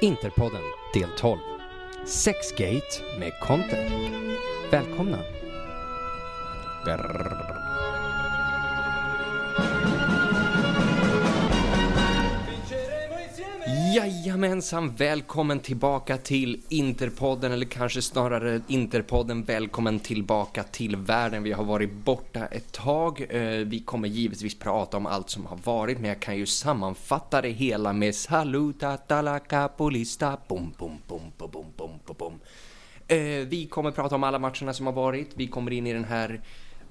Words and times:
Interpodden 0.00 0.62
del 0.94 1.08
12. 1.16 1.40
Sexgate 2.06 3.18
med 3.18 3.32
Conte. 3.40 3.90
Välkomna. 4.70 5.18
Brrr. 6.84 7.57
Jajamensan, 13.94 14.94
välkommen 14.96 15.60
tillbaka 15.60 16.16
till 16.16 16.60
Interpodden 16.68 17.52
eller 17.52 17.66
kanske 17.66 18.02
snarare 18.02 18.60
Interpodden 18.66 19.44
välkommen 19.44 20.00
tillbaka 20.00 20.62
till 20.62 20.96
världen. 20.96 21.42
Vi 21.42 21.52
har 21.52 21.64
varit 21.64 21.92
borta 21.92 22.46
ett 22.46 22.72
tag. 22.72 23.26
Eh, 23.30 23.40
vi 23.66 23.80
kommer 23.80 24.08
givetvis 24.08 24.58
prata 24.58 24.96
om 24.96 25.06
allt 25.06 25.30
som 25.30 25.46
har 25.46 25.58
varit 25.64 25.98
men 25.98 26.08
jag 26.08 26.20
kan 26.20 26.36
ju 26.36 26.46
sammanfatta 26.46 27.42
det 27.42 27.48
hela 27.48 27.92
med 27.92 28.14
Saluta 28.14 28.96
talaka 28.96 29.68
polista 29.68 30.38
bom 30.48 30.72
bom 30.78 30.98
bom 31.06 31.32
bom 31.38 31.50
bom 31.52 31.72
bom 31.76 32.16
bom. 32.18 32.40
Eh, 33.08 33.18
vi 33.46 33.66
kommer 33.70 33.90
prata 33.90 34.14
om 34.14 34.24
alla 34.24 34.38
matcherna 34.38 34.72
som 34.72 34.86
har 34.86 34.92
varit. 34.92 35.30
Vi 35.34 35.46
kommer 35.46 35.70
in 35.70 35.86
i 35.86 35.92
den 35.92 36.04
här 36.04 36.40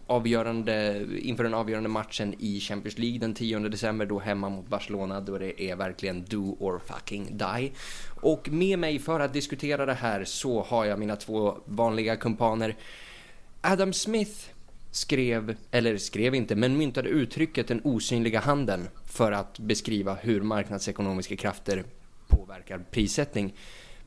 avgörande, 0.07 1.05
inför 1.19 1.43
den 1.43 1.53
avgörande 1.53 1.89
matchen 1.89 2.35
i 2.39 2.59
Champions 2.59 2.97
League 2.97 3.19
den 3.19 3.33
10 3.33 3.59
december 3.59 4.05
då 4.05 4.19
hemma 4.19 4.49
mot 4.49 4.67
Barcelona 4.67 5.21
då 5.21 5.37
det 5.37 5.61
är 5.61 5.75
verkligen 5.75 6.25
do 6.25 6.57
or 6.59 6.81
fucking 6.85 7.37
die. 7.37 7.71
Och 8.21 8.49
med 8.49 8.79
mig 8.79 8.99
för 8.99 9.19
att 9.19 9.33
diskutera 9.33 9.85
det 9.85 9.93
här 9.93 10.23
så 10.25 10.63
har 10.63 10.85
jag 10.85 10.99
mina 10.99 11.15
två 11.15 11.57
vanliga 11.65 12.15
kumpaner. 12.15 12.75
Adam 13.61 13.93
Smith 13.93 14.49
skrev, 14.91 15.55
eller 15.71 15.97
skrev 15.97 16.35
inte, 16.35 16.55
men 16.55 16.77
myntade 16.77 17.09
uttrycket 17.09 17.67
den 17.67 17.81
osynliga 17.83 18.39
handen 18.39 18.89
för 19.05 19.31
att 19.31 19.59
beskriva 19.59 20.13
hur 20.13 20.41
marknadsekonomiska 20.41 21.35
krafter 21.35 21.83
påverkar 22.27 22.85
prissättning. 22.91 23.53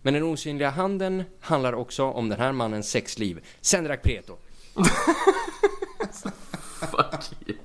Men 0.03 0.15
den 0.15 0.23
osynliga 0.23 0.71
handen 0.71 1.23
handlar 1.41 1.73
också 1.73 2.05
om 2.05 2.29
den 2.29 2.41
här 2.41 2.53
mannens 2.53 2.91
sexliv. 2.91 3.41
Sendrak 3.61 4.03
Preto. 4.03 4.37
Fuck 6.81 7.25
you. 7.47 7.57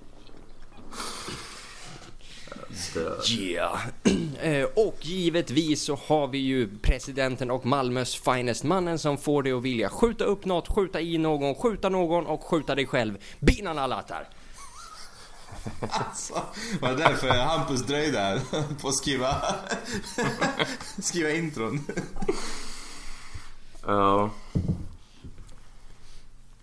Yeah. 3.28 3.80
Eh, 4.42 4.64
och 4.76 4.98
givetvis 5.02 5.84
så 5.84 6.00
har 6.08 6.28
vi 6.28 6.38
ju 6.38 6.78
presidenten 6.78 7.52
och 7.52 7.66
Malmös 7.66 8.16
finest 8.16 8.64
mannen 8.64 9.00
som 9.00 9.18
får 9.18 9.44
dig 9.44 9.54
att 9.54 9.64
vilja 9.64 9.90
skjuta 9.90 10.24
upp 10.24 10.46
något, 10.46 10.68
skjuta 10.68 11.02
i 11.02 11.18
någon, 11.18 11.56
skjuta 11.56 11.90
någon 11.90 12.26
och 12.26 12.44
skjuta 12.44 12.76
dig 12.76 12.86
själv. 12.86 13.18
Binan 13.40 13.80
Alatar. 13.80 14.30
Alltså, 15.80 16.42
var 16.82 16.90
det 16.90 16.96
därför 16.96 17.30
Hampus 17.30 17.82
dröjde 17.82 18.20
här 18.20 18.42
på 18.82 18.88
att 18.88 18.96
skriva, 18.96 19.36
skriva 21.00 21.32
intron? 21.32 21.88
Ja. 23.86 24.30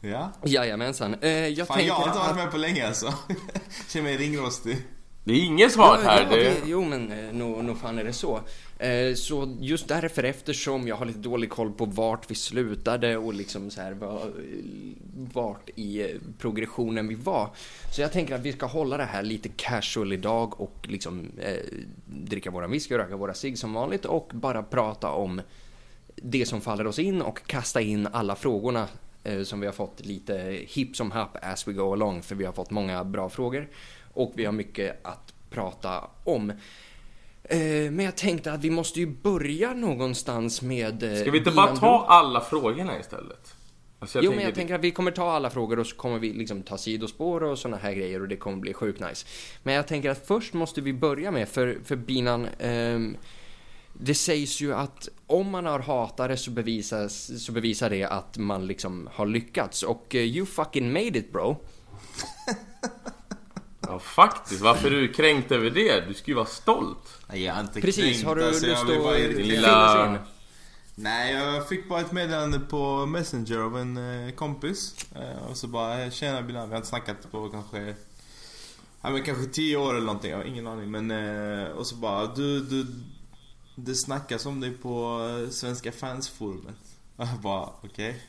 Ja. 0.04 0.32
Jajamensan. 0.44 1.14
Eh, 1.20 1.30
jag 1.48 1.66
Fan, 1.66 1.76
tänker 1.76 1.88
jag 1.88 1.94
har 1.94 2.06
inte 2.06 2.18
varit 2.18 2.30
att- 2.30 2.36
med 2.36 2.50
på 2.50 2.56
länge 2.56 2.86
alltså. 2.86 3.14
Känner 3.88 4.04
mig 4.04 4.16
ringrostig. 4.16 4.76
Det 5.24 5.32
är 5.32 5.36
har 5.76 5.88
varit 5.88 6.04
Ja, 6.04 6.10
här. 6.10 6.22
ja, 6.22 6.36
Det... 6.36 6.56
jo 6.66 6.84
men 6.84 7.12
eh, 7.12 7.32
nog 7.32 7.64
nog 7.64 7.78
fan 7.78 7.98
är 7.98 8.04
det 8.04 8.12
så. 8.12 8.40
Eh, 8.78 9.14
så 9.14 9.56
just 9.60 9.88
därför 9.88 10.22
eftersom 10.22 10.88
jag 10.88 10.96
har 10.96 11.06
lite 11.06 11.18
dålig 11.18 11.50
koll 11.50 11.72
på 11.72 11.84
vart 11.84 12.30
vi 12.30 12.34
slutade 12.34 13.16
och 13.16 13.34
liksom 13.34 13.70
så 13.70 13.80
här 13.80 13.92
var- 13.92 14.32
vart 15.32 15.68
i 15.74 16.00
eh, 16.02 16.08
progressionen 16.38 17.08
vi 17.08 17.14
var. 17.14 17.50
Så 17.94 18.00
jag 18.00 18.12
tänker 18.12 18.34
att 18.34 18.40
vi 18.40 18.52
ska 18.52 18.66
hålla 18.66 18.96
det 18.96 19.04
här 19.04 19.22
lite 19.22 19.48
casual 19.48 20.12
idag 20.12 20.60
och 20.60 20.76
liksom 20.82 21.30
eh, 21.38 21.56
dricka 22.06 22.50
våran 22.50 22.70
whisky 22.70 22.94
och 22.94 22.98
röka 23.00 23.16
våra 23.16 23.34
cigg 23.34 23.58
som 23.58 23.72
vanligt 23.72 24.04
och 24.04 24.30
bara 24.34 24.62
prata 24.62 25.10
om 25.10 25.40
det 26.16 26.46
som 26.46 26.60
faller 26.60 26.86
oss 26.86 26.98
in 26.98 27.22
och 27.22 27.46
kasta 27.46 27.80
in 27.80 28.08
alla 28.12 28.36
frågorna 28.36 28.88
som 29.44 29.60
vi 29.60 29.66
har 29.66 29.72
fått 29.72 30.04
lite 30.06 30.34
hipp 30.68 30.96
som 30.96 31.10
happ 31.10 31.36
as 31.42 31.68
we 31.68 31.72
go 31.72 31.92
along 31.92 32.22
för 32.22 32.34
vi 32.34 32.44
har 32.44 32.52
fått 32.52 32.70
många 32.70 33.04
bra 33.04 33.28
frågor 33.28 33.68
och 34.14 34.32
vi 34.34 34.44
har 34.44 34.52
mycket 34.52 35.06
att 35.06 35.34
prata 35.50 36.04
om. 36.24 36.50
Eh, 37.44 37.58
men 37.90 38.00
jag 38.00 38.16
tänkte 38.16 38.52
att 38.52 38.64
vi 38.64 38.70
måste 38.70 39.00
ju 39.00 39.06
börja 39.06 39.74
någonstans 39.74 40.62
med... 40.62 41.02
eh, 41.02 41.20
Ska 41.20 41.30
vi 41.30 41.38
inte 41.38 41.50
bara 41.50 41.76
ta 41.76 42.04
alla 42.08 42.40
frågorna 42.40 43.00
istället? 43.00 43.54
Alltså, 43.98 44.20
Jo, 44.22 44.32
men 44.34 44.44
jag 44.44 44.54
tänker 44.54 44.74
att 44.74 44.80
vi 44.80 44.90
kommer 44.90 45.10
ta 45.10 45.30
alla 45.32 45.50
frågor 45.50 45.78
och 45.78 45.86
så 45.86 45.96
kommer 45.96 46.18
vi 46.18 46.32
liksom 46.32 46.62
ta 46.62 46.78
sidospår 46.78 47.42
och 47.42 47.58
såna 47.58 47.76
här 47.76 47.92
grejer 47.92 48.20
och 48.22 48.28
det 48.28 48.36
kommer 48.36 48.56
bli 48.56 48.74
sjukt 48.74 49.00
nice. 49.00 49.26
Men 49.62 49.74
jag 49.74 49.86
tänker 49.86 50.10
att 50.10 50.26
först 50.26 50.54
måste 50.54 50.80
vi 50.80 50.92
börja 50.92 51.30
med, 51.30 51.48
för, 51.48 51.78
för 51.84 51.96
Binan, 51.96 52.48
ehm, 52.58 53.16
det 53.92 54.14
sägs 54.14 54.60
ju 54.60 54.74
att 54.74 55.08
om 55.26 55.50
man 55.50 55.66
har 55.66 55.78
hatare 55.78 56.36
så, 56.36 56.50
bevisas, 56.50 57.44
så 57.44 57.52
bevisar 57.52 57.90
det 57.90 58.04
att 58.04 58.38
man 58.38 58.66
liksom 58.66 59.08
har 59.12 59.26
lyckats 59.26 59.82
och 59.82 60.14
eh, 60.14 60.20
you 60.20 60.46
fucking 60.46 60.92
made 60.92 61.18
it 61.18 61.32
bro. 61.32 61.56
Ja, 63.86 63.98
faktiskt. 63.98 64.60
Varför 64.60 64.90
är 64.90 65.00
du 65.00 65.12
kränkt 65.12 65.52
över 65.52 65.70
det? 65.70 66.00
Du 66.08 66.14
ska 66.14 66.30
ju 66.30 66.34
vara 66.34 66.46
stolt. 66.46 67.18
Nej, 67.28 67.42
jag 67.44 67.56
är 67.56 67.60
inte 67.60 67.80
Precis, 67.80 68.04
kränkt, 68.04 68.24
har 68.26 68.36
du 68.36 68.44
alltså, 68.46 68.66
lust 68.66 68.82
att 68.82 68.88
lilla- 69.36 70.06
in? 70.12 70.18
Nej, 70.94 71.34
jag 71.34 71.68
fick 71.68 71.88
bara 71.88 72.00
ett 72.00 72.12
meddelande 72.12 72.60
på 72.60 73.06
Messenger 73.06 73.58
av 73.58 73.78
en 73.78 74.26
eh, 74.26 74.34
kompis. 74.34 74.94
Eh, 75.14 75.50
och 75.50 75.56
så 75.56 75.66
bara, 75.66 76.10
tjena 76.10 76.42
Bilal, 76.42 76.66
vi 76.68 76.72
har 76.72 76.76
inte 76.76 76.88
snackat 76.88 77.30
på 77.30 77.48
kanske... 77.48 77.94
Ja 79.02 79.10
men 79.10 79.22
kanske 79.22 79.46
tio 79.46 79.76
år 79.76 79.94
eller 79.94 80.06
någonting, 80.06 80.30
jag 80.30 80.38
har 80.38 80.44
ingen 80.44 80.66
aning. 80.66 80.90
Men, 80.90 81.10
eh, 81.10 81.68
och 81.68 81.86
så 81.86 81.94
bara, 81.96 82.26
du, 82.26 82.60
du... 82.60 82.86
Det 83.74 83.94
snackas 83.94 84.46
om 84.46 84.60
dig 84.60 84.70
på 84.70 85.26
eh, 85.28 85.50
Svenska 85.50 85.92
fansforumet. 85.92 86.76
Och 87.16 87.24
jag 87.32 87.40
bara, 87.40 87.68
okej. 87.82 88.22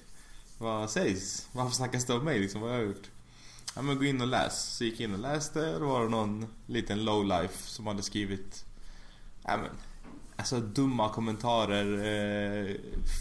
Vad 0.58 0.90
sägs? 0.90 1.48
Varför 1.52 1.72
snackas 1.76 2.06
det 2.06 2.14
om 2.14 2.26
mig 2.26 2.40
liksom? 2.40 2.62
Vad 2.62 2.72
har 2.72 2.78
jag 2.78 2.88
gjort? 2.88 3.10
Ja 3.76 3.82
men 3.82 3.98
gå 3.98 4.06
in 4.06 4.22
och 4.22 4.28
läs. 4.28 4.76
Så 4.78 4.84
gick 4.84 5.00
jag 5.00 5.10
in 5.10 5.14
och 5.14 5.20
läste, 5.20 5.80
då 5.80 5.88
var 5.88 6.04
det 6.04 6.10
någon 6.10 6.48
liten 6.66 7.06
lowlife 7.06 7.70
som 7.70 7.88
hade 7.88 8.04
skrivit... 8.04 8.66
Ja 9.44 9.58
men, 9.58 9.70
Alltså 10.36 10.60
dumma 10.60 11.10
kommentarer, 11.10 11.98
eh, 11.98 12.76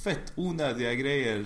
fett 0.04 0.32
onödiga 0.34 0.94
grejer. 0.94 1.44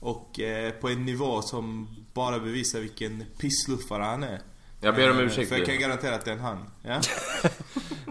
Och 0.00 0.40
eh, 0.40 0.72
på 0.72 0.88
en 0.88 1.04
nivå 1.04 1.42
som 1.42 1.88
bara 2.14 2.38
bevisar 2.38 2.80
vilken 2.80 3.24
pissluffare 3.38 4.02
han 4.02 4.22
är. 4.22 4.40
Jag 4.80 4.94
ber 4.94 5.10
om 5.10 5.18
Eh, 5.18 5.24
ursäkt. 5.24 5.48
För 5.48 5.56
jag 5.56 5.66
kan 5.66 5.78
garantera 5.78 6.14
att 6.14 6.24
det 6.24 6.30
är 6.30 6.34
en 6.34 6.40
han. 6.40 6.70
Ja? 6.82 7.00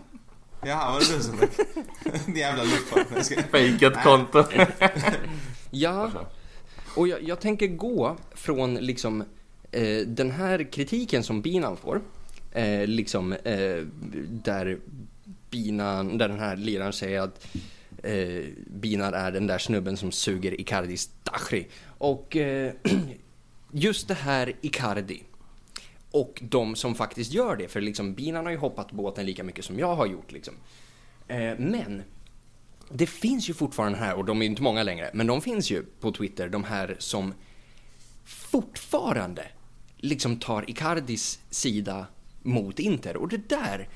Jaha, 0.66 0.92
var 0.94 1.00
det 1.00 1.18
du 1.18 1.24
som 1.24 1.38
Din 2.26 2.36
jävla 2.36 2.64
luffare. 2.64 3.06
Jag 3.16 3.26
ska- 3.26 3.44
Fejkat 3.44 4.04
konto. 4.04 4.44
Ja, 5.74 6.12
och 6.96 7.08
jag, 7.08 7.24
jag 7.24 7.40
tänker 7.40 7.68
gå 7.68 8.18
från 8.32 8.76
liksom 8.76 9.24
eh, 9.72 9.98
den 10.08 10.32
här 10.32 10.72
kritiken 10.72 11.24
som 11.24 11.42
Binan 11.42 11.78
får, 11.78 12.02
eh, 12.52 12.88
liksom 12.88 13.34
eh, 13.34 13.78
där 14.30 14.80
Binan, 15.50 16.18
där 16.18 16.28
den 16.30 16.40
här 16.40 16.56
liraren 16.56 16.94
säger 16.94 17.22
att 17.22 17.48
eh, 18.04 18.44
Binan 18.68 19.14
är 19.14 19.32
den 19.32 19.48
där 19.48 19.58
snubben 19.58 19.98
som 19.98 20.12
suger 20.12 20.62
Icardis 20.62 21.10
Dachri. 21.24 21.68
Och 21.98 22.36
eh, 22.36 22.74
just 23.72 24.08
det 24.08 24.14
här 24.14 24.54
Icardi 24.62 25.24
och 26.12 26.40
de 26.42 26.76
som 26.76 26.96
faktiskt 26.96 27.34
gör 27.34 27.56
det, 27.56 27.68
för 27.68 27.82
liksom 27.82 28.14
Binan 28.14 28.46
har 28.46 28.52
ju 28.52 28.58
hoppat 28.58 28.92
båten 28.92 29.26
lika 29.26 29.44
mycket 29.44 29.66
som 29.66 29.80
jag 29.80 29.96
har 29.96 30.06
gjort 30.06 30.32
liksom. 30.32 30.54
Eh, 31.28 31.54
men 31.58 32.04
det 32.90 33.08
finns 33.08 33.50
ju 33.50 33.54
fortfarande 33.54 33.98
här, 33.98 34.16
och 34.16 34.26
de 34.26 34.38
är 34.38 34.44
ju 34.44 34.50
inte 34.50 34.62
många 34.62 34.84
längre, 34.84 35.12
men 35.14 35.28
de 35.28 35.42
finns 35.42 35.72
ju 35.72 35.84
på 36.00 36.12
Twitter, 36.12 36.50
de 36.50 36.64
här 36.64 36.96
som 37.00 37.34
fortfarande 38.26 39.44
liksom 39.98 40.40
tar 40.40 40.70
Icardis 40.70 41.40
sida 41.50 42.06
mot 42.42 42.80
Inter. 42.80 43.18
Och 43.18 43.28
det 43.28 43.50
där 43.50 43.90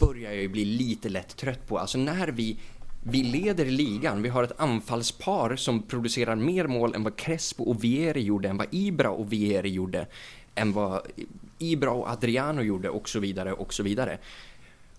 börjar 0.00 0.32
jag 0.32 0.42
ju 0.42 0.48
bli 0.48 0.64
lite 0.64 1.08
lätt 1.08 1.36
trött 1.36 1.68
på. 1.68 1.78
Alltså 1.78 1.98
när 1.98 2.28
vi, 2.28 2.58
vi 3.02 3.22
leder 3.22 3.66
ligan, 3.66 4.22
vi 4.22 4.28
har 4.28 4.42
ett 4.42 4.60
anfallspar 4.60 5.56
som 5.56 5.82
producerar 5.82 6.36
mer 6.36 6.66
mål 6.66 6.94
än 6.94 7.02
vad 7.02 7.16
Crespo 7.16 7.64
och 7.64 7.84
Vieri 7.84 8.22
gjorde, 8.22 8.48
än 8.48 8.56
vad 8.56 8.66
Ibra 8.70 9.10
och 9.10 9.32
Vieri 9.32 9.70
gjorde, 9.70 10.06
än 10.54 10.72
vad 10.72 11.06
Ibra 11.58 11.90
och 11.90 12.08
Adriano 12.08 12.62
gjorde 12.62 12.88
och 12.88 13.08
så 13.08 13.20
vidare 13.20 13.52
och 13.52 13.74
så 13.74 13.82
vidare. 13.82 14.18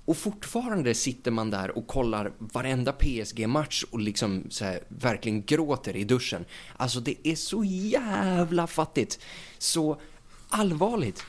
Och 0.06 0.18
fortfarande 0.18 0.94
sitter 0.94 1.32
man 1.32 1.50
där 1.50 1.78
och 1.78 1.88
kollar 1.88 2.32
varenda 2.38 2.92
PSG-match 2.92 3.84
och 3.92 4.00
liksom 4.00 4.44
så 4.50 4.66
här, 4.66 4.80
verkligen 4.88 5.44
gråter 5.44 5.96
i 5.96 6.04
duschen. 6.04 6.46
Alltså 6.78 7.00
det 7.00 7.28
är 7.28 7.36
så 7.36 7.64
jävla 7.64 8.68
fattigt. 8.68 9.20
Så 9.58 10.02
allvarligt. 10.50 11.26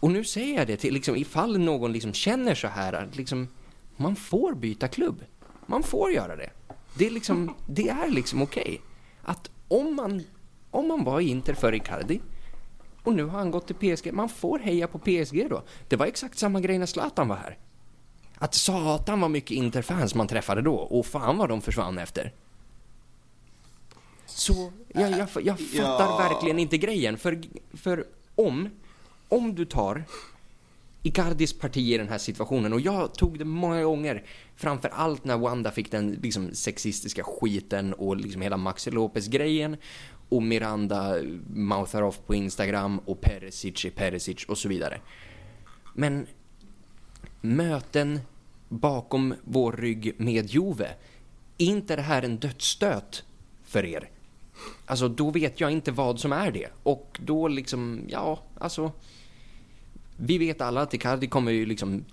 Och 0.00 0.10
nu 0.10 0.24
säger 0.24 0.58
jag 0.58 0.66
det 0.66 0.76
till 0.76 0.94
liksom 0.94 1.16
ifall 1.16 1.58
någon 1.58 1.92
liksom 1.92 2.12
känner 2.12 2.54
så 2.54 2.68
här 2.68 2.92
att 2.92 3.16
liksom 3.16 3.48
man 3.96 4.16
får 4.16 4.54
byta 4.54 4.88
klubb. 4.88 5.24
Man 5.66 5.82
får 5.82 6.12
göra 6.12 6.36
det. 6.36 6.50
Det 6.94 7.06
är 7.06 7.10
liksom, 7.10 7.54
det 7.66 7.88
är 7.88 8.08
liksom 8.10 8.42
okej. 8.42 8.80
Att 9.22 9.50
om 9.68 9.96
man, 9.96 10.24
om 10.70 10.88
man 10.88 11.04
var 11.04 11.20
i 11.20 11.28
Inter 11.28 11.54
för 11.54 11.74
Icardi 11.74 12.20
och 13.02 13.12
nu 13.12 13.24
har 13.24 13.38
han 13.38 13.50
gått 13.50 13.66
till 13.66 13.96
PSG. 13.96 14.12
Man 14.12 14.28
får 14.28 14.58
heja 14.58 14.86
på 14.88 14.98
PSG 14.98 15.46
då. 15.50 15.62
Det 15.88 15.96
var 15.96 16.06
exakt 16.06 16.38
samma 16.38 16.60
grej 16.60 16.78
när 16.78 16.86
Zlatan 16.86 17.28
var 17.28 17.36
här. 17.36 17.58
Att 18.34 18.54
satan 18.54 19.20
var 19.20 19.28
mycket 19.28 19.50
Interfans 19.50 20.14
man 20.14 20.26
träffade 20.28 20.62
då 20.62 20.74
och 20.74 21.06
fan 21.06 21.38
vad 21.38 21.48
de 21.48 21.60
försvann 21.60 21.98
efter. 21.98 22.32
Så 24.26 24.72
jag, 24.88 25.10
jag, 25.10 25.28
jag 25.42 25.60
fattar 25.60 26.06
Ja. 26.08 26.28
verkligen 26.28 26.58
inte 26.58 26.78
grejen. 26.78 27.18
För, 27.18 27.42
för 27.74 28.04
om, 28.34 28.68
om 29.28 29.54
du 29.54 29.64
tar 29.64 30.04
Icardis 31.02 31.58
parti 31.58 31.76
i 31.94 31.98
den 31.98 32.08
här 32.08 32.18
situationen 32.18 32.72
och 32.72 32.80
jag 32.80 33.14
tog 33.14 33.38
det 33.38 33.44
många 33.44 33.82
gånger 33.82 34.24
framför 34.56 34.88
allt 34.88 35.24
när 35.24 35.38
Wanda 35.38 35.70
fick 35.70 35.90
den 35.90 36.10
liksom 36.10 36.54
sexistiska 36.54 37.22
skiten 37.24 37.92
och 37.92 38.16
liksom 38.16 38.42
hela 38.42 38.56
Maxi 38.56 38.90
Lopez-grejen 38.90 39.76
och 40.32 40.42
Miranda 40.42 41.16
mouthar 41.54 42.02
off 42.02 42.20
på 42.26 42.34
Instagram 42.34 42.98
och 42.98 43.20
Perisic 43.20 43.84
är 43.84 43.90
Perisic 43.90 44.44
och 44.44 44.58
så 44.58 44.68
vidare. 44.68 45.00
Men 45.94 46.26
möten 47.40 48.20
bakom 48.68 49.34
vår 49.44 49.72
rygg 49.72 50.14
med 50.16 50.50
Jove. 50.50 50.88
är 51.58 51.66
inte 51.66 51.96
det 51.96 52.02
här 52.02 52.22
en 52.22 52.36
dödsstöt 52.36 53.24
för 53.64 53.84
er? 53.84 54.10
Alltså, 54.86 55.08
då 55.08 55.30
vet 55.30 55.60
jag 55.60 55.70
inte 55.70 55.92
vad 55.92 56.20
som 56.20 56.32
är 56.32 56.50
det. 56.50 56.68
Och 56.82 57.20
då 57.24 57.48
liksom, 57.48 58.00
ja, 58.08 58.42
alltså... 58.58 58.92
Vi 60.16 60.38
vet 60.38 60.60
alla 60.60 60.80
att 60.80 60.94
Icardi 60.94 61.26
kommer 61.26 61.52
ju 61.52 61.66
liksom 61.66 62.04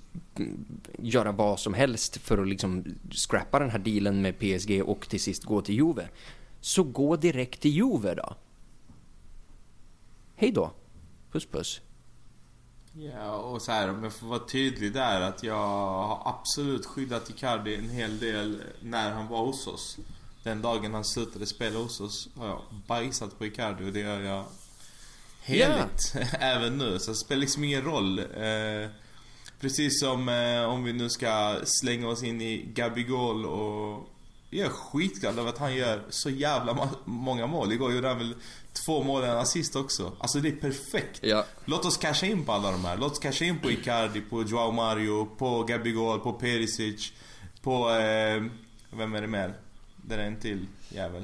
göra 0.97 1.31
vad 1.31 1.59
som 1.59 1.73
helst 1.73 2.17
för 2.17 2.37
att 2.37 2.47
liksom 2.47 2.85
scrappa 3.11 3.59
den 3.59 3.69
här 3.69 3.79
dealen 3.79 4.21
med 4.21 4.39
PSG 4.39 4.83
och 4.85 5.09
till 5.09 5.19
sist 5.19 5.43
gå 5.43 5.61
till 5.61 5.75
Juve. 5.75 6.07
Så 6.61 6.83
gå 6.83 7.15
direkt 7.15 7.61
till 7.61 7.71
Juve 7.71 8.15
då. 8.15 8.35
Hej 10.35 10.51
då. 10.51 10.71
Puss 11.31 11.45
puss. 11.45 11.81
Ja, 12.93 13.35
och 13.35 13.61
så 13.61 13.71
här 13.71 13.89
om 13.89 14.03
jag 14.03 14.13
får 14.13 14.27
vara 14.27 14.47
tydlig 14.47 14.93
där 14.93 15.21
att 15.21 15.43
jag 15.43 15.67
har 15.67 16.21
absolut 16.25 16.85
skyddat 16.85 17.29
Icardi 17.29 17.75
en 17.75 17.89
hel 17.89 18.19
del 18.19 18.63
när 18.81 19.11
han 19.11 19.27
var 19.27 19.45
hos 19.45 19.67
oss. 19.67 19.97
Den 20.43 20.61
dagen 20.61 20.93
han 20.93 21.05
slutade 21.05 21.45
spela 21.45 21.79
hos 21.79 21.99
oss 21.99 22.29
har 22.35 22.47
jag 22.47 22.61
bajsat 22.87 23.37
på 23.37 23.45
Icardi 23.45 23.89
och 23.89 23.93
det 23.93 23.99
gör 23.99 24.21
jag 24.21 24.45
heligt 25.41 26.15
även 26.39 26.77
nu. 26.77 26.99
Så 26.99 27.11
det 27.11 27.17
spelar 27.17 27.39
liksom 27.39 27.63
ingen 27.63 27.81
roll. 27.81 28.19
Eh, 28.19 28.89
precis 29.59 29.99
som 29.99 30.29
eh, 30.29 30.63
om 30.63 30.83
vi 30.83 30.93
nu 30.93 31.09
ska 31.09 31.59
slänga 31.63 32.07
oss 32.07 32.23
in 32.23 32.41
i 32.41 32.71
Gabigol 32.73 33.45
och 33.45 34.09
jag 34.49 34.65
är 34.65 34.69
skitglad 34.69 35.39
över 35.39 35.49
att 35.49 35.57
han 35.57 35.75
gör 35.75 36.03
så 36.09 36.29
jävla 36.29 36.89
många 37.05 37.47
mål. 37.47 37.71
Igår 37.71 37.93
gjorde 37.93 38.07
han 38.07 38.17
väl 38.17 38.35
två 38.73 39.03
mål 39.03 39.21
och 39.21 39.27
en 39.27 39.37
assist 39.37 39.75
också. 39.75 40.11
Alltså 40.19 40.39
det 40.39 40.49
är 40.49 40.55
perfekt. 40.55 41.19
Ja. 41.23 41.45
Låt 41.65 41.85
oss 41.85 41.97
casha 41.97 42.25
in 42.25 42.45
på 42.45 42.51
alla 42.51 42.71
de 42.71 42.85
här. 42.85 42.97
Låt 42.97 43.11
oss 43.11 43.19
casha 43.19 43.45
in 43.45 43.59
på 43.59 43.71
Icardi, 43.71 44.21
på 44.21 44.43
Joao 44.43 44.71
Mario, 44.71 45.25
på 45.25 45.63
Gabigol, 45.63 46.19
på 46.19 46.33
Perisic, 46.33 47.13
på... 47.61 47.89
Eh, 47.89 48.43
vem 48.91 49.15
är 49.15 49.21
det 49.21 49.27
mer? 49.27 49.53
Det 49.95 50.15
är 50.15 50.19
en 50.19 50.39
till 50.39 50.67
jävel. 50.89 51.23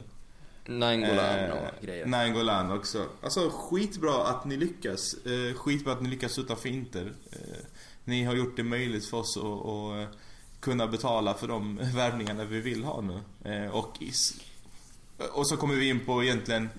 Nainggolan 0.66 1.52
och 1.52 1.86
grejer. 1.86 2.06
Nainggolan 2.06 2.72
också. 2.72 3.06
Alltså 3.22 3.50
skitbra 3.50 4.28
att 4.28 4.46
ni 4.46 4.58
lyckas. 4.58 5.14
Eh, 5.14 5.54
skitbra 5.56 5.94
att 5.94 6.02
ni 6.02 6.10
lyckas 6.10 6.40
utanför 6.40 6.70
Inter. 6.70 7.14
Eh, 7.32 7.66
ni 8.04 8.24
har 8.24 8.36
gjort 8.36 8.58
det 8.58 8.64
möjligt 8.64 9.06
för 9.06 9.18
oss 9.18 9.38
att, 9.38 9.44
att 9.44 10.14
eh, 10.14 10.20
kunna 10.66 10.88
betala 10.88 11.34
för 11.34 11.48
de 11.48 11.78
värvningarna 11.96 12.46
vi 12.46 12.62
vill 12.62 12.84
ha 12.84 13.02
nu. 13.02 13.20
Eh, 13.52 13.72
och, 13.72 13.94
is- 14.00 14.34
och 15.34 15.48
så 15.48 15.58
kommer 15.58 15.76
vi 15.76 15.90
in 15.90 16.06
på 16.06 16.24
egentligen 16.24 16.70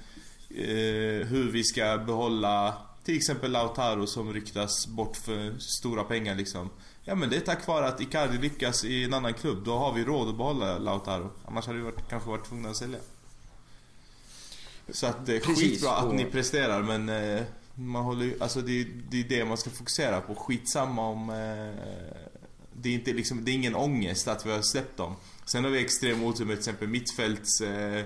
eh, 0.50 1.26
hur 1.26 1.50
vi 1.52 1.64
ska 1.64 1.98
behålla 1.98 2.74
till 3.04 3.16
exempel 3.16 3.50
Lautaro 3.52 4.06
som 4.06 4.32
ryktas 4.32 4.86
bort 4.86 5.16
för 5.16 5.54
stora 5.58 6.04
pengar 6.04 6.34
liksom. 6.34 6.70
Ja 7.04 7.14
men 7.14 7.30
det 7.30 7.36
är 7.36 7.40
tack 7.40 7.66
vare 7.66 7.86
att 7.88 8.00
Icardi 8.00 8.38
lyckas 8.38 8.84
i 8.84 9.04
en 9.04 9.14
annan 9.14 9.34
klubb. 9.34 9.64
Då 9.64 9.78
har 9.78 9.92
vi 9.92 10.04
råd 10.04 10.28
att 10.28 10.36
behålla 10.36 10.78
Lautaro. 10.78 11.30
Annars 11.44 11.66
hade 11.66 11.78
vi 11.78 11.84
varit, 11.84 12.08
kanske 12.10 12.28
varit 12.30 12.44
tvungna 12.48 12.68
att 12.70 12.76
sälja. 12.76 12.98
Så 14.88 15.06
att 15.06 15.26
det 15.26 15.36
är 15.36 15.40
Precis, 15.40 15.70
skitbra 15.70 15.90
att 15.90 16.04
och- 16.04 16.14
ni 16.14 16.24
presterar 16.24 16.82
men 16.82 17.08
eh, 17.08 17.42
man 17.74 18.04
håller 18.04 18.42
alltså 18.42 18.60
det, 18.60 18.80
är- 18.80 19.02
det 19.10 19.20
är 19.20 19.24
det 19.28 19.44
man 19.44 19.56
ska 19.58 19.70
fokusera 19.70 20.20
på. 20.20 20.34
Skitsamma 20.34 21.08
om... 21.08 21.30
Eh, 21.30 22.35
det 22.80 22.88
är 22.88 22.94
inte 22.94 23.12
liksom, 23.12 23.44
det 23.44 23.50
är 23.50 23.54
ingen 23.54 23.74
ångest 23.74 24.28
att 24.28 24.46
vi 24.46 24.50
har 24.50 24.62
släppt 24.62 24.96
dem. 24.96 25.16
Sen 25.44 25.64
har 25.64 25.70
vi 25.70 25.80
extrem 25.80 26.24
otur 26.24 26.44
med 26.44 26.54
till 26.54 26.58
exempel 26.58 26.88
mittfälts 26.88 27.60
eh, 27.60 28.04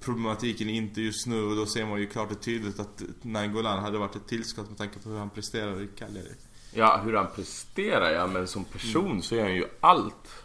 problematiken 0.00 0.68
inte 0.68 1.00
just 1.00 1.26
nu 1.26 1.42
och 1.42 1.56
då 1.56 1.66
ser 1.66 1.86
man 1.86 2.00
ju 2.00 2.06
klart 2.06 2.30
och 2.30 2.40
tydligt 2.40 2.80
att 2.80 3.02
Nangolan 3.22 3.78
hade 3.78 3.98
varit 3.98 4.16
ett 4.16 4.28
tillskott 4.28 4.68
med 4.68 4.78
tanke 4.78 4.98
på 4.98 5.08
hur 5.08 5.18
han 5.18 5.30
presterar 5.30 5.82
i 5.82 5.88
Cagliari. 5.98 6.34
Ja, 6.72 7.00
hur 7.04 7.14
han 7.14 7.26
presterar 7.34 8.10
ja, 8.10 8.26
men 8.26 8.46
som 8.46 8.64
person 8.64 9.22
så 9.22 9.34
är 9.34 9.42
han 9.42 9.54
ju 9.54 9.66
allt 9.80 10.44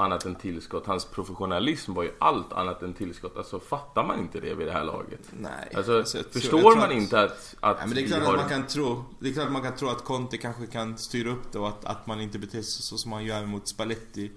annat 0.00 0.24
än 0.24 0.34
tillskott. 0.34 0.86
Hans 0.86 1.04
professionalism 1.04 1.94
var 1.94 2.02
ju 2.02 2.10
allt 2.18 2.52
annat 2.52 2.82
än 2.82 2.94
tillskott. 2.94 3.36
Alltså 3.36 3.60
fattar 3.60 4.04
man 4.04 4.18
inte 4.20 4.40
det 4.40 4.54
vid 4.54 4.66
det 4.66 4.72
här 4.72 4.84
laget? 4.84 5.20
Nej. 5.40 5.50
Alltså, 5.74 5.98
Alltså, 5.98 6.16
jag 6.18 6.30
tror- 6.32 6.40
förstår 6.40 6.60
jag 6.60 6.70
tror 6.72 6.80
man 6.80 6.90
att- 6.90 6.96
inte 6.96 7.20
att, 7.20 7.54
att 7.60 7.76
Ja, 7.80 7.86
men 7.86 7.94
det 7.94 8.02
är 8.02 8.06
klart 8.06 8.22
har... 8.22 8.34
att 8.34 8.40
man 8.40 8.48
kan 8.48 8.66
tro 8.66 9.04
Det 9.20 9.28
är 9.28 9.32
klart 9.32 9.46
att 9.46 9.52
man 9.52 9.62
kan 9.62 9.76
tro 9.76 9.88
att 9.88 10.04
Conte 10.04 10.36
kanske 10.38 10.66
kan 10.66 10.98
styra 10.98 11.30
upp 11.30 11.52
det 11.52 11.58
och 11.58 11.68
att, 11.68 11.84
att 11.84 12.06
man 12.06 12.20
inte 12.20 12.38
beter 12.38 12.62
sig 12.62 12.82
så 12.82 12.98
som 12.98 13.10
man 13.10 13.24
gör 13.24 13.46
mot 13.46 13.68
Spalletti 13.68 14.30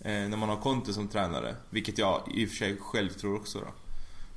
eh, 0.00 0.12
När 0.12 0.36
man 0.36 0.48
har 0.48 0.56
Conte 0.56 0.92
som 0.92 1.08
tränare 1.08 1.56
Vilket 1.70 1.98
jag 1.98 2.20
i 2.34 2.44
och 2.46 2.48
för 2.48 2.56
sig 2.56 2.76
själv 2.80 3.08
tror 3.08 3.36
också 3.36 3.58
då 3.58 3.66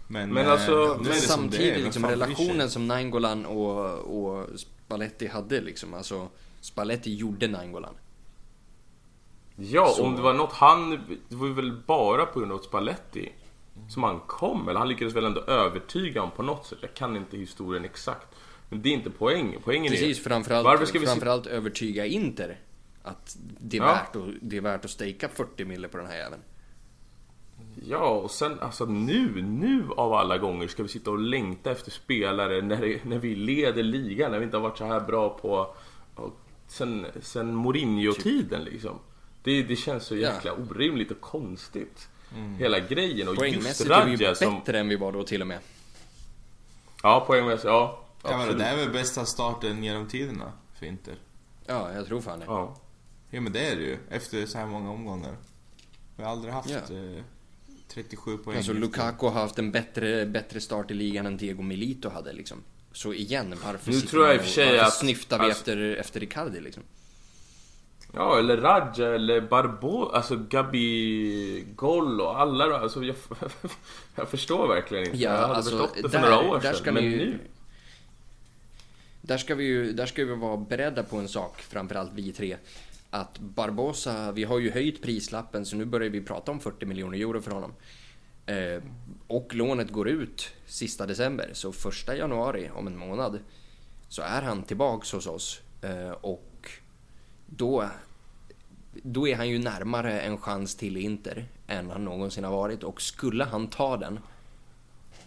Men, 0.07 0.33
Men 0.33 0.45
eh, 0.45 0.51
alltså, 0.51 0.93
som 0.95 1.03
det 1.03 1.13
Samtidigt, 1.13 1.65
är. 1.71 1.75
Vem 1.75 1.83
liksom, 1.83 2.05
relationen 2.05 2.69
som 2.69 2.87
Nainggolan 2.87 3.45
och, 3.45 3.85
och 3.95 4.47
Spalletti 4.59 5.27
hade 5.27 5.61
liksom, 5.61 5.93
alltså 5.93 6.27
Spalletti 6.61 7.15
gjorde 7.15 7.47
Nainggolan. 7.47 7.93
Ja, 9.59 9.87
Så- 9.87 10.03
om 10.05 10.15
det 10.15 10.21
var 10.21 10.33
något 10.33 10.53
han... 10.53 10.89
Det 11.29 11.35
var 11.35 11.47
väl 11.47 11.71
bara 11.87 12.25
på 12.25 12.39
grund 12.39 12.51
av 12.51 12.57
Spalletti 12.59 13.31
som 13.89 14.03
han 14.03 14.19
kom. 14.19 14.69
Eller 14.69 14.79
han 14.79 14.89
lyckades 14.89 15.15
väl 15.15 15.25
ändå 15.25 15.41
övertyga 15.41 16.19
honom 16.21 16.35
på 16.35 16.43
något 16.43 16.65
sätt. 16.65 16.77
Jag 16.81 16.93
kan 16.93 17.15
inte 17.15 17.37
historien 17.37 17.85
exakt. 17.85 18.27
Men 18.69 18.81
det 18.81 18.89
är 18.89 18.93
inte 18.93 19.09
poängen. 19.09 19.61
Poängen 19.63 19.91
Precis, 19.91 20.19
är... 20.19 20.23
framförallt, 20.29 20.65
Varför 20.65 20.85
ska 20.85 20.99
vi 20.99 21.05
framförallt 21.05 21.45
övertyga 21.45 22.05
Inter 22.05 22.59
att 23.03 23.37
det 23.59 23.77
är, 23.77 23.81
Ja. 23.81 23.85
värt 23.87 24.15
att, 24.15 24.21
det 24.41 24.57
är 24.57 24.61
värt 24.61 24.85
att 24.85 24.91
stejka 24.91 25.29
40 25.29 25.65
mille 25.65 25.87
på 25.87 25.97
den 25.97 26.07
här 26.07 26.17
jäveln. 26.17 26.41
Ja, 27.87 28.09
och 28.09 28.31
sen 28.31 28.59
alltså 28.59 28.85
nu, 28.85 29.41
nu 29.41 29.83
av 29.97 30.13
alla 30.13 30.37
gånger 30.37 30.67
ska 30.67 30.83
vi 30.83 30.89
sitta 30.89 31.11
och 31.11 31.19
längta 31.19 31.71
efter 31.71 31.91
spelare 31.91 32.61
när, 32.61 32.81
det, 32.81 33.03
när 33.05 33.17
vi 33.19 33.35
leder 33.35 33.83
ligan, 33.83 34.31
när 34.31 34.39
vi 34.39 34.45
inte 34.45 34.57
har 34.57 34.61
varit 34.61 34.77
så 34.77 34.85
här 34.85 34.99
bra 34.99 35.29
på... 35.29 35.75
ja, 36.15 36.31
Sen, 36.67 37.05
sen 37.21 37.55
Mourinho-tiden 37.55 38.63
liksom. 38.63 38.99
Det, 39.47 39.63
det 39.63 39.75
känns 39.75 40.03
så 40.05 40.15
jäkla 40.15 40.53
orimligt 40.53 41.11
och 41.11 41.21
konstigt. 41.21 42.09
Hela 42.57 42.79
grejen. 42.79 43.27
Och 43.27 43.33
just 43.33 43.39
Poängmässigt 43.39 43.89
är 43.89 44.05
vi 44.05 44.11
ju 44.25 44.35
som... 44.35 44.55
bättre 44.59 44.79
än 44.79 44.87
vi 44.87 44.95
var 44.95 45.11
då 45.11 45.23
till 45.23 45.41
och 45.41 45.47
med. 45.47 45.59
Ja, 47.03 47.23
poängmässigt, 47.27 47.65
ja. 47.65 48.05
Ja 48.23 48.37
men 48.37 48.47
det 48.47 48.53
där 48.53 48.73
är 48.73 48.77
väl 48.77 48.89
bästa 48.89 49.25
starten 49.25 49.83
genom 49.83 50.07
tiderna 50.07 50.51
för 50.79 50.85
Inter 50.85 51.15
Ja, 51.65 51.93
jag 51.93 52.05
tror 52.07 52.21
fan 52.21 52.39
det. 52.39 52.45
Ja. 52.45 52.77
Ja 53.29 53.41
men 53.41 53.53
det 53.53 53.59
är 53.59 53.75
det 53.75 53.81
ju, 53.81 53.97
efter 54.09 54.45
så 54.45 54.57
här 54.57 54.65
många 54.65 54.91
omgångar 54.91 55.35
Vi 56.17 56.23
har 56.23 56.31
aldrig 56.31 56.53
haft 56.53 56.69
Ja. 56.69 56.95
eh, 56.95 57.23
37 57.87 58.37
poäng 58.37 58.57
Alltså 58.57 58.73
Lukaku 58.73 59.25
har 59.25 59.33
haft 59.41 59.59
en 59.59 59.71
bättre, 59.71 60.25
bättre 60.25 60.61
start 60.61 60.91
i 60.91 60.93
ligan 60.93 61.25
än 61.25 61.37
Diego 61.37 61.61
Milito 61.61 62.09
hade 62.09 62.33
liksom. 62.33 62.57
Så 62.91 63.13
igen, 63.13 63.55
varför 63.65 63.91
Nu 63.91 64.01
tror 64.01 64.25
jag 64.25 64.35
i 64.35 64.37
och 64.37 64.41
för 64.41 64.49
sig 64.49 64.65
varför 64.71 64.83
att- 64.85 64.93
snyftar 64.93 65.39
vi 65.39 65.45
alltså- 65.45 65.59
efter, 65.61 65.95
efter 65.95 66.23
Icardi 66.23 66.59
liksom? 66.59 66.83
Ja, 68.13 68.39
eller 68.39 68.57
Radja 68.57 69.15
eller 69.15 69.41
Barbo, 69.41 70.05
alltså 70.09 70.35
Gabi 70.49 71.65
Gol 71.75 72.21
och 72.21 72.39
alla 72.39 72.67
då, 72.67 72.75
alltså 72.75 73.03
jag, 73.03 73.15
jag 74.15 74.29
förstår 74.29 74.67
verkligen 74.67 75.05
inte. 75.05 75.17
Ja, 75.17 75.31
jag 75.33 75.41
hade 75.41 75.55
alltså, 75.55 75.71
förstått 75.77 75.95
det 75.95 76.09
för 76.09 76.17
där- 76.21 76.29
några 76.29 76.49
år 76.49 76.59
sedan, 76.59 76.75
ska 76.75 76.91
men 76.91 77.03
ju- 77.03 77.17
nu... 77.17 77.39
Där 79.21 79.37
ska 79.37 79.55
vi 79.55 79.63
ju 79.63 79.93
där 79.93 80.05
ska 80.05 80.25
vi 80.25 80.35
vara 80.35 80.57
beredda 80.57 81.03
på 81.03 81.17
en 81.17 81.27
sak, 81.27 81.61
framförallt 81.61 82.11
vi 82.13 82.31
tre. 82.33 82.57
Att 83.09 83.39
Barbosa, 83.39 84.31
vi 84.31 84.43
har 84.43 84.59
ju 84.59 84.71
höjt 84.71 85.01
prislappen 85.01 85.65
så 85.65 85.75
nu 85.75 85.85
börjar 85.85 86.09
vi 86.09 86.21
prata 86.21 86.51
om 86.51 86.59
40 86.59 86.85
miljoner 86.85 87.17
euro 87.17 87.41
för 87.41 87.51
honom. 87.51 87.73
Eh, 88.45 88.81
och 89.27 89.55
lånet 89.55 89.91
går 89.91 90.07
ut 90.09 90.49
sista 90.65 91.05
december, 91.05 91.49
så 91.53 91.71
första 91.71 92.15
januari 92.15 92.69
om 92.75 92.87
en 92.87 92.97
månad 92.97 93.39
så 94.09 94.21
är 94.21 94.41
han 94.41 94.63
tillbaks 94.63 95.11
hos 95.11 95.27
oss. 95.27 95.61
Eh, 95.81 96.09
och 96.11 96.43
då, 97.47 97.89
då 98.93 99.27
är 99.27 99.35
han 99.35 99.49
ju 99.49 99.59
närmare 99.59 100.21
en 100.21 100.37
chans 100.37 100.75
till 100.75 100.97
Inter 100.97 101.45
än 101.67 101.89
han 101.89 102.05
någonsin 102.05 102.43
har 102.43 102.51
varit. 102.51 102.83
Och 102.83 103.01
skulle 103.01 103.43
han 103.43 103.67
ta 103.67 103.97
den 103.97 104.19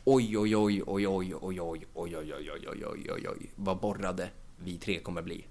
Oj, 0.04 0.38
oj, 0.38 0.56
oj, 0.56 0.82
oj, 0.86 1.08
oj, 1.08 1.34
oj, 1.34 1.34
oj, 1.40 1.86
oj, 1.94 2.16
oj, 2.16 2.16
oj, 2.18 2.50
oj, 2.50 2.68
oj, 2.68 2.86
oj, 2.86 3.12
oj, 3.12 3.28
oj, 3.28 3.50
vad 3.56 3.76
borrade 3.76 4.30
vi 4.56 4.78
tre 4.78 4.98
kommer 4.98 5.22
bli. 5.22 5.44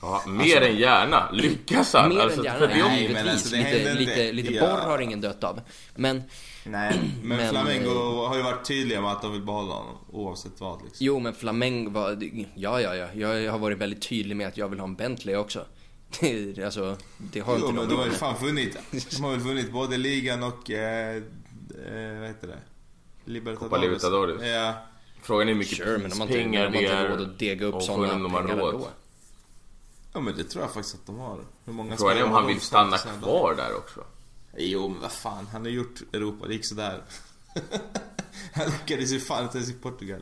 Ja, 0.00 0.22
mer 0.26 0.60
än 0.62 0.76
gärna. 0.76 1.30
Lyckas 1.32 1.92
han? 1.92 2.08
Mer 2.08 2.20
alltså, 2.20 2.38
än 2.38 2.44
gärna, 2.44 2.58
för 2.58 2.66
det- 2.66 2.74
Nej, 2.74 3.02
givetvis. 3.02 3.24
men 3.24 3.32
alltså, 3.32 3.56
det 3.56 3.62
lite, 3.74 3.94
lite, 3.94 4.32
lite 4.32 4.54
Ja. 4.54 4.60
borr 4.60 4.90
har 4.90 4.98
ingen 4.98 5.20
dött 5.20 5.44
av. 5.44 5.60
Men, 5.94 6.22
Nej, 6.64 7.00
men, 7.22 7.38
Men, 7.38 7.50
Flamengo 7.50 7.90
har 8.26 8.36
ju 8.36 8.42
varit 8.42 8.64
tydliga 8.64 9.00
med 9.00 9.12
att 9.12 9.22
de 9.22 9.32
vill 9.32 9.42
behålla 9.42 9.74
honom 9.74 9.96
oavsett 10.12 10.60
vad 10.60 10.78
liksom. 10.84 11.06
jo, 11.06 11.18
men 11.20 11.34
Flamengo 11.34 11.90
var... 11.90 12.18
Ja, 12.54 12.80
ja, 12.80 12.94
ja. 12.94 13.06
Jag 13.14 13.52
har 13.52 13.58
varit 13.58 13.78
väldigt 13.78 14.02
tydlig 14.08 14.36
med 14.36 14.48
att 14.48 14.56
jag 14.56 14.68
vill 14.68 14.78
ha 14.80 14.86
en 14.86 14.94
Bentley 14.94 15.36
också. 15.36 15.66
Det, 16.20 16.64
alltså, 16.64 16.96
det 17.18 17.40
har 17.40 17.58
Jo, 17.58 17.66
inte 17.68 17.80
men 17.80 17.88
de. 17.88 17.94
har 17.94 18.04
ju 18.04 18.10
fan 18.10 18.34
vunnit. 18.42 18.76
De 19.16 19.22
har 19.24 19.30
väl 19.30 19.40
vunnit 19.40 19.72
både 19.72 19.96
ligan 19.96 20.42
och... 20.42 20.70
Eh, 20.70 21.16
eh, 21.16 21.22
vad 22.18 22.28
heter 22.28 22.46
det? 22.48 22.58
Libertadores. 23.24 23.58
Copa 23.58 23.76
Libertadores. 23.82 24.42
Ja. 24.46 24.74
Frågan 25.22 25.48
är 25.48 25.52
hur 25.52 25.58
mycket 25.58 25.76
Sure, 25.78 25.98
men 25.98 26.10
de 26.10 26.20
har 26.20 26.26
inte, 26.26 26.38
pengar 26.38 26.60
de 26.60 26.66
har 26.66 26.72
det 26.72 26.78
inte 26.82 26.92
är. 26.94 27.08
råd 27.08 27.20
att 27.20 27.38
dega 27.38 27.66
upp 27.66 27.74
och 27.74 27.82
sådana 27.82 28.06
är 28.06 28.10
pengar 28.42 28.56
råd. 28.56 28.84
Ja, 30.12 30.20
men 30.20 30.36
det 30.36 30.44
tror 30.44 30.64
jag 30.64 30.72
faktiskt 30.72 30.94
att 30.94 31.06
de 31.06 31.18
har. 31.18 31.40
Hur 31.64 31.72
många 31.72 31.96
Frågan 31.96 32.16
är 32.16 32.24
om 32.24 32.32
han 32.32 32.46
vill 32.46 32.60
stanna 32.60 32.98
kvar 32.98 33.54
där 33.54 33.76
också. 33.76 34.00
Jo, 34.56 34.88
men 34.88 35.00
vad 35.00 35.12
fan. 35.12 35.46
Han 35.52 35.62
har 35.62 35.68
gjort 35.68 36.02
Europa, 36.12 36.46
det 36.46 36.52
gick 36.52 36.66
sådär. 36.66 37.02
han 38.54 38.66
lyckades 38.66 39.10
ju 39.10 39.20
fan 39.20 39.42
inte 39.42 39.58
ens 39.58 39.70
i 39.70 39.74
Portugal. 39.74 40.20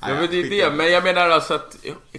Ja, 0.00 0.08
men 0.08 0.30
det 0.30 0.40
är 0.40 0.50
det. 0.50 0.76
Men 0.76 0.92
jag 0.92 1.04
menar 1.04 1.30
alltså 1.30 1.54
att 1.54 1.76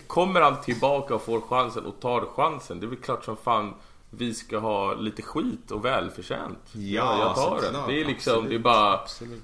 kommer 0.07 0.41
han 0.41 0.61
tillbaka 0.61 1.15
och 1.15 1.21
får 1.21 1.41
chansen 1.41 1.85
och 1.85 1.99
tar 1.99 2.25
chansen. 2.35 2.79
Det 2.79 2.85
är 2.85 2.87
väl 2.87 2.99
klart 2.99 3.25
som 3.25 3.37
fan 3.37 3.73
vi 4.09 4.33
ska 4.33 4.57
ha 4.57 4.93
lite 4.93 5.21
skit 5.21 5.71
och 5.71 5.85
välförtjänt. 5.85 6.59
Ja, 6.71 7.19
jag 7.19 7.35
tar 7.35 7.61
den. 7.61 7.87
Det 7.87 8.01
är 8.01 8.05
liksom, 8.05 8.33
Absolut. 8.33 8.49
det 8.49 8.55
är 8.55 8.59
bara... 8.59 8.93
Absolut. 8.93 9.43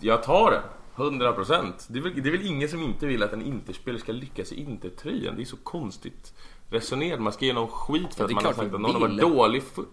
Jag 0.00 0.22
tar 0.22 0.50
den. 0.50 0.62
100%. 0.98 1.72
Det 1.88 1.98
är, 1.98 2.02
väl, 2.02 2.22
det 2.22 2.28
är 2.28 2.32
väl 2.32 2.46
ingen 2.46 2.68
som 2.68 2.82
inte 2.82 3.06
vill 3.06 3.22
att 3.22 3.32
en 3.32 3.42
Interspelare 3.42 4.00
ska 4.00 4.12
lyckas 4.12 4.52
i 4.52 4.60
Intertröjan. 4.60 5.36
Det 5.36 5.42
är 5.42 5.44
så 5.44 5.56
konstigt 5.56 6.34
resonerat. 6.70 7.20
Man 7.20 7.32
ska 7.32 7.44
ge 7.44 7.52
någon 7.52 7.68
skit 7.68 8.14
för 8.14 8.20
Ja, 8.20 8.24
att 8.24 8.28
det 8.28 8.34
man 8.34 8.44
har 8.44 8.52
sagt 8.52 8.74
att 8.74 8.80
någon 8.80 8.92
har 8.94 9.00
varit 9.00 9.20
dålig 9.20 9.62
först. 9.62 9.88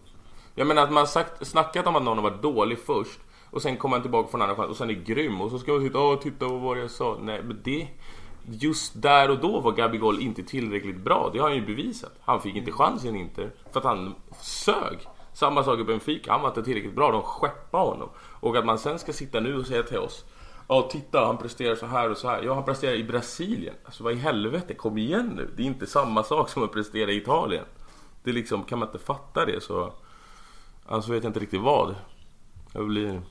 Jag 0.55 0.67
menar 0.67 0.83
att 0.83 0.91
man 0.91 1.01
har 1.01 1.05
sagt, 1.05 1.47
snackat 1.47 1.87
om 1.87 1.95
att 1.95 2.03
någon 2.03 2.17
har 2.17 2.29
varit 2.29 2.41
dålig 2.41 2.79
först. 2.79 3.19
Och 3.51 3.61
sen 3.61 3.77
kommer 3.77 3.95
han 3.95 4.01
tillbaka 4.01 4.31
från 4.31 4.41
andra 4.41 4.55
chans 4.55 4.69
och 4.69 4.77
sen 4.77 4.89
är 4.89 4.93
grym. 4.93 5.41
Och 5.41 5.51
så 5.51 5.59
ska 5.59 5.71
man 5.71 5.81
sitta 5.81 5.99
åh 5.99 6.19
titta 6.19 6.47
på 6.47 6.57
vad 6.57 6.79
jag 6.79 6.91
sa. 6.91 7.17
Nej 7.21 7.43
men 7.43 7.61
det... 7.63 7.87
Just 8.47 9.01
där 9.01 9.29
och 9.29 9.39
då 9.39 9.59
var 9.59 9.71
Gabigol 9.71 10.19
inte 10.19 10.43
tillräckligt 10.43 10.97
bra. 10.97 11.29
Det 11.33 11.39
har 11.39 11.49
han 11.49 11.57
ju 11.57 11.65
bevisat. 11.65 12.11
Han 12.21 12.41
fick 12.41 12.55
inte 12.55 12.71
chansen 12.71 13.15
inte. 13.15 13.49
För 13.71 13.79
att 13.79 13.85
han 13.85 14.15
sög. 14.41 14.97
Samma 15.33 15.63
sak 15.63 15.79
i 15.79 15.83
Benfica. 15.83 16.31
Han 16.31 16.41
var 16.41 16.49
inte 16.49 16.63
tillräckligt 16.63 16.95
bra. 16.95 17.11
De 17.11 17.21
skeppade 17.21 17.83
honom. 17.83 18.09
Och 18.17 18.57
att 18.57 18.65
man 18.65 18.79
sen 18.79 18.99
ska 18.99 19.13
sitta 19.13 19.39
nu 19.39 19.57
och 19.59 19.65
säga 19.65 19.83
till 19.83 19.97
oss. 19.97 20.25
Ja 20.67 20.89
titta 20.91 21.25
han 21.25 21.37
presterar 21.37 21.75
så 21.75 21.85
här 21.85 22.09
och 22.09 22.17
så 22.17 22.27
här. 22.27 22.43
Ja 22.43 22.53
han 22.53 22.65
presterar 22.65 22.93
i 22.93 23.03
Brasilien. 23.03 23.75
Alltså 23.83 24.03
vad 24.03 24.13
i 24.13 24.15
helvete 24.15 24.73
kom 24.73 24.97
igen 24.97 25.33
nu. 25.35 25.49
Det 25.57 25.63
är 25.63 25.67
inte 25.67 25.87
samma 25.87 26.23
sak 26.23 26.49
som 26.49 26.63
att 26.63 26.71
prestera 26.71 27.11
i 27.11 27.17
Italien. 27.17 27.65
Det 28.23 28.29
är 28.29 28.33
liksom, 28.33 28.63
kan 28.63 28.79
man 28.79 28.87
inte 28.87 28.99
fatta 28.99 29.45
det 29.45 29.63
så... 29.63 29.93
Alltså 30.85 31.11
vet 31.11 31.23
jag 31.23 31.29
inte 31.29 31.39
riktigt 31.39 31.61
vad. 31.61 31.95
Jag 32.73 32.87
blir... 32.87 33.21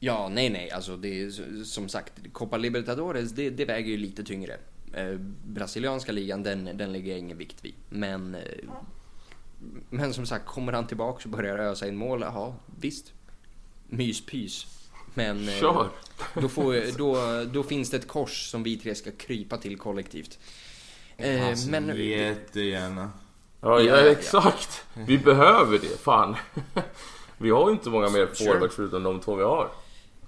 Ja, 0.00 0.28
nej, 0.28 0.50
nej, 0.50 0.70
alltså 0.70 0.96
det 0.96 1.22
är 1.22 1.30
som 1.64 1.88
sagt, 1.88 2.12
Copa 2.32 2.56
Libertadores, 2.56 3.30
det, 3.30 3.50
det 3.50 3.64
väger 3.64 3.90
ju 3.90 3.96
lite 3.96 4.24
tyngre. 4.24 4.56
Eh, 4.92 5.14
brasilianska 5.46 6.12
ligan, 6.12 6.42
den, 6.42 6.64
den 6.74 6.92
lägger 6.92 7.10
jag 7.10 7.18
ingen 7.18 7.38
vikt 7.38 7.64
vid. 7.64 7.74
Men, 7.88 8.34
eh, 8.34 8.42
men 9.90 10.14
som 10.14 10.26
sagt, 10.26 10.46
kommer 10.46 10.72
han 10.72 10.86
tillbaka 10.86 11.22
och 11.24 11.30
börjar 11.30 11.58
ösa 11.58 11.88
in 11.88 11.96
mål, 11.96 12.20
ja 12.20 12.54
visst. 12.80 13.12
Myspys. 13.86 14.66
Men 15.14 15.48
eh, 15.48 15.54
Kör! 15.54 15.88
då, 16.34 16.48
får, 16.48 16.98
då, 16.98 17.44
då 17.52 17.62
finns 17.62 17.90
det 17.90 17.96
ett 17.96 18.08
kors 18.08 18.50
som 18.50 18.62
vi 18.62 18.76
tre 18.76 18.94
ska 18.94 19.10
krypa 19.10 19.56
till 19.56 19.78
kollektivt. 19.78 20.38
Eh, 21.16 21.48
Alltså, 21.48 21.70
men 21.70 21.96
Jättegärna. 22.08 23.10
Ja, 23.60 23.80
Ja, 23.80 23.80
ja, 23.80 23.96
ja. 24.00 24.10
exakt. 24.10 24.84
Vi 25.06 25.18
behöver 25.18 25.78
det, 25.78 26.00
fan. 26.00 26.36
Vi 27.38 27.50
har 27.50 27.66
ju 27.68 27.72
inte 27.72 27.90
många 27.90 28.08
mer 28.08 28.28
Sure. 28.34 28.52
forwards 28.52 28.74
förutom 28.76 29.02
de 29.02 29.20
två 29.20 29.34
vi 29.34 29.42
har. 29.44 29.70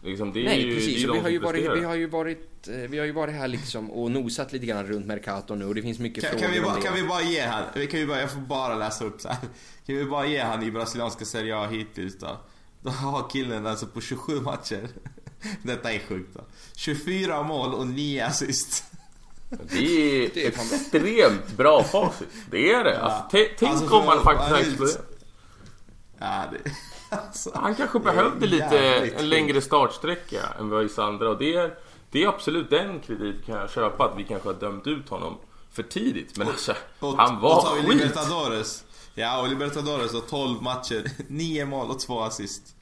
Liksom, 0.02 0.32
det 0.32 0.40
är 0.40 0.44
Nej 0.44 0.62
ju, 0.62 0.74
precis, 0.74 0.94
det 0.96 1.02
är 1.02 1.08
och 1.08 1.14
de 1.14 1.18
vi 1.18 1.22
har, 1.22 1.30
ju 1.30 1.38
varit, 1.38 1.76
vi, 1.80 1.84
har 1.84 1.94
ju 1.94 2.06
varit, 2.06 2.68
vi 2.88 2.98
har 2.98 3.06
ju 3.06 3.12
varit 3.12 3.34
här 3.34 3.48
liksom 3.48 3.90
och 3.90 4.10
nosat 4.10 4.52
lite 4.52 4.66
grann 4.66 4.86
runt 4.86 5.06
Mercato 5.06 5.54
nu 5.54 5.64
och 5.64 5.74
det 5.74 5.82
finns 5.82 5.98
mycket 5.98 6.24
Kan, 6.24 6.30
frågor 6.30 6.44
kan, 6.46 6.52
vi 6.54 6.60
bara, 6.60 6.80
kan 6.80 6.94
vi 6.94 7.02
bara 7.02 7.22
ge 7.22 7.40
han, 7.40 7.62
kan 7.74 8.00
vi 8.00 8.06
bara, 8.06 8.20
jag 8.20 8.30
får 8.32 8.40
bara 8.40 8.74
läsa 8.74 9.04
upp 9.04 9.20
så 9.20 9.28
här. 9.28 9.38
Kan 9.86 9.96
vi 9.96 10.04
bara 10.04 10.26
ge 10.26 10.38
han 10.38 10.62
i 10.62 10.70
brasilianska 10.70 11.24
Serie 11.24 11.56
A 11.56 11.66
hittills 11.70 12.18
då? 12.18 12.36
Då 12.82 12.90
har 12.90 13.28
killen 13.30 13.66
alltså 13.66 13.86
på 13.86 14.00
27 14.00 14.40
matcher. 14.40 14.88
Detta 15.62 15.92
är 15.92 15.98
sjukt 15.98 16.34
då. 16.34 16.40
24 16.76 17.42
mål 17.42 17.74
och 17.74 17.86
9 17.86 18.26
assist. 18.26 18.84
Det 19.50 19.78
är, 20.24 20.30
Det 20.34 20.44
är 20.46 20.48
extremt 20.48 21.56
bra 21.56 21.82
facit. 21.84 22.28
Det 22.50 22.72
är 22.72 22.84
det. 22.84 23.00
Alltså, 23.02 23.30
t- 23.30 23.50
tänk 23.58 23.72
Alltså, 23.72 23.96
om 23.96 24.06
man 24.06 24.22
faktiskt 24.24 24.50
har 24.50 24.58
exploderat. 24.58 25.06
Ja, 26.18 26.44
det... 26.52 26.70
Alltså, 27.12 27.50
Han 27.54 27.74
kanske 27.74 27.98
behövde 27.98 28.46
lite 28.46 28.78
en 29.18 29.28
längre 29.28 29.60
startsträcka 29.60 30.40
än 30.58 30.68
vad 30.68 30.82
vissa 30.82 31.04
andra. 31.04 31.28
Och 31.30 31.38
det 31.38 31.54
är, 31.54 31.74
det 32.10 32.22
är 32.22 32.28
absolut 32.28 32.70
den 32.70 33.00
kredit 33.00 33.46
kan 33.46 33.54
jag 33.56 33.70
köpa. 33.70 34.04
Att 34.04 34.18
vi 34.18 34.24
kanske 34.24 34.48
har 34.48 34.54
dömt 34.54 34.86
ut 34.86 35.08
honom 35.08 35.36
för 35.72 35.82
tidigt. 35.82 36.36
Men 36.38 36.48
alltså, 36.48 36.74
Och, 37.00 37.16
han 37.16 37.40
var 37.40 37.56
och 37.56 37.62
tar 37.64 37.74
vi 37.76 37.82
skit. 37.98 38.14
Ja, 39.20 39.40
och 39.42 39.48
Libertadores 39.48 40.12
har 40.12 40.20
12 40.20 40.62
matcher, 40.62 41.10
9 41.28 41.64
mål 41.66 41.90
och 41.90 42.00
2 42.00 42.20
assist. 42.20 42.76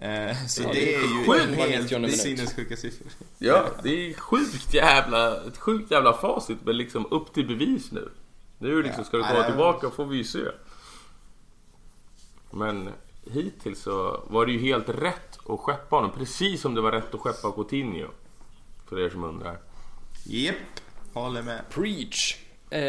Eh, 0.00 0.46
så 0.48 0.62
Ja, 0.62 0.68
det, 0.68 0.74
det 0.74 0.94
är 0.94 0.98
är 0.98 1.46
ju 1.48 1.54
helt 1.54 1.82
90 1.82 1.98
minut. 1.98 2.20
sinnessjuka 2.20 2.76
siffror. 2.76 3.08
Ja, 3.38 3.64
det 3.82 4.10
är 4.10 4.14
sjukt 4.14 4.74
jävla, 4.74 5.44
ett 5.46 5.58
sjukt 5.58 5.90
jävla 5.90 6.12
facit. 6.12 6.58
Men 6.64 6.76
liksom 6.76 7.06
upp 7.10 7.34
till 7.34 7.46
bevis 7.46 7.92
nu. 7.92 8.10
Nu 8.58 8.82
liksom, 8.82 9.04
ska 9.04 9.16
du 9.16 9.22
komma 9.22 9.38
det 9.38 9.46
tillbaka 9.46 9.90
får 9.90 10.04
vi 10.06 10.16
ju 10.16 10.24
se. 10.24 10.38
Men 12.50 12.90
hittills 13.32 13.82
så 13.82 14.24
var 14.30 14.46
det 14.46 14.52
ju 14.52 14.58
helt 14.58 14.88
rätt 14.88 15.38
att 15.48 15.60
skeppa 15.60 15.96
honom. 15.96 16.10
Precis 16.18 16.60
som 16.60 16.74
det 16.74 16.80
var 16.80 16.92
rätt 16.92 17.14
att 17.14 17.20
skeppa 17.20 17.52
Coutinho. 17.52 18.08
För 18.88 19.00
er 19.00 19.10
som 19.10 19.24
undrar. 19.24 19.58
Japp, 20.24 20.56
håller 21.12 21.42
med. 21.42 21.60
Preach! 21.70 22.36
Eh, 22.70 22.82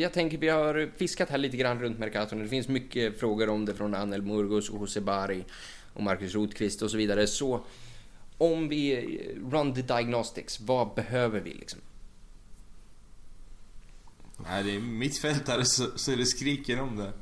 jag 0.00 0.12
tänker 0.12 0.38
vi 0.38 0.48
har 0.48 0.90
fiskat 0.96 1.30
här 1.30 1.38
lite 1.38 1.56
grann 1.56 1.80
runt 1.80 1.98
Mercaton. 1.98 2.38
Det 2.38 2.48
finns 2.48 2.68
mycket 2.68 3.20
frågor 3.20 3.48
om 3.48 3.64
det 3.64 3.74
från 3.74 3.94
Anel 3.94 4.22
Murgos 4.22 4.70
och 4.70 4.80
Jose 4.80 5.00
Bari 5.00 5.44
och 5.94 6.02
Marcus 6.02 6.34
Rothqvist 6.34 6.82
och 6.82 6.90
så 6.90 6.96
vidare. 6.96 7.26
Så 7.26 7.64
om 8.38 8.68
vi 8.68 8.92
eh, 8.92 9.50
run 9.50 9.74
the 9.74 9.82
diagnostics, 9.82 10.60
vad 10.60 10.94
behöver 10.94 11.40
vi 11.40 11.54
liksom? 11.54 11.80
Nej, 14.36 14.62
det 14.62 14.74
är 14.76 14.80
mittfältare 14.80 15.64
så, 15.64 15.86
så 15.96 16.10
det 16.10 16.26
skriker 16.26 16.80
om 16.80 16.96
det. 16.96 17.12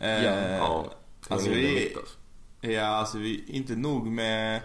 Eh, 0.00 0.24
Ja, 0.24 0.56
Ja, 0.58 0.94
alltså, 1.28 1.50
i 1.50 1.54
vi, 1.54 1.94
alltså. 1.96 2.16
ja, 2.60 2.86
alltså 2.86 3.18
vi, 3.18 3.44
inte 3.46 3.76
nog 3.76 4.06
med 4.06 4.60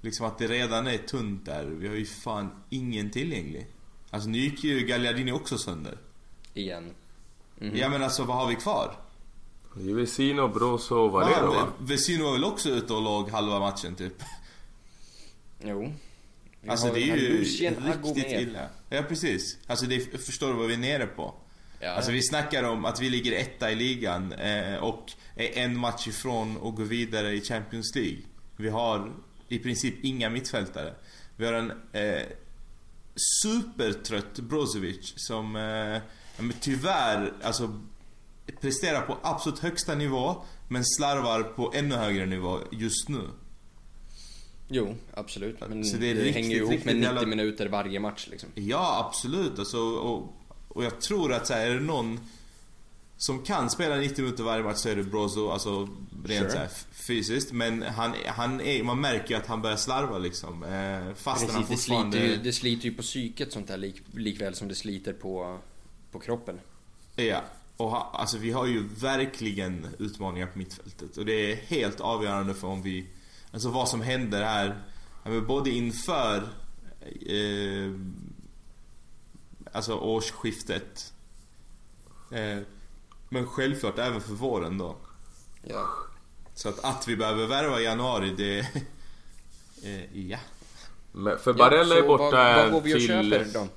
liksom 0.00 0.26
att 0.26 0.38
det 0.38 0.46
redan 0.46 0.86
är 0.86 0.98
tunt 0.98 1.46
där. 1.46 1.64
Vi 1.64 1.88
har 1.88 1.94
ju 1.94 2.06
fan 2.06 2.50
ingen 2.70 3.10
tillgänglig. 3.10 3.66
Alltså 4.10 4.28
nu 4.28 4.38
gick 4.38 4.64
ju 4.64 4.80
Gagliardini 4.80 5.32
också 5.32 5.58
sönder. 5.58 5.98
Igen. 6.56 6.94
Mhm. 7.58 7.76
Ja 7.76 7.88
men 7.88 8.02
alltså 8.02 8.24
vad 8.24 8.36
har 8.36 8.48
vi 8.48 8.54
kvar? 8.54 8.96
Det 9.74 9.90
är 9.90 9.94
Vesino, 9.94 10.48
Brozo 10.48 10.94
och 10.94 11.12
Valero 11.12 11.46
va? 11.46 11.68
vi? 11.78 11.92
Vesino 11.92 12.24
var 12.24 12.32
väl 12.32 12.44
också 12.44 12.68
ute 12.68 12.92
och 12.92 13.02
låg 13.02 13.30
halva 13.30 13.60
matchen 13.60 13.94
typ. 13.94 14.22
Jo. 15.64 15.92
Vi 16.60 16.68
Alltså 16.68 16.92
det 16.92 17.02
är 17.02 17.16
ju 17.16 17.44
riktigt 17.44 18.32
illa. 18.32 18.68
Ja 18.88 19.02
precis. 19.02 19.58
Alltså 19.66 19.86
det, 19.86 20.00
förstår 20.24 20.48
du 20.48 20.54
vad 20.54 20.66
vi 20.66 20.74
är 20.74 20.78
nere 20.78 21.06
på? 21.06 21.34
Ja. 21.80 21.90
Alltså 21.90 22.12
vi 22.12 22.22
snackar 22.22 22.62
om 22.62 22.84
att 22.84 23.00
vi 23.00 23.10
ligger 23.10 23.32
etta 23.32 23.70
i 23.70 23.74
ligan 23.74 24.32
eh, 24.32 24.76
och 24.76 25.12
är 25.34 25.58
en 25.58 25.78
match 25.78 26.08
ifrån 26.08 26.56
att 26.56 26.74
gå 26.74 26.82
vidare 26.82 27.32
i 27.32 27.40
Champions 27.40 27.94
League. 27.94 28.18
Vi 28.56 28.68
har 28.68 29.12
i 29.48 29.58
princip 29.58 29.94
inga 30.04 30.30
mittfältare. 30.30 30.94
Vi 31.36 31.46
har 31.46 31.52
en 31.52 31.72
eh, 31.92 32.22
supertrött 33.42 34.38
Brozovic 34.38 35.12
som 35.16 35.56
eh, 35.56 35.98
men 36.38 36.52
tyvärr 36.60 37.32
alltså 37.42 37.80
presterar 38.60 39.00
på 39.00 39.16
absolut 39.22 39.58
högsta 39.58 39.94
nivå 39.94 40.36
men 40.68 40.84
slarvar 40.84 41.42
på 41.42 41.72
ännu 41.74 41.94
högre 41.94 42.26
nivå 42.26 42.60
just 42.72 43.08
nu. 43.08 43.20
Jo, 44.68 44.94
absolut. 45.14 45.60
Men 45.60 45.84
Så 45.84 45.96
det, 45.96 46.00
det 46.00 46.10
är 46.10 46.14
riktigt, 46.14 46.34
hänger 46.34 46.50
ju 46.50 46.56
ihop 46.56 46.70
med 46.84 46.96
90 46.96 47.02
jävla- 47.02 47.26
minuter 47.26 47.68
varje 47.68 48.00
match 48.00 48.26
liksom. 48.30 48.48
Ja, 48.54 49.06
absolut. 49.08 49.58
Alltså, 49.58 49.78
och, 49.78 50.32
och 50.68 50.84
jag 50.84 51.00
tror 51.00 51.32
att 51.32 51.46
så 51.46 51.52
här, 51.54 51.66
är 51.66 51.74
det 51.74 51.80
någon 51.80 52.20
som 53.16 53.42
kan 53.42 53.70
spela 53.70 53.96
90 53.96 54.22
minuter 54.24 54.44
varje 54.44 54.64
match 54.64 54.76
så 54.76 54.88
är 54.88 54.96
det 54.96 55.02
Brozo, 55.02 55.48
alltså 55.50 55.88
rent 56.24 56.40
Sure. 56.40 56.50
så 56.50 56.58
här, 56.58 56.68
fysiskt. 56.92 57.52
Men 57.52 57.82
han, 57.82 58.12
han 58.26 58.60
är, 58.60 58.82
man 58.82 59.00
märker 59.00 59.28
ju 59.30 59.34
att 59.40 59.46
han 59.46 59.62
börjar 59.62 59.76
slarva 59.76 60.18
liksom. 60.18 60.64
Eh, 60.64 61.14
fastän 61.14 61.50
han 61.50 61.64
Precis, 61.64 61.68
det, 61.68 61.82
sliter 61.82 62.02
fortfarande... 62.02 62.18
ju, 62.18 62.36
det 62.36 62.52
sliter 62.52 62.84
ju 62.84 62.94
på 62.94 63.02
psyket 63.02 63.52
sånt 63.52 63.68
där 63.68 63.76
lik, 63.76 64.02
likväl 64.14 64.54
som 64.54 64.68
det 64.68 64.74
sliter 64.74 65.12
på, 65.12 65.58
på 66.16 66.22
kroppen. 66.24 66.60
Ja. 67.16 67.40
Och 67.76 67.90
ha, 67.90 68.10
alltså 68.14 68.38
vi 68.38 68.50
har 68.50 68.66
ju 68.66 68.88
verkligen 68.88 69.86
utmaningar 69.98 70.46
på 70.46 70.58
mittfältet. 70.58 71.16
Och 71.16 71.24
det 71.24 71.52
är 71.52 71.56
helt 71.56 72.00
avgörande 72.00 72.54
för 72.54 72.68
om 72.68 72.82
vi... 72.82 73.06
Alltså 73.52 73.70
vad 73.70 73.88
som 73.88 74.00
händer 74.00 74.42
här. 74.42 74.82
Både 75.46 75.70
inför... 75.70 76.48
Eh, 77.26 77.92
alltså 79.72 79.94
årsskiftet. 79.94 81.14
Eh, 82.30 82.58
men 83.28 83.46
självklart 83.46 83.98
även 83.98 84.20
för 84.20 84.32
våren 84.32 84.78
då. 84.78 84.96
Ja. 85.62 85.88
Så 86.54 86.68
att, 86.68 86.84
att 86.84 87.08
vi 87.08 87.16
behöver 87.16 87.46
värva 87.46 87.80
i 87.80 87.84
januari, 87.84 88.34
det... 88.36 88.68
Eh, 89.82 90.28
ja. 90.28 90.38
Men 91.12 91.38
för 91.38 91.52
Barella 91.52 91.94
ja, 91.94 92.04
är 92.04 92.08
borta 92.08 92.30
vad, 92.30 92.56
vad 92.56 92.72
går 92.72 92.80
vi 92.80 92.94
och 92.94 92.98
till... 92.98 93.08
köper 93.08 93.46
då? 93.54 93.68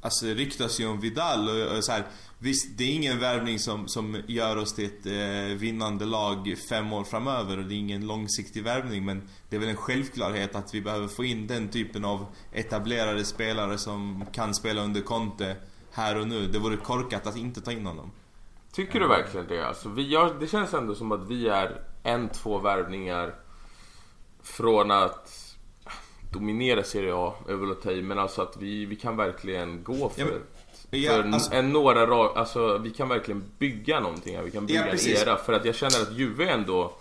Alltså 0.00 0.26
ryktas 0.26 0.80
ju 0.80 0.86
om 0.86 1.00
Vidal 1.00 1.48
och, 1.48 1.76
och 1.76 1.84
så 1.84 1.92
här, 1.92 2.06
Visst, 2.40 2.78
det 2.78 2.84
är 2.84 2.94
ingen 2.94 3.18
värvning 3.18 3.58
som, 3.58 3.88
som 3.88 4.22
gör 4.26 4.56
oss 4.56 4.74
till 4.74 4.84
ett 4.84 5.06
eh, 5.06 5.58
vinnande 5.58 6.04
lag 6.04 6.54
fem 6.68 6.92
år 6.92 7.04
framöver 7.04 7.58
och 7.58 7.64
det 7.64 7.74
är 7.74 7.78
ingen 7.78 8.06
långsiktig 8.06 8.64
värvning 8.64 9.04
men 9.04 9.28
det 9.48 9.56
är 9.56 9.60
väl 9.60 9.68
en 9.68 9.76
självklarhet 9.76 10.54
att 10.54 10.74
vi 10.74 10.80
behöver 10.80 11.08
få 11.08 11.24
in 11.24 11.46
den 11.46 11.68
typen 11.68 12.04
av 12.04 12.26
etablerade 12.52 13.24
spelare 13.24 13.78
som 13.78 14.24
kan 14.32 14.54
spela 14.54 14.82
under 14.82 15.00
Conte 15.00 15.56
här 15.92 16.18
och 16.18 16.28
nu. 16.28 16.46
Det 16.46 16.58
vore 16.58 16.76
korkat 16.76 17.26
att 17.26 17.36
inte 17.36 17.60
ta 17.60 17.72
in 17.72 17.86
honom. 17.86 18.10
Tycker 18.72 19.00
du 19.00 19.08
verkligen 19.08 19.46
det? 19.46 19.68
Alltså, 19.68 19.88
vi 19.88 20.08
gör, 20.08 20.34
det 20.40 20.46
känns 20.46 20.74
ändå 20.74 20.94
som 20.94 21.12
att 21.12 21.28
vi 21.28 21.48
är 21.48 21.82
en, 22.02 22.28
två 22.28 22.58
värvningar 22.58 23.34
från 24.42 24.90
att 24.90 25.37
dominera 26.32 26.82
Serie 26.84 27.14
A, 27.14 27.34
över 27.48 27.70
att 27.72 27.82
ta 27.82 27.92
i, 27.92 28.02
men 28.02 28.18
alltså 28.18 28.42
att 28.42 28.56
vi, 28.60 28.84
vi 28.84 28.96
kan 28.96 29.16
verkligen 29.16 29.84
gå 29.84 30.08
för, 30.08 30.20
Ja, 30.22 30.26
men- 30.90 31.00
ja, 31.02 31.12
för 31.12 31.22
alltså- 31.22 31.52
en, 31.52 31.72
några 31.72 32.06
ra- 32.06 32.34
alltså 32.36 32.78
vi 32.78 32.90
kan 32.90 33.08
verkligen 33.08 33.44
bygga 33.58 34.00
någonting 34.00 34.36
här. 34.36 34.42
Vi 34.42 34.50
kan 34.50 34.66
bygga 34.66 34.86
Ja, 34.86 34.92
en 34.92 35.08
era, 35.28 35.36
för 35.36 35.52
att 35.52 35.64
jag 35.64 35.74
känner 35.74 36.02
att 36.02 36.12
Juve 36.12 36.44
är 36.44 36.48
ändå 36.52 36.96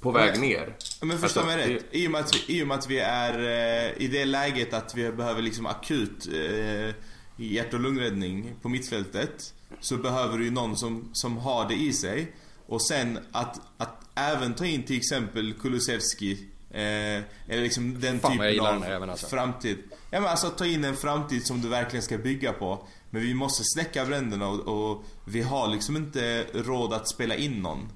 på 0.00 0.10
väg 0.10 0.30
Men- 0.32 0.40
ner. 0.40 0.76
Men 1.02 1.18
förstå 1.18 1.40
Alltså, 1.40 1.56
mig 1.56 1.68
det- 1.68 1.74
rätt. 1.74 1.84
I 1.90 2.06
och, 2.06 2.10
med 2.10 2.20
att 2.20 2.34
vi, 2.48 2.58
I 2.58 2.62
och 2.62 2.66
med 2.68 2.78
att 2.78 2.90
vi 2.90 2.98
är 2.98 3.38
eh, 3.38 4.02
i 4.02 4.08
det 4.08 4.24
läget 4.24 4.74
att 4.74 4.94
vi 4.94 5.12
behöver 5.12 5.42
liksom 5.42 5.66
akut 5.66 6.28
eh, 6.32 6.94
hjärt 7.36 7.74
och 7.74 7.80
lungräddning 7.80 8.54
på 8.62 8.68
mittfältet. 8.68 9.52
Så 9.80 9.96
behöver 9.96 10.38
du 10.38 10.44
ju 10.44 10.50
någon 10.50 10.76
som, 10.76 11.10
som 11.12 11.36
har 11.36 11.68
det 11.68 11.74
i 11.74 11.92
sig. 11.92 12.34
Och 12.66 12.82
sen 12.82 13.18
att, 13.32 13.60
att 13.76 14.02
även 14.14 14.54
ta 14.54 14.66
in 14.66 14.82
till 14.82 14.96
exempel 14.96 15.52
Kulusevski. 15.54 16.38
Eh, 16.76 17.22
eller 17.48 17.62
liksom 17.62 18.00
den 18.00 18.20
Fan, 18.20 18.32
typen 18.32 18.60
av 18.66 18.72
den 18.72 18.82
här 18.82 18.90
även, 18.90 19.10
alltså. 19.10 19.26
framtid. 19.26 19.78
Ja 20.10 20.20
men 20.20 20.30
alltså 20.30 20.50
ta 20.50 20.66
in 20.66 20.84
en 20.84 20.96
framtid 20.96 21.46
som 21.46 21.60
du 21.60 21.68
verkligen 21.68 22.02
ska 22.02 22.18
bygga 22.18 22.52
på. 22.52 22.86
Men 23.10 23.22
vi 23.22 23.34
måste 23.34 23.62
släcka 23.64 24.04
bränderna 24.04 24.48
och, 24.48 24.60
och 24.90 25.04
vi 25.24 25.42
har 25.42 25.68
liksom 25.68 25.96
inte 25.96 26.46
råd 26.54 26.92
att 26.92 27.08
spela 27.08 27.34
in 27.34 27.62
någon. 27.62 27.88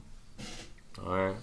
Nej. 1.07 1.35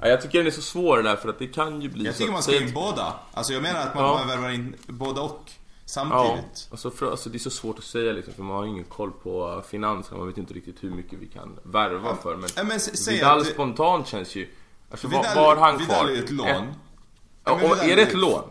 Ja, 0.00 0.08
jag 0.08 0.22
tycker 0.22 0.38
den 0.38 0.46
är 0.46 0.50
så 0.50 0.62
svår 0.62 0.96
den 0.96 1.04
där 1.04 1.16
för 1.16 1.28
att 1.28 1.38
det 1.38 1.46
kan 1.46 1.82
ju 1.82 1.88
bli 1.88 2.04
Jag 2.04 2.14
så 2.14 2.18
tycker 2.18 2.28
att- 2.30 2.32
man 2.32 2.42
ska 2.42 2.56
in 2.56 2.66
att- 2.68 2.74
båda. 2.74 3.14
Alltså 3.32 3.52
jag 3.52 3.62
menar 3.62 3.80
att 3.80 3.94
man 3.94 4.04
Ja. 4.04 4.24
värvar 4.28 4.50
in 4.50 4.74
båda 4.86 5.20
och. 5.22 5.42
Ja, 5.46 5.52
Samtidigt. 5.90 6.68
alltså, 6.70 6.90
för, 6.90 7.10
alltså 7.10 7.30
det 7.30 7.36
är 7.36 7.38
så 7.40 7.50
svårt 7.50 7.78
att 7.78 7.84
säga 7.84 8.12
liksom, 8.12 8.34
för 8.34 8.42
man 8.42 8.56
har 8.56 8.66
ingen 8.66 8.84
koll 8.84 9.10
på 9.22 9.62
finanserna. 9.68 10.18
Man 10.18 10.26
vet 10.26 10.38
inte 10.38 10.54
riktigt 10.54 10.84
hur 10.84 10.90
mycket 10.90 11.18
vi 11.18 11.26
kan 11.26 11.58
värva 11.62 12.16
för. 12.22 12.36
Men, 12.36 12.50
Ja, 12.56 12.64
men 12.64 12.78
Vidal 13.08 13.40
att- 13.40 13.46
spontant 13.46 14.06
känns 14.08 14.36
ju... 14.36 14.48
Alltså 14.90 15.08
Vidal, 15.08 15.24
var, 15.36 15.56
var 15.56 15.56
han 15.56 15.78
Vidal 15.78 15.96
kvar? 15.96 16.08
är 16.08 16.12
ju 16.14 16.24
ett 16.24 16.30
lån. 16.30 16.48
Ett- 16.48 16.64
Ja, 17.44 17.56
men 17.56 17.64
och 17.64 17.76
Vidal 17.76 17.90
är 17.90 17.96
det 17.96 18.02
ett 18.02 18.14
lån? 18.16 18.42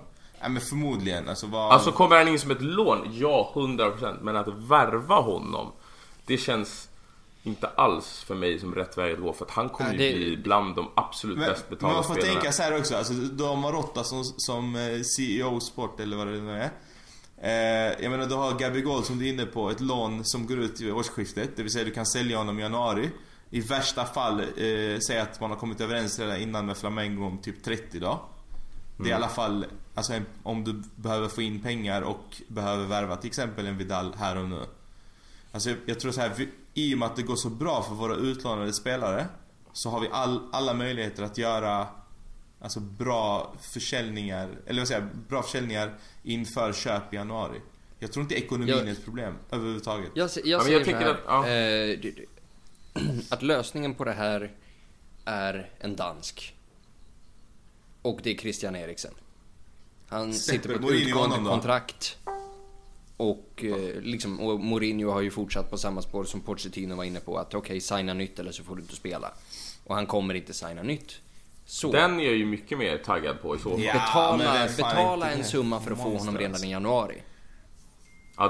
Ja 0.41 0.49
men 0.49 0.61
förmodligen. 0.61 1.29
Alltså 1.29 1.47
vad... 1.47 1.71
Alltså 1.73 1.91
kommer 1.91 2.15
han 2.17 2.27
in 2.27 2.39
som 2.39 2.51
ett 2.51 2.61
lån? 2.61 3.07
Ja, 3.13 3.51
100%. 3.55 4.17
Men 4.21 4.35
att 4.35 4.47
värva 4.47 5.15
honom, 5.15 5.71
det 6.25 6.37
känns 6.37 6.89
inte 7.43 7.67
alls 7.67 8.23
för 8.23 8.35
mig 8.35 8.59
som 8.59 8.75
rätt 8.75 8.97
väg 8.97 9.13
att 9.13 9.19
gå. 9.21 9.33
För 9.33 9.45
att 9.45 9.51
han 9.51 9.69
kommer 9.69 9.91
Ja, 9.91 9.97
det- 9.97 10.09
ju 10.09 10.15
bli 10.35 10.37
bland 10.43 10.75
de 10.75 10.91
absolut 10.95 11.37
men, 11.37 11.47
bäst 11.49 11.65
men 11.69 11.75
betalda 11.77 11.95
man 11.95 12.03
får 12.03 12.13
spelarna. 12.13 12.33
tänka 12.33 12.51
så 12.51 12.63
här 12.63 12.77
också. 12.79 12.95
Alltså 12.95 13.13
de 13.13 13.43
har 13.47 13.55
Marotta 13.55 14.03
som, 14.03 14.23
som 14.23 14.75
eh, 14.75 15.01
CEO 15.01 15.59
Sport 15.59 15.99
eller 15.99 16.17
vad 16.17 16.27
det 16.27 16.33
nu 16.41 16.51
är. 16.61 16.71
Eh, 17.41 17.95
jag 18.03 18.11
menar 18.11 18.25
du 18.25 18.35
har 18.35 18.59
Gabby 18.59 18.81
Gold 18.81 19.05
som 19.05 19.19
du 19.19 19.25
är 19.25 19.29
inne 19.29 19.45
på. 19.45 19.69
Ett 19.69 19.81
lån 19.81 20.25
som 20.25 20.47
går 20.47 20.59
ut 20.59 20.81
vid 20.81 20.93
årsskiftet. 20.93 21.49
Det 21.55 21.63
vill 21.63 21.71
säga 21.71 21.85
du 21.85 21.91
kan 21.91 22.05
sälja 22.05 22.37
honom 22.37 22.59
i 22.59 22.61
januari. 22.61 23.09
I 23.49 23.61
värsta 23.61 24.05
fall, 24.05 24.39
eh, 24.39 24.99
säg 25.07 25.19
att 25.19 25.39
man 25.41 25.49
har 25.49 25.57
kommit 25.57 25.81
överens 25.81 26.19
redan 26.19 26.37
innan 26.37 26.65
med 26.65 26.77
Flamengo 26.77 27.25
om 27.25 27.37
typ 27.37 27.63
30 27.63 27.99
dagar. 27.99 28.19
Det 28.97 29.03
är 29.03 29.09
i 29.09 29.13
alla 29.13 29.27
fall, 29.27 29.65
alltså 29.95 30.13
om 30.43 30.63
du 30.63 30.83
behöver 30.95 31.27
få 31.27 31.41
in 31.41 31.61
pengar 31.61 32.01
och 32.01 32.41
behöver 32.47 32.85
värva 32.85 33.15
till 33.15 33.27
exempel 33.27 33.65
en 33.67 33.77
Vidal 33.77 34.15
här 34.19 34.37
och 34.37 34.49
nu. 34.49 34.59
Alltså 35.51 35.69
jag, 35.69 35.77
jag 35.85 35.99
tror 35.99 36.11
så 36.11 36.21
här, 36.21 36.31
vi, 36.37 36.49
i 36.73 36.93
och 36.95 36.97
med 36.99 37.05
att 37.05 37.15
det 37.15 37.21
går 37.23 37.35
så 37.35 37.49
bra 37.49 37.83
för 37.83 37.95
våra 37.95 38.15
utlånade 38.15 38.73
spelare 38.73 39.25
så 39.73 39.89
har 39.89 39.99
vi 39.99 40.07
all, 40.11 40.41
alla 40.51 40.73
möjligheter 40.73 41.23
att 41.23 41.37
göra 41.37 41.87
alltså 42.61 42.79
bra 42.79 43.53
försäljningar, 43.61 44.49
eller 44.65 44.81
vad 44.81 44.87
säger 44.87 45.01
jag, 45.01 45.09
bra 45.29 45.43
försäljningar 45.43 45.93
inför 46.23 46.73
köp 46.73 47.13
i 47.13 47.15
januari. 47.15 47.61
Jag 47.99 48.11
tror 48.11 48.23
inte 48.23 48.35
ekonomin 48.35 48.67
Jag- 48.69 48.87
är 48.87 48.91
ett 48.91 49.05
problem 49.05 49.33
överhuvudtaget. 49.51 50.11
Jag, 50.15 50.29
se- 50.29 50.41
jag 50.45 50.61
Ja, 50.61 50.69
jag 50.69 50.85
här, 50.85 51.05
att- 51.11 51.19
ja. 51.27 51.47
eh, 51.47 51.99
att 53.29 53.41
lösningen 53.41 53.93
på 53.93 54.03
det 54.03 54.13
här 54.13 54.51
är 55.25 55.69
en 55.79 55.95
dansk. 55.95 56.53
Och 58.01 58.19
det 58.23 58.29
är 58.29 58.35
Christian 58.35 58.75
Eriksen. 58.75 59.13
Han 60.07 60.33
Släpper 60.33 60.57
sitter 60.57 60.69
på 60.69 60.75
ett 60.75 60.81
Mourinho 60.81 61.09
utgående 61.09 61.49
kontrakt. 61.49 62.17
Och, 63.17 63.63
eh, 63.63 64.01
liksom, 64.01 64.39
och 64.39 64.59
Mourinho 64.59 65.11
har 65.11 65.21
ju 65.21 65.31
fortsatt 65.31 65.69
på 65.69 65.77
samma 65.77 66.01
spår 66.01 66.23
som 66.23 66.41
Pochettino 66.41 66.95
var 66.95 67.03
inne 67.03 67.19
på. 67.19 67.37
Att 67.37 67.53
okej, 67.53 67.81
signa 67.81 68.13
nytt 68.13 68.39
eller 68.39 68.51
så 68.51 68.63
får 68.63 68.75
du 68.75 68.81
inte 68.81 68.95
spela. 68.95 69.31
Och 69.83 69.95
han 69.95 70.05
kommer 70.05 70.33
inte 70.33 70.53
signa 70.53 70.83
nytt. 70.83 71.19
Så 71.65 71.91
Den 71.91 72.19
är 72.19 72.23
jag 72.23 72.35
ju 72.35 72.45
mycket 72.45 72.77
mer 72.77 72.97
taggad 72.97 73.41
på 73.41 73.55
i 73.55 73.59
så 73.59 73.69
fall. 73.69 73.81
Ja. 73.81 73.93
Ja, 73.93 73.99
betala, 73.99 74.67
betala 74.77 75.31
en 75.31 75.43
summa 75.43 75.79
för 75.79 75.91
att 75.91 75.97
få 75.97 76.17
honom 76.17 76.37
redan 76.37 76.63
i 76.63 76.71
januari. 76.71 77.21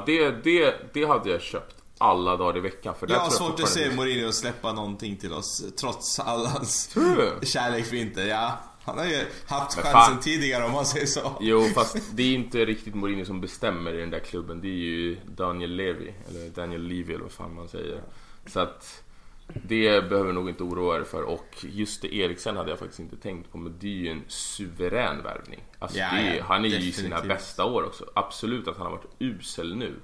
det, 0.06 0.32
det, 0.32 0.76
det 0.94 1.06
hade 1.06 1.30
jag 1.30 1.42
köpt 1.42 1.77
alla 1.98 2.38
dagar 2.38 2.58
i 2.58 2.60
veckan. 2.60 2.96
För 3.00 3.12
Jag 3.12 3.20
har 3.20 3.30
svårt 3.30 3.60
att 3.60 3.70
se 3.70 3.96
Mourinho 3.96 4.32
släppa 4.32 4.74
någonting 4.74 5.18
till 5.18 5.34
oss 5.34 5.64
trots 5.80 6.20
all 6.20 6.46
hans 6.46 6.96
kärlek 7.44 7.86
för 7.86 7.96
inte. 7.96 8.22
Ja, 8.22 8.60
han 8.84 8.98
har 8.98 9.06
ju 9.06 9.26
haft 9.48 9.76
Men 9.76 9.86
chansen 9.86 10.14
fan. 10.14 10.20
tidigare 10.20 10.66
om 10.66 10.72
man 10.72 10.86
säger 10.86 11.06
så. 11.06 11.38
Jo, 11.40 11.62
fast 11.76 11.98
det 12.14 12.24
är 12.24 12.34
inte 12.36 12.66
riktigt 12.66 12.96
Mourinho 12.96 13.26
som 13.26 13.42
bestämmer 13.42 13.94
i 13.94 13.98
den 14.00 14.10
där 14.10 14.20
klubben. 14.20 14.62
Det 14.62 14.68
är 14.68 14.72
ju 14.72 15.18
Daniel 15.26 15.76
Levy, 15.76 16.12
eller 16.30 16.50
Daniel 16.50 16.82
Levy 16.84 17.14
eller 17.14 17.24
vad 17.24 17.32
fan 17.32 17.56
man 17.56 17.68
säger. 17.68 18.02
Så 18.46 18.60
att 18.60 19.04
det 19.54 20.10
behöver 20.10 20.34
nog 20.34 20.50
inte 20.50 20.64
oroa 20.64 20.98
er 20.98 21.04
för. 21.04 21.22
Och 21.24 21.48
just 21.62 22.02
det, 22.02 22.16
Eriksen 22.16 22.58
hade 22.58 22.70
jag 22.70 22.80
faktiskt 22.80 23.00
inte 23.00 23.16
tänkt 23.18 23.52
på, 23.52 23.58
men 23.58 23.76
det 23.80 23.88
är 23.88 23.92
ju 23.92 24.10
en 24.10 24.24
suverän 24.28 25.24
värvning. 25.24 25.60
Alltså, 25.80 25.98
Ja, 25.98 26.08
det 26.14 26.18
är, 26.22 26.36
ja, 26.38 26.44
han 26.48 26.66
är 26.66 26.70
ju 26.70 26.76
i 26.76 26.92
sina 26.92 27.10
definitivt. 27.16 27.38
bästa 27.38 27.66
år 27.66 27.84
också. 27.86 28.06
Absolut 28.16 28.68
att 28.68 28.78
han 28.78 28.86
har 28.86 28.92
varit 28.92 29.12
usel 29.20 29.76
nu. 29.76 29.96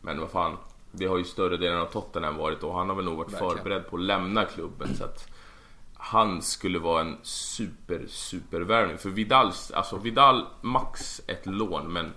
Men 0.00 0.20
vad 0.20 0.30
fan, 0.30 0.56
det 0.96 1.06
har 1.06 1.18
ju 1.18 1.24
större 1.24 1.56
delen 1.56 1.78
av 1.78 1.86
Tottenham 1.86 2.36
varit 2.36 2.62
och 2.62 2.74
han 2.74 2.88
har 2.88 2.96
väl 2.96 3.04
nog 3.04 3.16
varit 3.16 3.32
Verkligen. 3.32 3.56
förberedd 3.56 3.86
på 3.90 3.96
att 3.96 4.02
lämna 4.02 4.44
klubben. 4.44 4.96
Så 4.96 5.04
att 5.04 5.28
han 5.94 6.42
skulle 6.42 6.78
vara 6.78 7.00
en 7.00 7.16
super, 7.22 8.04
super 8.08 8.60
värvning. 8.60 8.98
För 8.98 9.10
Vidal, 9.10 9.52
alltså 9.72 9.98
Vidal 9.98 10.46
max 10.60 11.20
ett 11.26 11.46
lån, 11.46 11.92
men 11.92 12.12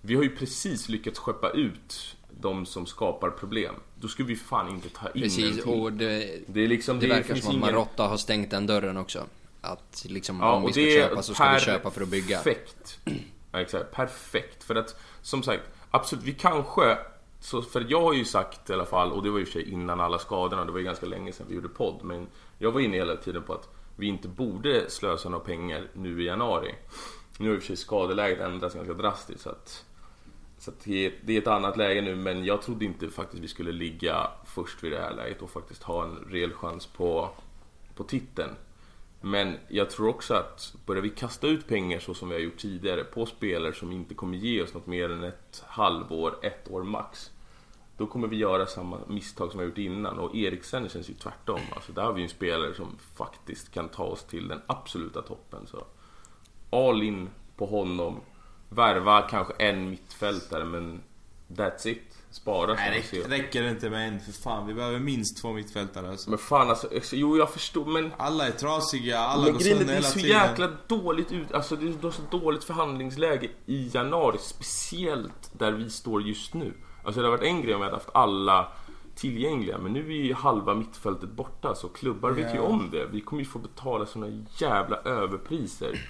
vi 0.00 0.14
har 0.14 0.22
ju 0.22 0.36
precis 0.36 0.88
lyckats 0.88 1.18
skeppa 1.18 1.50
ut 1.50 2.16
de 2.40 2.66
som 2.66 2.86
skapar 2.86 3.30
problem. 3.30 3.74
Då 3.94 4.08
skulle 4.08 4.28
vi 4.28 4.36
fan 4.36 4.68
inte 4.68 4.88
ta 4.88 5.06
in 5.06 5.22
Precis, 5.22 5.64
och 5.64 5.92
det, 5.92 6.40
Det 6.46 6.60
är 6.60 6.68
liksom, 6.68 7.00
Det 7.00 7.06
det, 7.06 7.14
verkar 7.14 7.34
som 7.34 7.48
att 7.48 7.54
ingen... 7.54 7.60
Marotta 7.60 8.08
har 8.08 8.16
stängt 8.16 8.50
den 8.50 8.66
dörren 8.66 8.96
också. 8.96 9.26
Att 9.60 10.04
liksom 10.08 10.40
Ja, 10.40 10.52
om 10.52 10.66
vi 10.66 10.72
ska 10.72 10.80
köpa 10.80 11.22
så 11.22 11.34
ska 11.34 11.52
vi 11.52 11.60
köpa 11.60 11.90
för 11.90 12.02
att 12.02 12.08
bygga. 12.08 12.36
Perfekt. 12.36 12.98
Ja, 13.54 13.60
exakt. 13.60 13.90
Perfekt. 13.90 14.64
För 14.64 14.74
att, 14.74 15.00
som 15.22 15.42
sagt, 15.42 15.62
absolut, 15.90 16.24
vi 16.24 16.32
kanske... 16.32 16.98
Så, 17.42 17.62
för 17.62 17.86
jag 17.88 18.00
har 18.00 18.12
ju 18.12 18.24
sagt 18.24 18.70
i 18.70 18.72
alla 18.72 18.84
fall, 18.84 19.12
och 19.12 19.22
det 19.22 19.30
var 19.30 19.38
ju 19.38 19.42
i 19.42 19.44
och 19.44 19.48
för 19.48 19.60
sig 19.60 19.70
innan 19.70 20.00
alla 20.00 20.18
skadorna, 20.18 20.64
det 20.64 20.72
var 20.72 20.78
ju 20.78 20.84
ganska 20.84 21.06
länge 21.06 21.32
sedan 21.32 21.46
vi 21.48 21.54
gjorde 21.54 21.68
podd, 21.68 22.04
men 22.04 22.26
jag 22.58 22.72
var 22.72 22.80
inne 22.80 22.96
hela 22.96 23.16
tiden 23.16 23.42
på 23.42 23.52
att 23.52 23.68
vi 23.96 24.06
inte 24.06 24.28
borde 24.28 24.90
slösa 24.90 25.28
några 25.28 25.44
pengar 25.44 25.88
nu 25.92 26.22
i 26.22 26.26
januari. 26.26 26.74
Nu 27.38 27.48
har 27.48 27.54
i 27.54 27.58
och 27.58 27.62
för 27.62 27.66
sig 27.66 27.76
skadeläget 27.76 28.40
ändrats 28.40 28.74
ganska 28.74 28.94
drastiskt, 28.94 29.40
så 29.40 29.50
att... 29.50 29.84
Så 30.58 30.70
att 30.70 30.84
det, 30.84 31.06
är, 31.06 31.12
det 31.22 31.36
är 31.36 31.40
ett 31.40 31.46
annat 31.46 31.76
läge 31.76 32.00
nu, 32.00 32.16
men 32.16 32.44
jag 32.44 32.62
trodde 32.62 32.84
inte 32.84 33.10
faktiskt 33.10 33.42
vi 33.42 33.48
skulle 33.48 33.72
ligga 33.72 34.30
först 34.46 34.84
vid 34.84 34.92
det 34.92 35.00
här 35.00 35.14
läget 35.14 35.42
och 35.42 35.50
faktiskt 35.50 35.82
ha 35.82 36.04
en 36.04 36.16
rejäl 36.30 36.52
chans 36.52 36.86
på, 36.86 37.30
på 37.94 38.04
titeln. 38.04 38.50
Men 39.24 39.56
jag 39.68 39.90
tror 39.90 40.08
också 40.08 40.34
att 40.34 40.74
börjar 40.86 41.02
vi 41.02 41.10
kasta 41.10 41.46
ut 41.46 41.68
pengar 41.68 41.98
så 42.00 42.14
som 42.14 42.28
vi 42.28 42.34
har 42.34 42.40
gjort 42.40 42.58
tidigare 42.58 43.04
på 43.04 43.26
spelare 43.26 43.72
som 43.72 43.92
inte 43.92 44.14
kommer 44.14 44.36
ge 44.36 44.62
oss 44.62 44.74
något 44.74 44.86
mer 44.86 45.10
än 45.10 45.24
ett 45.24 45.64
halvår, 45.66 46.38
ett 46.42 46.70
år 46.70 46.82
max. 46.82 47.30
Då 47.96 48.06
kommer 48.06 48.28
vi 48.28 48.36
göra 48.36 48.66
samma 48.66 48.98
misstag 49.08 49.50
som 49.50 49.58
vi 49.58 49.64
har 49.64 49.68
gjort 49.68 49.78
innan 49.78 50.18
och 50.18 50.36
Eriksen 50.36 50.88
känns 50.88 51.10
ju 51.10 51.14
tvärtom. 51.14 51.60
Alltså 51.74 51.92
där 51.92 52.02
har 52.02 52.12
vi 52.12 52.20
ju 52.20 52.24
en 52.24 52.30
spelare 52.30 52.74
som 52.74 52.98
faktiskt 53.14 53.72
kan 53.72 53.88
ta 53.88 54.04
oss 54.04 54.24
till 54.24 54.48
den 54.48 54.60
absoluta 54.66 55.22
toppen. 55.22 55.66
Så 55.66 55.84
all 56.70 57.02
in 57.02 57.28
på 57.56 57.66
honom. 57.66 58.20
Värva 58.68 59.22
kanske 59.22 59.52
en 59.58 59.90
mittfältare 59.90 60.64
men 60.64 61.02
that's 61.48 61.88
it. 61.88 62.11
Spara 62.32 62.74
Nej, 62.74 63.02
så 63.10 63.16
räcker, 63.28 63.62
det 63.62 63.70
inte 63.70 63.90
med 63.90 64.08
en 64.08 64.20
för 64.20 64.32
fan. 64.32 64.66
Vi 64.66 64.74
behöver 64.74 64.98
minst 64.98 65.42
två 65.42 65.52
mittfältare 65.52 66.10
alltså. 66.10 66.30
Men 66.30 66.38
fan 66.38 66.68
alltså, 66.70 66.88
jo 67.12 67.36
jag 67.36 67.50
förstår 67.50 67.84
men 67.84 68.12
Alla 68.16 68.46
är 68.46 68.50
trasiga, 68.50 69.18
alla 69.18 69.44
Men 69.44 69.52
går 69.52 69.60
grejen 69.60 69.76
är 69.76 69.78
sönder 69.78 69.92
det 69.92 69.92
är 69.92 69.96
hela 69.96 70.08
så 70.08 70.18
tiden. 70.18 70.48
jäkla 70.48 70.70
dåligt 70.86 71.32
ut, 71.32 71.52
alltså 71.52 71.76
det 71.76 72.06
är 72.06 72.10
så 72.10 72.22
dåligt 72.38 72.64
förhandlingsläge 72.64 73.50
i 73.66 73.90
januari, 73.94 74.38
speciellt 74.40 75.50
där 75.52 75.72
vi 75.72 75.90
står 75.90 76.22
just 76.22 76.54
nu. 76.54 76.72
Alltså 77.04 77.20
det 77.20 77.26
har 77.26 77.36
varit 77.36 77.46
en 77.46 77.62
grej 77.62 77.74
om 77.74 77.80
vi 77.80 77.84
hade 77.84 77.96
haft 77.96 78.10
alla 78.14 78.68
tillgängliga, 79.14 79.78
men 79.78 79.92
nu 79.92 80.06
är 80.06 80.24
ju 80.24 80.34
halva 80.34 80.74
mittfältet 80.74 81.30
borta 81.30 81.74
så 81.74 81.88
klubbar 81.88 82.30
vet 82.30 82.54
ju 82.54 82.58
om 82.58 82.88
det. 82.92 83.06
Vi 83.12 83.20
kommer 83.20 83.42
ju 83.42 83.48
få 83.48 83.58
betala 83.58 84.06
såna 84.06 84.44
jävla 84.58 84.96
överpriser. 84.96 86.00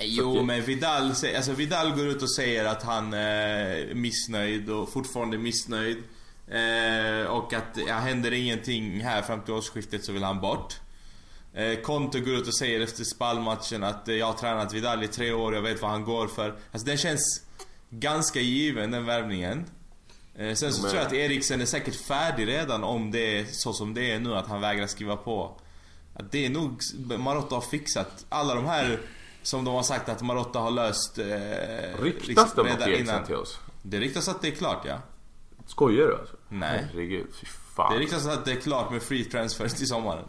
Jo, 0.00 0.42
men 0.42 0.62
Vidal, 0.62 1.14
alltså 1.36 1.52
Vidal 1.52 1.96
går 1.96 2.06
ut 2.06 2.22
och 2.22 2.34
säger 2.34 2.64
att 2.64 2.82
han 2.82 3.12
är 3.12 3.94
missnöjd 3.94 4.70
och 4.70 4.92
fortfarande 4.92 5.38
missnöjd. 5.38 5.98
Eh, 6.48 7.26
och 7.26 7.52
att 7.52 7.78
ja, 7.86 7.94
händer 7.94 8.32
ingenting 8.32 9.00
här 9.00 9.22
fram 9.22 9.40
till 9.40 9.54
årsskiftet 9.54 10.04
så 10.04 10.12
vill 10.12 10.22
han 10.22 10.40
bort. 10.40 10.74
Eh, 11.54 11.74
Conte 11.78 12.20
går 12.20 12.34
ut 12.34 12.46
och 12.46 12.54
säger 12.54 12.80
efter 12.80 13.04
spalmatchen 13.04 13.82
att 13.84 14.08
eh, 14.08 14.14
jag 14.14 14.26
har 14.26 14.32
tränat 14.32 14.72
Vidal 14.74 15.04
i 15.04 15.08
tre 15.08 15.32
år, 15.32 15.54
jag 15.54 15.62
vet 15.62 15.82
vad 15.82 15.90
han 15.90 16.04
går 16.04 16.26
för. 16.26 16.56
Alltså 16.72 16.86
den 16.86 16.96
känns 16.96 17.42
ganska 17.90 18.40
given 18.40 18.90
den 18.90 19.04
värvningen. 19.06 19.64
Eh, 20.38 20.54
sen 20.54 20.72
så 20.72 20.82
Men- 20.82 20.90
tror 20.90 21.02
jag 21.02 21.06
att 21.06 21.12
Eriksen 21.12 21.60
är 21.60 21.64
säkert 21.66 21.94
färdig 21.94 22.48
redan 22.48 22.84
om 22.84 23.10
det 23.10 23.38
är 23.38 23.44
så 23.44 23.72
som 23.72 23.94
det 23.94 24.10
är 24.10 24.18
nu, 24.18 24.34
att 24.34 24.46
han 24.46 24.60
vägrar 24.60 24.86
skriva 24.86 25.16
på. 25.16 25.60
Att 26.14 26.32
det 26.32 26.46
är 26.46 26.50
nog 26.50 26.80
Marotta 27.18 27.54
har 27.54 27.62
fixat. 27.62 28.26
Alla 28.28 28.54
de 28.54 28.64
här 28.64 29.00
som 29.48 29.64
de 29.64 29.74
har 29.74 29.82
sagt 29.82 30.08
att 30.08 30.22
Marotta 30.22 30.58
har 30.58 30.70
löst... 30.70 31.18
Eh, 31.18 32.02
Ryktas 32.02 32.54
det 32.54 32.60
om 32.60 32.66
Eriksen 32.66 33.24
till 33.24 33.34
oss? 33.34 33.58
Det 33.82 33.98
ryktas 34.00 34.28
att 34.28 34.42
det 34.42 34.48
är 34.48 34.52
klart 34.52 34.82
ja. 34.84 34.96
Skojar 35.66 36.06
du 36.06 36.16
alltså? 36.18 36.36
Nej. 36.48 36.86
Herregud, 36.92 37.26
fy 37.40 37.46
fan. 37.46 37.92
Det 37.92 37.98
ryktas 37.98 38.26
att 38.26 38.44
det 38.44 38.52
är 38.52 38.56
klart 38.60 38.90
med 38.90 39.02
free 39.02 39.24
transfers 39.24 39.74
till 39.74 39.86
sommaren. 39.88 40.24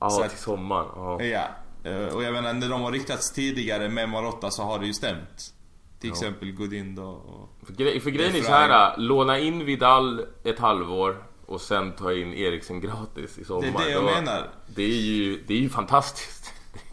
Ja, 0.00 0.10
så 0.10 0.16
till 0.16 0.26
att- 0.26 0.38
sommaren. 0.38 0.86
Ja. 0.96 1.22
Ja. 1.22 1.90
Eh, 1.90 2.06
Och 2.14 2.22
jag 2.22 2.32
menar 2.32 2.52
när 2.52 2.68
de 2.68 2.80
har 2.82 2.92
ryktats 2.92 3.32
tidigare 3.32 3.88
med 3.88 4.08
Marotta 4.08 4.50
så 4.50 4.62
har 4.62 4.78
det 4.78 4.86
ju 4.86 4.94
stämt. 4.94 5.54
Till 6.00 6.10
exempel 6.10 6.52
Godin 6.52 6.94
då. 6.94 7.04
Och... 7.08 7.66
För, 7.66 7.72
grej, 7.72 8.00
för 8.00 8.10
grejen 8.10 8.34
är 8.36 8.40
så 8.42 8.52
här, 8.52 8.96
låna 8.98 9.38
in 9.38 9.64
Vidal 9.64 10.26
ett 10.44 10.58
halvår 10.58 11.24
och 11.46 11.60
sen 11.60 11.92
ta 11.92 12.12
in 12.12 12.34
Eriksen 12.34 12.80
gratis 12.80 13.38
i 13.38 13.44
sommar. 13.44 13.62
Det 13.62 13.68
är 13.68 13.84
det 13.86 13.90
jag 13.90 14.02
Då- 14.02 14.06
menar. 14.10 14.50
Det 14.74 14.82
är 14.82 14.88
ju, 15.02 15.42
det 15.46 15.54
är 15.54 15.58
ju 15.58 15.68
fantastiskt. 15.68 16.52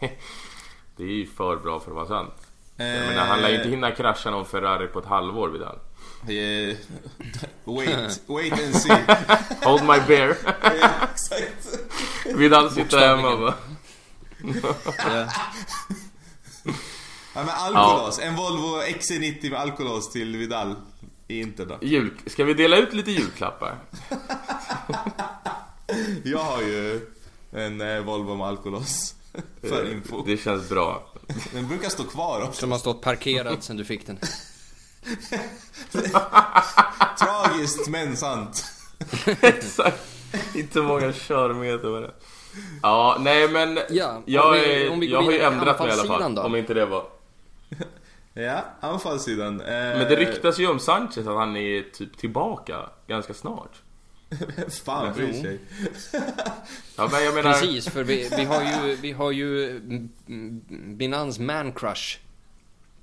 Det 0.98 1.04
är 1.04 1.08
ju 1.08 1.26
för 1.26 1.56
bra 1.56 1.80
för 1.80 1.90
att 1.90 1.94
vara 1.94 2.06
sant. 2.06 2.34
Jag 2.76 2.86
menar, 2.86 3.26
han 3.26 3.40
lär 3.40 3.48
ju 3.48 3.56
inte 3.56 3.68
hinna 3.68 3.90
krascha 3.90 4.30
någon 4.30 4.46
Ferrari 4.46 4.86
på 4.86 4.98
ett 4.98 5.04
halvår 5.04 5.48
Vidal. 5.48 5.78
Eh, 6.22 6.76
wait, 7.64 8.22
wait 8.26 8.52
and 8.52 8.74
see. 8.76 8.98
Hold 9.64 9.82
my 9.82 10.00
beer. 10.06 10.30
Exakt. 11.12 11.78
Vidal 12.36 12.70
sitter 12.70 12.98
hemma 12.98 13.28
och 13.28 13.38
bara... 13.40 13.54
Ja. 14.98 15.28
Ja 17.34 17.44
men 17.44 17.54
alkolås. 17.54 18.18
En 18.18 18.36
Volvo 18.36 18.82
XC90 18.82 19.50
med 19.50 19.60
alkolås 19.60 20.10
till 20.10 20.36
Vidal. 20.36 20.74
I 21.28 21.40
Inter 21.40 21.66
då. 21.66 21.78
Jul, 21.80 22.10
ska 22.26 22.44
vi 22.44 22.54
dela 22.54 22.76
ut 22.76 22.92
lite 22.92 23.10
julklappar? 23.10 23.78
Jag 26.24 26.38
har 26.38 26.62
ju 26.62 27.00
en 27.52 27.80
eh, 27.80 28.00
Volvo 28.00 28.34
med 28.34 28.46
alkolås. 28.46 29.14
För 29.68 29.92
info. 29.92 30.22
Det 30.26 30.36
känns 30.36 30.68
bra. 30.68 31.02
Den 31.52 31.68
brukar 31.68 31.88
stå 31.88 32.04
kvar 32.04 32.42
också. 32.42 32.60
Som 32.60 32.72
har 32.72 32.78
stått 32.78 33.02
parkerad 33.02 33.62
sen 33.62 33.76
du 33.76 33.84
fick 33.84 34.06
den. 34.06 34.18
Tragiskt 37.18 37.88
men 37.88 38.16
sant. 38.16 38.64
Exakt. 39.40 40.04
Inte 40.54 40.80
många 40.82 41.12
körmeter 41.12 41.88
med 41.88 42.02
det. 42.02 42.10
Ja, 42.82 43.16
nej 43.20 43.48
men 43.48 43.78
Ja, 43.90 44.22
jag, 44.26 44.52
vi- 44.52 44.88
vi 45.00 45.06
jag 45.12 45.22
har 45.22 45.32
ju 45.32 45.40
ändrat 45.40 45.78
mig 45.78 45.88
i 45.88 45.92
alla 45.92 46.04
fall. 46.04 46.34
då. 46.34 46.42
Om 46.42 46.56
inte 46.56 46.74
det 46.74 46.86
var... 46.86 47.04
Ja, 48.34 48.64
anfallssidan. 48.80 49.60
Eh, 49.60 49.66
Men 49.68 49.98
det 49.98 50.16
ryktas 50.16 50.58
ju 50.58 50.66
om 50.68 50.78
Sanchez 50.78 51.18
att 51.18 51.26
han 51.36 51.56
är 51.56 51.82
typ 51.92 52.18
tillbaka 52.18 52.76
ganska 53.06 53.34
snart. 53.34 53.82
Fan 54.84 55.14
bryr 55.14 55.32
sig. 55.42 55.60
Ja, 56.96 57.08
men 57.12 57.24
jag 57.24 57.34
menar... 57.34 57.52
Precis, 57.52 57.88
för 57.88 58.04
vi, 58.04 58.28
vi 58.36 58.44
har 58.44 58.62
ju, 58.62 58.96
vi 58.96 59.12
har 59.12 59.30
ju 59.30 59.80
Binans 60.96 61.38
man 61.38 61.72
crush 61.72 62.18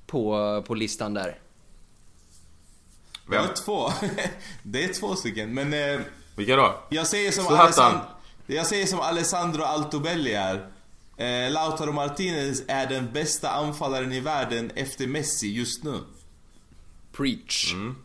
på, 0.07 0.63
på 0.67 0.75
listan 0.75 1.13
där. 1.13 1.39
Vi 3.29 3.35
har 3.35 3.47
två. 3.47 3.89
Det 4.63 4.83
är 4.83 4.93
två 4.93 5.15
stycken. 5.15 5.53
Men 5.53 5.73
eh, 5.73 6.01
Vilka 6.35 6.55
då? 6.55 6.83
jag 6.89 7.07
säger 7.07 7.31
som 7.31 7.45
Zlatan. 7.45 7.65
Alessandro, 7.65 8.01
jag 8.45 8.67
säger 8.67 8.85
som 8.85 8.99
Alessandro 8.99 9.63
Altobelli 9.63 10.33
är. 10.33 10.69
Eh, 11.17 11.51
Lautaro 11.51 11.91
Martinez 11.91 12.63
är 12.67 12.87
den 12.87 13.13
bästa 13.13 13.49
anfallaren 13.49 14.11
i 14.11 14.19
världen 14.19 14.71
efter 14.75 15.07
Messi 15.07 15.47
just 15.53 15.83
nu. 15.83 15.99
Preach. 17.11 17.73
Mm. 17.73 17.95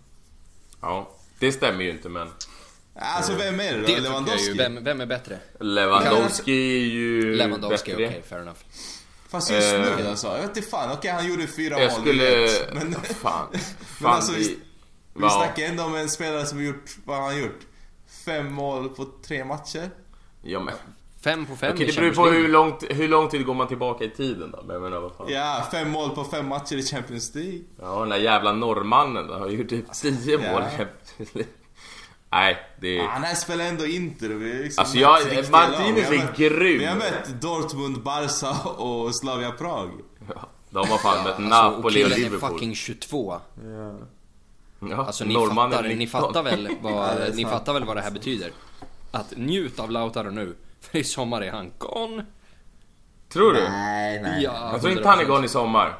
Ja, 0.80 1.10
det 1.38 1.52
stämmer 1.52 1.84
ju 1.84 1.90
inte 1.90 2.08
men... 2.08 2.28
Alltså 2.94 3.32
vem 3.34 3.60
är 3.60 3.72
det 3.74 3.80
då? 3.80 3.86
Det 3.86 4.00
Lewandowski? 4.00 4.50
ju. 4.50 4.54
Vem, 4.56 4.84
vem 4.84 5.00
är 5.00 5.06
bättre? 5.06 5.38
Lewandowski 5.60 6.52
är 6.76 6.86
ju 6.86 7.34
Lewandowski, 7.36 7.94
okej, 7.94 8.06
bättre. 8.08 8.22
fair 8.22 8.40
enough. 8.42 8.58
Fast 9.28 9.50
just 9.50 9.72
Eh, 9.74 9.80
nu 9.80 10.08
alltså. 10.08 10.26
Jag 10.26 10.34
vet 10.40 10.56
inte 10.56 10.62
fan. 10.70 10.90
Okej 10.92 11.10
han 11.10 11.28
gjorde 11.28 11.46
fyra 11.46 11.80
Jag 11.80 11.92
mål. 11.92 12.00
skulle... 12.00 12.44
rätt. 12.44 12.74
Men, 12.74 12.94
Fan. 12.94 13.46
men 13.52 13.60
Fan, 14.00 14.14
alltså 14.14 14.32
vi, 14.32 14.42
vi... 15.14 15.22
Ja. 15.22 15.30
snackar 15.30 15.62
ändå 15.70 15.82
om 15.84 15.94
en 15.94 16.08
spelare 16.08 16.46
som 16.46 16.58
har 16.58 16.64
gjort, 16.64 16.90
vad 17.04 17.16
har 17.16 17.24
han 17.24 17.38
gjort? 17.42 17.60
Fem 18.24 18.52
mål 18.52 18.88
på 18.88 19.06
tre 19.26 19.44
matcher. 19.44 19.90
Ja, 20.42 20.60
men... 20.60 20.74
Fem 21.24 21.46
på 21.46 21.56
fem 21.56 21.76
i 21.76 21.84
det 21.84 21.96
beror 21.96 22.12
på 22.12 22.26
hur 22.26 22.48
långt, 22.48 22.84
hur 22.90 23.08
lång 23.08 23.28
tid 23.28 23.46
går 23.46 23.54
man 23.54 23.68
tillbaka 23.68 24.04
i 24.04 24.10
tiden 24.10 24.50
då? 24.50 24.62
Men 24.66 24.74
jag 24.74 24.82
menar, 24.82 25.00
vad 25.00 25.12
fan. 25.16 25.26
Ja, 25.28 25.68
fem 25.70 25.90
mål 25.90 26.10
på 26.10 26.24
fem 26.24 26.48
matcher 26.48 26.76
i 26.76 26.82
Champions 26.82 27.34
League. 27.34 27.60
Ja, 27.80 28.00
den 28.00 28.08
där 28.08 28.16
jävla 28.16 28.52
norrmannen 28.52 29.26
då 29.26 29.34
har 29.34 29.48
gjort 29.48 29.68
typ 29.68 29.92
10 29.92 30.40
Ja. 30.42 30.52
mål 30.52 30.62
i 30.62 30.76
Champions 30.76 31.34
League. 31.34 31.52
Nej, 32.32 32.56
det. 32.80 33.00
Ah, 33.00 33.06
han 33.08 33.36
spelar 33.36 33.64
ändå 33.64 33.86
Inter. 33.86 34.34
och 34.34 34.42
Vi 34.42 34.52
har 34.56 34.62
liksom 34.62 34.82
Alltså, 34.82 34.98
jag- 34.98 35.50
Martinez 35.50 36.10
är 36.10 36.36
grym. 36.36 36.78
Vi 36.78 36.84
har 36.86 36.96
mött 36.96 37.40
Dortmund, 37.40 38.02
Barca 38.02 38.70
och 38.70 39.14
Slavia 39.14 39.50
Prag. 39.50 39.90
Ja, 40.34 40.48
de 40.70 40.88
har 40.88 40.98
fan 40.98 41.16
mött 41.24 41.26
Alltså, 41.26 41.42
och 41.42 41.48
Napoli 41.48 41.86
och 41.86 41.92
killen 41.92 42.12
är 42.12 42.16
Liverpool. 42.16 42.50
fucking 42.50 42.74
22. 42.74 43.40
Ja, 44.90 44.96
Alltså 45.06 45.24
ni 45.24 45.34
fattar, 45.34 45.82
ni 45.82 45.94
19. 45.94 46.20
fattar 46.20 46.42
väl 46.42 46.68
Ja, 46.70 46.76
vad, 46.90 47.16
det 47.16 47.26
är 47.26 47.32
ni 47.32 47.44
fattar 47.44 47.72
väl 47.72 47.84
vad 47.84 47.96
det 47.96 48.02
här 48.02 48.10
betyder? 48.10 48.50
Att 49.10 49.32
njut 49.36 49.78
av 49.80 49.90
Lautaro 49.90 50.30
nu, 50.30 50.54
för 50.80 50.98
i 50.98 51.04
sommar 51.04 51.40
är 51.42 51.50
han 51.50 51.72
gone. 51.78 52.24
Tror 53.32 53.52
du? 53.52 53.60
Nej, 53.68 54.22
nej. 54.22 54.42
Ja, 54.42 54.70
Jag 54.72 54.80
tror 54.80 54.92
inte 54.92 55.08
han 55.08 55.18
är 55.20 55.24
100%. 55.24 55.28
gone 55.28 55.44
i 55.44 55.48
sommar. 55.48 55.98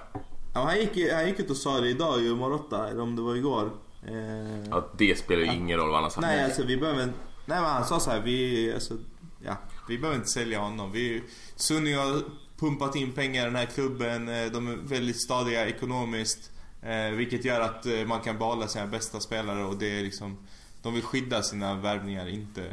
Ja, 0.55 0.61
han, 0.64 0.77
gick, 0.81 1.12
han 1.12 1.27
gick 1.27 1.40
ut 1.40 1.51
och 1.51 1.57
sa 1.57 1.81
det 1.81 1.88
idag 1.88 2.21
ju, 2.23 2.37
Marotta, 2.37 2.88
eller 2.88 3.03
om 3.03 3.16
det 3.16 3.23
var 3.23 3.35
igår. 3.37 3.71
Eh, 4.07 4.69
Ja, 4.71 4.89
det 4.99 5.19
spelar 5.19 5.43
ju 5.43 5.53
ingen 5.59 5.79
roll 5.79 5.87
vad 5.89 5.95
han 5.97 6.03
har 6.03 6.11
sagt. 6.11 6.21
nej, 6.27 6.45
alltså 6.45 6.63
vi 6.65 6.77
behöver 6.77 7.03
inte... 7.03 7.19
Nej, 7.47 7.61
men 7.61 7.71
han 7.71 7.85
sa 7.85 8.01
så 8.01 8.11
här, 8.11 8.21
vi... 8.21 8.73
Alltså, 8.75 8.97
ja, 9.45 9.57
vi 9.89 9.99
behöver 9.99 10.17
inte 10.19 10.31
sälja 10.31 10.61
honom. 10.61 10.93
Vi, 10.93 11.23
Sunny 11.57 11.93
har 11.93 12.23
pumpat 12.59 12.97
in 12.97 13.13
pengar 13.13 13.43
i 13.43 13.45
den 13.45 13.57
här 13.57 13.67
klubben. 13.67 14.29
eh, 14.29 14.47
De 14.53 14.69
är 14.69 14.77
väldigt 14.77 15.23
stadiga 15.25 15.67
ekonomiskt. 15.69 16.51
Eh, 16.83 17.11
vilket 17.11 17.45
gör 17.45 17.61
att 17.61 17.87
eh, 17.87 18.07
man 18.07 18.21
kan 18.21 18.39
behålla 18.39 18.69
sina 18.69 18.87
bästa 18.87 19.21
spelare 19.21 19.65
och 19.65 19.77
det 19.79 19.99
är 19.99 20.03
liksom... 20.03 20.37
De 20.83 20.95
vill 20.95 21.03
skydda 21.03 21.43
sina 21.43 21.75
värvningar, 21.75 22.29
inte 22.29 22.73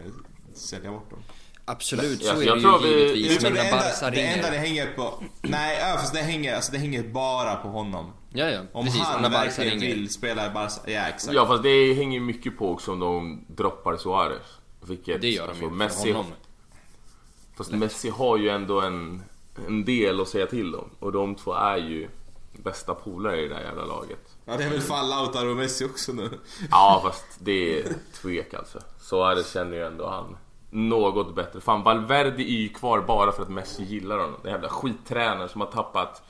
sälja 0.53 0.91
bort 0.91 1.09
dem. 1.09 1.19
Absolut, 1.69 2.23
så 2.23 2.29
Alltså, 2.29 2.43
är 2.43 2.47
jag 2.47 2.57
det 2.57 2.61
tror 2.61 2.85
ju 2.85 2.95
vi- 2.95 3.13
givetvis. 3.17 3.43
Men 3.43 3.53
det 3.53 3.59
enda, 3.61 3.77
Barca 3.77 4.09
det 4.09 4.21
enda 4.21 4.49
det 4.51 4.57
hänger 4.57 4.93
på... 4.95 5.23
Nej, 5.41 5.77
ja, 5.81 5.97
fast 5.97 6.13
det 6.13 6.19
hänger, 6.19 6.55
alltså 6.55 6.71
det 6.71 6.77
hänger 6.77 7.03
bara 7.03 7.55
på 7.55 7.67
honom. 7.67 8.13
Ja, 8.33 8.49
ja, 8.49 8.61
Om 8.71 8.85
precis. 8.85 9.01
Han 9.01 9.21
när 9.21 9.29
Barca 9.29 9.43
verkligen 9.45 9.79
ringer. 9.79 9.95
vill 9.95 10.09
spela 10.09 10.47
i 10.47 10.49
Barca, 10.49 10.81
ja 10.91 11.01
exakt. 11.07 11.33
Ja, 11.35 11.47
fast 11.47 11.63
det 11.63 11.93
hänger 11.93 12.19
ju 12.19 12.25
mycket 12.25 12.57
på 12.57 12.71
också 12.71 12.91
om 12.91 12.99
de 12.99 13.45
droppar 13.47 13.97
Suarez. 13.97 14.41
Vilket, 14.87 15.21
Det 15.21 15.29
gör 15.29 15.43
de 15.43 15.49
alltså, 15.49 15.63
ju 15.63 15.69
Messi, 15.71 16.11
honom. 16.11 16.31
Fast 17.57 17.71
Messi 17.71 18.09
har 18.09 18.37
ju 18.37 18.49
ändå 18.49 18.81
en, 18.81 19.23
en 19.67 19.85
del 19.85 20.21
att 20.21 20.27
säga 20.27 20.45
till 20.47 20.75
om. 20.75 20.89
Och 20.99 21.11
de 21.11 21.35
två 21.35 21.53
är 21.53 21.77
ju 21.77 22.07
bästa 22.63 22.93
polare 22.95 23.41
i 23.41 23.47
det 23.47 23.55
här 23.55 23.63
jävla 23.63 23.85
laget. 23.85 24.19
Ja, 24.45 24.57
det 24.57 24.63
är 24.63 24.69
väl 24.69 24.81
fan 24.81 25.09
Lautaro 25.09 25.49
och 25.51 25.57
Messi 25.57 25.85
också 25.85 26.11
nu. 26.11 26.29
Ja, 26.71 27.01
fast 27.03 27.25
det 27.39 27.79
är 27.79 27.85
tvek 28.21 28.53
alltså. 28.53 28.79
Suarez 29.01 29.53
känner 29.53 29.77
ju 29.77 29.85
ändå 29.85 30.07
han 30.09 30.37
något 30.69 31.35
bättre. 31.35 31.61
Fan, 31.61 31.83
Valverde 31.83 32.43
är 32.43 32.57
ju 32.61 32.69
kvar 32.69 33.01
bara 33.01 33.31
för 33.31 33.43
att 33.43 33.49
Messi 33.49 33.83
gillar 33.83 34.17
honom. 34.17 34.39
Den 34.43 34.51
jävla 34.51 34.69
skittränaren 34.69 35.49
som 35.49 35.61
har 35.61 35.67
tappat 35.67 36.23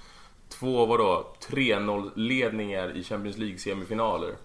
två, 0.49 0.85
vadå, 0.85 1.35
3-0 1.49 2.11
ledningar 2.15 2.97
i 2.97 3.03
Champions 3.03 3.37
League 3.37 3.57
semifinaler. 3.57 4.35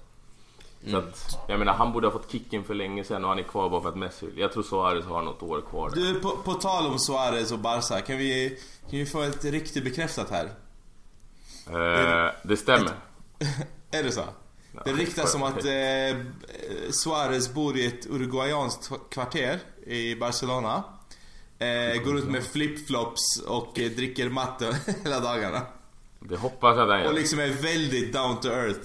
Så 0.91 0.97
att, 0.97 1.39
jag 1.49 1.59
menar, 1.59 1.73
han 1.73 1.93
borde 1.93 2.07
ha 2.07 2.13
fått 2.13 2.33
kicken 2.33 2.65
för 2.65 2.75
länge 2.75 3.05
sedan 3.05 3.25
och 3.25 3.31
han 3.31 3.39
är 3.39 3.43
kvar 3.43 3.69
bara 3.69 3.81
för 3.81 3.89
att 3.89 3.97
Messi 3.97 4.27
vill. 4.27 4.39
Jag 4.39 4.53
tror 4.53 4.63
Suarez 4.63 5.05
har 5.05 5.23
något 5.23 5.43
år 5.43 5.61
kvar. 5.71 5.91
där. 5.91 5.97
Du, 5.97 6.21
på, 6.21 6.31
på 6.31 6.55
tal 6.55 6.87
om 6.87 6.99
Suarez 6.99 7.53
och 7.53 7.59
Barca, 7.59 8.01
kan 8.01 8.19
vi, 8.19 8.59
kan 8.91 8.99
vi 8.99 9.07
få 9.07 9.23
ett 9.23 9.45
riktigt 9.45 9.85
bekräftat 9.85 10.31
här? 10.31 10.45
Eh, 11.67 12.33
det 12.43 12.57
stämmer. 12.57 12.93
Är 13.91 14.03
det 14.03 14.13
så? 14.13 14.23
Det 14.85 14.93
ryktas 14.93 15.33
som 15.33 15.43
att 15.43 15.65
eh, 15.65 16.21
Suarez 16.91 17.55
bor 17.55 17.77
i 17.77 17.87
ett 17.87 18.07
uruguayanskt 18.07 18.91
kvarter 19.11 19.61
i 19.87 20.17
Barcelona. 20.21 20.83
Eh, 21.59 22.03
går 22.05 22.19
ut 22.19 22.25
med 22.31 22.45
flipflops 22.45 23.43
och 23.49 23.79
eh, 23.79 23.91
dricker 23.91 24.29
matte 24.29 24.77
hela 25.05 25.21
dagarna. 25.21 25.61
Det 26.21 26.37
hoppas 26.37 26.77
jag 26.77 26.85
att 26.85 26.91
han 26.91 27.01
Och 27.01 27.07
gör. 27.07 27.13
liksom 27.13 27.39
är 27.39 27.49
väldigt 27.49 28.13
down 28.13 28.41
to 28.41 28.49
earth. 28.49 28.81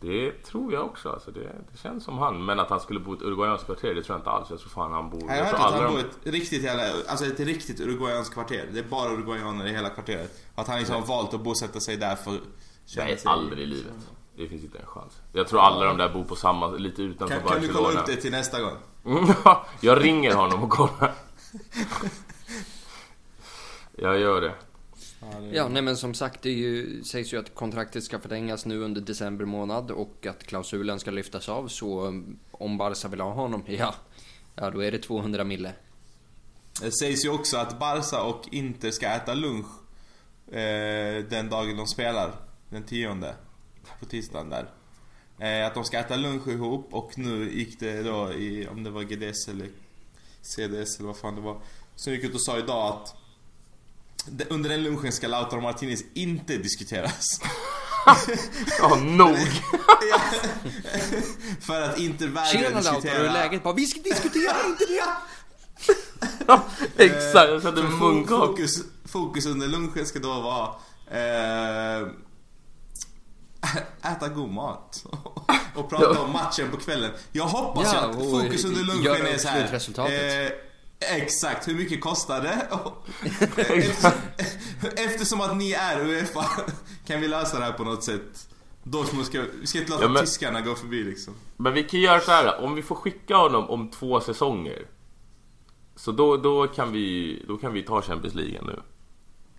Det 0.00 0.32
tror 0.44 0.72
jag 0.72 0.84
också. 0.84 1.08
Alltså 1.10 1.30
det, 1.30 1.40
det 1.40 1.78
känns 1.82 2.04
som 2.04 2.18
han. 2.18 2.44
Men 2.44 2.60
att 2.60 2.70
han 2.70 2.80
skulle 2.80 3.00
bo 3.00 3.12
i 3.14 3.16
ett 3.16 3.22
uruguayanskt 3.22 3.66
kvarter, 3.66 3.94
det 3.94 4.02
tror 4.02 4.14
jag 4.14 4.20
inte 4.20 4.30
alls. 4.30 4.50
Jag 4.50 4.58
tror 4.58 4.68
fan 4.68 4.92
han 4.92 5.10
bor... 5.10 5.22
Jag 5.22 5.28
har 5.28 5.36
hört 5.44 5.48
tror 5.48 5.66
att 5.66 5.72
han 5.72 5.74
alla 5.82 5.88
bor 5.90 5.98
i 5.98 6.02
ett 6.02 6.16
riktigt 6.22 6.62
jävla, 6.62 6.82
alltså 7.08 7.26
ett 7.26 7.40
riktigt 7.40 7.80
uruguayanskt 7.80 8.34
kvarter. 8.34 8.68
Det 8.72 8.78
är 8.78 8.82
bara 8.84 9.12
uruguayaner 9.12 9.66
i 9.66 9.72
hela 9.72 9.90
kvarteret. 9.90 10.42
Att 10.54 10.68
han 10.68 10.78
liksom 10.78 10.94
har 10.96 11.06
valt 11.06 11.34
att 11.34 11.40
bosätta 11.40 11.80
sig 11.80 11.96
där 11.96 12.16
för 12.16 12.30
Nej, 12.32 13.18
sig... 13.18 13.18
aldrig 13.24 13.62
i 13.62 13.66
livet. 13.66 13.92
Det 14.36 14.48
finns 14.48 14.64
inte 14.64 14.78
en 14.78 14.86
chans. 14.86 15.12
Jag 15.32 15.48
tror 15.48 15.60
alla 15.60 15.84
de 15.84 15.96
där 15.96 16.08
bor 16.12 16.24
på 16.24 16.36
samma, 16.36 16.68
lite 16.68 17.02
utanför 17.02 17.34
Kan, 17.38 17.48
kan 17.48 17.60
du 17.60 17.66
Barcelona. 17.66 17.88
kolla 17.88 18.00
upp 18.00 18.06
det 18.06 18.16
till 18.16 18.30
nästa 18.30 18.60
gång? 18.60 18.76
jag 19.80 20.04
ringer 20.04 20.34
honom 20.34 20.62
och 20.62 20.70
kollar. 20.70 21.14
jag 23.96 24.18
gör 24.18 24.40
det. 24.40 24.54
Ja, 25.52 25.68
nej 25.68 25.82
men 25.82 25.96
som 25.96 26.14
sagt, 26.14 26.42
det 26.42 26.50
ju, 26.50 27.02
sägs 27.04 27.34
ju 27.34 27.38
att 27.38 27.54
kontraktet 27.54 28.04
ska 28.04 28.18
förlängas 28.18 28.66
nu 28.66 28.80
under 28.80 29.00
december 29.00 29.44
månad 29.44 29.90
och 29.90 30.26
att 30.26 30.46
klausulen 30.46 31.00
ska 31.00 31.10
lyftas 31.10 31.48
av. 31.48 31.68
Så 31.68 32.06
um, 32.06 32.38
om 32.50 32.78
Barca 32.78 33.08
vill 33.08 33.20
ha 33.20 33.32
honom, 33.32 33.64
ja, 33.66 33.94
ja 34.54 34.70
då 34.70 34.84
är 34.84 34.92
det 34.92 34.98
200 34.98 35.44
mille. 35.44 35.72
Det 36.82 36.92
sägs 36.92 37.24
ju 37.24 37.30
också 37.30 37.56
att 37.56 37.78
Barca 37.78 38.22
och 38.22 38.48
Inter 38.52 38.90
ska 38.90 39.06
äta 39.06 39.34
lunch 39.34 39.66
eh, 40.46 41.24
den 41.30 41.48
dagen 41.50 41.76
de 41.76 41.86
spelar. 41.86 42.32
Den 42.70 42.82
tionde. 42.82 43.34
På 44.00 44.06
tisdagen 44.06 44.50
där. 44.50 44.70
Eh, 45.38 45.66
att 45.66 45.74
de 45.74 45.84
ska 45.84 45.98
äta 45.98 46.16
lunch 46.16 46.48
ihop 46.48 46.88
och 46.90 47.18
nu 47.18 47.50
gick 47.52 47.80
det 47.80 48.02
då 48.02 48.32
i, 48.32 48.68
om 48.68 48.84
det 48.84 48.90
var 48.90 49.02
GDS 49.02 49.48
eller 49.48 49.68
CDS 50.42 50.98
eller 50.98 51.06
vad 51.06 51.16
fan 51.16 51.34
det 51.34 51.40
var. 51.40 51.60
Som 51.96 52.12
gick 52.12 52.24
ut 52.24 52.34
och 52.34 52.42
sa 52.42 52.58
idag 52.58 52.86
att 52.92 53.14
under 54.50 54.70
den 54.70 54.82
lunchen 54.82 55.12
ska 55.12 55.28
Lautaro 55.28 55.60
Martinez 55.60 56.04
inte 56.14 56.56
diskuteras. 56.56 57.40
Ja, 58.78 58.94
nog. 58.96 59.36
Ja. 60.10 60.20
För 61.60 61.82
att 61.82 61.98
inte 61.98 62.26
vägra 62.26 62.44
Tjena 62.46 62.80
diskutera... 62.80 62.92
Lautaro, 62.92 63.18
hur 63.18 63.24
är 63.28 63.32
läget? 63.32 63.62
Bara, 63.62 63.74
vi 63.74 63.86
ska 63.86 64.00
diskutera 64.00 64.52
inte 64.66 64.84
det! 64.86 65.02
Exakt, 67.04 67.50
jag 67.50 67.62
satte 67.62 67.80
fo- 67.82 67.98
munkavle. 67.98 68.46
fokus, 68.46 68.70
fokus 69.04 69.46
under 69.46 69.66
lunchen 69.68 70.06
ska 70.06 70.18
då 70.18 70.40
vara 70.40 70.66
eh, 71.10 72.08
äta 74.02 74.28
god 74.28 74.50
mat 74.50 75.06
och 75.74 75.90
prata 75.90 76.20
om 76.20 76.32
matchen 76.32 76.70
på 76.70 76.76
kvällen. 76.76 77.10
Jag 77.32 77.44
hoppas 77.44 77.92
Ja, 77.94 78.00
att 78.00 78.14
fokus 78.16 78.64
under 78.64 78.84
lunchen 78.84 79.26
är 79.26 79.38
så 79.38 79.48
här. 79.48 80.44
Eh, 80.44 80.50
exakt, 81.16 81.68
hur 81.68 81.74
mycket 81.74 82.00
kostar 82.00 82.40
det? 82.40 82.68
Eftersom, 83.74 84.10
eftersom 84.96 85.40
att 85.40 85.56
ni 85.56 85.72
är 85.72 86.00
Uefa 86.00 86.46
kan 87.06 87.20
vi 87.20 87.28
lösa 87.28 87.58
det 87.58 87.64
här 87.64 87.72
på 87.72 87.84
något 87.84 88.04
sätt. 88.04 88.48
Dortmund 88.82 89.26
ska, 89.26 89.42
vi 89.60 89.66
ska 89.66 89.78
inte 89.78 89.90
låta 89.90 90.04
Ja, 90.04 90.08
men- 90.08 90.22
tyskarna 90.24 90.60
gå 90.60 90.74
förbi 90.74 91.04
liksom. 91.04 91.34
Men 91.56 91.72
vi 91.72 91.82
kan 91.84 92.00
göra 92.00 92.20
så 92.20 92.30
här. 92.30 92.64
om 92.64 92.74
vi 92.74 92.82
får 92.82 92.94
skicka 92.94 93.36
honom 93.36 93.70
om 93.70 93.90
två 93.90 94.20
säsonger. 94.20 94.86
Så 95.96 96.12
då, 96.12 96.36
då, 96.36 96.66
kan, 96.66 96.92
vi, 96.92 97.44
då 97.48 97.56
kan 97.56 97.72
vi 97.72 97.82
ta 97.82 98.02
Champions 98.02 98.34
League 98.34 98.62
nu. 98.62 98.80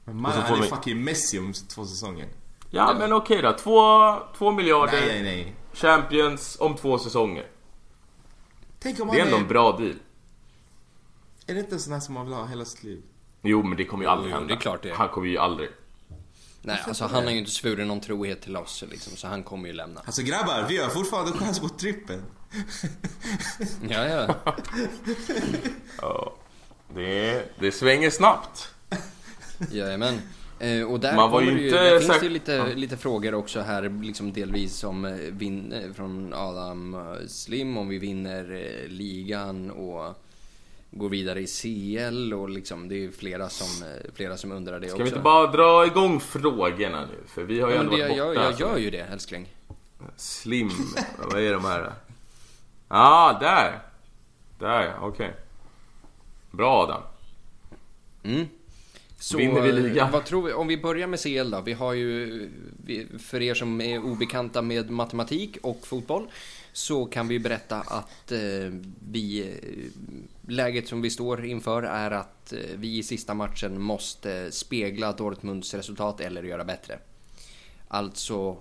Men 0.05 0.21
man, 0.21 0.31
han 0.31 0.57
är 0.57 0.61
vi- 0.61 0.67
fucking 0.67 1.03
Messi 1.03 1.39
om 1.39 1.53
två 1.53 1.85
säsonger. 1.85 2.27
Ja, 2.69 2.95
men 2.99 3.13
okej 3.13 3.41
då. 3.41 3.53
Två, 3.53 4.15
två 4.37 4.51
miljarder 4.51 5.01
Nej, 5.01 5.07
nej, 5.07 5.23
nej. 5.23 5.55
Champions 5.73 6.57
om 6.59 6.75
två 6.75 6.97
säsonger. 6.99 7.47
Tänk 8.79 8.99
om 8.99 9.07
Det 9.07 9.19
är 9.19 9.25
ändå 9.25 9.37
en 9.37 9.47
bra 9.47 9.71
deal. 9.77 9.95
Är 11.47 11.53
det 11.53 11.59
inte 11.59 11.75
en 11.75 11.79
sån 11.79 11.93
här 11.93 11.99
som 11.99 12.13
man 12.13 12.25
vill 12.25 12.33
ha 12.35 12.45
hela 12.45 12.65
sitt 12.65 12.83
liv? 12.83 13.01
Jo, 13.41 13.63
men 13.63 13.77
det 13.77 13.85
kommer 13.85 14.03
ju 14.03 14.09
aldrig 14.09 14.31
Jo, 14.31 14.37
hända. 14.37 14.53
det 14.53 14.57
är 14.57 14.61
klart 14.61 14.83
det 14.83 14.89
är. 14.89 14.95
Han 14.95 15.09
kommer 15.09 15.27
ju 15.27 15.37
aldrig. 15.37 15.69
Nej, 16.61 16.81
alltså 16.87 17.05
han 17.05 17.23
har 17.23 17.31
ju 17.31 17.37
inte 17.37 17.51
svurit 17.51 17.87
någon 17.87 18.01
trohet 18.01 18.41
till 18.41 18.57
oss 18.57 18.83
liksom, 18.91 19.15
så 19.17 19.27
han 19.27 19.43
kommer 19.43 19.67
ju 19.67 19.73
lämna. 19.73 20.01
Alltså 20.05 20.21
grabbar, 20.21 20.65
vi 20.69 20.77
har 20.77 20.89
fortfarande 20.89 21.31
chans 21.31 21.59
på 21.59 21.69
trippen. 21.69 22.23
Ja, 23.89 24.05
ja. 24.05 24.35
Ja. 26.01 26.33
Det, 26.95 27.43
det 27.59 27.71
svänger 27.71 28.09
snabbt. 28.09 28.73
Jajamän. 29.71 30.21
Eh, 30.59 30.83
och 30.91 30.99
där 30.99 31.15
Man 31.15 31.31
var 31.31 31.41
ju 31.41 31.51
det 31.55 31.61
ju, 31.61 31.67
inte 31.67 31.93
det 31.93 31.99
finns 31.99 32.11
säk- 32.11 32.23
ju 32.23 32.29
lite, 32.29 32.75
lite 32.75 32.97
frågor 32.97 33.33
också 33.33 33.59
här, 33.61 34.01
liksom 34.03 34.33
delvis 34.33 34.75
som 34.75 35.05
eh, 35.05 35.13
vin, 35.13 35.71
eh, 35.73 35.93
från 35.93 36.33
Adam 36.33 36.97
Slim, 37.27 37.77
om 37.77 37.87
vi 37.87 37.97
vinner 37.97 38.67
ligan 38.87 39.71
och 39.71 40.15
går 40.91 41.09
vidare 41.09 41.39
i 41.41 41.47
CL 41.47 42.33
och 42.33 42.49
liksom, 42.49 42.87
det 42.89 42.95
är 42.95 42.99
ju 42.99 43.11
flera 43.11 43.49
som, 43.49 43.85
flera 44.13 44.37
som 44.37 44.51
undrar 44.51 44.79
det 44.79 44.87
Ska 44.87 44.93
också. 44.95 45.03
vi 45.03 45.09
inte 45.09 45.21
bara 45.21 45.47
dra 45.51 45.85
igång 45.85 46.19
frågorna 46.19 47.01
nu? 47.05 47.17
För 47.27 47.43
vi 47.43 47.59
har 47.59 47.69
ju 47.69 47.75
ja, 47.75 47.81
ändå 47.81 47.95
det, 47.95 48.01
varit 48.01 48.17
borta. 48.17 48.33
jag, 48.33 48.51
jag 48.51 48.59
gör 48.59 48.77
ju 48.77 48.89
det, 48.89 49.01
älskling. 49.01 49.47
Slim. 50.15 50.69
Vad 51.31 51.41
är 51.41 51.53
de 51.53 51.65
här? 51.65 51.79
Ja, 51.81 51.93
ah, 52.87 53.39
där. 53.39 53.79
Där, 54.59 54.95
okej. 55.01 55.33
Bra 56.51 56.83
Adam. 56.83 57.01
Mm. 58.23 58.47
Så, 59.19 59.37
Vinner 59.37 59.61
vi 59.61 59.71
ligan? 59.71 60.07
eh, 60.07 60.13
Vad 60.13 60.25
tror 60.25 60.41
vi, 60.43 60.53
om 60.53 60.67
vi 60.67 60.77
börjar 60.77 61.07
med 61.07 61.19
CL 61.19 61.49
då. 61.51 61.61
Vi 61.61 61.73
har 61.73 61.93
ju, 61.93 62.49
för 63.19 63.41
er 63.41 63.53
som 63.53 63.81
är 63.81 64.05
obekanta 64.05 64.61
med 64.61 64.89
matematik 64.89 65.57
och 65.61 65.87
fotboll, 65.87 66.27
så 66.73 67.05
kan 67.05 67.27
vi 67.27 67.39
berätta 67.39 67.75
att 67.75 68.31
eh, 68.31 68.39
vi, 69.11 69.39
eh, 69.41 70.51
läget 70.51 70.87
som 70.87 71.01
vi 71.01 71.09
står 71.09 71.45
inför 71.45 71.83
är 71.83 72.11
att 72.11 72.53
vi 72.75 72.97
i 72.97 73.03
sista 73.03 73.33
matchen 73.33 73.81
måste 73.81 74.51
spegla 74.51 75.11
Dortmunds 75.11 75.73
resultat 75.73 76.21
eller 76.21 76.43
göra 76.43 76.63
bättre. 76.63 76.99
Alltså, 77.87 78.57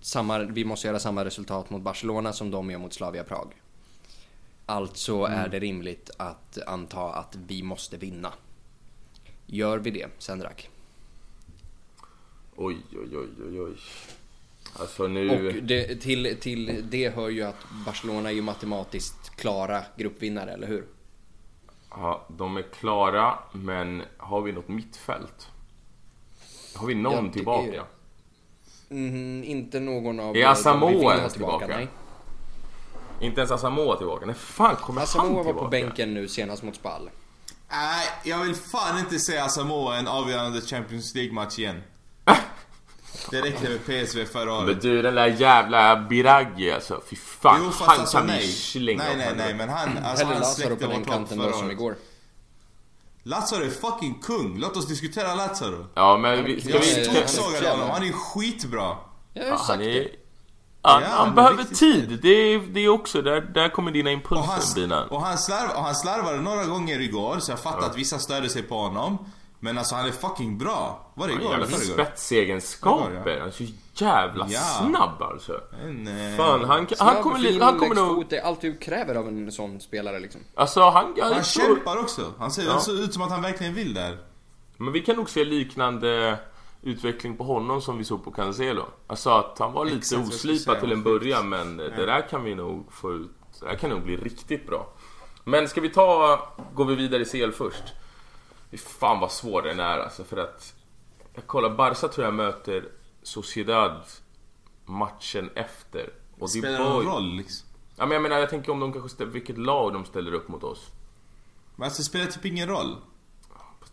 samma, 0.00 0.38
vi 0.38 0.64
måste 0.64 0.86
göra 0.86 0.98
samma 0.98 1.24
resultat 1.24 1.70
mot 1.70 1.82
Barcelona 1.82 2.32
som 2.32 2.50
de 2.50 2.70
gör 2.70 2.78
mot 2.78 2.92
Slavia 2.94 3.24
Prag. 3.24 3.52
Alltså 4.66 5.24
är 5.24 5.48
det 5.48 5.58
rimligt 5.58 6.10
att 6.16 6.58
anta 6.66 7.00
att 7.00 7.36
vi 7.46 7.62
måste 7.62 7.96
vinna. 7.96 8.32
Gör 9.46 9.78
vi 9.78 9.90
det, 9.90 10.08
Sendrak? 10.18 10.68
Oj, 12.56 12.76
oj, 12.92 13.16
oj, 13.16 13.28
oj, 13.50 13.60
oj. 13.60 13.76
Alltså 14.78 15.06
nu... 15.06 15.46
Och 15.48 15.62
det, 15.62 15.96
till, 15.96 16.36
till 16.40 16.84
det 16.90 17.08
hör 17.08 17.28
ju 17.28 17.42
att 17.42 17.66
Barcelona 17.86 18.28
är 18.30 18.34
ju 18.34 18.42
matematiskt 18.42 19.36
klara 19.36 19.82
gruppvinnare, 19.96 20.52
eller 20.52 20.66
hur? 20.66 20.84
Ja, 21.90 22.26
de 22.28 22.56
är 22.56 22.62
klara, 22.62 23.38
men 23.52 24.02
har 24.16 24.42
vi 24.42 24.52
något 24.52 24.68
mittfält? 24.68 25.48
Har 26.74 26.86
vi 26.86 26.94
någon 26.94 27.12
Ja, 27.12 27.28
är 27.28 27.32
tillbaka? 27.32 27.70
det. 27.70 27.84
Mm, 28.94 29.44
inte 29.44 29.80
någon 29.80 30.20
av 30.20 30.36
Är 30.36 30.44
ha 30.44 31.14
ens 31.16 31.32
tillbaka? 31.32 31.66
Nej. 31.66 31.88
Inte 33.20 33.40
ens 33.40 33.50
Asamoah 33.50 33.98
tillbaka? 33.98 34.26
Nej, 34.26 34.34
fan 34.34 34.76
kommer 34.76 35.00
han 35.00 35.04
Asamoah 35.04 35.34
var 35.34 35.44
tillbaka? 35.44 35.64
på 35.64 35.70
bänken 35.70 36.14
nu 36.14 36.28
senast 36.28 36.62
mot 36.62 36.76
Spal. 36.76 37.10
Nej, 37.72 38.06
jag 38.22 38.38
vill 38.38 38.54
fan 38.54 38.98
inte 38.98 39.18
se 39.18 39.38
Asamoah 39.38 39.98
en 39.98 40.08
avgörande 40.08 40.60
Champions 40.60 41.14
League-match 41.14 41.58
igen. 41.58 41.82
Det 43.30 43.40
räckte 43.40 43.68
med 43.68 43.86
PSV 43.86 44.24
förra 44.24 44.44
Men 44.44 44.64
året. 44.64 44.82
du, 44.82 45.02
den 45.02 45.14
där 45.14 45.26
jävla 45.26 45.96
Biraghi 45.96 46.70
alltså. 46.72 47.02
Fy 47.10 47.16
fan, 47.16 47.60
Jo, 47.64 47.70
fast 47.70 47.90
han 47.90 48.00
alltså 48.00 48.16
kan 48.16 48.26
nej. 48.26 48.46
slänga 48.52 49.02
Nej, 49.04 49.16
nej, 49.16 49.34
nej, 49.36 49.54
men 49.54 49.68
han, 49.68 49.98
alltså 49.98 50.24
Hellre 50.24 50.24
han 50.34 50.40
Lazaro 50.42 50.54
släckte 50.54 50.76
på 50.76 50.86
vår 50.86 50.94
den 50.94 51.04
topp 51.04 51.14
kanten 51.14 51.38
då 51.38 51.44
förra 51.44 51.52
som 51.52 51.64
året. 51.66 51.72
igår. 51.72 51.96
Lazaro 53.22 53.64
är 53.64 53.70
fucking 53.70 54.20
kung. 54.22 54.58
Låt 54.58 54.76
oss 54.76 54.86
diskutera 54.86 55.34
Lazaro. 55.34 55.86
Ja, 55.94 56.16
men 56.16 56.44
vi, 56.44 56.60
ska 56.60 56.70
Jag 56.70 56.80
vi... 56.80 57.06
han 57.06 57.16
är 57.16 57.70
honom. 57.70 57.90
Han 57.90 58.02
är 58.02 58.12
skitbra. 58.12 58.96
Jag 59.34 59.42
har 59.42 59.46
ju 59.46 59.52
ja, 59.52 59.56
sagt 59.58 59.68
han 59.68 59.78
det. 59.78 60.08
Han, 60.84 61.02
Ja, 61.02 61.08
han 61.08 61.34
behöver 61.34 61.64
tid. 61.64 62.18
Det 62.22 62.28
är, 62.28 62.58
det 62.58 62.80
är 62.80 62.88
också, 62.88 63.22
där, 63.22 63.40
där 63.40 63.68
kommer 63.68 63.90
dina 63.90 64.10
Och 64.10 64.14
impulser 64.14 64.46
han, 64.52 64.60
Bina. 64.74 65.04
och, 65.04 65.22
han 65.22 65.38
slarv, 65.38 65.70
och 65.76 65.82
han 65.82 65.94
slarvade 65.94 66.40
några 66.40 66.64
gånger 66.64 67.00
igår, 67.00 67.38
så 67.38 67.52
jag 67.52 67.58
fattar 67.60 67.86
att 67.86 67.96
vissa 67.96 68.18
störde 68.18 68.48
sig 68.48 68.62
på 68.62 68.74
honom. 68.78 69.18
Men 69.60 69.78
alltså 69.78 69.94
han 69.94 70.06
är 70.06 70.10
fucking 70.10 70.58
bra. 70.58 71.06
Var 71.14 71.26
det 71.28 71.32
igår 71.32 71.44
eller 71.54 71.58
Jävla 71.60 71.66
förrgår? 71.76 72.04
spetsegenskaper. 72.04 73.38
Han 73.38 73.48
är 73.48 73.50
så 73.52 73.64
jävla 73.94 74.46
Ja. 74.48 74.60
snabb 74.60 75.22
alltså. 75.22 75.60
En, 75.84 76.06
eh, 76.30 76.36
Fan, 76.36 76.60
han, 76.60 76.68
han 76.68 76.86
Snabb, 76.96 77.22
kommer, 77.22 77.36
fin 77.38 77.44
li- 77.54 77.60
han 77.60 77.78
kommer 77.78 77.94
nog... 77.94 78.26
Det 78.30 78.38
är 78.38 78.42
allt 78.42 78.60
du 78.60 78.76
kräver 78.76 79.14
av 79.14 79.28
en 79.28 79.52
sån 79.52 79.80
spelare 79.80 80.20
liksom. 80.20 80.40
Alltså 80.54 80.80
han, 80.80 81.14
han, 81.22 81.32
Han 81.32 81.44
kämpar 81.44 81.96
också. 82.00 82.32
Han 82.38 82.50
ser 82.50 82.62
Ja. 82.64 82.80
ut 82.92 83.12
som 83.14 83.22
att 83.22 83.30
han 83.30 83.42
verkligen 83.42 83.74
vill 83.74 83.94
där. 83.94 84.18
Men 84.76 84.92
vi 84.92 85.00
kan 85.00 85.16
nog 85.16 85.30
se 85.30 85.44
liknande 85.44 86.36
utveckling 86.82 87.36
på 87.36 87.44
honom 87.44 87.80
som 87.82 87.98
vi 87.98 88.04
såg 88.04 88.24
på 88.24 88.30
Cancelo. 88.30 88.84
Alltså 89.06 89.30
att 89.30 89.58
han 89.58 89.72
var 89.72 89.84
lite 89.84 89.96
Exakt 89.96 90.28
oslipad 90.28 90.80
till 90.80 90.92
en 90.92 91.02
början 91.02 91.48
men 91.48 91.76
det 91.76 92.06
där 92.06 92.28
kan 92.28 92.44
vi 92.44 92.54
nog 92.54 92.92
få 92.92 93.12
ut. 93.14 93.30
Det 93.60 93.66
där 93.66 93.74
kan 93.74 93.90
nog 93.90 94.02
bli 94.02 94.16
riktigt 94.16 94.66
bra. 94.66 94.92
Men 95.44 95.68
ska 95.68 95.80
vi 95.80 95.88
ta, 95.90 96.40
går 96.74 96.84
vi 96.84 96.94
vidare 96.94 97.22
i 97.22 97.24
CL 97.24 97.50
först? 97.52 97.82
Fy 98.70 98.76
fan 98.76 99.20
vad 99.20 99.32
svår 99.32 99.62
den 99.62 99.80
är 99.80 99.98
alltså 99.98 100.24
för 100.24 100.36
att 100.36 100.74
jag 101.34 101.46
kollar, 101.46 101.70
Barca 101.70 102.08
tror 102.08 102.24
jag 102.24 102.34
möter 102.34 102.88
Sociedad 103.22 104.00
matchen 104.84 105.50
efter. 105.54 106.10
Och 106.34 106.40
det 106.40 106.48
Spelar 106.48 106.78
var- 106.84 106.90
någon 106.90 107.06
roll 107.06 107.36
liksom. 107.36 107.68
Ja, 107.96 108.06
men 108.06 108.12
jag 108.14 108.22
menar, 108.22 108.38
jag 108.38 108.50
tänker 108.50 108.72
om 108.72 108.80
de 108.80 108.92
kanske 108.92 109.08
ställer, 109.10 109.30
vilket 109.30 109.58
lag 109.58 109.92
de 109.92 110.04
ställer 110.04 110.32
upp 110.32 110.48
mot 110.48 110.64
oss. 110.64 110.90
Men 111.76 111.84
alltså 111.84 112.00
det 112.00 112.04
spelar 112.04 112.26
typ 112.26 112.44
ingen 112.44 112.68
roll. 112.68 112.96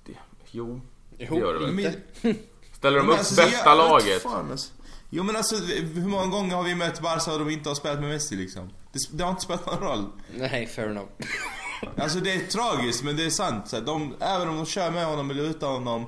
Det, 0.06 0.14
jo, 0.52 0.82
Jo, 1.18 1.28
det 1.34 1.40
gör 1.40 1.54
det 1.54 1.60
väl. 1.60 1.74
Men- 2.22 2.36
Ställer 2.80 2.98
de 2.98 3.04
Men 3.06 3.14
upp 3.14 3.20
alltså, 3.20 3.36
bästa 3.36 3.70
jag- 3.70 3.78
laget? 3.78 4.22
Fan, 4.24 4.52
alltså. 4.52 4.72
Jo 5.10 5.24
men 5.24 5.36
alltså 5.36 5.56
hur 5.56 6.08
många 6.08 6.26
gånger 6.28 6.56
har 6.56 6.64
vi 6.64 6.76
mött 6.76 7.02
Barca 7.02 7.34
och 7.34 7.40
de 7.40 7.50
inte 7.50 7.70
har 7.70 7.76
spelat 7.76 8.00
med 8.00 8.10
Messi 8.10 8.36
liksom? 8.36 8.70
Det, 8.92 9.00
det 9.18 9.24
har 9.24 9.30
inte 9.32 9.42
spelat 9.44 9.66
någon 9.66 9.80
roll. 9.90 10.06
Nej, 10.38 10.68
fair 10.68 10.90
enough. 10.90 11.08
Alltså 11.98 12.20
det 12.20 12.34
är 12.34 12.40
tragiskt 12.40 13.04
men 13.04 13.16
det 13.18 13.26
är 13.26 13.30
sant. 13.30 13.68
Så 13.68 13.80
de, 13.80 14.14
även 14.20 14.50
om 14.50 14.56
de 14.58 14.66
kör 14.66 14.92
med 14.92 15.06
honom 15.06 15.32
eller 15.32 15.44
utan 15.44 15.72
honom. 15.72 16.06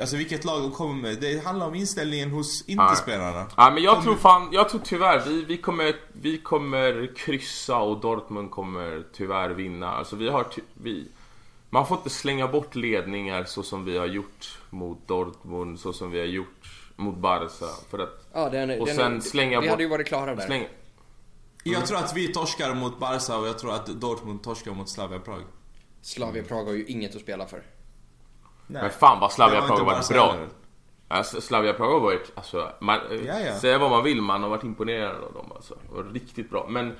Alltså 0.00 0.16
vilket 0.16 0.44
lag 0.44 0.62
de 0.62 0.70
kommer 0.70 0.94
med. 0.94 1.20
Det 1.20 1.44
handlar 1.44 1.66
om 1.66 1.74
inställningen 1.74 2.30
hos 2.30 2.64
inte-spelarna. 2.68 3.46
Ja, 3.56 3.70
men 3.70 3.82
jag 3.82 4.02
tror 4.02 4.16
fan, 4.16 4.48
jag 4.52 4.68
tror 4.68 4.80
tyvärr 4.84 5.22
vi, 5.26 5.44
vi, 5.44 5.56
kommer, 5.56 5.96
vi 6.12 6.38
kommer 6.38 7.10
kryssa 7.16 7.76
och 7.76 8.00
Dortmund 8.00 8.50
kommer 8.50 9.02
tyvärr 9.16 9.50
vinna. 9.50 9.88
Alltså 9.90 10.16
vi 10.16 10.28
har, 10.28 10.44
ty, 10.44 10.60
vi, 10.74 11.08
man 11.70 11.86
får 11.86 11.96
inte 11.96 12.10
slänga 12.10 12.48
bort 12.48 12.74
ledningar 12.74 13.44
så 13.44 13.62
som 13.62 13.84
vi 13.84 13.98
har 13.98 14.06
gjort 14.06 14.58
mot 14.70 15.08
Dortmund, 15.08 15.80
så 15.80 15.92
som 15.92 16.10
vi 16.10 16.18
har 16.18 16.26
gjort 16.26 16.92
mot 16.96 17.16
Barca. 17.16 17.66
För 17.90 17.98
att, 17.98 18.26
Ja, 18.32 18.50
den, 18.50 18.80
och 18.80 18.86
den, 18.86 18.96
sen 18.96 19.22
slänga 19.22 19.60
vi 19.60 19.66
bort... 19.66 19.70
hade 19.70 19.82
ju 19.82 19.88
varit 19.88 20.06
klara 20.06 20.34
där. 20.34 20.46
Släng, 20.46 20.68
Jag 21.64 21.86
tror 21.86 21.98
att 21.98 22.16
vi 22.16 22.32
torskar 22.32 22.74
mot 22.74 22.98
Barca 22.98 23.36
och 23.38 23.48
jag 23.48 23.58
tror 23.58 23.72
att 23.74 23.86
Dortmund 23.86 24.42
torskar 24.42 24.72
mot 24.72 24.88
Slavia 24.88 25.18
Prag. 25.18 25.42
Slavia 26.02 26.42
Prag 26.42 26.64
har 26.64 26.72
ju 26.72 26.84
inget 26.84 27.14
att 27.16 27.20
spela 27.22 27.46
för. 27.46 27.62
Nej. 28.66 28.82
men 28.82 28.90
fan 28.90 29.20
vad 29.20 29.32
Slavia 29.32 29.60
Prag 29.60 29.68
var 29.68 29.76
har 29.78 29.84
varit 29.84 30.08
bra. 30.08 30.36
Alltså, 31.08 31.40
Slavia 31.40 31.72
Prag 31.72 31.92
har 31.92 32.00
varit, 32.00 32.32
alltså, 32.34 32.72
man, 32.80 32.98
Ja, 33.26 33.40
ja. 33.40 33.58
säga 33.58 33.78
vad 33.78 33.90
man 33.90 34.04
vill, 34.04 34.22
man 34.22 34.42
har 34.42 34.50
varit 34.50 34.64
imponerad 34.64 35.24
av 35.24 35.32
dem 35.32 35.52
alltså. 35.54 35.78
Riktigt 36.12 36.50
bra. 36.50 36.66
Men, 36.68 36.92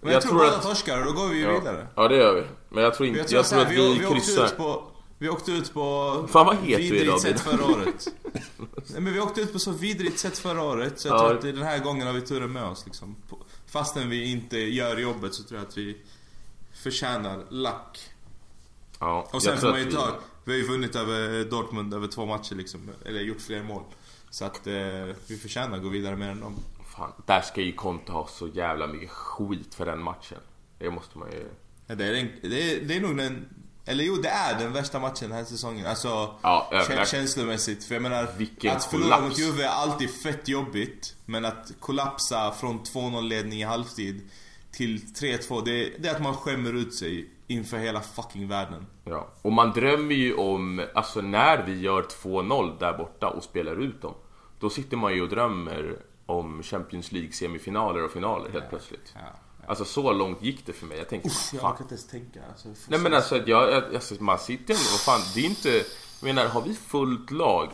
Men 0.00 0.12
jag, 0.12 0.22
tror 0.22 0.34
båda 0.34 0.58
torskar 0.60 1.00
och 1.00 1.06
då 1.06 1.12
går 1.12 1.28
vi 1.28 1.36
ju 1.36 1.42
ja, 1.44 1.58
vidare. 1.58 1.86
ja, 1.96 2.08
det 2.08 2.16
gör 2.16 2.34
vi. 2.34 2.42
Men 2.68 2.84
jag 2.84 2.94
tror 2.94 3.06
inte, 3.08 3.18
Jag 3.20 3.24
jag 3.24 3.28
tror, 3.30 3.38
tror, 3.42 3.48
så 3.48 3.54
här, 3.54 3.62
att 3.66 3.72
vi, 3.72 3.98
vi, 3.98 3.98
vi, 4.08 4.14
kryssar. 4.14 4.44
ut 4.46 4.56
på, 4.56 4.84
vi 5.18 5.28
åkte 5.28 5.52
ut 5.52 5.72
på 5.74 6.26
Fan, 6.32 6.46
vad 6.46 6.56
het 6.56 6.64
du 6.66 6.82
vidrigt 6.82 7.02
idag, 7.02 7.20
sätt 7.20 7.40
förra 7.40 7.64
året. 7.64 8.08
Nej, 8.92 9.00
men 9.00 9.12
vi 9.12 9.20
åkte 9.20 9.40
ut 9.40 9.52
på 9.52 9.58
så 9.58 9.70
vidrigt 9.72 10.18
sätt 10.18 10.38
förra 10.38 10.62
året 10.62 11.00
så 11.00 11.08
jag 11.08 11.14
Ja. 11.14 11.18
tror 11.20 11.34
att 11.36 11.42
den 11.42 11.62
här 11.62 11.78
gången 11.78 12.06
har 12.06 12.14
vi 12.14 12.20
turen 12.20 12.52
med 12.52 12.64
oss 12.64 12.86
liksom. 12.86 13.16
Fastän 13.66 14.10
vi 14.10 14.30
inte 14.30 14.58
gör 14.58 14.96
jobbet 14.96 15.34
så 15.34 15.42
tror 15.42 15.60
jag 15.60 15.68
att 15.68 15.78
vi 15.78 15.96
förtjänar 16.72 17.44
lack. 17.50 17.98
Ja, 19.00 19.28
Och 19.32 19.42
sen 19.42 19.50
jag 19.50 19.60
får 19.60 19.66
tror 19.66 19.70
man 19.70 19.80
ju 19.80 19.86
att 19.86 19.92
vi- 19.92 19.96
ta, 19.96 20.14
vi 20.44 20.52
har 20.52 20.58
ju 20.58 20.66
vunnit 20.68 20.96
över 20.96 21.44
Dortmund 21.44 21.94
över 21.94 22.06
två 22.06 22.26
matcher 22.26 22.54
liksom. 22.54 22.80
Eller 23.04 23.20
gjort 23.20 23.40
fler 23.40 23.62
mål. 23.62 23.82
Så 24.30 24.44
att 24.44 24.66
eh, 24.66 24.72
vi 25.26 25.36
förtjänar 25.42 25.76
att 25.76 25.82
gå 25.82 25.88
vidare 25.88 26.16
mer 26.16 26.28
än 26.28 26.40
dem. 26.40 26.54
Fan, 26.96 27.12
där 27.26 27.40
ska 27.40 27.60
ju 27.60 27.72
Conte 27.72 28.12
ha 28.12 28.26
så 28.26 28.48
jävla 28.48 28.86
mycket 28.86 29.10
skit 29.10 29.74
för 29.74 29.86
den 29.86 30.02
matchen. 30.02 30.38
Det 30.78 30.90
måste 30.90 31.18
man 31.18 31.30
ju... 31.32 31.48
Ja, 31.86 31.94
det, 31.94 32.04
är 32.04 32.12
det, 32.42 32.72
är, 32.72 32.80
det 32.80 32.96
är 32.96 33.00
nog 33.00 33.16
den... 33.16 33.48
Eller 33.88 34.04
jo, 34.04 34.14
det 34.16 34.28
är 34.28 34.58
den 34.58 34.72
värsta 34.72 34.98
matchen 34.98 35.28
den 35.28 35.32
här 35.38 35.44
säsongen. 35.44 35.86
Alltså 35.86 36.34
Ja, 36.42 36.68
överlägset. 36.72 37.08
känslomässigt. 37.08 37.84
För 37.84 37.94
jag 37.94 38.02
menar, 38.02 38.28
Vilken 38.36 38.76
att 38.76 38.84
förlora 38.84 39.16
kollaps. 39.16 39.28
mot 39.28 39.38
Juve 39.38 39.64
är 39.64 39.68
alltid 39.68 40.10
fett 40.10 40.48
jobbigt. 40.48 41.14
Men 41.24 41.44
att 41.44 41.72
kollapsa 41.80 42.52
från 42.52 42.80
2-0 42.80 43.22
ledning 43.22 43.60
i 43.60 43.64
halvtid 43.64 44.30
till 44.72 44.98
3-2, 44.98 45.62
det, 45.64 45.92
det 45.98 46.08
är 46.08 46.14
att 46.14 46.22
man 46.22 46.34
skämmer 46.36 46.72
ut 46.72 46.94
sig 46.94 47.30
inför 47.46 47.76
hela 47.78 48.00
fucking 48.00 48.48
världen. 48.48 48.86
Ja. 49.04 49.28
Och 49.42 49.52
man 49.52 49.70
drömmer 49.72 50.14
ju 50.14 50.34
om, 50.34 50.86
alltså 50.94 51.20
när 51.20 51.62
vi 51.66 51.80
gör 51.80 52.02
2-0 52.02 52.78
där 52.78 52.92
borta 52.98 53.28
och 53.28 53.44
spelar 53.44 53.82
ut 53.82 54.02
dem. 54.02 54.14
Då 54.60 54.70
sitter 54.70 54.96
man 54.96 55.14
ju 55.14 55.22
och 55.22 55.28
drömmer 55.28 55.96
om 56.26 56.62
Champions 56.62 57.12
League 57.12 57.32
semifinaler 57.32 58.04
och 58.04 58.10
finaler 58.10 58.50
helt 58.50 58.68
plötsligt. 58.68 59.12
Ja. 59.14 59.20
Alltså 59.68 59.84
så 59.84 60.12
långt 60.12 60.42
gick 60.42 60.66
det 60.66 60.72
för 60.72 60.86
mig. 60.86 60.98
Jag 60.98 61.08
tänkte, 61.08 61.28
Uff, 61.28 61.50
jag 61.52 61.64
orkar 61.64 61.82
inte 61.82 61.94
ens 61.94 62.06
tänka. 62.06 62.40
Alltså, 62.50 62.68
Nej 62.88 63.00
men 63.00 63.12
så- 63.12 63.16
alltså, 63.16 63.36
jag, 63.46 63.72
jag, 63.72 63.94
alltså 63.94 64.14
man 64.22 64.38
sitter 64.38 64.74
ändå, 64.74 64.84
vad 64.90 65.00
fan, 65.00 65.20
det 65.34 65.40
är 65.40 65.44
inte... 65.44 65.68
Jag 66.20 66.26
menar, 66.34 66.46
har 66.46 66.62
vi 66.62 66.74
fullt 66.74 67.30
lag, 67.30 67.70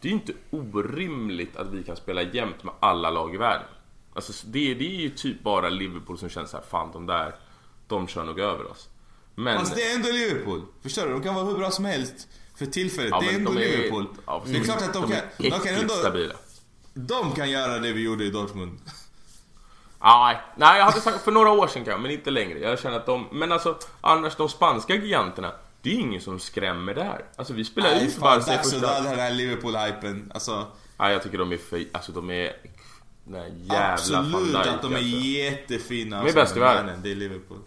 det 0.00 0.08
är 0.08 0.12
ju 0.12 0.18
inte 0.18 0.32
orimligt 0.50 1.56
att 1.56 1.66
vi 1.72 1.82
kan 1.82 1.96
spela 1.96 2.22
jämt 2.22 2.64
med 2.64 2.74
alla 2.80 3.10
lag 3.10 3.34
i 3.34 3.38
världen. 3.38 3.66
Alltså 4.14 4.46
det, 4.46 4.74
det 4.74 4.84
är 4.86 5.00
ju 5.00 5.10
typ 5.10 5.42
bara 5.42 5.68
Liverpool 5.68 6.18
som 6.18 6.28
känns 6.28 6.50
så 6.50 6.56
här, 6.56 6.64
fan 6.64 6.92
de 6.92 7.06
där, 7.06 7.34
de 7.86 8.08
kör 8.08 8.24
nog 8.24 8.40
över 8.40 8.70
oss. 8.70 8.88
Men... 9.34 9.58
Fast 9.58 9.74
det 9.74 9.82
är 9.90 9.94
ändå 9.96 10.08
Liverpool. 10.08 10.62
Förstår 10.82 11.06
du? 11.06 11.12
De 11.12 11.22
kan 11.22 11.34
vara 11.34 11.44
hur 11.44 11.54
bra 11.58 11.70
som 11.70 11.84
helst 11.84 12.28
för 12.54 12.66
tillfället. 12.66 13.10
ja, 13.10 13.20
det 13.20 13.26
är 13.30 13.34
ändå 13.34 13.52
de 13.52 13.60
Liverpool. 13.60 14.06
Ja, 14.26 14.42
det 14.46 14.56
är 14.58 14.64
klart 14.64 14.82
att 14.82 14.92
de, 14.92 15.02
de 15.02 15.10
kan... 15.10 15.18
är 15.46 15.50
De 15.50 15.50
kan 15.50 15.74
ändå... 15.74 15.94
stabila. 15.94 16.34
De 16.98 17.32
kan 17.32 17.50
göra 17.50 17.78
det 17.78 17.92
vi 17.92 18.02
gjorde 18.02 18.24
i 18.24 18.30
Dortmund. 18.30 18.78
Nej, 20.02 20.40
nej, 20.56 20.78
jag 20.78 20.84
hade 20.84 21.00
sagt 21.00 21.24
för 21.24 21.32
några 21.32 21.50
år 21.50 21.66
sedan 21.66 21.84
kanske, 21.84 22.02
men 22.02 22.10
inte 22.10 22.30
längre. 22.30 22.58
Jag 22.58 22.78
känner 22.78 22.96
att 22.96 23.06
de, 23.06 23.26
men 23.32 23.52
alltså 23.52 23.78
annars 24.00 24.36
de 24.36 24.48
spanska 24.48 24.94
giganterna, 24.94 25.52
det 25.82 25.90
är 25.90 25.94
ju 25.94 26.00
ingen 26.00 26.20
som 26.20 26.40
skrämmer 26.40 26.94
där. 26.94 27.24
Alltså 27.36 27.52
vi 27.52 27.64
spelar 27.64 27.90
Nej, 27.90 28.06
ut 28.06 28.18
Barca 28.18 28.54
i 28.54 28.58
första... 28.58 28.78
döda 28.78 29.00
den 29.00 29.18
här 29.18 29.30
Liverpool-hypen. 29.30 30.30
Alltså, 30.34 30.66
Nej, 30.98 31.12
jag 31.12 31.22
tycker 31.22 31.38
de 31.38 31.52
är 31.52 31.56
för, 31.56 31.84
alltså 31.92 32.12
de 32.12 32.30
är... 32.30 32.56
Här 33.32 33.52
jävla 33.62 33.92
absolut 33.92 34.52
Dijk, 34.52 34.66
att 34.66 34.82
de 34.82 34.92
är 34.92 34.96
alltså. 34.96 35.16
jättefina. 35.16 36.22
De 36.22 36.28
är 36.28 36.34
bäst 36.34 36.56
i 36.56 36.60
världen. 36.60 37.00
Det 37.02 37.10
är 37.10 37.14
Liverpool. 37.14 37.58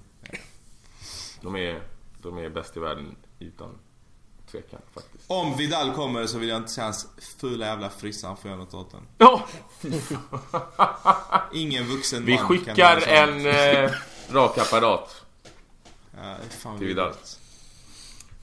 De 1.42 1.56
är, 1.56 1.82
de 2.22 2.38
är 2.38 2.50
bäst 2.50 2.78
i 2.78 2.80
världen 2.80 3.16
utan 3.40 3.78
tvekan 4.52 4.80
faktiskt. 4.94 5.24
Om 5.28 5.58
Vidal 5.58 5.94
kommer 5.94 6.26
så 6.26 6.38
vill 6.38 6.50
jag 6.50 6.58
inte 6.58 6.70
se 6.70 6.82
hans 6.82 7.08
fula 7.40 7.66
jävla 7.66 7.90
frissa. 7.90 8.28
Han 8.28 8.38
får 8.38 8.50
göra 8.52 8.60
något 8.60 8.74
åt 8.74 8.92
den. 8.92 9.02
Ja! 9.18 9.48
Ingen 11.54 11.86
vuxen 11.86 12.26
Vi 12.26 12.36
man 12.36 12.48
skickar 12.48 12.76
kan 12.76 13.04
en 13.04 13.46
eh, 13.46 13.92
rak 14.30 14.58
apparat. 14.58 15.26
Ja, 16.18 16.36
fan 16.50 16.78
till 16.78 16.88
Vidal. 16.88 17.14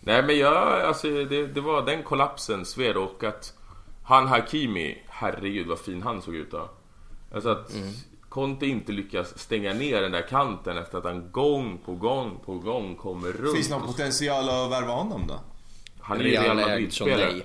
Nej 0.00 0.22
men 0.22 0.38
jag, 0.38 0.82
alltså 0.82 1.08
det, 1.08 1.46
det 1.46 1.60
var 1.60 1.82
den 1.82 2.02
kollapsen 2.02 2.64
sved 2.64 2.96
och 2.96 3.24
att 3.24 3.52
han 4.04 4.28
Hakimi, 4.28 5.02
herregud 5.08 5.66
vad 5.66 5.78
fin 5.78 6.02
han 6.02 6.22
såg 6.22 6.34
ut 6.34 6.50
då. 6.50 6.70
Alltså 7.34 7.48
att 7.48 7.72
Conte 8.28 8.66
inte 8.66 8.92
lyckas 8.92 9.38
stänga 9.38 9.72
ner 9.72 10.02
den 10.02 10.12
där 10.12 10.28
kanten 10.28 10.78
efter 10.78 10.98
att 10.98 11.04
han 11.04 11.32
gång 11.32 11.78
på 11.84 11.94
gång 11.94 12.38
på 12.44 12.54
gång 12.54 12.96
kommer 12.96 13.28
runt. 13.28 13.56
Finns 13.56 13.68
det 13.68 13.76
någon 13.76 13.86
potential 13.86 14.48
att 14.48 14.70
värva 14.70 14.92
honom 14.92 15.26
då? 15.26 15.40
Han 16.06 16.20
är 16.20 16.24
ju 16.24 16.30
Real 16.30 16.56
Madrid-spelare. 16.56 17.42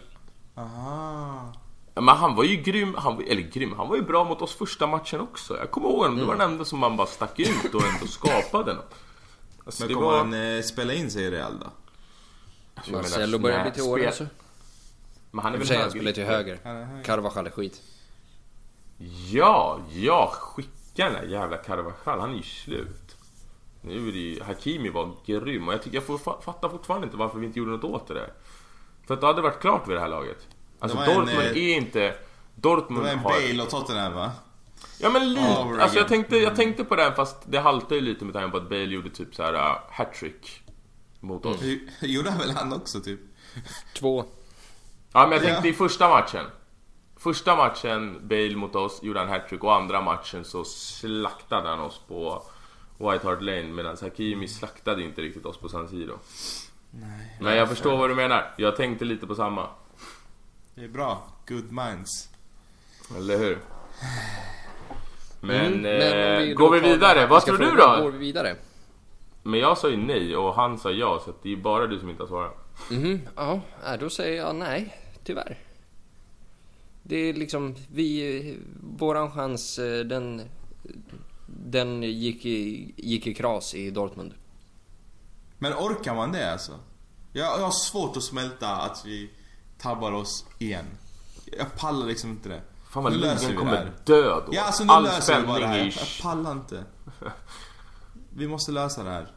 Aha. 0.56 1.54
Men 1.96 2.08
han 2.08 2.36
var 2.36 2.44
ju 2.44 2.56
grym, 2.56 2.96
han, 2.98 3.16
var- 3.16 3.24
eller 3.24 3.42
grym, 3.42 3.74
han 3.78 3.88
var 3.90 3.96
ju 3.96 4.02
bra 4.02 4.24
mot 4.24 4.42
oss 4.42 4.56
första 4.56 4.88
matchen 4.88 5.20
också. 5.22 5.58
Jag 5.58 5.72
kommer 5.72 5.88
ihåg 5.90 5.98
honom, 6.00 6.18
det 6.18 6.26
var 6.26 6.36
den 6.36 6.52
enda 6.52 6.66
som 6.66 6.80
man 6.80 6.98
bara 6.98 7.08
stack 7.08 7.40
ut 7.40 7.74
och 7.76 7.82
ändå 7.94 8.08
skapade 8.08 8.74
något. 8.74 8.94
Alltså, 9.66 9.86
Men 9.86 9.96
kommer 9.96 10.08
var- 10.08 10.18
han 10.18 10.34
eh, 10.58 10.62
spela 10.62 10.94
in 10.94 11.12
sig 11.12 11.24
i 11.24 11.32
Real 11.32 11.60
då? 11.60 11.68
alltså, 12.76 12.92
Marcelo 12.92 13.38
börjar 13.40 13.62
bli 13.64 13.72
till 13.72 13.84
åren 13.84 14.04
spel- 14.14 14.28
så. 14.28 14.34
Men 15.32 15.44
han 15.44 15.54
är 15.54 15.58
väl 15.58 15.68
sig 15.68 15.76
han 15.78 15.84
höger- 15.84 16.00
spelar 16.00 16.12
till 16.12 16.26
höger. 16.26 16.60
Höger. 16.64 17.04
Carvajal 17.04 17.46
är 17.48 17.52
skit. 17.52 17.82
Ja, 19.32 19.80
ja, 19.94 20.32
skicka 20.40 21.06
den 21.06 21.14
där 21.14 21.24
jävla 21.24 21.58
Carvajal, 21.58 22.20
han 22.20 22.32
är 22.32 22.36
ju 22.38 22.44
slut. 22.44 23.16
Nu 23.82 24.08
är 24.08 24.12
det 24.12 24.18
ju, 24.20 24.44
Hakimi 24.44 24.90
var 24.90 25.10
grym 25.26 25.68
och 25.68 25.74
jag 25.74 25.84
tycker 25.84 25.98
jag 25.98 26.04
får, 26.06 26.18
fa- 26.18 26.42
fattar 26.42 26.70
fortfarande 26.70 27.06
inte 27.06 27.18
varför 27.18 27.40
vi 27.40 27.46
inte 27.46 27.60
gjorde 27.60 27.72
något 27.72 27.84
åt 27.84 28.08
det 28.08 28.14
där. 28.14 28.34
För 29.12 29.16
att 29.16 29.22
det 29.22 29.28
hade 29.28 29.42
varit 29.42 29.60
klart 29.62 29.88
vid 29.88 29.96
det 29.96 30.00
här 30.00 30.08
laget. 30.08 30.48
Alltså 30.80 30.98
Det 30.98 31.06
var 31.06 31.14
en, 31.14 31.20
Dortmund 31.20 31.58
eh, 31.58 31.64
är 31.64 31.76
inte... 31.76 32.00
Det 32.00 32.16
Dortmund 32.56 33.06
var 33.06 33.12
en 33.12 33.20
har... 33.20 33.32
Bale 33.32 33.64
och 33.64 33.70
Tottenham 33.70 34.14
va? 34.14 34.32
Ja 35.00 35.10
men 35.10 35.34
lite, 35.34 35.82
alltså 35.82 35.98
jag 35.98 36.08
tänkte, 36.08 36.38
jag 36.38 36.56
tänkte 36.56 36.84
på 36.84 36.96
det 36.96 37.14
fast 37.16 37.38
det 37.46 37.60
haltar 37.60 37.96
ju 37.96 38.02
lite 38.02 38.26
med 38.26 38.34
tanke 38.34 38.52
på 38.52 38.58
att 38.58 38.70
Bale 38.70 38.84
gjorde 38.84 39.10
typ 39.10 39.36
så 39.36 39.44
här 39.44 39.54
uh, 39.54 39.78
hattrick 39.92 40.64
mot 41.20 41.46
oss. 41.46 41.62
Mm. 41.62 41.80
Gjorde 42.02 42.30
han 42.30 42.40
väl 42.40 42.52
han 42.52 42.74
också 42.74 43.02
typ? 43.02 43.20
Två. 43.96 44.26
Ja 45.14 45.22
men 45.22 45.32
jag 45.32 45.42
tänkte 45.42 45.68
Ja. 45.68 45.74
i 45.74 45.78
första 45.78 46.10
matchen. 46.10 46.46
Första 47.18 47.56
matchen, 47.56 48.28
Bale 48.28 48.56
mot 48.56 48.76
oss, 48.76 49.00
gjorde 49.04 49.20
han 49.20 49.30
hattrick 49.30 49.64
och 49.64 49.76
andra 49.76 50.02
matchen 50.02 50.46
så 50.46 50.64
slaktade 50.64 51.70
han 51.70 51.80
oss 51.80 52.02
på 52.08 52.44
White 52.98 53.28
Hart 53.28 53.42
Lane 53.42 53.64
medan 53.64 53.98
Hakimi 54.02 54.48
slaktade 54.48 55.04
inte 55.04 55.22
riktigt 55.22 55.46
oss 55.46 55.58
på 55.58 55.70
San 55.70 55.88
Siro. 55.88 56.20
Nej. 56.92 57.38
Men 57.40 57.56
jag 57.56 57.70
förstår 57.70 57.98
vad 57.98 58.10
du 58.10 58.16
menar. 58.16 58.54
Jag 58.58 58.76
tänkte 58.76 59.06
lite 59.06 59.28
på 59.28 59.36
samma. 59.36 59.68
Det 60.76 60.84
är 60.84 60.88
bra. 60.88 61.28
Good 61.48 61.72
minds. 61.72 62.30
Eller 63.18 63.38
hur? 63.38 63.58
Men, 65.42 65.74
Mm, 65.74 65.86
eh, 65.86 66.38
om 66.38 66.44
vi 66.44 66.54
då 66.54 66.58
går 66.58 66.72
vi 66.72 66.80
vidare? 66.80 67.26
Vad 67.28 67.46
tror 67.46 67.58
du 67.58 67.72
då? 67.72 68.02
Går 68.02 68.12
vi 68.12 68.18
vidare? 68.18 68.56
Men 69.44 69.60
jag 69.60 69.78
sa 69.78 69.90
ju 69.90 69.98
nej 69.98 70.36
och 70.36 70.56
han 70.56 70.80
sa 70.80 70.92
ja 70.92 71.22
så 71.26 71.34
det 71.44 71.52
är 71.54 71.56
bara 71.58 71.88
du 71.88 72.00
som 72.00 72.10
inte 72.10 72.24
har 72.24 72.28
svarat. 72.28 72.58
Mhm, 72.92 73.20
ja, 73.36 73.62
äh, 73.86 74.00
då 74.00 74.10
säger 74.10 74.38
jag 74.38 74.56
nej, 74.56 74.96
tyvärr. 75.24 75.58
Det 77.04 77.16
är 77.16 77.34
liksom, 77.34 77.76
vi, 77.94 78.58
våran 78.98 79.32
chans, 79.32 79.80
eh, 79.80 80.06
den, 80.06 80.42
den 81.48 82.04
gick 82.04 82.46
i, 82.46 82.94
gick 82.98 83.28
i 83.28 83.34
kras 83.34 83.76
i 83.76 83.90
Dortmund. 83.90 84.34
Men 85.64 85.74
orkar 85.74 86.16
man 86.16 86.32
det 86.32 86.52
alltså? 86.52 86.80
Jag, 87.34 87.60
jag 87.60 87.66
har 87.66 87.72
svårt 87.72 88.18
att 88.18 88.24
smälta 88.24 88.76
att 88.76 89.06
vi 89.06 89.32
tabbar 89.78 90.12
oss 90.12 90.46
igen. 90.60 90.86
Jag 91.58 91.76
pallar 91.76 92.06
liksom 92.06 92.30
inte 92.30 92.50
det. 92.50 92.62
Fan 92.90 93.04
vad 93.04 93.14
ligan 93.14 93.38
kommer 93.58 93.92
dö 94.06 94.24
då. 94.46 94.46
Ja, 94.52 94.62
alltså 94.64 94.84
nu 94.84 94.94
All 94.94 95.04
löser 95.04 95.42
vi 95.42 95.48
bara 95.48 95.60
det 95.60 95.68
här. 95.68 95.80
är... 95.80 95.86
Jag 95.86 96.08
pallar 96.22 96.52
inte. 96.52 96.84
Vi 98.30 98.48
måste 98.48 98.72
lösa 98.72 99.04
det 99.04 99.10
här. 99.10 99.32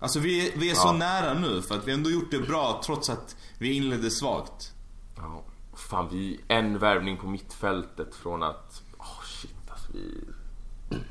Alltså 0.00 0.18
vi, 0.18 0.48
är- 0.48 0.58
vi 0.58 0.70
är 0.70 0.74
så 0.74 0.88
Ja. 0.88 0.92
nära 0.92 1.34
nu 1.34 1.62
för 1.62 1.74
att 1.74 1.88
vi 1.88 1.92
ändå 1.92 2.10
gjort 2.10 2.30
det 2.30 2.38
bra 2.38 2.80
trots 2.84 3.10
att 3.10 3.36
vi 3.58 3.72
inledde 3.72 4.10
svagt. 4.10 4.72
Ja. 5.16 5.42
fan 5.76 6.08
vi 6.12 6.40
en 6.48 6.78
värvning 6.78 7.16
på 7.16 7.26
mittfältet 7.26 8.14
från 8.14 8.42
att... 8.42 8.82
Oh 8.98 9.22
shit 9.24 9.54
alltså 9.70 9.92
vi... 9.92 10.24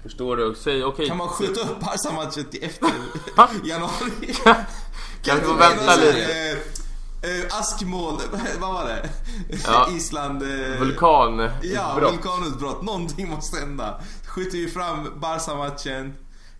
Förstår 0.03 0.37
du? 0.37 0.55
Säg 0.55 0.83
okej. 0.83 1.07
Kan 1.07 1.17
man 1.17 1.27
skjuta 1.27 1.61
upp 1.61 1.79
Barca-matchen 1.79 2.45
till 2.51 2.63
efter 2.63 2.91
januari? 3.63 4.33
Kan 5.21 5.39
vi 5.39 5.45
få 5.45 5.53
vänta 5.53 5.95
lite? 5.95 6.57
Eh, 7.23 7.29
eh, 7.31 7.45
askmål, 7.59 8.21
vad 8.59 8.73
var 8.73 8.85
det? 8.85 9.09
Ja. 9.65 9.89
Island... 9.95 10.43
Eh, 10.43 10.79
Vulkan. 10.79 11.49
Ja, 11.61 11.95
brott. 11.95 12.13
vulkanutbrott. 12.13 12.81
Någonting 12.81 13.29
måste 13.29 13.59
hända. 13.59 14.01
Skjuter 14.25 14.57
vi 14.57 14.67
fram 14.67 15.19
Barca-matchen. 15.19 16.13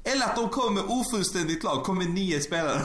Eller 0.04 0.26
att 0.26 0.36
de 0.36 0.50
kommer 0.50 0.84
ofullständigt 0.92 1.64
lag, 1.64 1.84
kommer 1.84 2.06
nio 2.06 2.42
spelare. 2.42 2.82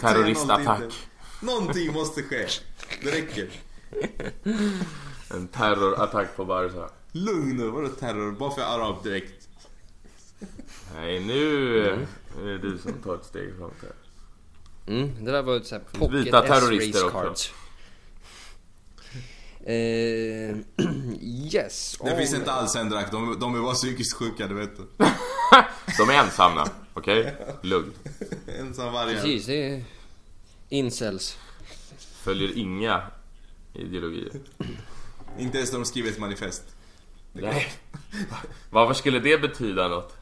Terroristattack. 0.00 0.80
3-0 0.80 0.84
inte. 0.84 0.96
Någonting 1.40 1.92
måste 1.92 2.22
ske. 2.22 2.46
Det 3.02 3.10
räcker. 3.10 3.50
En 5.30 5.48
terrorattack 5.48 6.36
på 6.36 6.44
Barca. 6.44 6.88
Lugn 7.12 7.56
nu, 7.56 7.70
vadå 7.70 7.88
terror? 7.88 8.32
Bara 8.32 8.50
för 8.50 8.60
jag 8.60 8.70
är 8.70 8.74
arab 8.78 9.02
direkt. 9.02 9.48
Nej 10.94 11.20
nu 11.20 11.78
är 11.88 12.06
det 12.42 12.58
du 12.58 12.78
som 12.78 12.92
tar 12.92 13.14
ett 13.14 13.24
steg 13.24 13.56
framåt 13.56 13.74
här. 13.82 13.92
Mm, 14.94 15.24
det 15.24 15.32
där 15.32 15.42
var 15.42 15.56
ett 15.56 15.66
sånt 15.66 15.82
här 15.92 15.98
pocket 15.98 16.26
Vita 16.26 16.42
terrorister 16.42 16.98
race 17.00 17.04
också. 17.04 17.18
cards. 17.18 17.52
Eh, 19.64 20.56
yes. 21.52 21.98
Det 22.04 22.16
finns 22.16 22.34
inte 22.34 22.52
alls 22.52 22.76
en 22.76 22.88
drakt, 22.88 23.12
de, 23.12 23.38
de 23.40 23.54
är 23.54 23.60
bara 23.60 23.74
psykiskt 23.74 24.16
sjuka, 24.16 24.46
det 24.46 24.54
vet 24.54 24.76
du. 24.76 24.82
De 25.98 26.10
är 26.10 26.14
ensamma, 26.14 26.68
okej? 26.94 27.34
Lugn. 27.62 27.92
Ensam 28.58 28.92
varje. 28.92 29.14
Precis, 29.14 29.46
det 29.46 29.66
är 29.68 29.84
incels. 30.68 31.38
Följer 31.98 32.58
inga 32.58 33.02
ideologier. 33.74 34.30
Inte 35.38 35.58
ens 35.58 35.72
när 35.72 35.78
de 35.78 35.84
skriver 35.84 36.10
ett 36.10 36.18
manifest. 36.18 36.64
Nej. 37.32 37.72
Varför 38.70 38.94
skulle 38.94 39.18
det 39.18 39.38
betyda 39.38 39.88
något? 39.88 40.16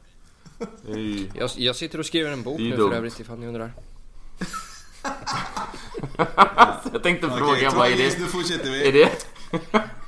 Det 0.87 0.93
är 0.93 0.97
ju... 0.97 1.31
Jag, 1.35 1.51
jag 1.57 1.77
sitter 1.77 1.99
och 1.99 2.07
skriver 2.07 2.31
en 2.31 2.43
bok 2.43 2.59
nu 2.61 2.77
dumt. 2.77 2.91
för 2.91 2.97
övrigt 2.97 3.21
ifall 3.21 3.39
ni 3.39 3.47
undrar. 3.47 3.73
Jag 6.93 7.03
tänkte 7.03 7.27
Okej, 7.27 7.39
fråga, 7.39 7.71
vad 7.71 7.89
är 7.89 7.97
det? 7.97 8.19
nu 8.19 8.27
fortsätter 8.27 8.71
vi. 8.71 8.89
Är 8.89 8.93
det? 8.93 9.11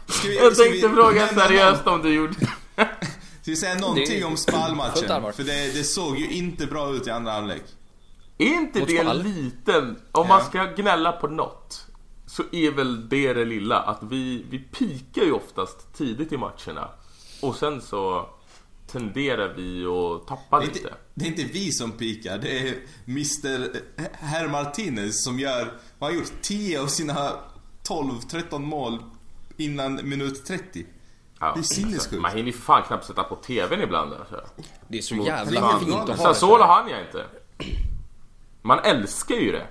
Ska 0.06 0.28
vi, 0.28 0.36
Jag 0.42 0.52
ska 0.54 0.64
tänkte 0.64 0.88
vi 0.88 0.94
fråga 0.94 1.28
seriöst 1.28 1.86
om 1.86 2.02
du 2.02 2.14
gjorde... 2.14 2.34
Ska 2.34 3.50
vi 3.50 3.56
säga 3.56 3.74
någonting 3.74 4.04
Det 4.08 4.20
är 4.20 4.24
om 4.26 4.36
fullt 4.36 4.54
allvar. 4.54 4.90
Spalmatchen? 4.96 5.32
För 5.32 5.44
det, 5.44 5.72
det 5.78 5.84
såg 5.84 6.18
ju 6.18 6.30
inte 6.30 6.66
bra 6.66 6.94
ut 6.94 7.06
i 7.06 7.10
andra 7.10 7.32
halvlek. 7.32 7.62
Är 8.38 8.46
inte 8.46 8.78
Mot 8.78 8.88
det 8.88 9.00
Spal? 9.00 9.22
liten... 9.22 9.96
Om 10.12 10.28
man 10.28 10.44
ska 10.44 10.64
gnälla 10.64 11.12
på 11.12 11.28
något 11.28 11.86
så 12.28 12.42
är 12.52 12.70
väl 12.70 13.08
det 13.08 13.32
det 13.32 13.44
lilla 13.44 13.80
att 13.80 14.02
vi, 14.02 14.44
vi 14.50 14.58
pikar 14.58 15.22
ju 15.22 15.32
oftast 15.32 15.94
tidigt 15.94 16.32
i 16.32 16.36
matcherna. 16.36 16.88
Och 17.42 17.56
sen 17.56 17.80
så 17.80 18.28
tenderar 18.86 19.54
vi 19.54 19.84
att 19.86 20.26
tappa 20.26 20.60
Det 20.60 20.66
lite. 20.66 20.78
inte, 20.78 20.94
det 21.14 21.24
är 21.24 21.28
inte 21.28 21.44
vi 21.44 21.72
som 21.72 21.92
pikar, 21.92 22.38
det 22.38 22.68
är 22.68 22.74
Mr. 23.06 23.70
Herr 24.12 24.48
Martinez 24.48 25.24
som 25.24 25.38
gör, 25.38 25.72
vad 25.98 26.10
har 26.10 26.16
han 26.16 26.18
gjort? 26.18 26.32
10 26.42 26.82
av 26.82 26.86
sina 26.86 27.32
12-13 27.88 28.58
mål 28.58 29.02
innan 29.56 30.08
minut 30.08 30.46
30. 30.46 30.86
Ja, 31.40 31.52
det 31.54 31.60
är 31.60 31.62
sinnessjukt. 31.62 32.22
Man 32.22 32.30
hinner 32.30 32.46
ju 32.46 32.52
fan 32.52 32.82
knappt 32.82 33.06
sätta 33.06 33.22
på 33.22 33.36
TVn 33.36 33.82
ibland 33.82 34.12
alltså. 34.12 34.44
Det 34.88 34.98
är 34.98 35.02
så 35.02 35.14
jävla 35.14 35.78
fint 35.78 35.92
att 35.92 35.98
ha 35.98 36.06
det 36.06 36.16
Sassuolo 36.16 36.64
hann 36.64 36.88
jag 36.88 37.00
inte. 37.00 37.26
Man 38.62 38.78
älskar 38.78 39.34
ju 39.34 39.52
det. 39.52 39.66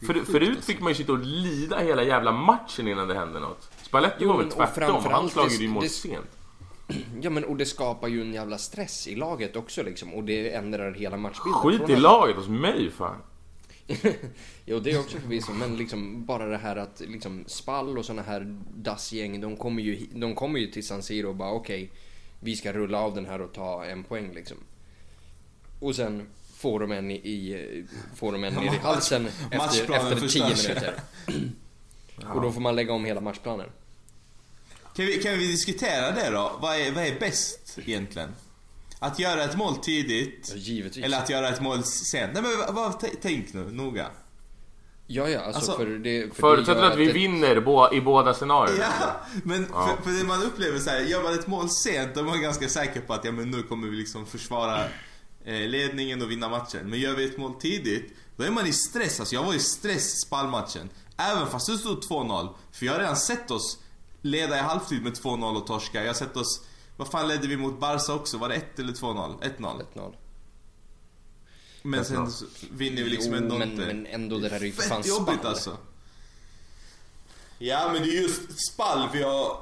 För, 0.00 0.14
förut 0.14 0.64
fick 0.64 0.80
man 0.80 0.88
ju 0.88 0.94
sitta 0.94 1.12
och 1.12 1.18
lida 1.18 1.78
hela 1.78 2.02
jävla 2.02 2.32
matchen 2.32 2.88
innan 2.88 3.08
det 3.08 3.14
hände 3.14 3.40
något. 3.40 3.70
Spalletti 3.82 4.24
var 4.24 4.38
väl 4.38 4.50
tvärtom, 4.50 5.04
han 5.04 5.30
det- 5.48 5.54
ju 5.54 5.68
mål 5.68 5.82
det- 5.82 5.88
sent. 5.88 6.26
Ja 7.22 7.30
men 7.30 7.44
och 7.44 7.56
det 7.56 7.66
skapar 7.66 8.08
ju 8.08 8.20
en 8.22 8.32
jävla 8.34 8.58
stress 8.58 9.08
i 9.08 9.14
laget 9.14 9.56
också 9.56 9.82
liksom. 9.82 10.14
Och 10.14 10.24
det 10.24 10.50
ändrar 10.54 10.92
hela 10.94 11.16
matchbilden. 11.16 11.60
Skit 11.62 11.78
Från 11.78 11.90
i 11.90 11.94
att- 11.94 12.00
laget 12.00 12.36
hos 12.36 12.48
mig 12.48 12.90
fan. 12.90 13.16
Jo 14.66 14.78
det 14.80 14.90
är 14.92 15.00
också 15.00 15.18
förvisso, 15.18 15.52
men 15.52 15.76
liksom 15.76 16.24
bara 16.24 16.46
det 16.46 16.56
här 16.58 16.76
att 16.76 17.00
liksom 17.08 17.44
Spall 17.46 17.98
och 17.98 18.04
såna 18.04 18.22
här 18.22 18.56
dassgäng, 18.76 19.40
de 19.40 19.56
kommer 19.56 19.82
ju, 19.82 20.06
de 20.14 20.34
kommer 20.34 20.58
ju 20.58 20.66
till 20.66 20.86
San 20.86 21.02
Siro 21.02 21.28
och 21.28 21.36
bara 21.36 21.50
okej, 21.50 21.90
vi 22.40 22.56
ska 22.56 22.72
rulla 22.72 23.00
av 23.00 23.14
den 23.14 23.26
här 23.26 23.40
och 23.40 23.52
ta 23.52 23.84
en 23.84 24.04
poäng 24.04 24.32
liksom. 24.34 24.56
Och 25.80 25.94
sen 25.96 26.26
får 26.66 26.80
de 26.80 26.92
en 26.92 27.10
i, 27.10 27.84
får 28.16 28.32
de 28.32 28.44
en 28.44 28.54
ner 28.54 28.74
i 28.74 28.78
halsen 28.78 29.26
efter, 29.26 29.58
matchplanen 29.58 30.12
efter 30.12 30.28
tio 30.28 30.44
förstörs. 30.50 30.68
minuter. 30.68 30.94
Och 32.34 32.42
då 32.42 32.52
får 32.52 32.60
man 32.60 32.76
lägga 32.76 32.92
om 32.92 33.04
hela 33.04 33.20
matchplanen. 33.20 33.66
Kan 34.96 35.06
vi, 35.06 35.12
kan 35.22 35.38
vi 35.38 35.46
diskutera 35.46 36.10
det 36.10 36.30
då? 36.30 36.58
Vad 36.60 36.76
är, 36.76 36.92
vad 36.92 37.04
är 37.06 37.20
bäst 37.20 37.78
egentligen? 37.84 38.28
Att 38.98 39.18
göra 39.18 39.44
ett 39.44 39.56
mål 39.56 39.76
tidigt? 39.76 40.52
Givetvis. 40.56 41.04
Eller 41.04 41.18
att 41.18 41.30
göra 41.30 41.48
ett 41.48 41.60
mål 41.62 41.84
sent? 41.84 42.30
Nej 42.34 42.42
men 42.42 42.74
vad, 42.74 43.04
tänk 43.22 43.52
nu, 43.52 43.64
noga. 43.72 44.06
Ja, 45.06 45.28
ja, 45.28 45.40
alltså, 45.40 45.58
Alltså, 45.58 45.76
för 45.76 45.86
det... 45.86 46.36
För 46.36 46.58
gör 46.58 46.82
att 46.84 46.98
vi 46.98 47.06
det- 47.06 47.12
vinner 47.12 47.60
bo- 47.60 47.94
i 47.94 48.00
båda 48.00 48.34
scenarierna. 48.34 48.78
Ja, 49.00 49.20
men 49.44 49.66
Ja. 49.72 49.96
För, 49.96 50.10
för 50.10 50.18
det 50.18 50.24
man 50.26 50.42
upplever 50.42 50.78
så 50.78 50.90
här, 50.90 51.00
gör 51.00 51.22
man 51.22 51.34
ett 51.34 51.46
mål 51.46 51.70
sent 51.70 52.14
då 52.14 52.20
är 52.20 52.24
man 52.24 52.42
ganska 52.42 52.68
säker 52.68 53.00
på 53.00 53.12
att 53.14 53.24
ja, 53.24 53.32
men 53.32 53.50
nu 53.50 53.62
kommer 53.62 53.88
vi 53.88 53.96
liksom 53.96 54.26
försvara 54.26 54.84
ledningen 55.46 56.22
och 56.22 56.30
vinna 56.30 56.48
matchen. 56.48 56.90
Men 56.90 56.98
gör 57.00 57.14
vi 57.14 57.24
ett 57.24 57.38
mål 57.38 57.54
tidigt, 57.60 58.12
då 58.36 58.44
är 58.44 58.50
man 58.50 58.66
i 58.66 58.72
stress. 58.72 59.20
Alltså 59.20 59.34
jag 59.34 59.42
var 59.44 59.54
i 59.54 59.58
stress 59.58 60.20
Spalmatchen. 60.26 60.90
Även 61.16 61.46
fast 61.46 61.66
det 61.66 61.78
stod 61.78 62.04
2-0. 62.04 62.54
För 62.72 62.86
jag 62.86 62.92
har 62.92 63.00
redan 63.00 63.16
sett 63.16 63.50
oss 63.50 63.78
leda 64.22 64.56
i 64.58 64.60
halvtid 64.60 65.02
med 65.02 65.12
2-0 65.12 65.56
och 65.56 65.66
torska. 65.66 66.00
Jag 66.00 66.08
har 66.08 66.14
sett 66.14 66.36
oss, 66.36 66.60
vad 66.96 67.08
fan 67.10 67.28
ledde 67.28 67.46
vi 67.46 67.56
mot 67.56 67.80
Barca 67.80 68.14
också? 68.14 68.38
Var 68.38 68.48
det 68.48 68.54
1 68.54 68.78
eller 68.78 68.92
2-0? 68.92 69.40
1-0. 69.58 69.82
1-0. 69.94 70.14
Men 71.82 72.00
1-0. 72.00 72.04
sen 72.04 72.48
vinner 72.70 73.02
vi 73.02 73.10
liksom 73.10 73.32
Jo, 73.32 73.38
ändå 73.38 73.58
men, 73.58 73.70
inte. 73.72 73.86
men 73.86 74.06
ändå 74.06 74.38
det 74.38 74.48
där 74.48 74.60
är 74.60 74.64
ju 74.64 74.72
för 74.72 74.82
fan 74.82 75.02
Fett 75.02 75.08
jobbigt 75.08 75.34
spall. 75.34 75.46
alltså. 75.46 75.76
Ja 77.58 77.90
men 77.92 78.02
det 78.02 78.08
är 78.08 78.22
just 78.22 78.66
spall 78.72 79.08
vi 79.12 79.22
har 79.22 79.60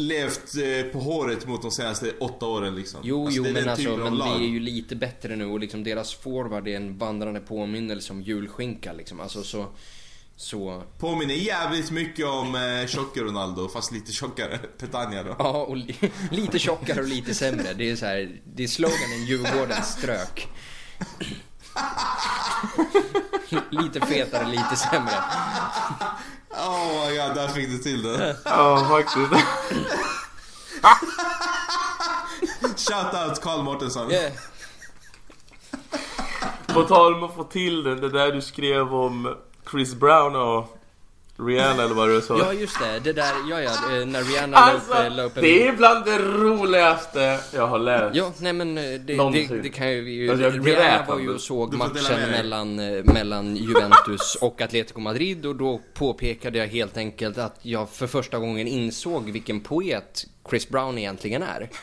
levt 0.00 0.54
eh, 0.56 0.92
på 0.92 0.98
håret 0.98 1.46
mot 1.46 1.62
de 1.62 1.70
senaste 1.70 2.12
åtta 2.20 2.46
åren 2.46 2.74
liksom. 2.74 3.00
Jo, 3.04 3.24
Alltså, 3.26 3.36
jo, 3.36 3.52
men 3.52 3.68
alltså, 3.68 3.96
men 3.96 4.14
vi 4.14 4.46
är 4.46 4.48
ju 4.48 4.60
lite 4.60 4.96
bättre 4.96 5.36
nu 5.36 5.44
och 5.44 5.60
liksom 5.60 5.84
deras 5.84 6.14
forward 6.14 6.68
är 6.68 6.76
en 6.76 6.98
vandrande 6.98 7.40
påminnelse 7.40 8.12
om 8.12 8.22
julskinka 8.22 8.92
liksom. 8.92 9.20
Alltså 9.20 9.42
så... 9.42 9.66
Så... 10.36 10.82
Påminner 10.98 11.34
jävligt 11.34 11.90
mycket 11.90 12.26
om 12.26 12.54
eh, 12.54 12.86
tjocka 12.86 13.20
Ronaldo 13.20 13.68
fast 13.68 13.92
lite 13.92 14.12
tjockare. 14.12 14.58
Petagna 14.78 15.22
då. 15.22 15.36
Ja, 15.38 15.64
och 15.64 15.76
li, 15.76 15.96
lite 16.30 16.58
tjockare 16.58 17.00
och 17.00 17.08
lite 17.08 17.34
sämre. 17.34 17.72
Det 17.74 17.90
är 17.90 17.96
så 17.96 18.06
här, 18.06 18.40
det 18.44 18.62
är 18.62 18.68
sloganen 18.68 19.24
Djurgårdens 19.26 19.86
strök. 19.86 20.48
lite 23.70 24.00
fetare, 24.00 24.48
lite 24.48 24.76
sämre. 24.76 25.14
Oh 26.50 27.08
my 27.08 27.16
god, 27.16 27.34
där 27.34 27.48
fick 27.48 27.70
du 27.70 27.78
till 27.78 28.02
det. 28.02 28.36
Ja, 28.44 28.86
faktiskt. 28.88 29.44
Shout 32.90 33.14
out 33.14 33.40
Karl 33.40 33.62
Mårtensson. 33.62 34.10
Yeah. 34.10 34.32
På 36.66 36.82
tal 36.82 37.14
om 37.14 37.22
att 37.22 37.34
få 37.34 37.44
till 37.44 37.82
det, 37.82 37.94
det 37.94 38.08
där 38.08 38.32
du 38.32 38.40
skrev 38.40 38.94
om 38.94 39.36
Chris 39.70 39.94
Brown 39.94 40.36
och 40.36 40.79
Rihanna 41.46 41.82
eller 41.82 41.94
vad 41.94 42.08
du 42.08 42.20
sa. 42.20 42.38
Ja, 42.38 42.52
just 42.52 42.78
det. 42.78 43.00
Det 43.04 43.12
där, 43.12 43.32
ja, 43.50 43.60
ja, 43.60 43.70
eh, 43.70 44.06
när 44.06 44.22
Rihanna 44.22 44.56
Alltså, 44.56 44.92
la 44.92 45.06
upp, 45.06 45.16
la 45.16 45.22
upp 45.22 45.36
en... 45.36 45.42
det 45.42 45.68
är 45.68 45.72
bland 45.72 46.04
det 46.04 46.18
roligaste 46.18 47.38
jag 47.54 47.66
har 47.66 47.78
läst. 47.78 48.16
Ja, 48.16 48.32
nej 48.38 48.52
men 48.52 48.78
eh, 48.78 48.84
det, 48.84 48.98
det, 48.98 49.62
det 49.62 49.68
kan 49.68 49.90
ju 49.90 50.00
vi 50.00 50.12
ju... 50.12 50.30
Alltså, 50.30 50.50
Rihanna 50.50 51.04
var 51.08 51.18
ju 51.18 51.34
och 51.34 51.40
såg 51.40 51.74
matchen 51.74 52.30
mellan, 52.30 52.78
eh, 52.78 53.04
mellan 53.04 53.56
Juventus 53.56 54.34
och 54.40 54.60
Atletico 54.60 55.00
Madrid 55.00 55.46
och 55.46 55.56
då 55.56 55.80
påpekade 55.94 56.58
jag 56.58 56.66
helt 56.66 56.96
enkelt 56.96 57.38
att 57.38 57.58
jag 57.62 57.90
för 57.90 58.06
första 58.06 58.38
gången 58.38 58.66
insåg 58.66 59.30
vilken 59.30 59.60
poet 59.60 60.26
Chris 60.50 60.68
Brown 60.68 60.98
egentligen 60.98 61.42
är. 61.42 61.70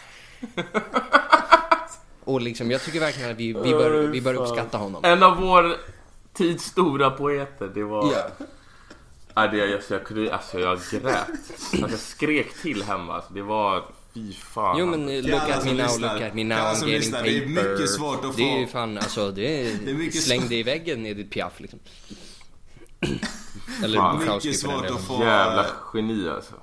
Och 2.23 2.41
liksom, 2.41 2.71
jag 2.71 2.81
tycker 2.81 2.99
verkligen 2.99 3.31
att 3.31 3.37
vi, 3.37 3.53
vi, 3.53 3.71
bör, 3.71 4.07
vi 4.07 4.21
bör 4.21 4.33
uppskatta 4.33 4.77
honom. 4.77 5.03
En 5.05 5.23
av 5.23 5.37
vår 5.41 5.75
tids 6.33 6.63
stora 6.63 7.09
poeter, 7.09 7.71
det 7.73 7.83
var... 7.83 8.11
Ja. 8.13 8.45
Ja, 9.37 9.47
det, 9.47 9.73
alltså, 9.75 9.93
jag, 9.93 10.03
kunde, 10.05 10.33
alltså, 10.35 10.59
jag 10.59 10.79
grät. 10.91 11.03
Alltså, 11.29 11.77
jag 11.89 11.99
skrek 11.99 12.53
till 12.61 12.83
hemma. 12.83 13.13
Alltså, 13.15 13.33
det 13.33 13.41
var... 13.41 13.83
Fy 14.13 14.33
fan. 14.33 14.77
Jo 14.79 14.85
men 14.85 15.07
Till 15.07 15.31
look 15.31 15.41
at 15.41 15.65
me 15.65 15.71
now, 15.73 15.77
lyssnar. 15.77 16.13
look 16.13 16.23
at 16.23 16.33
me 16.33 16.43
now, 16.43 16.57
I'm 16.57 16.73
getting 16.73 16.87
lyssnar, 16.89 17.19
paper. 17.19 17.31
det 17.31 17.43
är 17.43 17.47
mycket 17.47 17.89
svårt 17.89 18.25
att 18.25 18.37
Det 18.37 18.43
är 18.43 18.53
få- 18.55 18.59
ju 18.59 18.67
fan, 18.67 18.97
alltså 18.97 19.31
det 19.31 19.61
är, 19.61 19.77
Det 19.85 19.91
är 19.91 19.95
mycket 19.95 20.21
släng 20.23 20.39
svårt. 20.39 20.49
det 20.49 20.55
i 20.55 20.63
väggen 20.63 21.05
Edith 21.05 21.29
Piaf 21.29 21.59
liksom. 21.59 21.79
Eller 23.83 23.97
Fan. 23.97 24.19
Bukowski 24.19 24.47
Mycket 24.47 24.61
svårt 24.61 24.85
att 24.85 25.01
få... 25.01 25.23
Jävla 25.23 25.65
geni 25.93 26.29
alltså. 26.29 26.53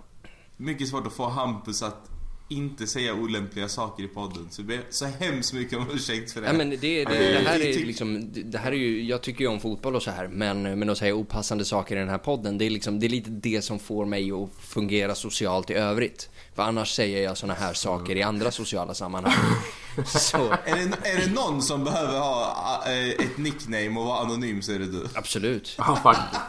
Mycket 0.57 0.89
svårt 0.89 1.07
att 1.07 1.13
få 1.13 1.29
Hampus 1.29 1.83
att 1.83 2.11
inte 2.49 2.87
säga 2.87 3.15
olämpliga 3.15 3.69
saker 3.69 4.03
i 4.05 4.09
podden. 4.09 4.47
Så 4.51 4.63
ber 4.63 4.81
så 4.91 5.05
hemskt 5.07 5.53
mycket 5.53 5.79
om 5.79 5.87
ursäkt 5.95 6.33
för 6.33 6.41
det. 6.41 6.47
Nej 6.53 6.57
men 6.57 6.71
det, 6.71 6.77
det, 7.05 7.33
Ja, 7.33 7.41
det 7.41 7.49
här 7.49 7.61
är 7.61 7.87
liksom, 7.87 8.33
det- 8.33 8.59
här 8.59 8.73
är 8.73 8.77
ju, 8.77 9.03
jag 9.05 9.23
tycker 9.23 9.41
ju 9.41 9.49
om 9.51 9.61
fotboll 9.61 9.97
och 9.97 10.03
så 10.03 10.11
här, 10.11 10.29
men, 10.29 10.79
men 10.79 10.91
att 10.91 10.99
säga 10.99 11.15
opassande 11.15 11.65
saker 11.65 11.97
i 11.97 11.99
den 11.99 12.09
här 12.09 12.19
podden, 12.19 12.59
det 12.59 12.65
är 12.67 12.71
liksom, 12.71 13.01
det 13.01 13.07
är 13.07 13.09
lite 13.09 13.31
det 13.31 13.63
som 13.63 13.79
får 13.79 14.05
mig 14.05 14.33
att 14.33 14.51
fungera 14.61 15.15
socialt 15.15 15.71
i 15.71 15.75
övrigt. 15.75 16.29
För 16.55 16.63
annars 16.63 16.95
säger 16.95 17.23
jag 17.25 17.37
såna 17.37 17.55
här 17.55 17.73
saker 17.73 18.17
i 18.17 18.23
andra 18.23 18.51
sociala 18.51 18.95
sammanhang. 18.95 19.33
Så, 20.07 20.37
Är 20.65 20.77
det, 20.77 21.09
är 21.11 21.27
det 21.27 21.35
någon 21.35 21.63
som 21.63 21.85
behöver 21.85 22.19
ha 22.19 22.83
äh, 22.87 23.09
ett 23.09 23.39
nickname 23.39 24.01
och 24.01 24.07
vara 24.07 24.19
anonym 24.21 24.63
så 24.63 24.73
är 24.73 24.79
det 24.79 24.87
du. 24.87 25.07
absolut. 25.15 25.75
Ja, 25.79 25.97
faktiskt. 26.03 26.41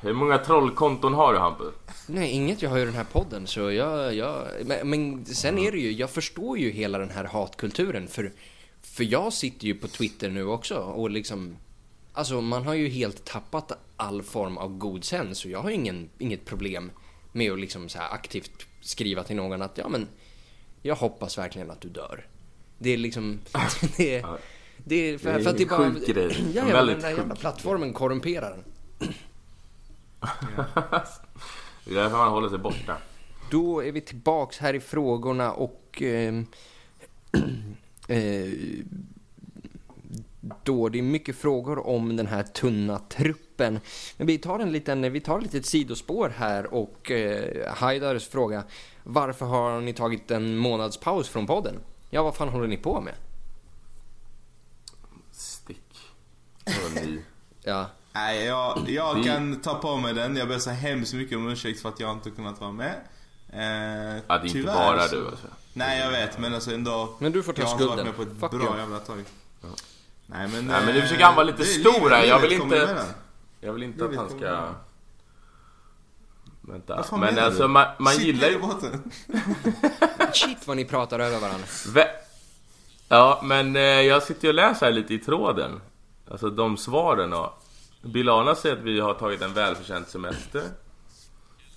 Hur 0.00 0.12
många 0.14 0.38
trollkonton 0.38 1.14
har 1.14 1.32
du 1.32 1.38
Hampus? 1.38 1.74
Nej, 2.06 2.30
inget 2.30 2.62
jag 2.62 2.70
har 2.70 2.78
i 2.78 2.84
den 2.84 2.94
här 2.94 3.04
podden 3.04 3.46
så 3.46 3.70
jag, 3.70 4.14
jag 4.14 4.46
men, 4.64 4.90
men 4.90 5.24
sen 5.26 5.58
är 5.58 5.72
det 5.72 5.78
ju, 5.78 5.92
jag 5.92 6.10
förstår 6.10 6.58
ju 6.58 6.70
hela 6.70 6.98
den 6.98 7.10
här 7.10 7.24
hatkulturen 7.24 8.08
för, 8.08 8.32
för 8.82 9.04
jag 9.04 9.32
sitter 9.32 9.66
ju 9.66 9.74
på 9.74 9.88
Twitter 9.88 10.30
nu 10.30 10.46
också 10.46 10.76
och 10.76 11.10
liksom 11.10 11.56
Alltså 12.16 12.40
man 12.40 12.66
har 12.66 12.74
ju 12.74 12.88
helt 12.88 13.24
tappat 13.24 13.72
all 13.96 14.22
form 14.22 14.58
av 14.58 14.78
god 14.78 15.04
sens 15.04 15.38
så 15.38 15.48
jag 15.48 15.62
har 15.62 15.70
ingen, 15.70 16.10
inget 16.18 16.44
problem 16.44 16.90
med 17.32 17.52
att 17.52 17.58
liksom 17.58 17.88
så 17.88 17.98
aktivt 17.98 18.66
skriva 18.80 19.22
till 19.22 19.36
någon 19.36 19.62
att 19.62 19.78
ja 19.78 19.88
men 19.88 20.08
Jag 20.82 20.94
hoppas 20.94 21.38
verkligen 21.38 21.70
att 21.70 21.80
du 21.80 21.88
dör. 21.88 22.26
Det 22.78 22.90
är 22.90 22.96
liksom, 22.96 23.40
det 23.96 24.14
är, 24.14 24.26
det 24.76 24.94
är, 24.96 25.18
för, 25.18 25.32
Det 25.32 25.38
är 25.38 25.42
för 25.42 25.50
att 25.50 25.56
det 25.56 25.62
är 25.62 25.66
bara... 25.66 25.90
sjuk 25.90 26.06
grej. 26.06 26.44
Ja, 26.54 26.68
ja, 26.68 26.84
den 26.84 27.00
där 27.00 27.10
jävla 27.10 27.34
plattformen 27.34 27.92
korrumperar 27.92 28.50
den. 28.50 28.64
Det 31.84 31.90
är 31.90 31.94
därför 31.94 32.16
man 32.16 32.30
håller 32.30 32.48
sig 32.48 32.58
borta. 32.58 32.96
Då 33.50 33.84
är 33.84 33.92
vi 33.92 34.00
tillbaks 34.00 34.58
här 34.58 34.74
i 34.74 34.80
frågorna 34.80 35.52
och... 35.52 36.02
ehm, 36.02 36.46
eh, 38.08 38.48
då 40.62 40.88
det 40.88 40.98
är 40.98 41.02
mycket 41.02 41.36
frågor 41.36 41.86
om 41.86 42.16
den 42.16 42.26
här 42.26 42.42
tunna 42.42 42.98
truppen. 42.98 43.80
Men 44.16 44.26
vi 44.26 44.38
tar 44.38 44.58
en 44.58 44.72
liten, 44.72 45.12
vi 45.12 45.20
tar 45.20 45.38
ett 45.38 45.44
litet 45.44 45.66
sidospår 45.66 46.28
här 46.28 46.74
och 46.74 47.10
eh, 47.10 47.74
Haidars 47.74 48.28
fråga. 48.28 48.64
Varför 49.02 49.46
har 49.46 49.80
ni 49.80 49.92
tagit 49.92 50.30
en 50.30 50.56
månadspaus 50.56 51.28
från 51.28 51.46
podden? 51.46 51.74
Ja, 52.10 52.22
vad 52.22 52.34
fan 52.34 52.48
håller 52.48 52.66
ni 52.66 52.76
på 52.76 53.00
med? 53.00 53.14
Stick. 55.32 55.78
Ja, 57.66 57.86
Nej, 58.14 58.44
jag, 58.44 58.84
jag 58.88 59.24
kan 59.24 59.60
ta 59.60 59.74
på 59.74 59.96
mig 59.96 60.14
den. 60.14 60.36
Jag 60.36 60.48
ber 60.48 60.58
så 60.58 60.70
hemskt 60.70 61.14
mycket 61.14 61.36
om 61.38 61.48
ursäkt 61.48 61.80
för 61.82 61.88
att 61.88 62.00
jag 62.00 62.12
inte 62.12 62.30
kunnat 62.30 62.60
vara 62.60 62.72
med. 62.72 62.94
Eh, 63.52 64.22
Ja, 64.28 64.38
det 64.38 64.48
är 64.48 64.56
inte 64.56 64.62
bara 64.72 65.08
så- 65.08 65.16
du 65.16 65.26
alltså. 65.26 65.46
Nej, 65.72 66.00
jag 66.00 66.10
vet, 66.10 66.38
men 66.38 66.54
alltså 66.54 66.70
ändå. 66.74 67.16
Men 67.18 67.32
du 67.32 67.42
får 67.42 67.52
ta 67.52 67.62
jag 67.62 67.66
har 67.68 67.72
inte 67.72 67.84
skulden. 67.84 68.06
varit 68.06 68.18
med 68.18 68.26
på 68.40 68.46
ett 68.46 68.52
Fuck 68.52 68.60
bra 68.60 68.68
you. 68.70 68.78
jävla 68.78 68.98
tag. 68.98 69.24
Nej, 70.26 70.48
men... 70.48 70.66
Nej, 70.66 70.82
men 70.84 70.86
nu 70.86 70.96
eh, 70.96 71.02
försöker 71.02 71.24
han 71.24 71.34
vara 71.34 71.46
lite 71.46 71.64
stor 71.64 72.10
här. 72.10 72.24
Jag 72.24 72.38
vill 72.38 72.52
inte-. 72.52 73.04
Jag 73.60 73.72
vill 73.72 73.82
inte 73.82 74.04
Jag 74.04 74.10
att 74.12 74.16
han 74.16 74.28
ska... 74.28 74.38
du. 74.38 74.56
Vänta. 76.72 77.04
Men 77.10 77.20
menar 77.20 77.42
alltså 77.42 77.62
du? 77.62 77.68
man, 77.68 77.86
man 77.98 78.16
gillar 78.18 78.48
ju... 78.48 78.60
shit 80.32 80.66
vad 80.66 80.76
ni 80.76 80.84
pratar 80.84 81.18
över 81.18 81.40
varandra. 81.40 81.66
Vä- 81.66 82.08
Ja, 83.08 83.40
men 83.44 83.76
eh, 83.76 83.82
jag 83.82 84.22
sitter 84.22 84.42
ju 84.44 84.48
och 84.48 84.54
läser 84.54 84.86
här 84.86 84.92
lite 84.92 85.14
i 85.14 85.18
tråden. 85.18 85.80
Alltså 86.30 86.50
de 86.50 86.76
svaren 86.76 87.32
och... 87.32 87.63
Bilana 88.04 88.54
säger 88.54 88.76
att 88.76 88.82
vi 88.82 89.00
har 89.00 89.14
tagit 89.14 89.42
en 89.42 89.54
välförtjänt 89.54 90.08
semester. 90.08 90.62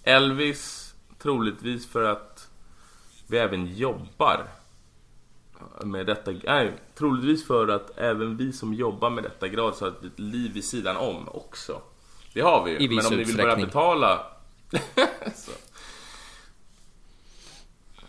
Elvis, 0.04 0.94
troligtvis 1.20 1.88
för 1.88 2.04
att 2.04 2.50
vi 3.28 3.38
även 3.38 3.76
jobbar 3.76 4.48
med 5.84 6.06
detta. 6.06 6.32
Nej, 6.44 6.74
troligtvis 6.96 7.48
för 7.48 7.68
att 7.68 7.98
även 7.98 8.38
vi 8.38 8.54
som 8.54 8.74
jobbar 8.74 9.10
med 9.10 9.24
detta 9.24 9.48
grad 9.48 9.76
så 9.76 9.86
har 9.86 9.90
ett 9.90 10.20
liv 10.20 10.54
vid 10.54 10.64
sidan 10.64 10.98
om 10.98 11.28
också. 11.28 11.82
Det 12.34 12.42
har 12.42 12.66
vi 12.66 12.72
ju. 12.72 12.78
I 12.78 12.88
viss 12.88 13.04
Men 13.04 13.06
om 13.14 13.18
ni 13.18 13.24
vill 13.24 13.38
börja 13.38 13.56
betala... 13.56 14.20
så. 15.36 15.52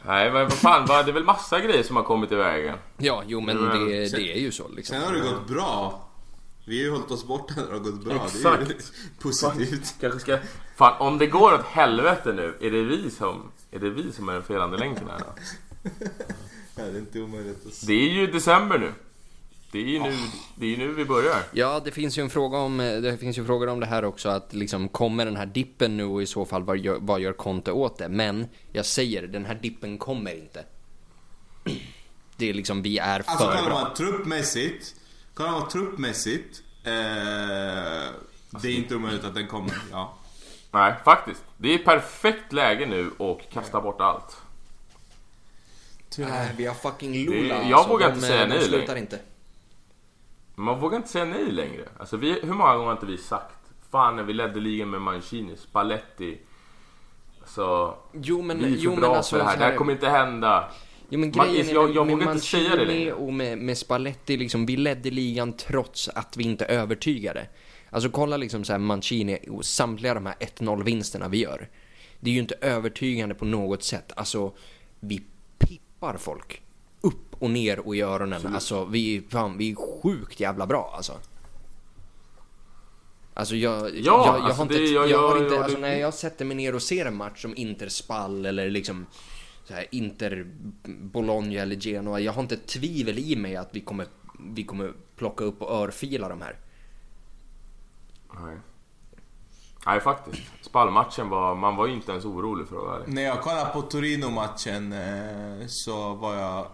Nej, 0.06 0.32
men 0.32 0.42
vad 0.42 0.52
fan, 0.52 0.86
va? 0.86 1.02
det 1.02 1.10
är 1.10 1.12
väl 1.12 1.24
massa 1.24 1.60
grejer 1.60 1.82
som 1.82 1.96
har 1.96 2.02
kommit 2.02 2.32
i 2.32 2.34
vägen. 2.34 2.78
Ja, 2.96 3.22
jo 3.26 3.40
men 3.40 3.56
Men- 3.56 3.88
det, 3.88 4.16
det 4.16 4.36
är 4.36 4.40
ju 4.40 4.52
så 4.52 4.68
liksom. 4.68 4.96
Sen 4.96 5.06
har 5.06 5.12
det 5.12 5.20
gått 5.20 5.48
bra. 5.48 6.07
Vi 6.68 6.78
har 6.78 6.84
ju 6.84 6.90
hållit 6.90 7.10
oss 7.10 7.24
borta 7.26 7.54
när 7.56 7.66
det 7.66 7.72
har 7.72 7.78
gått 7.78 8.04
bra. 8.04 8.12
Det 8.14 8.48
är 8.48 8.58
ju 8.58 8.72
Exakt. 8.72 8.92
positivt. 9.20 9.94
Kanske 10.00 10.20
ska... 10.20 10.38
Fan, 10.76 11.00
om 11.00 11.18
det 11.18 11.26
går 11.26 11.54
åt 11.54 11.64
helvete 11.64 12.32
nu, 12.32 12.54
är 12.60 12.70
det 12.70 12.82
vi 12.82 13.10
som 13.10 13.50
är, 13.70 13.78
det 13.78 13.90
vi 13.90 14.12
som 14.12 14.28
är 14.28 14.32
den 14.32 14.42
felande 14.42 14.76
länken 14.78 15.08
här 15.10 15.18
då? 15.18 15.26
Ja, 16.76 16.84
det 16.84 16.90
är 16.90 16.98
inte 16.98 17.20
omöjligt 17.20 17.66
att 17.66 17.86
Det 17.86 17.92
är 17.92 18.08
ju 18.08 18.26
december 18.26 18.78
nu. 18.78 18.92
Det 19.72 19.78
är 19.78 19.82
ju 19.84 19.98
nu, 19.98 20.16
det 20.54 20.66
är 20.66 20.70
ju 20.70 20.76
nu 20.76 20.92
vi 20.92 21.04
börjar. 21.04 21.42
Ja, 21.52 21.80
det 21.84 21.90
finns 21.90 22.18
ju 22.18 22.22
en 22.22 22.30
fråga 22.30 22.58
om 22.58 22.78
det 22.78 23.16
finns 23.20 23.38
ju 23.38 23.44
frågor 23.44 23.66
om 23.66 23.80
det 23.80 23.86
här 23.86 24.04
också 24.04 24.28
att 24.28 24.54
liksom 24.54 24.88
kommer 24.88 25.24
den 25.24 25.36
här 25.36 25.46
dippen 25.46 25.96
nu 25.96 26.04
och 26.04 26.22
i 26.22 26.26
så 26.26 26.44
fall 26.44 26.62
vad 26.62 26.78
gör, 26.78 26.98
vad 27.00 27.20
gör 27.20 27.32
Conte 27.32 27.72
åt 27.72 27.98
det? 27.98 28.08
Men 28.08 28.46
jag 28.72 28.86
säger 28.86 29.26
den 29.26 29.44
här 29.44 29.54
dippen 29.54 29.98
kommer 29.98 30.34
inte. 30.34 30.64
Det 32.36 32.50
är 32.50 32.54
liksom 32.54 32.82
vi 32.82 32.98
är 32.98 33.22
för 33.22 33.30
Alltså 33.30 33.46
bra. 33.64 33.68
man 33.74 33.94
truppmässigt. 33.94 34.94
Kollar 35.38 35.50
man 35.52 35.68
truppmässigt. 35.68 36.62
Eh, 36.84 36.92
det 38.50 38.68
är 38.68 38.76
inte 38.76 38.96
omöjligt 38.96 39.24
att 39.24 39.34
den 39.34 39.46
kommer, 39.46 39.74
ja. 39.90 40.14
Nej, 40.70 40.94
faktiskt. 41.04 41.44
Det 41.56 41.74
är 41.74 41.78
perfekt 41.78 42.52
läge 42.52 42.86
nu 42.86 43.10
och 43.18 43.40
kasta 43.52 43.80
bort 43.80 44.00
allt. 44.00 44.36
Nej, 46.18 46.54
vi 46.56 46.66
har 46.66 46.74
fucking 46.74 47.12
Det- 47.12 47.18
Lula. 47.30 47.54
jag 47.54 47.72
alltså. 47.72 47.88
vågar 47.88 48.08
De, 48.08 48.14
inte 48.14 48.26
säga 48.26 48.46
de 48.46 48.48
nej 48.54 48.62
slutar 48.64 48.86
längre. 48.86 48.98
inte. 49.00 49.18
Man 50.54 50.80
vågar 50.80 50.96
inte 50.96 51.08
säga 51.08 51.24
nej 51.24 51.50
längre. 51.52 51.88
Alltså 51.98 52.16
vi, 52.16 52.32
hur 52.32 52.52
många 52.54 52.72
gånger 52.72 52.86
har 52.86 52.92
inte 52.92 53.06
vi 53.06 53.18
sagt 53.18 53.54
Fan 53.90 54.16
när 54.16 54.22
vi 54.22 54.32
ledde 54.32 54.60
ligan 54.60 54.90
med 54.90 55.00
Mancini, 55.00 55.56
Spalletti. 55.56 56.38
Så 57.46 57.94
Jo 58.12 58.42
men, 58.42 58.58
vi 58.58 58.64
är 58.64 58.70
för 58.70 58.76
jo, 58.84 58.90
men 58.90 59.00
bra 59.00 59.16
alltså, 59.16 59.30
för 59.36 59.44
det 59.44 59.50
här. 59.50 59.58
Det 59.58 59.64
här 59.64 59.76
kommer 59.76 59.92
inte 59.92 60.08
hända. 60.08 60.68
Jo 61.10 61.18
men 61.20 61.32
Man- 61.36 61.46
grejen 61.48 61.68
är 61.68 61.74
jag- 61.74 61.94
jag 61.94 62.06
med 62.06 62.16
vågar 62.18 62.32
inte 62.32 62.46
säga 62.46 62.76
det 62.76 62.84
längre. 62.84 63.12
och 63.12 63.32
med, 63.32 63.58
med 63.58 63.78
Spalletti 63.78 64.36
liksom, 64.36 64.66
vi 64.66 64.76
ledde 64.76 65.10
ligan 65.10 65.52
trots 65.52 66.08
att 66.08 66.36
vi 66.36 66.44
inte 66.44 66.64
övertygade. 66.64 67.46
Alltså 67.90 68.10
kolla 68.10 68.36
liksom 68.36 68.64
så 68.64 68.72
här 68.72 68.78
Mancini 68.78 69.38
och 69.50 69.64
samtliga 69.64 70.14
de 70.14 70.26
här 70.26 70.34
1-0 70.40 70.82
vinsterna 70.84 71.28
vi 71.28 71.38
gör. 71.38 71.68
Det 72.20 72.30
är 72.30 72.34
ju 72.34 72.40
inte 72.40 72.54
övertygande 72.60 73.34
på 73.34 73.44
något 73.44 73.82
sätt. 73.82 74.12
Alltså, 74.16 74.52
vi 75.00 75.22
pippar 75.58 76.16
folk. 76.16 76.62
Upp 77.00 77.42
och 77.42 77.50
ner 77.50 77.78
och 77.78 77.96
i 77.96 78.00
öronen. 78.00 78.46
Alltså, 78.54 78.84
vi, 78.84 79.22
fan, 79.30 79.58
vi 79.58 79.70
är 79.70 79.74
sjukt 80.02 80.40
jävla 80.40 80.66
bra 80.66 80.92
alltså. 80.96 81.12
Alltså 83.34 83.56
jag, 83.56 83.80
jag, 83.96 84.04
jag, 84.04 84.28
alltså 84.28 84.52
har 84.56 84.62
inte, 84.62 84.78
det- 84.78 84.84
jag, 84.86 85.10
jag- 85.10 85.28
har 85.28 85.44
inte, 85.44 85.62
alltså 85.64 85.78
när 85.78 85.94
jag 86.00 86.14
sätter 86.14 86.44
mig 86.44 86.56
ner 86.56 86.74
och 86.74 86.82
ser 86.82 87.06
en 87.06 87.16
match 87.16 87.42
som 87.42 87.56
Inter 87.56 87.88
Spall 87.88 88.46
eller 88.46 88.70
liksom 88.70 89.06
så 89.68 89.74
här 89.74 89.86
Inter 89.90 90.46
Bologna 90.84 91.60
eller 91.60 91.76
Genoa. 91.76 92.20
Jag 92.20 92.32
har 92.32 92.42
inte 92.42 92.54
ett 92.54 92.66
tvivel 92.66 93.18
i 93.18 93.36
mig 93.36 93.56
att 93.56 93.68
vi 93.72 93.80
kommer, 93.80 94.06
vi 94.38 94.64
kommer 94.64 94.92
plocka 95.16 95.44
upp 95.44 95.62
och 95.62 95.70
örfila 95.70 96.28
de 96.28 96.42
här. 96.42 96.56
Nej. 98.34 98.56
Nej 99.86 100.00
faktiskt. 100.00 100.42
Spallmatchen 100.60 101.28
var, 101.28 101.54
man 101.54 101.76
var 101.76 101.86
ju 101.86 101.94
inte 101.94 102.12
ens 102.12 102.24
orolig 102.24 102.68
för 102.68 102.76
att 102.76 102.82
vara 102.82 102.96
ärlig. 102.96 103.14
När 103.14 103.22
jag 103.22 103.42
kollade 103.42 103.70
på 103.72 103.82
Torino-matchen 103.82 104.92
eh, 104.92 105.66
så 105.66 106.14
var 106.14 106.34
jag 106.34 106.66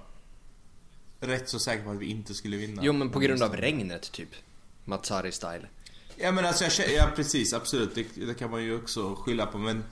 rätt 1.20 1.48
så 1.48 1.58
säker 1.58 1.84
på 1.84 1.90
att 1.90 1.98
vi 1.98 2.06
inte 2.06 2.34
skulle 2.34 2.56
vinna. 2.56 2.82
Jo 2.84 2.92
men 2.92 3.10
på 3.10 3.18
grund 3.18 3.42
av 3.42 3.56
regnet 3.56 4.12
typ. 4.12 4.28
Mazzari 4.84 5.32
style. 5.32 5.68
Ja 6.16 6.32
men 6.32 6.44
alltså 6.44 6.82
jag 6.82 6.92
ja 6.92 7.08
precis 7.16 7.54
absolut 7.54 7.94
det, 7.94 8.26
det 8.26 8.34
kan 8.34 8.50
man 8.50 8.62
ju 8.62 8.76
också 8.78 9.14
skylla 9.14 9.46
på 9.46 9.58
men 9.58 9.84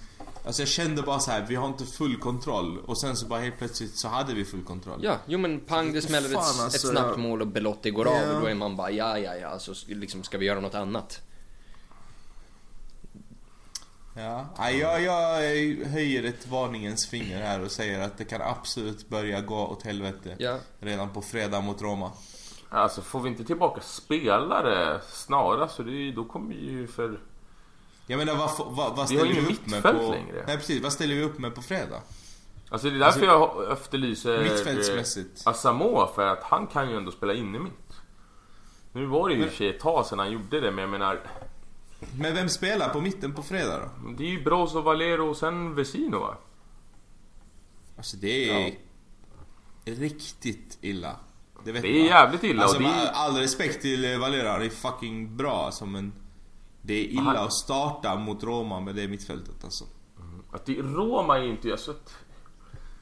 Alltså 0.47 0.63
jag 0.63 0.69
kände 0.69 1.03
bara 1.03 1.19
så 1.21 1.31
här, 1.31 1.47
vi 1.49 1.55
har 1.55 1.67
inte 1.69 1.87
full 1.87 2.17
kontroll 2.17 2.79
och 2.79 2.99
sen 2.99 3.17
så 3.17 3.27
bara 3.27 3.41
helt 3.41 3.59
plötsligt 3.59 3.97
så 3.99 4.09
hade 4.09 4.35
vi 4.35 4.45
full 4.45 4.65
kontroll. 4.65 5.01
Ja, 5.03 5.17
jo 5.27 5.39
men 5.39 5.61
pang 5.61 5.93
det 5.93 6.03
smäller 6.03 6.29
ett, 6.29 6.35
Fan, 6.35 6.55
ett 6.57 6.61
alltså, 6.65 6.89
snabbt 6.89 7.19
mål 7.19 7.41
och 7.41 7.47
Belotti 7.49 7.91
går 7.91 8.05
av 8.09 8.15
Ja. 8.15 8.35
och 8.35 8.41
då 8.41 8.47
är 8.47 8.55
man 8.55 8.77
bara 8.77 8.91
ja 8.91 9.19
ja 9.19 9.35
ja, 9.37 9.59
så 9.59 9.73
sk- 9.73 9.95
liksom 9.95 10.23
ska 10.23 10.39
vi 10.39 10.47
göra 10.47 10.61
något 10.61 10.75
annat. 10.75 11.21
Ja, 14.17 14.47
Nej, 14.59 14.79
jag, 14.79 15.03
jag 15.03 15.41
höjer 15.87 16.25
ett 16.25 16.47
varningens 16.49 17.07
finger 17.07 17.43
här 17.43 17.61
och 17.65 17.71
säger 17.71 18.01
att 18.01 18.19
det 18.19 18.25
kan 18.25 18.43
absolut 18.43 19.09
börja 19.09 19.41
gå 19.41 19.67
åt 19.67 19.83
helvete 19.83 20.37
Ja. 20.39 20.59
redan 20.81 21.11
på 21.11 21.23
fredag 21.23 21.61
mot 21.61 21.83
Roma. 21.83 22.11
Alltså 22.69 23.03
får 23.03 23.21
vi 23.21 23.29
inte 23.29 23.45
tillbaka 23.45 23.81
spelare 23.81 25.01
snarast 25.11 25.75
så 25.77 25.83
det 25.83 26.13
då 26.13 26.25
kommer 26.25 26.55
vi 26.55 26.71
ju 26.71 26.87
för... 26.87 27.21
Jag 28.13 28.19
menar 28.19 28.35
vad, 28.35 28.51
vad, 28.77 28.97
vad 28.97 29.09
Vi 29.09 29.17
ställer 29.17 29.33
vi, 29.33 29.39
ingen 29.41 29.53
upp 29.53 29.67
med 29.67 29.83
på... 29.83 29.89
längre. 30.13 30.45
Nej 30.47 30.57
precis, 30.57 30.83
vad 30.83 30.93
ställer 30.93 31.15
vi 31.15 31.23
upp 31.23 31.39
med 31.39 31.55
på 31.55 31.63
fredag? 31.63 32.03
Alltså 32.69 32.91
det 32.91 32.97
är 32.97 32.99
därför 32.99 33.27
jag 33.27 33.73
efterlyser... 33.73 34.43
Mittfältsmässigt. 34.43 35.47
eh, 35.47 35.51
Asamoah 35.51 36.15
för 36.15 36.27
att 36.27 36.43
han 36.43 36.67
kan 36.67 36.91
ju 36.91 36.97
ändå 36.97 37.11
spela 37.11 37.35
inne 37.35 37.59
mitt. 37.59 37.93
Nu 38.93 39.07
var 39.07 39.29
det 39.29 39.35
ju 39.35 39.41
i 39.43 39.45
och 39.45 39.49
för 39.51 39.57
sig 39.57 39.69
ett 39.69 39.81
tag 39.81 40.07
sedan 40.07 40.19
han 40.19 40.31
gjorde 40.33 40.61
det 40.61 40.71
men 40.71 40.79
jag 40.83 40.91
menar... 40.91 41.21
Men 42.19 42.35
vem 42.35 42.49
spelar 42.49 42.89
på 42.89 43.01
mitten 43.01 43.35
på 43.35 43.43
fredag 43.43 43.79
då? 43.79 44.11
Det 44.13 44.25
är 44.25 44.29
ju 44.29 44.43
Brozo, 44.45 44.81
Valero 44.81 45.29
och 45.31 45.37
sen 45.37 45.75
Vesino 45.75 46.19
va? 46.19 46.37
Alltså 47.97 48.17
det 48.17 48.51
är 48.51 48.75
riktigt 49.85 50.79
illa. 50.81 51.17
Det, 51.65 51.73
Det 51.73 51.79
är 51.79 51.83
man. 51.99 52.05
jävligt 52.07 52.45
illa 52.45 52.63
Alltså 52.63 52.77
och 52.77 52.83
det 52.83 52.89
är... 52.89 53.11
all 53.13 53.37
respekt 53.37 53.83
till 53.83 54.19
Valera, 54.19 54.59
det 54.59 54.65
är 54.65 54.71
fucking 54.71 55.37
bra 55.37 55.65
alltså 55.67 55.87
men... 55.87 56.13
Det 56.83 56.95
är 56.95 57.05
illa 57.05 57.23
Han- 57.23 57.37
att 57.37 57.53
starta 57.53 58.17
mot 58.17 58.45
Roma 58.45 58.81
med 58.81 58.95
det 58.95 59.09
mittfältet 59.09 59.65
alltså. 59.65 59.85
Att 60.53 60.67
det, 60.67 60.75
Roma 60.75 61.39
är 61.39 61.43
inte... 61.43 61.71
Alltså, 61.71 61.91
att, 61.91 62.15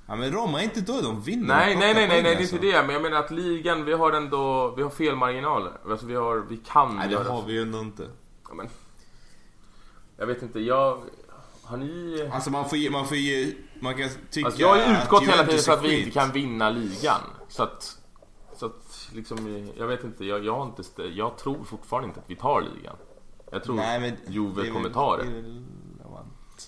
Ja 0.07 0.16
men 0.16 0.33
Roma 0.33 0.61
är 0.61 0.64
inte 0.64 0.81
då 0.81 1.01
de 1.01 1.20
vinner. 1.20 1.47
nej, 1.47 1.76
nej, 1.76 1.95
nej, 1.95 2.09
nej, 2.09 2.09
nej, 2.09 2.22
det 2.22 2.28
är 2.31 2.37
alltså. 2.37 2.55
inte 2.55 2.66
det. 2.66 2.83
Men 2.83 2.91
jag 2.91 3.03
menar 3.03 3.16
att 3.18 3.31
ligan, 3.31 3.85
vi 3.85 3.93
har 3.93 4.12
ändå... 4.12 4.74
Vi 4.76 4.83
har 4.83 4.91
fel 4.91 5.16
marginaler. 5.16 5.72
Alltså 5.91 6.07
vi 6.07 6.14
har... 6.14 6.37
Vi 6.49 6.57
kan 6.57 6.97
Nej 6.97 7.09
det 7.09 7.14
göra... 7.14 7.33
har 7.33 7.43
vi 7.43 7.53
ju 7.53 7.62
ändå 7.62 7.78
inte. 7.78 8.09
Ja, 8.49 8.55
men, 8.55 8.68
jag 10.16 10.26
vet 10.26 10.43
inte, 10.43 10.61
jag... 10.61 11.03
Har 11.62 11.76
ni... 11.76 12.28
Alltså 12.33 12.51
man 12.51 12.68
får 12.68 12.78
ge, 12.78 12.91
man 12.91 13.09
får 13.09 13.16
ge, 13.16 13.55
man 13.81 13.95
kan 13.97 14.09
tycka 14.31 14.47
Alltså 14.47 14.61
jag 14.61 14.68
har 14.68 14.76
ju 14.76 15.03
utgått 15.03 15.22
hela 15.22 15.45
tiden 15.45 15.61
så 15.61 15.72
att 15.72 15.85
vi 15.85 15.99
inte 15.99 16.11
kan 16.11 16.33
vinna 16.33 16.70
ligan. 16.70 17.20
Så 17.49 17.62
att... 17.62 17.99
Så 18.57 18.66
att 18.66 19.09
liksom, 19.12 19.68
jag 19.76 19.87
vet 19.87 20.05
inte, 20.05 20.24
jag, 20.24 20.45
jag 20.45 20.57
har 20.57 20.64
inte... 20.64 21.03
Jag 21.03 21.39
tror 21.39 21.64
fortfarande 21.64 22.09
inte 22.09 22.20
att 22.20 22.31
vi 22.31 22.37
tar 22.37 22.61
ligan. 22.76 22.97
Jag 23.51 23.64
tror 23.64 23.76
Nej, 23.76 24.01
men 24.01 24.34
Juve 24.34 24.70
kommer 24.70 24.90
ta 24.90 25.16
det. 25.16 25.42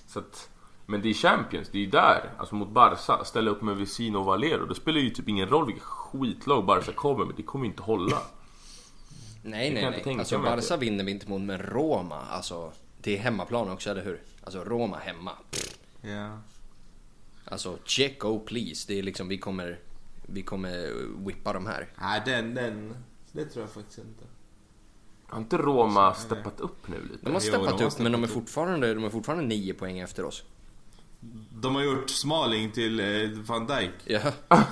Så 0.06 0.18
att, 0.18 0.50
men 0.86 1.02
det 1.02 1.08
är 1.08 1.14
Champions, 1.14 1.68
det 1.68 1.78
är 1.78 1.82
ju 1.82 1.90
där. 1.90 2.30
Alltså 2.38 2.54
mot 2.54 2.68
Barca, 2.68 3.24
ställa 3.24 3.50
upp 3.50 3.62
med 3.62 3.76
Vesino 3.76 4.18
och 4.18 4.24
Valero. 4.24 4.66
Det 4.66 4.74
spelar 4.74 5.00
ju 5.00 5.10
typ 5.10 5.28
ingen 5.28 5.48
roll 5.48 5.66
vilket 5.66 5.82
skitlag 5.82 6.64
Barca 6.64 6.92
kommer 6.92 7.24
med. 7.24 7.34
Det 7.36 7.42
kommer 7.42 7.64
ju 7.64 7.70
inte 7.70 7.82
hålla. 7.82 8.18
Nej, 9.42 9.74
nej, 9.74 10.02
nej. 10.04 10.18
Alltså 10.18 10.38
Barca 10.38 10.76
vinner 10.76 11.04
vi 11.04 11.10
inte 11.10 11.28
mot, 11.28 11.42
men 11.42 11.58
Roma, 11.58 12.20
alltså. 12.30 12.72
Det 13.00 13.16
är 13.16 13.20
hemmaplan 13.20 13.70
också, 13.70 13.90
eller 13.90 14.04
hur? 14.04 14.22
Alltså 14.44 14.64
Roma 14.64 14.96
hemma. 14.96 15.32
Ja. 16.00 16.38
Alltså 17.44 17.78
check 17.84 18.24
oh 18.24 18.44
please. 18.44 18.84
Det 18.88 18.98
är 18.98 19.02
liksom, 19.02 19.28
vi 19.28 19.38
kommer, 19.38 19.78
vi 20.26 20.42
kommer 20.42 20.92
whippa 21.26 21.52
de 21.52 21.66
här. 21.66 21.88
Nej 22.00 22.22
den, 22.26 22.54
den, 22.54 22.96
det 23.32 23.44
tror 23.44 23.64
jag 23.64 23.72
faktiskt 23.72 23.98
inte. 23.98 24.24
Har 25.32 25.38
inte 25.38 25.56
Roma 25.56 26.14
steppat 26.14 26.60
upp 26.60 26.88
nu 26.88 27.02
lite? 27.02 27.18
De 27.24 27.32
har 27.32 27.32
Jo, 27.32 27.38
de 27.38 27.40
steppat 27.40 27.80
har 27.80 27.86
upp, 27.86 27.98
men 27.98 28.12
de 28.12 28.22
är 28.22 28.26
steppat 28.26 28.42
fortfarande, 28.42 28.94
de 28.94 29.04
är 29.04 29.10
fortfarande 29.10 29.44
nio 29.44 29.74
poäng 29.74 29.98
efter 29.98 30.24
oss. 30.24 30.44
De 31.52 31.74
har 31.74 31.82
gjort 31.82 32.10
Smalling 32.10 32.70
till 32.70 33.00
eh, 33.00 33.38
van 33.46 33.66
Dijk. 33.66 33.90
Ja. 34.04 34.20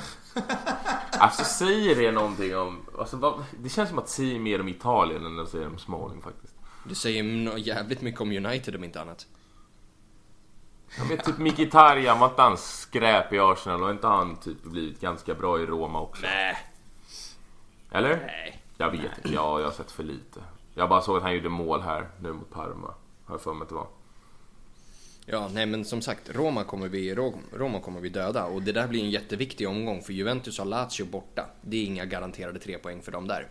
Alltså 1.13 1.45
säger 1.45 1.97
det 1.97 2.13
någonting 2.13 2.57
om... 2.57 2.87
Alltså, 2.99 3.17
vad, 3.17 3.45
det 3.59 3.69
känns 3.69 3.89
som 3.89 3.99
att 3.99 4.09
säga 4.09 4.39
mer 4.39 4.61
om 4.61 4.69
Italien 4.69 5.27
än 5.27 5.39
att 5.39 5.49
säga 5.49 5.67
om 5.67 5.79
Smalling 5.79 6.23
faktiskt. 6.23 6.55
Det 6.89 6.95
säger 6.95 7.59
jävligt 7.59 8.03
mycket 8.03 8.21
om 8.21 8.31
United 8.33 8.77
om 8.77 8.85
inte 8.85 9.01
annat. 9.01 9.27
Ja, 10.99 11.05
men 11.09 11.19
typ 11.19 11.39
Mkhitaryan, 11.39 12.19
var 12.19 12.29
inte 12.29 12.43
han 12.43 12.57
skräp 12.59 13.33
i 13.33 13.39
Arsenal 13.39 13.83
och 13.83 13.91
inte 13.91 14.07
han 14.07 14.37
typ 14.37 14.63
blivit 14.63 15.01
ganska 15.01 15.35
bra 15.35 15.61
i 15.61 15.67
Roma 15.67 16.01
också? 16.01 16.23
Nej. 16.23 16.57
Eller? 17.91 18.17
Nej. 18.27 18.60
Jag 18.81 18.91
vet 18.91 19.01
inte, 19.03 19.35
ja, 19.35 19.59
jag 19.61 19.67
har 19.67 19.73
sett 19.73 19.91
för 19.91 20.03
lite. 20.05 20.41
Jag 20.75 20.89
bara 20.89 21.01
såg 21.03 21.17
att 21.17 21.23
han 21.23 21.35
gjorde 21.35 21.49
mål 21.49 21.81
här 21.81 22.09
nu 22.23 22.33
mot 22.33 22.51
Parma. 22.51 22.95
Har 23.25 23.35
jag 23.35 23.41
för 23.41 23.55
mig 23.55 23.63
att 23.63 23.69
det 23.69 23.75
var. 23.75 23.87
Ja, 25.27 25.51
nej 25.53 25.67
men 25.67 25.85
som 25.85 26.03
sagt, 26.03 26.31
Roma 26.35 26.65
kommer 26.65 26.89
vi, 26.89 27.15
Ro- 27.15 27.39
Roma 27.53 27.81
kommer 27.81 28.01
vi 28.01 28.09
döda 28.09 28.45
och 28.45 28.63
det 28.63 28.73
där 28.73 28.89
blir 28.89 29.03
en 29.05 29.11
jätteviktig 29.11 29.69
omgång 29.69 30.03
för 30.03 30.13
Juventus 30.13 30.59
har 30.59 30.65
Lazio 30.65 31.05
borta. 31.05 31.47
Det 31.63 31.77
är 31.77 31.85
inga 31.85 32.05
garanterade 32.05 32.59
tre 32.59 32.79
poäng 32.79 33.03
för 33.03 33.13
dem 33.13 33.27
där. 33.27 33.49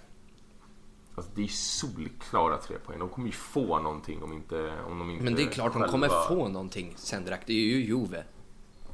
Alltså 1.16 1.32
det 1.36 1.44
är 1.44 1.48
solklara 1.48 2.58
tre 2.58 2.78
poäng. 2.86 3.00
De 3.00 3.10
kommer 3.10 3.28
ju 3.28 3.34
få 3.34 3.80
någonting 3.80 4.24
om 4.24 4.34
inte... 4.34 4.74
Om 4.90 5.00
de 5.00 5.12
inte 5.12 5.24
Men 5.24 5.36
det 5.36 5.44
är 5.44 5.48
klart 5.48 5.74
de 5.74 5.80
själva- 5.82 5.92
kommer 5.92 6.08
få 6.28 6.48
någonting 6.48 6.94
Sendrak. 6.98 7.40
Det 7.46 7.54
är 7.54 7.58
ju 7.78 7.86
Juve. 7.86 8.24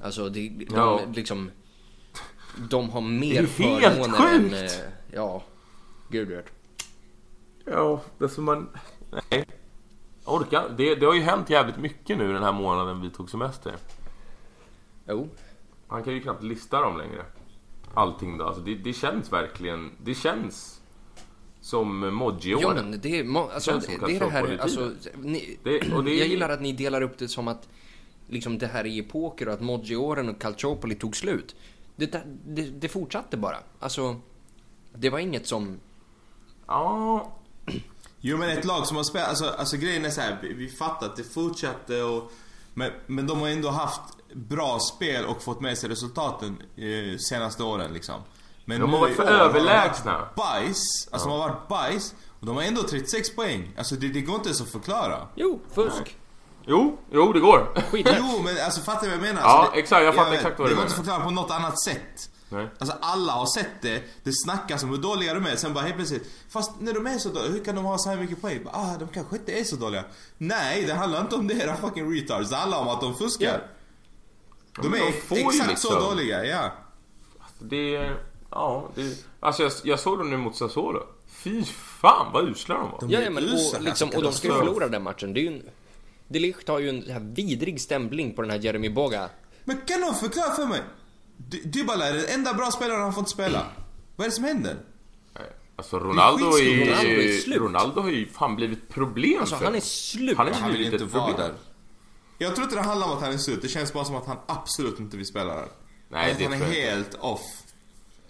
Alltså, 0.04 0.30
det, 0.30 0.50
de, 0.50 0.66
Ja. 0.76 1.02
liksom... 1.16 1.52
De 2.70 2.90
har 2.90 3.02
Det 3.02 3.08
mer 3.08 3.38
är 3.38 3.42
ju 3.42 3.48
helt 3.48 3.96
förmåner 3.96 4.34
än... 4.36 4.42
sjukt! 4.50 4.54
eh, 4.84 4.90
Ja, 5.14 5.44
gud 6.16 6.28
vet. 6.28 6.46
Ja, 7.66 8.02
det 8.18 8.30
som 8.30 8.44
man... 8.44 8.70
Nej. 9.32 9.46
Orkar. 10.26 10.70
Det, 10.78 10.96
det 10.96 11.06
har 11.06 11.14
ju 11.14 11.22
hänt 11.22 11.50
jävligt 11.50 11.78
mycket 11.78 12.18
nu 12.18 12.34
den 12.34 12.44
här 12.44 12.52
månaden 12.52 13.02
vi 13.02 13.10
tog 13.10 13.30
semester. 13.30 13.76
Jo, 15.08 15.30
Man 15.88 16.04
kan 16.04 16.14
ju 16.14 16.22
knappt 16.22 16.44
lista 16.44 16.82
dem 16.82 16.98
längre. 16.98 17.26
Allting 17.94 18.38
då. 18.38 18.46
Alltså 18.46 18.62
det, 18.62 18.76
det 18.76 18.94
känns 18.94 19.32
verkligen... 19.34 19.92
Det 20.04 20.14
känns 20.16 20.82
som 21.62 22.04
ja 22.04 22.12
Modji-åren. 22.12 22.90
men 22.90 23.02
det 23.02 23.20
är, 23.20 23.54
alltså, 23.54 23.72
det, 23.72 24.06
det 24.06 24.16
är 24.16 24.20
det 24.20 24.30
här, 24.30 24.58
alltså, 24.58 24.92
ni, 25.18 25.60
Det- 25.64 25.94
och 25.94 26.04
det 26.04 26.12
är- 26.12 26.20
Jag 26.20 26.28
gillar 26.28 26.50
att 26.50 26.62
ni 26.62 26.74
delar 26.74 27.02
upp 27.02 27.18
det 27.18 27.28
som 27.28 27.48
att 27.48 27.70
liksom 28.28 28.58
det 28.58 28.68
här 28.68 28.86
är 28.86 29.00
epoker 29.00 29.48
och 29.48 29.54
att 29.54 29.62
Moggi-åren 29.62 30.30
och 30.30 30.42
Calciopoli 30.42 30.96
tog 30.96 31.16
slut. 31.16 31.56
Det, 31.96 32.22
det, 32.46 32.62
det 32.62 32.88
fortsatte 32.90 33.38
bara. 33.38 33.58
Alltså, 33.80 34.16
det 34.94 35.10
var 35.10 35.20
inget 35.20 35.48
som... 35.48 35.80
Ja, 36.68 37.32
Jo 38.22 38.38
men 38.38 38.50
ett 38.50 38.66
lag 38.66 38.88
som 38.88 38.98
har 38.98 39.04
spelat, 39.04 39.30
alltså, 39.30 39.50
alltså 39.58 39.78
grejen 39.78 40.06
är 40.06 40.10
så 40.10 40.22
här, 40.22 40.40
vi, 40.42 40.54
vi 40.54 40.70
fattar 40.70 41.06
att 41.06 41.16
det 41.16 41.24
fortsatte 41.24 42.04
och 42.04 42.32
men, 42.74 42.92
men 43.08 43.28
de 43.28 43.40
har 43.42 43.48
ändå 43.48 43.70
haft 43.70 44.02
bra 44.34 44.80
spel 44.96 45.26
och 45.26 45.42
fått 45.44 45.62
med 45.62 45.78
sig 45.78 45.90
resultaten 45.90 46.58
eh, 46.76 47.18
senaste 47.18 47.64
åren 47.64 47.94
liksom. 47.94 48.22
Men 48.66 48.82
De 48.82 48.94
har 48.94 49.00
varit 49.00 49.16
för 49.16 49.24
år 49.24 49.28
har 49.28 49.34
överlägsna. 49.34 50.18
varit 50.20 50.36
Bajs, 50.36 51.08
alltså 51.12 51.28
de 51.30 51.40
har 51.40 51.50
varit 51.50 51.68
bajs 51.68 52.16
och 52.40 52.46
de 52.46 52.56
har 52.56 52.64
ändå 52.64 52.82
36 52.84 53.36
poäng. 53.36 53.72
Alltså 53.78 53.96
det, 53.96 54.08
det 54.08 54.22
går 54.22 54.36
inte 54.36 54.48
ens 54.50 54.62
att 54.62 54.70
förklara. 54.72 55.28
Jo, 55.36 55.60
fusk. 55.74 56.18
jo, 56.66 56.98
jo 57.12 57.34
det 57.34 57.40
går. 57.40 57.82
Skit 57.92 58.08
Jo 58.20 58.42
men 58.44 58.56
alltså 58.66 58.82
fattar 58.82 59.02
du 59.02 59.08
vad 59.08 59.18
jag 59.18 59.22
menar? 59.22 59.42
Ja, 59.42 59.48
Alltså, 59.58 59.74
det, 59.74 59.80
exakt, 59.80 60.04
jag 60.06 60.16
fattar 60.16 60.32
vet, 60.32 60.40
exakt 60.40 60.60
vad 60.60 60.68
du 60.68 60.72
Det 60.72 60.76
går 60.76 60.84
inte 60.86 60.96
menar. 61.02 61.02
att 61.02 61.06
förklara 61.08 61.26
på 61.26 61.32
något 61.42 61.52
annat 61.52 61.84
sätt. 61.84 62.30
Nej. 62.50 62.68
Alltså 62.78 62.98
alla 63.02 63.34
har 63.34 63.46
sett 63.46 63.82
det, 63.82 64.04
det 64.24 64.32
snackas 64.34 64.84
om 64.84 64.90
hur 64.90 64.98
dåliga 64.98 65.34
de 65.34 65.46
är, 65.46 65.56
sen 65.56 65.74
bara 65.74 65.84
helt 65.84 65.96
plötsligt 65.96 66.30
Fast 66.50 66.72
när 66.80 66.94
de 66.94 67.08
är 67.08 67.18
så 67.18 67.30
dåliga, 67.30 67.52
hur 67.52 67.64
kan 67.64 67.76
de 67.76 67.86
ha 67.86 67.98
så 67.98 68.10
här 68.10 68.18
mycket 68.18 68.42
poäng? 68.42 68.64
Bara, 68.64 68.76
Ah, 68.76 68.98
de 69.00 69.08
kanske 69.08 69.36
inte 69.36 69.60
är 69.60 69.64
så 69.64 69.76
dåliga 69.76 70.04
Nej, 70.38 70.84
det 70.84 70.94
handlar 70.94 71.22
inte 71.22 71.36
om 71.36 71.48
det 71.48 71.54
era 71.54 71.76
fucking 71.76 72.14
retards, 72.14 72.50
det 72.50 72.56
handlar 72.56 72.80
om 72.80 72.88
att 72.88 73.02
de 73.02 73.16
fuskar 73.16 73.68
De 74.82 74.90
men 74.90 75.02
är 75.02 75.06
de 75.30 75.36
exakt 75.36 75.56
så 75.56 75.70
liksom- 75.70 76.10
dåliga, 76.10 76.46
ja 76.46 76.72
Det 77.60 77.96
är... 77.96 78.18
Ja, 78.52 78.90
det... 78.96 79.26
Alltså 79.40 79.64
jag, 79.64 79.72
jag 79.84 80.00
såg 80.00 80.18
dem 80.18 80.30
nu 80.30 80.38
mot 80.38 80.56
Sassuolo. 80.56 81.04
Fy 81.28 81.64
fan 81.64 82.32
vad 82.34 82.50
usla 82.50 82.76
de 82.76 82.92
var. 82.92 83.00
De 83.00 83.10
Ja, 83.10 83.20
men, 83.30 83.44
och, 83.44 83.50
liksom, 83.50 83.88
alltså, 83.88 84.06
och 84.06 84.24
de 84.24 84.34
ska 84.34 84.48
ju 84.48 84.54
förlora 84.54 84.88
den 84.88 85.04
matchen. 85.04 85.34
Det 85.34 85.40
är 85.40 85.42
ju 85.42 85.48
en... 85.48 85.64
Delicht 86.28 86.68
har 86.68 86.80
ju 86.80 86.90
en 86.90 87.04
så 87.06 87.12
här 87.12 87.20
vidrig 87.20 87.82
stämpling 87.82 88.34
på 88.34 88.42
den 88.42 88.52
här 88.52 88.60
Jeremy 88.60 88.90
Boga. 88.90 89.30
Men 89.64 89.78
kan 89.88 90.02
någon 90.02 90.16
förklara 90.16 90.52
för 90.52 90.66
mig? 90.66 90.82
Dy- 91.38 91.64
Dybala 91.66 92.06
är 92.10 92.14
den 92.14 92.26
enda 92.30 92.54
bra 92.54 92.72
spelaren 92.72 93.02
han 93.02 93.14
fått 93.14 93.30
spela 93.30 93.66
Vad 94.16 94.26
är 94.26 94.30
det 94.30 94.36
som 94.36 94.44
händer? 94.44 94.78
Alltså 95.78 96.00
Ronaldo 96.00 96.46
är 96.46 96.62
är, 96.62 96.86
skitslut. 96.86 96.88
Ronaldo 96.88 97.22
är 97.22 97.24
ju... 97.24 97.40
slut. 97.40 97.62
Ronaldo 97.62 98.02
har 98.02 98.10
ju 98.10 98.28
fan 98.28 98.56
blivit 98.56 98.90
problem 98.90 99.40
Alltså 99.40 99.56
för 99.56 99.66
han 99.66 99.76
är 99.76 99.80
slut. 99.80 100.38
Han 100.38 100.48
är 100.48 100.54
Han 100.54 100.72
vill 100.72 100.94
inte 100.94 101.06
vara 101.06 101.38
där 101.38 101.54
Jag 102.38 102.56
tror 102.56 102.64
inte 102.64 102.76
det 102.76 102.82
handlar 102.82 103.08
om 103.08 103.14
att 103.14 103.22
han 103.24 103.34
är 103.34 103.38
slut, 103.38 103.62
det 103.62 103.68
känns 103.68 103.94
bara 103.94 104.06
som 104.06 104.16
att 104.16 104.26
han 104.26 104.38
absolut 104.48 105.00
inte 105.00 105.18
vill 105.18 105.26
spela 105.26 105.56
där 105.56 105.68
Nej, 106.10 106.32
Att 106.32 106.38
det 106.38 106.44
han 106.44 106.54
är 106.54 106.58
jag 106.60 106.68
inte. 106.68 106.82
helt 106.82 107.14
off 107.20 107.42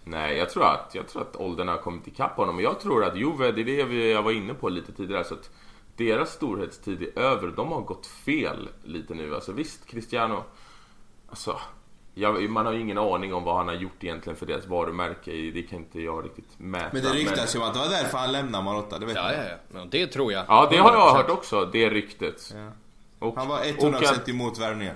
Nej, 0.08 0.38
jag 0.38 0.50
tror 0.50 0.66
att, 0.66 0.92
jag 0.96 1.08
tror 1.08 1.22
att 1.22 1.36
åldern 1.36 1.68
har 1.68 1.78
kommit 1.78 2.08
ikapp 2.08 2.38
honom. 2.38 2.56
Och 2.56 2.62
jag 2.62 2.80
tror 2.80 3.04
att 3.06 3.18
Juve, 3.18 3.52
det 3.52 3.62
är 3.62 3.66
det 3.66 3.84
vi, 3.84 4.12
jag 4.12 4.24
var 4.24 4.32
inne 4.32 4.54
på 4.54 4.70
lite 4.70 4.92
tidigare. 4.92 5.24
Så 5.24 5.34
att 5.34 5.50
deras 5.98 6.34
storhetstid 6.34 7.02
är 7.02 7.20
över. 7.20 7.48
De 7.48 7.72
har 7.72 7.82
gått 7.82 8.06
fel 8.08 8.70
lite 8.84 9.14
nu. 9.14 9.36
Alltså 9.36 9.52
visst, 9.52 9.86
Cristiano... 9.86 10.44
Alltså, 11.30 11.60
jag, 12.18 12.50
man 12.50 12.66
har 12.66 12.74
ju 12.74 12.80
ingen 12.80 12.98
aning 12.98 13.34
om 13.34 13.44
vad 13.44 13.56
han 13.58 13.68
har 13.68 13.76
gjort 13.76 14.04
egentligen 14.04 14.38
för 14.38 14.46
deras 14.46 14.68
varumärke. 14.68 15.32
Det 15.32 15.64
kan 15.64 15.80
inte 15.80 16.02
jag 16.02 16.26
riktigt 16.26 16.60
mäta. 16.60 16.90
Men 16.94 17.02
det 17.04 17.10
ryktas 17.10 17.56
ju 17.56 17.60
om 17.60 17.66
att 17.68 17.74
det 17.74 17.80
var 17.80 17.90
därför 17.90 18.18
han 18.18 18.32
lämnade 18.32 18.64
Marotta, 18.64 19.00
det 19.00 19.06
vet 19.06 19.16
Ja, 19.16 19.22
man. 19.24 19.32
ja, 19.34 19.44
ja. 19.44 19.56
Men 19.70 19.90
det 19.90 20.08
tror 20.08 20.32
jag. 20.32 20.46
Ja, 20.48 20.68
det 20.72 20.78
har 20.78 20.94
jag 20.94 21.14
100%. 21.14 21.18
hört 21.18 21.30
också. 21.30 21.66
Det 21.66 21.90
ryktet. 21.90 22.54
Ja. 22.56 22.72
Och, 23.28 23.36
Han 23.38 23.48
var 23.48 23.60
och 23.60 23.66
100% 23.66 24.12
att, 24.12 24.30
emot 24.30 24.58
värvningen. 24.60 24.96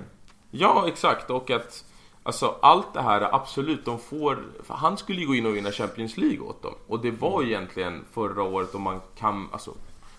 Ja, 0.51 0.87
exakt. 0.87 1.29
Och 1.29 1.51
att 1.51 1.85
alltså, 2.23 2.55
allt 2.61 2.93
det 2.93 3.01
här, 3.01 3.35
absolut, 3.35 3.85
de 3.85 3.99
får... 3.99 4.43
För 4.63 4.73
han 4.73 4.97
skulle 4.97 5.21
ju 5.21 5.27
gå 5.27 5.35
in 5.35 5.45
och 5.45 5.55
vinna 5.55 5.71
Champions 5.71 6.17
League 6.17 6.39
åt 6.39 6.61
dem. 6.61 6.73
Och 6.87 6.99
det 6.99 7.11
var 7.11 7.41
ju 7.41 7.47
egentligen 7.47 8.05
förra 8.11 8.43
året 8.43 8.73
och 8.75 8.81
man 8.81 9.01
kan... 9.17 9.49
Alltså, 9.51 9.73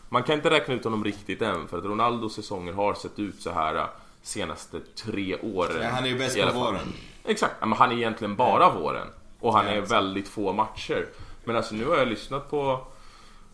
man 0.08 0.22
kan 0.22 0.34
inte 0.34 0.50
räkna 0.50 0.74
ut 0.74 0.84
honom 0.84 1.04
riktigt 1.04 1.42
än 1.42 1.68
för 1.68 1.78
att 1.78 1.84
Ronaldos 1.84 2.34
säsonger 2.34 2.72
har 2.72 2.94
sett 2.94 3.18
ut 3.18 3.40
så 3.42 3.50
här 3.50 3.86
senaste 4.22 4.80
tre 4.80 5.36
åren. 5.40 5.82
Ja, 5.82 5.88
han 5.88 6.04
är 6.04 6.08
ju 6.08 6.18
bäst 6.18 6.42
på 6.42 6.52
våren. 6.52 6.92
Exakt, 7.24 7.54
men 7.60 7.72
han 7.72 7.92
är 7.92 7.96
egentligen 7.96 8.36
bara 8.36 8.70
våren. 8.70 9.08
Och 9.40 9.54
han 9.54 9.66
Ja, 9.66 9.72
är 9.72 9.80
väldigt 9.80 10.28
få 10.28 10.52
matcher. 10.52 11.06
Men 11.44 11.56
alltså 11.56 11.74
nu 11.74 11.84
har 11.86 11.96
jag 11.96 12.08
lyssnat 12.08 12.50
på 12.50 12.86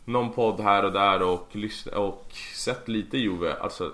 någon 0.05 0.33
podd 0.33 0.61
här 0.61 0.85
och 0.85 0.93
där 0.93 1.23
och, 1.23 1.57
och 1.95 2.33
sett 2.55 2.89
lite 2.89 3.19
Juve. 3.19 3.55
Alltså, 3.61 3.93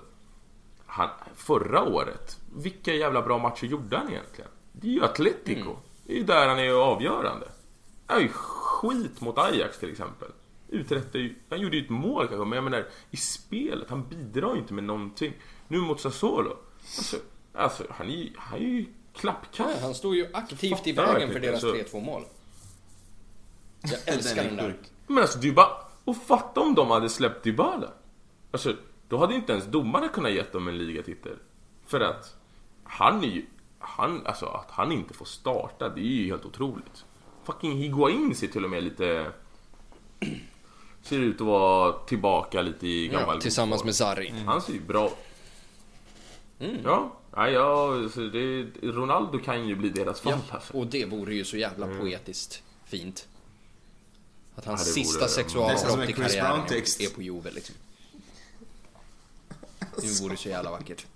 han, 0.87 1.09
förra 1.37 1.83
året, 1.83 2.37
vilka 2.57 2.95
jävla 2.95 3.23
bra 3.23 3.39
matcher 3.39 3.67
gjorde 3.67 3.97
han 3.97 4.09
egentligen? 4.11 4.51
Det 4.73 4.87
är 4.87 4.93
ju 4.93 5.05
Atletico. 5.05 5.77
Det 6.07 6.13
är 6.13 6.17
ju 6.17 6.25
där 6.25 6.49
han 6.49 6.59
är 6.59 6.71
avgörande. 6.73 7.49
Han 8.07 8.19
är 8.19 8.23
ju 8.23 8.29
skit 8.33 9.21
mot 9.21 9.39
Ajax 9.39 9.79
till 9.79 9.91
exempel. 9.91 10.29
Uträttar 10.69 11.19
ju, 11.19 11.35
han 11.51 11.61
gjorde 11.61 11.77
ju 11.77 11.85
ett 11.85 11.91
mål 11.91 12.29
kanske, 12.29 12.45
men 12.45 12.57
jag 12.57 12.65
menar 12.65 12.87
i 13.11 13.17
spelet, 13.17 13.91
han 13.91 14.09
bidrar 14.09 14.55
ju 14.55 14.59
inte 14.61 14.75
med 14.75 14.85
någonting. 14.85 15.33
Nu 15.73 15.79
mot 15.79 16.01
Sassuolo. 16.01 16.57
Alltså, 16.81 17.17
alltså 17.53 17.87
han 17.91 18.11
är 18.11 18.15
ju, 18.15 18.33
han 18.37 18.59
är 18.59 18.63
ju 18.63 18.87
klappkass. 19.15 19.67
Ja, 19.75 19.81
han 19.81 19.95
stod 19.95 20.15
ju 20.15 20.29
aktivt 20.33 20.87
i 20.87 20.93
vägen 20.93 21.33
för 21.33 21.41
deras 21.41 21.65
alltså. 21.65 21.85
2 21.91 22.01
mål. 22.01 22.25
Jag 23.83 24.15
älskar 24.15 24.45
den 24.45 24.57
där. 24.57 24.77
Men 25.07 25.19
alltså 25.19 25.39
Dybala, 25.39 25.89
och 26.05 26.17
fatta 26.17 26.61
om 26.61 26.75
de 26.75 26.91
hade 26.91 27.09
släppt 27.09 27.45
Dybala. 27.45 27.91
Alltså, 28.51 28.77
då 29.09 29.17
hade 29.17 29.35
inte 29.35 29.53
ens 29.53 29.67
domarna 29.67 30.09
kunnat 30.09 30.33
gett 30.33 30.53
dem 30.53 30.69
en 30.69 30.79
ligatitel. 30.79 31.37
För 31.87 32.01
att 32.01 32.37
han 32.85 33.25
är 33.25 33.29
ju, 33.29 33.47
han, 33.79 34.27
alltså 34.27 34.47
att 34.47 34.71
han 34.71 34.93
inte 34.93 35.15
får 35.15 35.25
starta, 35.25 35.89
det 35.89 36.01
är 36.01 36.05
ju 36.05 36.27
helt 36.27 36.45
otroligt. 36.45 37.05
Fucking 37.45 37.73
Higuain 37.73 38.35
ser 38.35 38.47
till 38.47 38.65
och 38.65 38.71
med 38.71 38.85
lite... 38.85 39.33
Ser 41.03 41.19
ut 41.19 41.41
att 41.41 41.47
vara 41.47 41.93
tillbaka 41.93 42.63
lite 42.63 42.87
i 42.87 43.09
gammal 43.09 43.35
Ja, 43.35 43.41
tillsammans 43.41 43.85
med 43.85 43.95
Sarri. 43.95 44.35
Han 44.47 44.63
ser 44.63 44.73
ju 44.73 44.81
bra 44.81 45.11
Ja, 46.85 47.13
ja, 47.37 47.51
ja 47.51 48.09
så 48.15 48.21
det, 48.21 48.67
Ronaldo 48.83 49.39
kan 49.39 49.69
ju 49.69 49.75
bli 49.75 49.89
deras 49.89 50.21
fall 50.21 50.39
Ja, 50.51 50.59
och 50.73 50.87
det 50.87 51.05
vore 51.05 51.35
ju 51.35 51.45
så 51.45 51.57
jävla 51.57 51.87
poetiskt 51.87 52.63
fint. 52.85 53.29
Att 54.55 54.65
hans 54.65 54.81
Ja, 54.81 54.87
det 54.87 54.93
sista 54.93 55.29
sexualbrott 55.29 56.11
i 56.11 56.13
karriären 56.13 56.61
är 56.61 57.15
på 57.15 57.23
Juve 57.23 57.51
liksom. 57.51 57.75
Det 59.79 60.21
vore 60.23 60.37
så 60.37 60.49
jävla 60.49 60.71
vackert. 60.71 61.07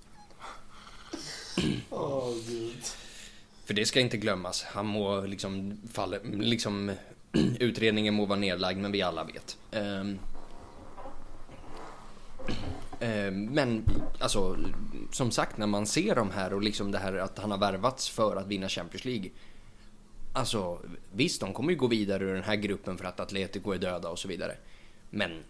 För 3.64 3.74
det 3.74 3.86
ska 3.86 4.00
inte 4.00 4.16
glömmas. 4.16 4.62
Han 4.62 4.86
må 4.86 5.20
liksom 5.20 5.80
falla, 5.92 6.16
liksom 6.22 6.92
utredningen 7.60 8.14
må 8.14 8.26
vara 8.26 8.38
nedlagd 8.38 8.78
men 8.78 8.92
vi 8.92 9.02
alla 9.02 9.24
vet. 9.24 9.58
Ehm, 9.70 10.18
Eh, 13.00 13.30
men 13.32 13.84
alltså 14.18 14.56
som 15.12 15.30
sagt 15.30 15.58
när 15.58 15.66
man 15.66 15.86
ser 15.86 16.14
de 16.14 16.30
här 16.30 16.52
och 16.52 16.62
liksom 16.62 16.92
det 16.92 16.98
här 16.98 17.14
att 17.14 17.38
han 17.38 17.50
har 17.50 17.58
värvats 17.58 18.08
för 18.08 18.36
att 18.36 18.46
vinna 18.46 18.68
Champions 18.68 19.04
League. 19.04 19.30
Alltså 20.32 20.80
visst, 21.12 21.40
de 21.40 21.52
kommer 21.52 21.70
ju 21.70 21.76
gå 21.76 21.86
vidare 21.86 22.24
ur 22.24 22.34
den 22.34 22.42
här 22.42 22.56
gruppen 22.56 22.98
för 22.98 23.04
att 23.04 23.20
Atletico 23.20 23.72
är 23.72 23.78
döda 23.78 24.08
och 24.08 24.18
så 24.18 24.28
vidare. 24.28 24.56
Men 25.10 25.42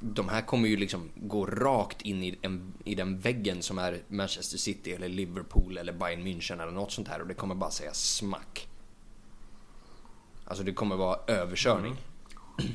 de 0.00 0.28
här 0.28 0.42
kommer 0.42 0.68
ju 0.68 0.76
liksom 0.76 1.10
gå 1.14 1.46
rakt 1.46 2.02
in 2.02 2.22
i, 2.22 2.38
en, 2.42 2.72
i 2.84 2.94
den 2.94 3.18
väggen 3.18 3.62
som 3.62 3.78
är 3.78 4.02
Manchester 4.08 4.58
City 4.58 4.92
eller 4.92 5.08
Liverpool 5.08 5.78
eller 5.78 5.92
Bayern 5.92 6.26
München 6.26 6.62
eller 6.62 6.72
något 6.72 6.92
sånt 6.92 7.08
här 7.08 7.20
och 7.20 7.26
det 7.26 7.34
kommer 7.34 7.54
bara 7.54 7.70
säga 7.70 7.92
smack. 7.92 8.68
Alltså 10.44 10.64
det 10.64 10.72
kommer 10.72 10.96
vara 10.96 11.18
överkörning. 11.26 11.96
Mm. 12.58 12.74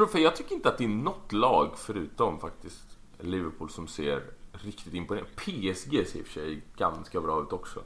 Tror 0.00 0.08
för 0.08 0.18
jag 0.18 0.36
tycker 0.36 0.54
inte 0.54 0.68
att 0.68 0.78
det 0.78 0.84
är 0.84 0.88
något 0.88 1.32
lag 1.32 1.70
förutom 1.76 2.40
faktiskt 2.40 2.98
Liverpool 3.18 3.70
som 3.70 3.86
ser 3.86 4.22
riktigt 4.52 4.94
imponerande 4.94 5.30
PSG 5.36 6.06
ser 6.06 6.18
i 6.18 6.22
och 6.22 6.26
för 6.26 6.32
sig 6.32 6.62
ganska 6.76 7.20
bra 7.20 7.42
ut 7.42 7.52
också. 7.52 7.82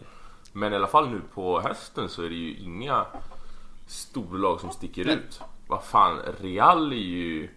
Men 0.53 0.73
i 0.73 0.77
alla 0.77 0.87
fall 0.87 1.11
nu 1.11 1.21
på 1.35 1.61
hösten 1.61 2.09
så 2.09 2.23
är 2.23 2.29
det 2.29 2.35
ju 2.35 2.57
inga 2.57 3.07
storlag 3.87 4.61
som 4.61 4.71
sticker 4.71 5.05
Nej. 5.05 5.15
ut. 5.15 5.41
Vad 5.67 5.85
fan, 5.85 6.19
Real 6.41 6.93
är 6.93 6.97
ju... 6.97 7.49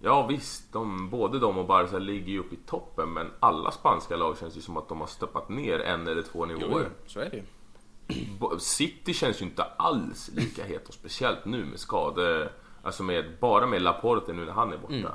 Ja 0.00 0.26
visst, 0.26 0.72
de, 0.72 1.10
både 1.10 1.38
de 1.38 1.58
och 1.58 1.66
Barca 1.66 1.98
ligger 1.98 2.32
ju 2.32 2.38
uppe 2.38 2.54
i 2.54 2.58
toppen 2.66 3.12
men 3.12 3.30
alla 3.40 3.70
spanska 3.70 4.16
lag 4.16 4.38
känns 4.38 4.56
ju 4.56 4.60
som 4.60 4.76
att 4.76 4.88
de 4.88 5.00
har 5.00 5.06
steppat 5.06 5.48
ner 5.48 5.80
en 5.80 6.08
eller 6.08 6.22
två 6.22 6.46
nivåer. 6.46 6.88
jo, 6.88 7.06
så 7.06 7.20
är 7.20 7.30
det 7.30 7.36
ju. 7.36 8.58
City 8.58 9.14
känns 9.14 9.40
ju 9.40 9.44
inte 9.44 9.62
alls 9.62 10.30
lika 10.34 10.64
het 10.64 10.88
och 10.88 10.94
speciellt 10.94 11.44
nu 11.44 11.64
med 11.64 11.80
skade 11.80 12.52
Alltså 12.82 13.02
med, 13.02 13.24
bara 13.40 13.66
med 13.66 13.82
Laporte 13.82 14.32
nu 14.32 14.44
när 14.44 14.52
han 14.52 14.72
är 14.72 14.76
borta 14.78 14.94
Mm. 14.94 15.10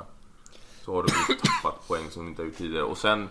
Så 0.84 0.94
har 0.94 1.02
de 1.02 1.34
tappat 1.62 1.88
poäng 1.88 2.10
som 2.10 2.22
de 2.24 2.28
inte 2.28 2.42
har 2.42 2.46
gjort 2.46 2.56
tidigare 2.56 2.84
och 2.84 2.98
sen 2.98 3.28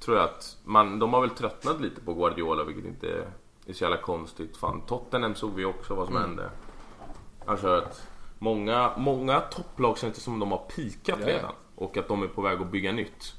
Tror 0.00 0.16
jag 0.16 0.24
att 0.24 0.56
man, 0.64 0.98
de 0.98 1.12
har 1.14 1.20
väl 1.20 1.30
tröttnat 1.30 1.80
lite 1.80 2.00
på 2.00 2.14
Guardiola 2.14 2.64
vilket 2.64 2.84
inte 2.84 3.26
är 3.66 3.72
så 3.72 3.84
jävla 3.84 3.96
konstigt 3.96 4.56
Fan 4.56 4.80
Tottenham 4.86 5.34
såg 5.34 5.54
vi 5.54 5.64
också 5.64 5.94
vad 5.94 6.06
som 6.06 6.16
Mm. 6.16 6.28
hände 6.28 6.50
Alltså 7.46 7.68
att 7.68 8.08
Många, 8.38 8.92
många 8.96 9.40
topplag 9.40 9.98
känns 9.98 10.14
det 10.14 10.20
som 10.20 10.38
de 10.38 10.50
har 10.50 10.58
pikat 10.58 11.18
Ja, 11.20 11.26
ja. 11.28 11.36
redan 11.36 11.52
och 11.74 11.96
att 11.96 12.08
de 12.08 12.22
är 12.22 12.26
på 12.26 12.42
väg 12.42 12.60
att 12.60 12.70
bygga 12.70 12.92
nytt 12.92 13.34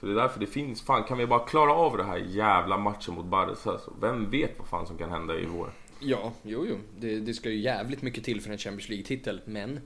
så 0.00 0.06
det 0.06 0.12
är 0.12 0.16
därför 0.16 0.40
det 0.40 0.46
finns, 0.46 0.82
fan 0.82 1.04
kan 1.04 1.18
vi 1.18 1.26
bara 1.26 1.40
klara 1.40 1.72
av 1.72 1.96
det 1.96 2.04
här 2.04 2.16
jävla 2.16 2.78
matchen 2.78 3.14
mot 3.14 3.24
Barca 3.24 3.54
så 3.54 3.78
vem 4.00 4.30
vet 4.30 4.58
vad 4.58 4.68
fan 4.68 4.86
som 4.86 4.98
kan 4.98 5.10
hända 5.10 5.34
i 5.34 5.46
vår? 5.46 5.70
Ja, 6.00 6.32
jo, 6.42 6.66
jo. 6.66 6.78
Det, 6.98 7.20
det 7.20 7.34
ska 7.34 7.50
ju 7.50 7.58
jävligt 7.58 8.02
mycket 8.02 8.24
till 8.24 8.40
för 8.40 8.50
en 8.50 8.58
Champions 8.58 8.88
League-titel, 8.88 9.40
men... 9.44 9.80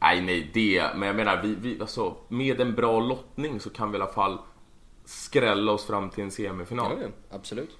Nej, 0.00 0.20
nej, 0.20 0.50
det. 0.54 0.90
Men 0.96 1.06
jag 1.06 1.16
menar, 1.16 1.42
vi, 1.42 1.54
vi, 1.54 1.80
alltså, 1.80 2.16
med 2.28 2.60
en 2.60 2.74
bra 2.74 3.00
lottning 3.00 3.60
så 3.60 3.70
kan 3.70 3.92
vi 3.92 3.98
i 3.98 4.00
alla 4.00 4.12
fall 4.12 4.38
skrälla 5.04 5.72
oss 5.72 5.86
fram 5.86 6.10
till 6.10 6.24
en 6.24 6.30
semifinal. 6.30 6.92
Ja, 6.96 7.02
ja, 7.02 7.36
absolut. 7.36 7.70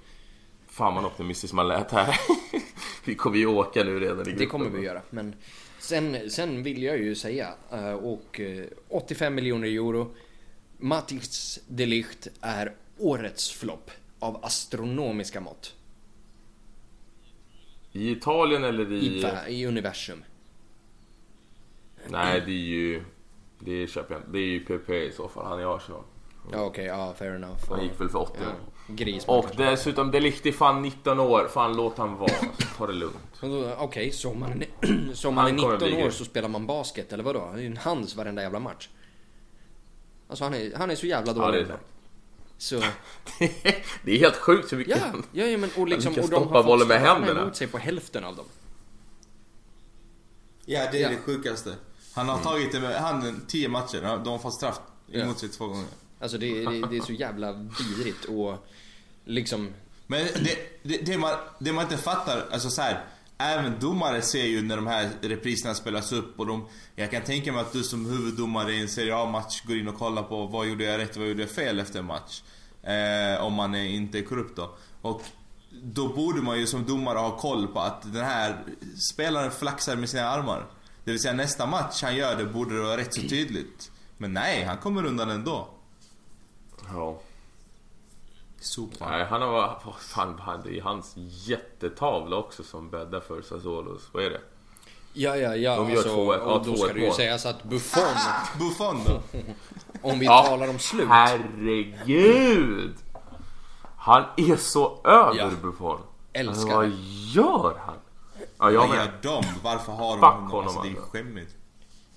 Fan 0.67 0.95
vad 0.95 1.05
optimistisk 1.05 1.55
man 1.55 1.69
lät 1.69 1.91
här. 1.91 2.21
vi 3.05 3.15
kommer 3.15 3.37
ju 3.37 3.47
åka 3.47 3.85
nu 3.85 4.01
redan 4.01 4.21
i 4.21 4.23
gruppen. 4.23 4.39
Det 4.39 4.47
kommer 4.47 4.71
vi 4.71 4.85
göra, 4.85 5.03
men... 5.11 5.35
Sen, 5.79 6.31
sen 6.31 6.63
vill 6.63 6.83
jag 6.83 6.99
ju 6.99 7.15
säga, 7.15 7.55
eh, 7.73 7.93
och 7.93 8.41
eh, 8.41 8.65
85 8.89 9.35
miljoner 9.35 9.69
euro. 9.69 10.15
Matis 10.79 11.61
de 11.69 11.87
Ligt 11.87 12.29
är 12.41 12.75
årets 12.99 13.53
flopp 13.53 13.91
av 14.19 14.45
astronomiska 14.45 15.41
mått 15.41 15.76
I 17.97 18.11
Italien 18.11 18.65
eller 18.65 18.93
i... 18.93 18.97
i, 19.07 19.25
i 19.49 19.67
universum. 19.67 20.25
Nej, 22.09 22.43
det 22.47 22.53
är 22.53 22.67
ju... 22.67 23.03
Det 23.59 23.87
köper 23.87 24.15
jag 24.15 24.21
inte. 24.21 24.31
Det 24.33 24.39
är 24.39 24.47
ju 24.47 24.61
PP 24.61 24.91
i 24.91 25.13
så 25.13 25.29
fall. 25.29 25.47
Han 25.47 25.59
är 25.59 25.63
i 25.63 25.65
Arsenal. 25.65 26.03
Ja, 26.53 26.65
okej, 26.65 26.85
ja, 26.85 27.15
fair 27.19 27.35
enough. 27.35 27.69
Han 27.69 27.83
gick 27.83 28.01
väl 28.01 28.09
för 28.09 28.19
80 28.19 28.33
ja, 28.41 28.95
gris. 28.95 29.25
Och 29.27 29.47
dessutom, 29.57 30.11
det 30.11 30.19
är 30.19 30.53
fan 30.53 30.83
19 30.83 31.21
år. 31.21 31.49
Fan 31.49 31.77
låt 31.77 31.99
han 31.99 32.17
vara. 32.17 32.31
Ta 32.79 32.87
det 32.87 32.93
lugnt. 32.93 33.43
Okej, 33.79 34.13
så 34.13 34.31
om 34.31 34.41
man 34.41 34.63
är, 34.63 35.13
så 35.15 35.29
om 35.29 35.35
man 35.35 35.47
är 35.47 35.51
Han 35.51 35.59
kommer 35.59 35.75
19 35.75 35.89
bli 35.89 36.05
år 36.05 36.11
så 36.11 36.25
spelar 36.25 36.49
man 36.49 36.67
basket, 36.67 37.13
eller 37.13 37.25
vadå? 37.25 37.51
Det 37.55 37.59
är 37.59 37.63
ju 37.63 37.67
en 37.67 37.77
hands 37.77 38.17
varenda 38.17 38.43
jävla 38.43 38.61
match. 38.61 38.89
Alltså 40.29 40.45
han 40.45 40.55
är, 40.55 40.73
han 40.77 40.91
är 40.91 40.95
så 40.95 41.07
jävla 41.07 41.33
Ja, 41.33 41.47
dålig. 41.47 41.67
sant. 41.67 41.81
Så, 42.59 42.81
det 44.03 44.13
är 44.13 44.19
helt 44.19 44.37
sjukt 44.37 44.73
hur 44.73 44.77
mycket 44.77 44.97
ja, 44.97 45.07
han... 45.07 45.25
ja, 45.33 45.45
ja 45.47 45.59
men 45.59 45.71
och 45.77 45.89
liksom, 45.89 46.15
kan 46.15 46.25
och 46.25 46.31
de 46.31 46.37
stoppa 46.37 46.55
har 46.55 46.63
fått 46.63 46.67
bollen 46.67 46.89
med 46.89 47.01
händerna. 47.01 47.41
emot 47.41 47.57
sig 47.57 47.67
på 47.67 47.79
hälften 47.79 48.25
av 48.25 48.37
dem. 48.37 48.45
Ja, 50.65 50.89
det 50.93 50.99
är 50.99 51.03
Ja. 51.03 51.09
det 51.09 51.17
sjukaste. 51.17 51.75
Han 52.15 52.29
har 52.29 52.39
tagit 52.39 52.73
det 52.73 52.81
med 52.81 52.95
handen 53.01 53.45
10 53.49 53.69
matcher. 53.69 54.01
De 54.25 54.29
har 54.29 54.39
fått 54.39 54.55
straff 54.55 54.81
Ja. 55.07 55.21
emot 55.23 55.39
sig 55.39 55.49
två 55.49 55.67
gånger. 55.67 55.87
Alltså 56.21 56.39
det, 56.39 56.65
det, 56.65 56.87
det 56.91 56.97
är 56.97 57.01
så 57.01 57.13
jävla 57.13 57.53
vidrigt 57.53 58.25
och 58.25 58.67
liksom, 59.25 59.73
Men 60.07 60.27
det, 60.27 60.57
det, 60.83 60.99
det, 60.99 61.19
man, 61.19 61.35
det 61.59 61.73
man 61.73 61.85
inte 61.85 61.97
fattar, 61.99 62.47
alltså 62.53 62.71
så 62.71 62.83
här. 62.83 63.05
Även 63.39 63.81
domare 63.81 64.23
ser 64.23 64.45
ju 64.45 64.63
när 64.63 64.77
de 64.77 64.87
här 64.87 65.11
repriserna 65.21 65.75
spelas 65.75 66.13
upp 66.13 66.41
och 66.41 66.47
de... 66.47 66.67
Jag 66.95 67.11
kan 67.11 67.23
tänka 67.23 67.53
mig 67.53 67.61
att 67.61 67.73
du 67.73 67.83
som 67.83 68.07
huvuddomare 68.07 68.73
i 68.73 68.81
en 68.81 68.89
Serie 68.89 69.17
A-match 69.17 69.63
går 69.67 69.77
in 69.77 69.89
och 69.89 69.99
kollar 69.99 70.23
på 70.23 70.47
vad 70.47 70.67
gjorde 70.67 70.85
jag 70.85 70.99
rätt, 70.99 71.17
vad 71.17 71.29
gjorde 71.29 71.43
jag 71.43 71.51
fel 71.51 71.81
efter 71.81 71.99
en 71.99 72.07
match. 72.07 72.43
Eh, 72.83 73.45
om 73.45 73.53
man 73.53 73.75
är 73.75 73.85
inte 73.85 74.19
är 74.19 74.23
korrupt 74.23 74.57
då. 74.57 74.77
Och 75.03 75.23
då 75.83 76.09
borde 76.09 76.43
man 76.43 76.59
ju 76.59 76.67
som 76.67 76.85
domare 76.85 77.19
ha 77.19 77.37
koll 77.37 77.69
på 77.69 77.81
att 77.81 78.03
den 78.03 78.25
här 78.25 78.65
spelaren 79.13 79.51
flaxar 79.51 79.97
med 79.97 80.09
sina 80.09 80.29
armar. 80.29 80.67
Det 81.05 81.11
vill 81.11 81.21
säga 81.21 81.35
nästa 81.35 81.67
match 81.67 82.03
han 82.03 82.17
gör 82.17 82.37
det 82.37 82.45
borde 82.45 82.75
det 82.75 82.83
vara 82.83 82.97
rätt 82.97 83.15
så 83.15 83.21
tydligt. 83.21 83.91
Men 84.19 84.33
nej, 84.33 84.65
han 84.65 84.79
kommer 84.79 85.05
undan 85.05 85.31
ändå. 85.31 85.69
Ja. 86.93 87.21
Sopa. 88.61 89.11
Nej, 89.11 89.25
han 89.25 89.43
har... 89.43 89.81
Vad 89.85 89.95
fan, 89.99 90.39
han, 90.41 90.63
det 90.65 90.79
är 90.79 90.83
hans 90.83 91.13
jättetavla 91.17 92.37
också 92.37 92.63
som 92.63 92.91
bäddar 92.91 93.21
för 93.21 93.43
Sassuolos. 93.43 94.09
Vad 94.13 94.25
är 94.25 94.31
det? 94.31 94.41
ja 95.13 95.37
ja 95.37 95.57
ja, 95.57 95.77
De 95.77 95.91
gör 95.91 95.97
alltså, 95.97 96.15
två- 96.15 96.35
ja, 96.35 96.41
och 96.41 96.65
då 96.65 96.65
två 96.65 96.77
ska 96.85 96.93
det 96.93 97.01
ju 97.01 97.13
sägas 97.13 97.47
att 97.47 97.63
Buffon, 97.63 98.03
Buffon 98.59 99.01
då? 99.07 99.21
om 100.03 100.19
vi 100.19 100.27
Ja, 100.27 100.45
talar 100.47 100.69
om 100.69 100.79
slut. 100.79 101.09
Herregud! 101.09 102.95
Han 103.97 104.25
är 104.37 104.57
så 104.57 105.01
över 105.05 105.39
Ja. 105.39 105.51
Buffon. 105.63 106.01
Älskar 106.33 106.53
alltså, 106.53 106.77
vad 106.77 106.89
gör 107.35 107.79
han? 107.87 107.97
Ja, 108.59 108.71
jag 108.71 108.89
Vad 108.89 108.97
gör 108.97 109.13
de? 109.23 109.45
Varför 109.63 109.93
har 109.93 110.17
de 110.17 110.23
honom? 110.23 110.51
honom, 110.51 110.67
Alltså, 110.67 110.83
det 110.83 110.89
är 110.89 110.91
alltså. 110.91 111.11
skämmigt. 111.11 111.55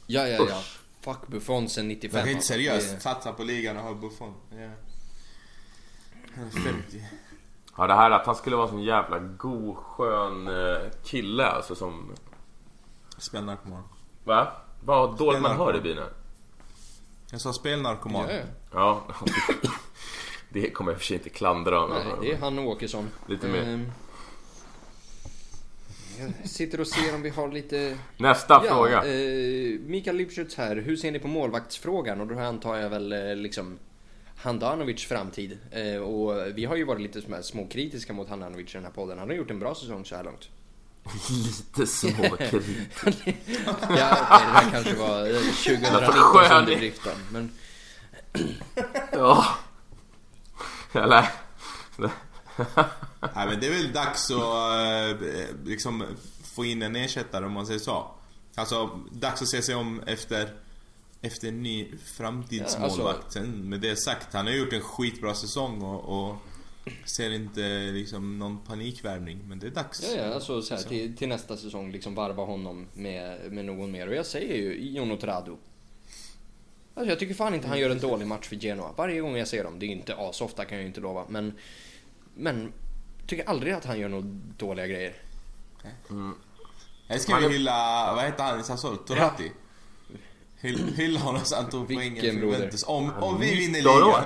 Ja 0.08 0.28
ja 0.28 0.28
ja, 0.28 0.44
Usch. 0.44 0.80
fuck 1.02 1.28
Buffon 1.28 1.70
sen 1.70 1.88
95. 1.88 2.18
Man 2.18 2.24
kan 2.24 2.32
inte 2.34 2.46
seriöst 2.46 2.94
Det- 2.96 3.00
satsa 3.00 3.34
på 3.34 3.44
ligan 3.44 3.78
och 3.78 3.84
ha 3.84 3.94
Buffon. 3.94 4.34
Ja. 4.52 4.70
Han 6.40 6.48
är 6.48 6.72
50. 6.74 7.02
Ja, 7.78 7.88
det 7.88 7.94
här 7.94 8.12
att 8.12 8.26
han 8.26 8.36
skulle 8.36 8.56
vara 8.56 8.66
en 8.66 8.72
sån 8.72 8.84
jävla 8.84 9.20
god, 9.20 9.78
skön 9.78 10.48
eh, 10.48 10.92
kille 11.04 11.48
alltså 11.48 11.76
som... 11.76 12.16
Spelnarkoman. 13.18 13.84
Va? 14.24 14.52
Vad 14.84 15.18
dåligt 15.18 15.42
man 15.42 15.58
hör 15.58 15.78
i 15.78 15.82
bilen. 15.82 16.08
Jag 17.32 17.42
sa 17.42 17.54
spelnarkoman. 17.54 18.26
Ja, 18.30 18.36
ja. 18.72 19.04
Ja. 19.10 19.16
det 20.50 20.70
kommer 20.70 20.92
jag 20.92 20.96
i 20.96 20.98
och 20.98 21.02
för 21.02 21.06
sig 21.06 21.18
inte 21.18 21.30
klandra 21.30 21.80
honom 21.80 21.98
Nej, 21.98 22.16
det 22.22 22.32
är 22.32 22.38
han 22.38 22.60
och 22.60 22.66
Åkesson. 22.66 23.10
Lite 23.28 23.48
mer. 23.48 23.62
Ehm, 23.62 23.92
Jag 26.20 26.50
sitter 26.50 26.80
och 26.80 26.88
ser 26.88 27.16
om 27.16 27.22
vi 27.22 27.30
har 27.30 27.48
lite... 27.52 27.98
Nästa 28.18 28.62
fråga. 28.62 29.06
Eh, 29.06 29.80
Mikael 29.80 30.16
Lipschutz 30.16 30.56
här. 30.56 30.76
Hur 30.76 30.96
ser 30.96 31.12
ni 31.12 31.20
på 31.20 31.28
målvaktsfrågan? 31.28 32.22
Och 32.22 32.28
då 32.28 32.40
antar 32.40 32.76
jag 32.76 32.90
väl 32.90 33.12
eh, 33.12 33.36
liksom... 33.36 33.80
Handanovic 34.42 35.06
framtid. 35.06 35.58
Eh, 35.72 35.96
och 36.02 36.48
vi 36.58 36.66
har 36.66 36.76
ju 36.76 36.84
varit 36.84 37.02
lite 37.02 37.22
som 37.22 37.34
här 37.34 37.42
småkritiska 37.42 38.14
mot 38.14 38.30
Handanovic 38.30 38.70
i 38.70 38.74
den 38.74 38.84
här 38.84 38.92
podden. 38.92 39.20
Han 39.20 39.28
har 39.30 39.36
gjort 39.36 39.52
en 39.52 39.60
bra 39.60 39.76
säsong 39.76 40.06
så 40.06 40.16
här 40.16 40.24
långt. 40.24 40.50
Lite 41.30 41.88
småkritik. 41.88 42.78
ja, 43.06 43.12
okej, 43.12 43.38
det 43.90 43.96
där 43.96 44.70
kanske 44.72 44.96
var 44.96 45.20
eh, 45.28 45.34
2019 45.36 46.02
skön 46.14 46.52
i- 46.52 46.60
underdriften. 46.60 47.18
Men 47.32 47.52
ja. 49.12 49.46
Eller? 50.94 51.30
Nej 51.98 53.48
men 53.48 53.60
det 53.60 53.68
är 53.68 53.72
väl 53.72 53.92
dags 53.94 54.32
att 54.32 55.22
eh, 55.22 55.28
liksom 55.66 56.04
få 56.56 56.66
in 56.66 56.82
en 56.82 56.96
ersättare 56.96 57.46
om 57.46 57.52
man 57.52 57.66
säger 57.68 57.80
så. 57.80 58.12
Alltså, 58.56 59.00
dags 59.12 59.42
att 59.42 59.50
se 59.50 59.62
sig 59.62 59.76
om 59.76 60.02
efter, 60.06 60.50
efter 61.22 61.48
en 61.48 61.64
ny 61.64 61.88
framtidsmålvakt. 62.18 63.26
Ja, 63.26 63.32
Sen 63.32 63.70
med 63.70 63.80
det 63.80 63.96
sagt, 63.96 64.34
han 64.34 64.48
har 64.48 64.54
gjort 64.54 64.74
en 64.74 64.82
skitbra 64.82 65.34
säsong 65.34 65.82
och, 65.82 66.30
och 66.30 66.38
ser 67.06 67.30
inte 67.32 67.62
liksom 67.92 68.40
någon 68.40 68.58
panikvärvning. 68.60 69.40
Men 69.48 69.60
det 69.60 69.68
är 69.68 69.72
dags. 69.72 70.04
ja, 70.16 70.24
ja, 70.24 70.34
alltså 70.34 70.62
så 70.62 70.76
här, 70.76 70.84
till, 70.84 71.18
till 71.18 71.28
nästa 71.30 71.58
säsong 71.58 71.92
liksom 71.92 72.16
varva 72.16 72.46
honom 72.46 72.88
med, 72.94 73.52
med 73.52 73.66
någon 73.66 73.92
mer. 73.92 74.08
Och 74.08 74.16
jag 74.16 74.26
säger 74.26 74.56
ju 74.56 74.90
Jon 74.92 75.12
Otrado. 75.12 75.58
Alltså 76.94 77.10
jag 77.10 77.20
tycker 77.20 77.34
fan 77.34 77.54
inte 77.54 77.68
han 77.68 77.80
gör 77.80 77.90
en 77.90 78.00
dålig 78.00 78.28
match 78.28 78.48
för 78.48 78.56
Genoa. 78.56 78.94
Varje 78.98 79.22
gång 79.22 79.38
jag 79.38 79.48
ser 79.48 79.64
dem. 79.64 79.80
Det 79.80 79.86
är 79.86 79.88
inte 79.88 80.16
asofta 80.16 80.66
kan 80.66 80.78
jag 80.78 80.82
ju 80.82 80.88
inte 80.88 81.02
lova. 81.02 81.26
Men, 81.30 81.54
men 82.36 82.74
tycker 83.28 83.50
aldrig 83.50 83.74
att 83.74 83.86
han 83.86 84.00
gör 84.00 84.10
några 84.10 84.28
dåliga 84.58 84.88
grejer. 84.88 85.14
Här 87.08 87.18
ska 87.18 87.38
vi 87.38 87.46
är- 87.46 87.50
hylla, 87.50 88.14
vad 88.16 88.26
heter 88.26 88.44
han 88.44 88.60
i 88.60 88.64
Sassuolo? 88.64 88.98
Toratti? 88.98 89.52
Hyll, 90.62 91.18
honom 91.18 91.42
så 91.46 91.56
han 91.56 91.70
tog 91.70 91.88
Vilken 91.88 92.16
poängen. 92.16 92.36
Juventus. 92.36 92.84
Om, 92.88 93.12
om 93.22 93.40
vi 93.40 93.56
vinner 93.56 93.80
19 93.80 93.92
år. 94.04 94.06
ligan. 94.06 94.26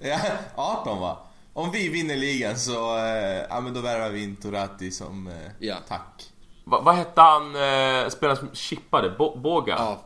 Ja, 0.20 0.20
18 0.54 1.00
va? 1.00 1.18
Om 1.52 1.70
vi 1.70 1.88
vinner 1.88 2.16
ligan 2.16 2.58
så, 2.58 2.96
eh, 2.96 3.44
ja 3.48 3.60
men 3.60 3.74
då 3.74 3.80
värvar 3.80 4.10
vi 4.10 4.22
in 4.22 4.36
Toratti 4.36 4.90
som 4.90 5.26
eh, 5.28 5.34
Ja. 5.58 5.76
tack. 5.88 6.32
Va, 6.64 6.80
vad 6.80 6.94
hette 6.94 7.20
han 7.20 7.46
eh, 7.56 8.08
spelaren 8.08 8.36
som 8.36 8.54
chippade? 8.54 9.10
Bo, 9.18 9.38
Båga? 9.38 9.74
Ja, 9.78 10.00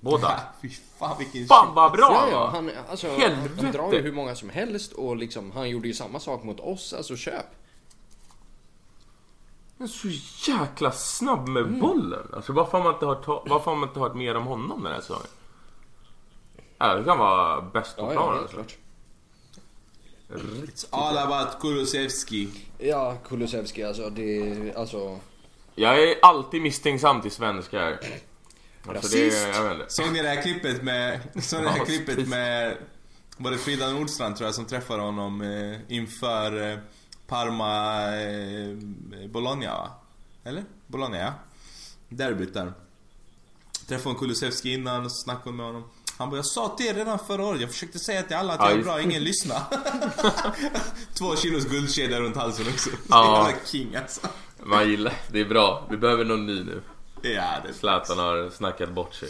Båda? 0.00 0.22
Ja, 0.28 0.40
fy 0.62 0.70
fan 0.98 1.18
vilken 1.18 1.46
Fan 1.46 1.74
vad 1.74 1.92
bra 1.92 2.28
ja, 2.30 2.50
han 2.52 2.66
ja 2.66 2.74
han, 2.76 2.84
alltså, 2.90 3.08
Helvete. 3.08 3.62
han 3.62 3.72
drar 3.72 3.92
ju 3.92 4.02
hur 4.02 4.12
många 4.12 4.34
som 4.34 4.50
helst 4.50 4.92
och 4.92 5.16
liksom, 5.16 5.50
han 5.52 5.70
gjorde 5.70 5.88
ju 5.88 5.94
samma 5.94 6.20
sak 6.20 6.42
mot 6.44 6.60
oss. 6.60 6.92
Alltså 6.92 7.16
köp. 7.16 7.46
Han 9.82 9.88
är 9.88 9.92
så 9.92 10.08
jäkla 10.50 10.92
snabb 10.92 11.48
med 11.48 11.62
Mm. 11.62 11.80
bollen. 11.80 12.26
Alltså 12.32 12.52
varför 12.52 12.78
har 12.78 12.84
man 12.84 12.94
inte 12.94 13.06
hört, 13.06 13.26
varför 13.26 13.70
har 13.70 13.76
man 13.76 13.88
inte 13.88 14.00
hört 14.00 14.14
mer 14.14 14.34
om 14.34 14.44
honom 14.46 14.82
den 14.82 14.92
här 14.92 15.00
säsongen? 15.00 15.26
Ja, 16.78 16.94
det 16.94 17.04
kan 17.04 17.18
vara 17.18 17.60
bäst 17.60 17.96
på 17.96 18.02
Ja, 18.02 18.14
ja, 18.14 18.20
planen. 18.20 18.38
helt 18.38 18.58
alltså. 20.70 20.86
all 20.90 21.18
about 21.18 21.60
Kulusevski. 21.60 22.48
Ja, 22.78 23.16
Kulusevski 23.28 23.84
alltså, 23.84 24.10
det, 24.10 24.74
alltså. 24.76 25.18
Jag 25.74 26.02
är 26.02 26.14
alltid 26.22 26.62
misstänksam 26.62 27.20
till 27.20 27.30
svenskar. 27.30 27.98
Alltså 28.88 29.16
det 29.16 29.26
Rasist. 29.26 29.96
Såg 29.96 30.12
ni 30.12 30.22
det 30.22 30.28
här 30.28 30.42
klippet 30.42 30.82
med, 30.82 31.20
såg 31.42 31.58
ni 31.60 31.64
det 31.64 31.70
här 31.70 31.78
Ja, 31.78 31.84
klippet 31.84 32.28
med, 32.28 32.76
var 33.36 33.50
det 33.50 33.58
Frida 33.58 33.90
Nordstrand 33.90 34.36
tror 34.36 34.46
jag 34.48 34.54
som 34.54 34.64
träffade 34.64 35.02
honom 35.02 35.40
eh, 35.42 35.96
inför 35.96 36.70
eh, 36.72 36.78
Parma 37.32 38.02
eh, 38.16 39.28
Bologna 39.28 39.66
va? 39.66 39.90
Eller? 40.44 40.64
Bologna 40.86 41.18
ja. 41.18 41.32
Derbyt 42.08 42.54
där. 42.54 42.72
Träffade 43.88 44.14
Kulusevski 44.14 44.72
innan 44.74 45.04
och 45.04 45.12
snackade 45.12 45.56
med 45.56 45.66
honom. 45.66 45.84
Han 46.18 46.30
bara, 46.30 46.36
jag 46.36 46.46
sa 46.46 46.68
till 46.68 46.86
er 46.86 46.94
redan 46.94 47.18
förra 47.18 47.44
året, 47.44 47.60
jag 47.60 47.70
försökte 47.70 47.98
säga 47.98 48.22
till 48.22 48.36
alla 48.36 48.52
att 48.52 48.60
Ja, 48.60 48.70
jag 48.70 48.78
är 48.78 48.82
bra, 48.82 49.00
ingen 49.00 49.24
lyssnar. 49.24 49.62
Två 51.18 51.36
kilos 51.36 51.64
guldkedja 51.64 52.20
runt 52.20 52.36
halsen 52.36 52.66
också. 52.72 52.90
Ja. 53.08 53.50
King 53.66 53.96
alltså. 53.96 54.20
Man 54.62 54.88
gillar, 54.90 55.12
det 55.30 55.40
är 55.40 55.48
bra. 55.48 55.86
Vi 55.90 55.96
behöver 55.96 56.24
någon 56.24 56.46
ny 56.46 56.64
nu. 56.64 56.82
Ja, 57.22 57.54
det 57.66 57.74
Zlatan 57.74 58.18
har 58.18 58.50
snackat 58.50 58.92
bort 58.92 59.14
sig. 59.14 59.28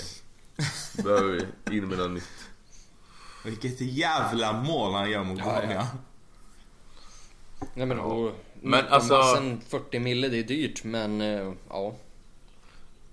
Behöver 1.05 1.46
vi 1.64 1.76
in 1.76 1.88
med 1.88 1.98
något 1.98 2.11
nytt. 2.11 2.28
Vilket 3.44 3.80
jävla 3.80 4.53
mål 4.53 4.92
han 4.94 5.11
gör 5.11 5.24
mot 5.24 5.38
Ja, 5.38 5.44
Bologna. 5.44 5.74
ja. 5.74 5.86
Nej 7.74 7.86
men, 7.86 7.98
och, 8.00 8.32
Men 8.60 8.86
alltså- 8.88 9.14
massen 9.18 9.60
40 9.68 9.98
mille, 9.98 10.28
det 10.28 10.38
är 10.38 10.42
dyrt 10.42 10.84
men 10.84 11.20
eh, 11.20 11.52
ja. 11.68 11.94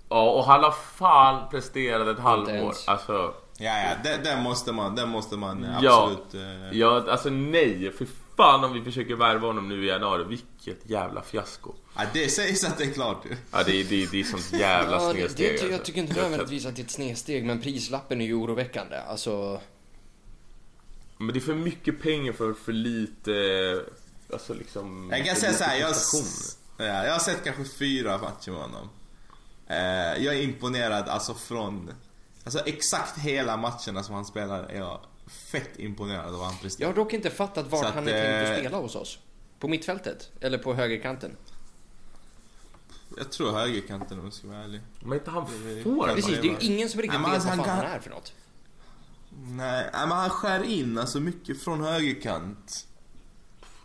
Ja, 0.10 0.30
och 0.32 0.44
han 0.46 0.64
har 0.64 0.72
fan 0.72 1.50
presterat 1.50 2.08
ett 2.08 2.20
halvår. 2.24 2.74
Alltså, 2.88 3.34
Ja, 3.62 3.80
ja, 3.84 3.96
den, 4.04 4.24
den 4.24 4.44
måste 4.44 4.72
man, 4.72 4.96
den 4.96 5.10
måste 5.10 5.38
man 5.38 5.68
Ja. 5.82 6.04
absolut... 6.12 6.34
Eh, 6.46 6.78
ja, 6.80 7.12
alltså 7.12 7.30
nej. 7.30 7.92
För 7.92 8.08
fan 8.38 8.64
om 8.64 8.74
vi 8.74 8.82
försöker 8.82 9.16
värva 9.16 9.48
honom 9.48 9.70
nu 9.70 9.86
i 9.86 9.88
januari. 9.88 10.24
Vilket 10.24 10.90
jävla 10.90 11.22
fiasko. 11.22 11.74
ja, 11.96 12.02
det 12.14 12.30
sägs 12.30 12.64
att 12.64 12.78
det 12.78 12.84
är 12.84 12.92
klart 12.92 13.26
ju. 13.26 13.36
Ja, 13.52 13.64
det 13.66 13.72
är, 13.80 13.84
det 13.84 14.12
det 14.12 14.20
är 14.20 14.24
sånt 14.24 14.54
jävla 14.62 14.92
ja 15.04 15.08
det, 15.08 15.14
snedsteg. 15.14 15.48
det, 15.48 15.62
jag 15.62 15.64
alltså. 15.74 15.86
tycker 15.86 16.02
inte 16.02 16.22
nödvändigtvis 16.22 16.66
att 16.66 16.76
det 16.76 16.82
är 16.82 16.84
ett 16.84 16.92
snedsteg 16.92 17.46
men 17.46 17.62
prislappen 17.62 18.22
är 18.22 18.26
ju 18.26 18.34
oroväckande. 18.34 18.98
Alltså, 18.98 19.62
Men 21.18 21.28
det 21.34 21.40
är 21.40 21.42
för 21.42 21.56
mycket 21.56 22.02
pengar 22.02 22.34
för 22.34 22.54
för 22.54 22.72
lite... 22.74 23.32
Alltså 24.34 24.54
liksom... 24.54 25.10
Jag 25.12 25.26
kan 25.26 25.36
säga 25.36 25.52
lite 25.52 25.64
såhär, 25.64 25.80
jag, 25.80 25.96
ja, 26.88 27.06
jag 27.06 27.12
har 27.14 27.20
sett 27.20 27.44
kanske 27.44 27.66
fyra 27.66 28.18
matcher 28.18 28.52
med 28.52 28.62
honom. 28.62 28.90
Eh, 29.68 29.78
jag 30.26 30.36
är 30.36 30.42
imponerad 30.42 31.10
alltså 31.10 31.34
från... 31.34 31.94
Alltså 32.44 32.60
exakt 32.66 33.18
hela 33.18 33.58
matcherna 33.58 34.04
som 34.04 34.16
han 34.16 34.26
spelar 34.26 34.64
är 34.64 34.78
jag 34.78 35.00
fett 35.28 35.70
imponerad 35.80 36.26
av 36.26 36.32
vad 36.32 36.42
han 36.44 36.54
jag 36.54 36.62
presterar. 36.62 36.88
har 36.90 36.96
dock 36.96 37.14
inte 37.14 37.30
fattat 37.30 37.68
vart 37.68 37.82
Så 37.82 37.88
att, 37.88 37.94
han 37.94 38.08
är 38.08 38.12
tänkt 38.24 38.50
att 38.52 38.58
eh, 38.58 38.60
spela 38.60 38.78
hos 38.78 38.96
oss. 38.96 39.20
På 39.60 39.68
mittfältet? 39.68 40.30
Eller 40.42 40.58
på 40.58 40.74
högerkanten? 40.74 41.36
Jag 43.18 43.32
tror 43.32 43.52
högerkanten 43.52 44.20
om 44.20 44.26
jag 44.26 44.34
ska 44.34 44.48
vara 44.48 44.58
ärlig. 44.64 44.82
Men 45.00 45.18
inte 45.18 45.32
han 45.32 45.46
Det- 45.66 45.84
får 45.84 46.08
det-. 46.08 46.14
Precis, 46.16 46.32
det 46.42 46.48
är 46.48 46.62
ju 46.62 46.74
ingen 46.74 46.90
som 46.90 47.02
riktigt 47.02 47.22
Nej, 47.22 47.22
men 47.22 47.32
vet 47.32 47.36
alltså, 47.36 47.50
vad 47.50 47.58
han 47.58 47.66
fan 47.68 47.76
han 47.78 47.86
kan- 47.86 47.96
är 47.96 48.00
för 48.00 48.10
något. 48.10 48.34
Nej, 49.42 49.90
nej, 49.94 50.08
men 50.08 50.18
han 50.18 50.30
skär 50.30 50.64
in 50.64 50.98
alltså 50.98 51.20
mycket 51.20 51.62
från 51.64 51.84
högerkant. 51.84 52.86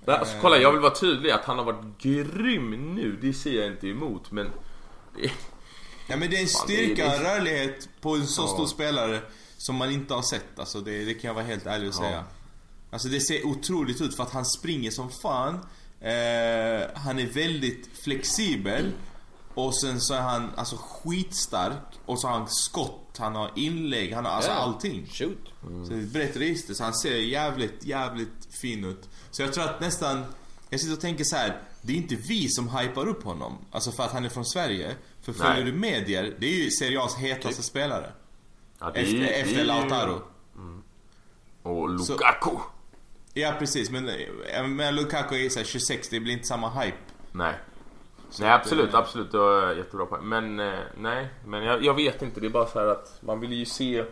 Nej, 0.06 0.16
Alltså, 0.16 0.34
kolla, 0.40 0.56
jag 0.58 0.72
vill 0.72 0.80
vara 0.80 0.94
tydlig 0.94 1.30
att 1.30 1.44
han 1.44 1.58
har 1.58 1.64
varit 1.64 1.98
grym 2.02 2.94
nu. 2.94 3.18
Det 3.22 3.32
ser 3.32 3.52
jag 3.60 3.66
inte 3.66 3.88
emot, 3.88 4.30
men... 4.30 4.46
Det... 5.16 5.30
Ja 6.08 6.16
men 6.16 6.30
det 6.30 6.36
är 6.36 6.40
en 6.42 6.46
Fan, 6.48 6.62
styrka 6.68 7.04
och 7.04 7.10
det 7.10 7.16
är- 7.16 7.18
en 7.18 7.36
rörlighet 7.38 7.88
på 8.00 8.14
en 8.16 8.26
så 8.26 8.42
Ja. 8.42 8.46
stor 8.48 8.66
spelare 8.66 9.20
som 9.58 9.76
man 9.76 9.90
inte 9.90 10.14
har 10.14 10.22
sett. 10.22 10.58
Alltså 10.58 10.80
det, 10.80 11.04
det 11.04 11.14
kan 11.14 11.28
jag 11.28 11.34
vara 11.34 11.44
helt 11.44 11.66
ärlig 11.66 11.88
och 11.88 11.94
Ja. 11.94 11.98
säga. 11.98 12.24
Alltså 12.90 13.08
det 13.08 13.20
ser 13.20 13.46
otroligt 13.46 14.00
ut 14.00 14.16
för 14.16 14.22
att 14.22 14.32
han 14.32 14.44
springer 14.44 14.90
som 14.90 15.10
fan. 15.22 15.54
Eh, 16.00 16.88
han 16.94 17.18
är 17.18 17.32
väldigt 17.34 17.88
flexibel. 18.04 18.92
Och 19.54 19.76
sen 19.80 20.00
så 20.00 20.14
är 20.14 20.20
han 20.20 20.50
alltså 20.56 20.76
skitstark. 20.76 21.98
Och 22.06 22.20
så 22.20 22.26
har 22.28 22.38
han 22.38 22.48
skott, 22.48 23.16
han 23.18 23.34
har 23.34 23.50
inlägg, 23.56 24.12
han 24.14 24.24
har 24.24 24.32
alltså 24.32 24.50
Ja. 24.50 24.56
allting. 24.56 25.06
Shoot. 25.12 25.38
Så 25.60 25.92
det 25.92 25.94
är 25.96 26.02
ett 26.02 26.12
brett 26.12 26.36
register, 26.36 26.74
så 26.74 26.84
han 26.84 26.94
ser 26.94 27.16
jävligt, 27.16 27.84
jävligt 27.84 28.54
fin 28.60 28.84
ut. 28.84 29.08
Så 29.30 29.42
jag 29.42 29.52
tror 29.52 29.64
att 29.64 29.80
nästan, 29.80 30.24
jag 30.70 30.80
sitter 30.80 30.92
och 30.94 31.00
tänker 31.00 31.24
så 31.24 31.36
här. 31.36 31.62
Det 31.82 31.92
är 31.92 31.96
inte 31.96 32.14
vi 32.14 32.48
som 32.48 32.68
hypar 32.76 33.08
upp 33.08 33.24
honom. 33.24 33.58
Alltså 33.70 33.92
för 33.92 34.02
att 34.02 34.12
han 34.12 34.24
är 34.24 34.28
från 34.28 34.44
Sverige. 34.44 34.96
För 35.22 35.32
följer 35.32 35.64
du 35.64 35.72
medier, 35.72 36.36
det 36.40 36.46
är 36.46 36.64
ju 36.64 36.70
Serie 36.70 36.98
A's 37.00 37.16
hetaste 37.16 37.62
spelare. 37.62 38.12
Ja, 38.80 38.90
det 38.90 38.98
är 38.98 39.02
Efter, 39.04 39.18
det 39.20 39.28
är 39.38 39.42
efter 39.42 39.58
ju- 39.58 39.64
Lautaro. 39.64 40.22
Och 41.62 41.88
Lukaku. 41.90 42.50
Ja 43.34 43.54
precis, 43.58 43.90
men, 43.90 44.10
men 44.76 44.94
Lukaku 44.94 45.44
är 45.44 45.48
så 45.48 45.58
här 45.58 45.66
26, 45.66 46.08
det 46.08 46.20
blir 46.20 46.32
inte 46.32 46.46
samma 46.46 46.80
hype. 46.82 46.96
Nej. 47.32 47.54
Nej 48.40 48.50
absolut, 48.50 48.94
eh, 48.94 48.98
absolut. 48.98 49.32
Det 49.32 49.38
var 49.38 49.72
jättebra 49.72 50.06
poäng. 50.06 50.24
Men 50.24 50.60
eh, 50.60 50.78
nej, 50.96 51.28
men 51.46 51.64
jag, 51.64 51.84
jag 51.84 51.94
vet 51.94 52.22
inte. 52.22 52.40
Det 52.40 52.46
är 52.46 52.50
bara 52.50 52.66
så 52.66 52.78
här 52.78 52.86
att 52.86 53.18
man 53.20 53.40
vill 53.40 53.52
ju 53.52 53.64
se... 53.64 54.04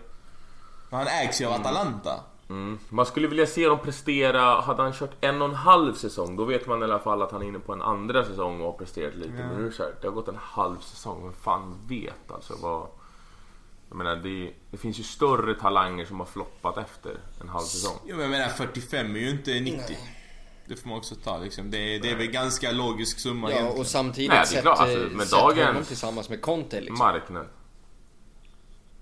Han 0.91 1.07
ägs 1.07 1.41
ju 1.41 1.47
av 1.47 1.53
Atalanta. 1.53 2.21
Mm, 2.49 2.79
man 2.89 3.07
skulle 3.07 3.29
vilja 3.29 3.47
se 3.47 3.69
dem 3.69 3.79
prestera. 3.79 4.61
Hade 4.61 4.83
han 4.83 4.93
kört 4.93 5.11
en 5.21 5.43
och 5.43 5.49
en 5.49 5.55
halv 5.55 5.95
säsong 5.95 6.37
då 6.37 6.45
vet 6.45 6.67
man 6.67 6.81
i 6.81 6.85
alla 6.85 6.99
fall 6.99 7.23
att 7.23 7.33
han 7.33 7.43
är 7.43 7.47
inne 7.47 7.59
på 7.59 7.73
en 7.73 7.83
andra 7.83 8.25
säsong 8.25 8.61
och 8.61 8.67
har 8.67 8.79
presterat 8.79 9.15
lite. 9.15 9.33
Men 9.33 9.57
nu 9.57 9.65
det 9.65 9.73
så 9.73 9.83
här, 9.83 9.95
det 10.01 10.07
har 10.07 10.15
gått 10.15 10.29
en 10.29 10.39
halv 10.41 10.79
säsong. 10.79 11.23
Vem 11.23 11.33
fan 11.33 11.79
vet 11.89 12.31
alltså 12.31 12.55
vad... 12.63 12.87
Jag 13.89 13.99
menar 13.99 14.17
det, 14.17 14.53
det 14.71 14.77
finns 14.77 14.99
ju 14.99 15.03
större 15.03 15.55
talanger 15.55 16.05
som 16.05 16.21
har 16.21 16.27
floppat 16.27 16.79
efter 16.79 17.19
en 17.41 17.49
halv 17.49 17.65
säsong. 17.65 17.97
Jo 18.05 18.17
men 18.17 18.23
jag 18.23 18.31
menar 18.31 18.49
45 18.49 19.17
är 19.17 19.21
ju 19.21 19.31
inte 19.31 19.61
90. 19.61 19.97
Det 20.73 20.77
får 20.77 20.89
man 20.89 20.99
också 20.99 21.15
ta 21.15 21.39
liksom. 21.39 21.71
Det 21.71 21.79
är, 21.95 22.01
det 22.01 22.11
är 22.11 22.17
väl 22.17 22.27
ganska 22.27 22.73
logisk 22.73 23.21
summa 23.21 23.51
Ja, 23.51 23.55
egentligen. 23.57 23.81
och 23.81 23.87
samtidigt 23.87 24.29
Nej, 24.31 24.39
det 24.39 24.43
är 24.43 24.47
sett, 24.47 24.63
klart, 24.63 24.79
alltså, 24.81 24.99
eh, 25.07 25.11
med 25.11 25.27
sett 25.27 25.39
dagens- 25.39 25.67
honom 25.67 25.85
tillsammans 25.85 26.29
med 26.29 26.41
Conte 26.43 26.81
liksom. 26.81 26.99
Marknad. 26.99 27.47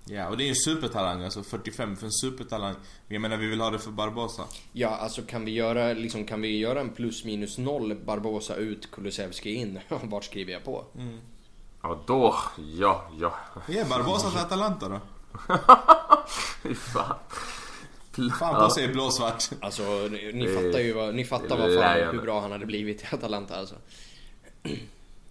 Ja, 0.05 0.27
och 0.27 0.37
det 0.37 0.43
är 0.43 0.45
ju 0.45 0.49
en 0.49 0.55
supertalang 0.55 1.23
alltså. 1.23 1.43
45 1.43 1.95
för 1.95 2.05
en 2.05 2.11
supertalang. 2.11 2.73
Men 3.07 3.13
jag 3.15 3.21
menar 3.21 3.37
vi 3.37 3.47
vill 3.47 3.61
ha 3.61 3.69
det 3.69 3.79
för 3.79 3.91
Barbosa. 3.91 4.43
Ja, 4.73 4.89
alltså 4.89 5.21
kan 5.21 5.45
vi 5.45 5.51
göra, 5.51 5.93
liksom, 5.93 6.25
kan 6.25 6.41
vi 6.41 6.57
göra 6.57 6.79
en 6.81 6.89
plus 6.89 7.25
minus 7.25 7.57
noll 7.57 7.95
Barbosa 8.05 8.55
ut, 8.55 8.91
Kulusevski 8.91 9.53
in? 9.53 9.79
Vart 10.03 10.23
skriver 10.23 10.53
jag 10.53 10.63
på? 10.63 10.85
Ja 11.83 12.03
då, 12.07 12.35
ja, 12.57 13.09
ja. 13.19 13.33
Ge 13.67 13.83
Barbosa 13.83 14.29
till 14.29 14.39
Atalanta 14.39 14.89
då. 14.89 14.99
Fy 16.63 16.75
fan. 16.75 17.15
Fan 18.39 18.63
på 18.63 18.69
sig 18.69 18.87
blåsvart. 18.87 19.43
Alltså, 19.59 20.09
ni, 20.33 20.47
fattar 20.47 20.79
ju 20.79 20.93
vad, 20.93 21.15
ni 21.15 21.25
fattar 21.25 21.57
vad 21.57 21.71
är 21.71 22.05
fan, 22.05 22.15
hur 22.15 22.21
bra 22.21 22.41
han 22.41 22.51
hade 22.51 22.65
blivit 22.65 23.03
i 23.03 23.05
Atalanta 23.11 23.55
alltså. 23.55 23.75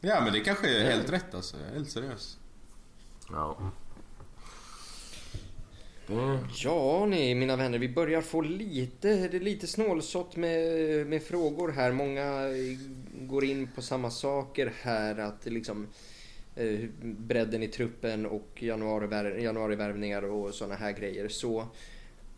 Ja 0.01 0.21
men 0.21 0.33
det 0.33 0.41
kanske 0.41 0.79
är 0.79 0.91
helt 0.91 1.13
rätt 1.13 1.35
alltså. 1.35 1.57
Helt 1.75 1.91
seriöst. 1.91 2.39
Ja. 3.31 3.57
Ja, 6.65 7.07
ni 7.07 7.35
mina 7.35 7.57
vänner, 7.57 7.79
vi 7.79 7.89
börjar 7.89 8.23
få 8.23 8.41
lite, 8.41 9.29
det 9.29 9.37
är 9.37 9.41
lite 9.41 9.67
snålsått 9.67 10.37
med, 10.37 11.07
med 11.07 11.23
frågor 11.23 11.73
här. 11.73 11.93
Många 11.93 12.23
eh, 12.23 12.79
går 13.21 13.45
in 13.45 13.69
på 13.75 13.83
samma 13.83 14.11
saker 14.11 14.73
här, 14.83 15.19
att 15.19 15.47
liksom 15.47 15.87
eh, 16.57 16.81
bredden 17.03 17.63
i 17.63 17.69
truppen 17.69 18.27
och 18.27 18.63
januarivär, 18.63 19.25
januarivärvningar 19.25 20.23
och 20.23 20.55
såna 20.55 20.75
här 20.75 20.93
grejer. 20.93 21.29
Så 21.29 21.67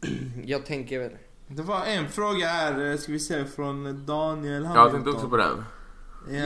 jag 0.45 0.67
tänker 0.67 0.99
väl... 0.99 1.11
Det 1.49 1.63
var 1.63 1.85
en 1.85 2.09
fråga 2.09 2.47
här, 2.47 2.91
eh, 2.91 2.97
ska 2.97 3.13
vi 3.13 3.19
se, 3.19 3.45
från 3.45 4.07
Daniel 4.07 4.69
jag 4.75 4.91
tänkte 4.93 5.11
också 5.11 5.29
på 5.29 5.37
den. 5.37 5.65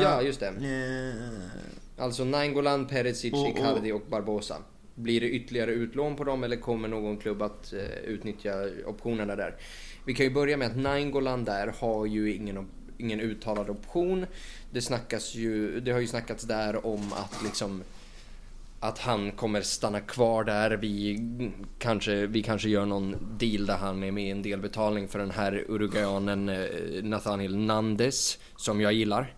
Ja, 0.02 0.22
just 0.22 0.40
det. 0.40 0.46
Eh, 0.46 2.04
Alltså 2.04 2.24
Nainggolan, 2.24 2.86
Perisic, 2.86 3.32
och- 3.32 3.48
Icardi 3.48 3.92
och 3.92 4.02
Barbosa. 4.10 4.56
Blir 4.94 5.20
det 5.20 5.28
ytterligare 5.30 5.70
utlån 5.72 6.16
på 6.16 6.24
dem 6.24 6.44
eller 6.44 6.56
kommer 6.56 6.88
någon 6.88 7.16
klubb 7.16 7.42
att 7.42 7.72
eh, 7.72 7.80
utnyttja 8.04 8.52
optionerna 8.86 9.36
där? 9.36 9.54
Vi 10.06 10.14
kan 10.14 10.26
ju 10.26 10.32
börja 10.34 10.56
med 10.56 10.66
att 10.70 10.76
Nainggolan 10.76 11.44
där 11.44 11.74
har 11.78 12.06
ju 12.06 12.34
ingen, 12.34 12.66
ingen 12.98 13.20
uttalad 13.20 13.70
option. 13.70 14.26
Det 14.70 14.80
snackas 14.82 15.34
ju, 15.34 15.80
det 15.80 15.90
har 15.92 16.00
ju 16.00 16.06
snackats 16.06 16.44
där 16.44 16.86
om 16.86 17.12
att 17.12 17.42
liksom 17.44 17.82
att 18.80 18.98
han 18.98 19.32
kommer 19.32 19.60
stanna 19.62 20.00
kvar 20.00 20.44
där. 20.44 20.70
Vi 20.76 21.18
kanske, 21.78 22.26
vi 22.26 22.42
kanske 22.42 22.68
gör 22.68 22.86
någon 22.86 23.16
deal 23.38 23.66
där 23.66 23.76
han 23.76 24.02
är 24.02 24.12
med 24.12 24.24
i 24.26 24.30
en 24.30 24.42
delbetalning 24.42 25.08
för 25.08 25.18
den 25.18 25.30
här 25.30 25.64
uruguayanen 25.68 26.48
eh, 26.48 26.66
Nathaniel 27.02 27.56
Nandes 27.56 28.38
som 28.56 28.80
jag 28.80 28.92
gillar. 28.92 29.34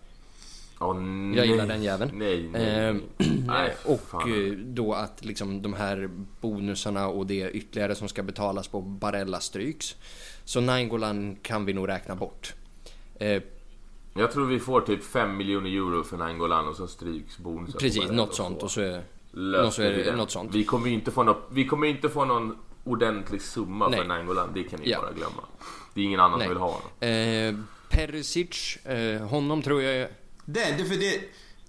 Nej. 0.95 1.37
Jag 1.37 1.45
gillar 1.45 1.67
den 1.67 1.83
jäveln. 1.83 2.11
Nej, 2.13 2.49
nej, 2.53 2.85
Ehm, 2.89 3.01
nej. 3.17 3.39
nej 3.47 3.73
och 3.85 3.99
fan. 3.99 4.45
eh, 4.47 4.51
då 4.51 4.93
att 4.93 5.25
liksom 5.25 5.61
de 5.61 5.73
här 5.73 6.09
bonusarna 6.41 7.07
och 7.07 7.25
det 7.27 7.51
ytterligare 7.51 7.95
som 7.95 8.07
ska 8.07 8.23
betalas 8.23 8.67
på 8.67 8.81
Barella 8.81 9.39
stryks. 9.39 9.95
Så 10.45 10.61
Nainggolan 10.61 11.35
kan 11.41 11.65
vi 11.65 11.73
nog 11.73 11.87
räkna 11.87 12.15
bort. 12.15 12.53
Eh, 13.15 13.41
Jag 14.13 14.31
tror 14.31 14.45
vi 14.47 14.59
får 14.59 14.81
typ 14.81 15.03
5 15.03 15.37
miljoner 15.37 15.69
euro 15.69 16.03
för 16.03 16.17
Nainggolan 16.17 16.67
och 16.67 16.75
så 16.75 16.87
stryks 16.87 17.37
bonusar. 17.37 17.73
på 17.73 17.79
precis, 17.79 18.11
något 18.11 18.35
sånt. 18.35 18.59
så 18.59 18.65
Och 18.65 18.71
så 18.71 18.81
är, 18.81 19.03
löser 19.31 19.95
något 19.95 20.05
det- 20.05 20.15
något 20.15 20.31
sånt. 20.31 20.55
Vi 20.55 20.63
kommer 20.63 20.87
ju 20.87 20.93
inte 20.93 21.11
få 21.11 21.23
något, 21.23 21.47
vi 21.51 21.65
kommer 21.65 21.87
inte 21.87 22.09
få 22.09 22.25
någon 22.25 22.57
ordentlig 22.83 23.41
summa 23.41 23.87
Nej. 23.87 23.99
för 23.99 24.05
Nainggolan. 24.07 24.51
Det 24.53 24.63
kan 24.63 24.79
ni 24.79 24.89
Ja. 24.89 25.01
bara 25.01 25.11
glömma. 25.11 25.43
Det 25.93 26.01
är 26.01 26.05
ingen 26.05 26.19
annan 26.19 26.39
Nej. 26.39 26.45
som 26.47 26.53
vill 26.53 26.61
ha 26.61 26.67
honom. 26.71 26.89
eh, 26.99 27.55
Perisic, 27.97 28.77
eh, 28.85 29.21
honom 29.27 29.61
tror 29.61 29.81
jag... 29.81 30.09
Den, 30.45 30.77
det, 30.77 30.85
för 30.85 30.95
det, 30.95 31.19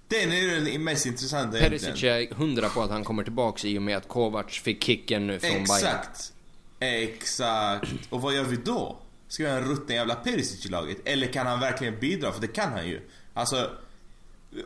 den 0.07 0.31
är 0.31 0.35
ju 0.35 0.59
den 0.59 0.83
mest 0.83 1.05
intressanta. 1.05 1.57
Perisic 1.57 2.03
är 2.03 2.19
jag 2.19 2.27
hundra 2.37 2.69
på 2.69 2.81
att 2.81 2.89
han 2.89 3.03
kommer 3.03 3.23
tillbaks 3.23 3.65
i 3.65 3.77
och 3.77 3.81
med 3.81 3.97
att 3.97 4.07
Kovac 4.07 4.45
fick 4.61 4.83
kicken 4.83 5.27
från 5.39 5.39
Bayern. 5.51 5.61
Exakt. 5.61 6.33
Exakt. 6.79 7.91
Och 8.09 8.21
vad 8.21 8.35
gör 8.35 8.43
vi 8.43 8.55
då? 8.55 8.97
Ska 9.27 9.43
vi 9.43 9.49
ha 9.49 9.57
en 9.57 9.63
rutten 9.63 9.95
jävla 9.95 10.15
Perisic 10.15 10.65
i 10.65 10.69
laget? 10.69 10.97
Eller 11.05 11.27
kan 11.27 11.47
han 11.47 11.59
verkligen 11.59 11.99
bidra? 11.99 12.31
För 12.31 12.41
det 12.41 12.47
kan 12.47 12.71
han 12.71 12.87
ju. 12.87 13.01
Alltså, 13.33 13.69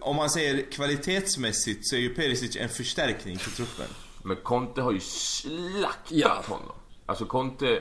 om 0.01 0.15
man 0.15 0.29
säger 0.29 0.71
kvalitetsmässigt 0.71 1.87
så 1.87 1.95
är 1.95 1.99
ju 1.99 2.09
Perisic 2.15 2.55
en 2.55 2.69
förstärkning 2.69 3.37
till 3.37 3.51
truppen. 3.51 3.85
Men 4.23 4.37
Conte 4.43 4.81
har 4.81 4.91
ju 4.91 4.99
slaktat 4.99 5.97
Ja. 6.09 6.41
honom. 6.47 6.71
Alltså 7.05 7.25
Conte 7.25 7.79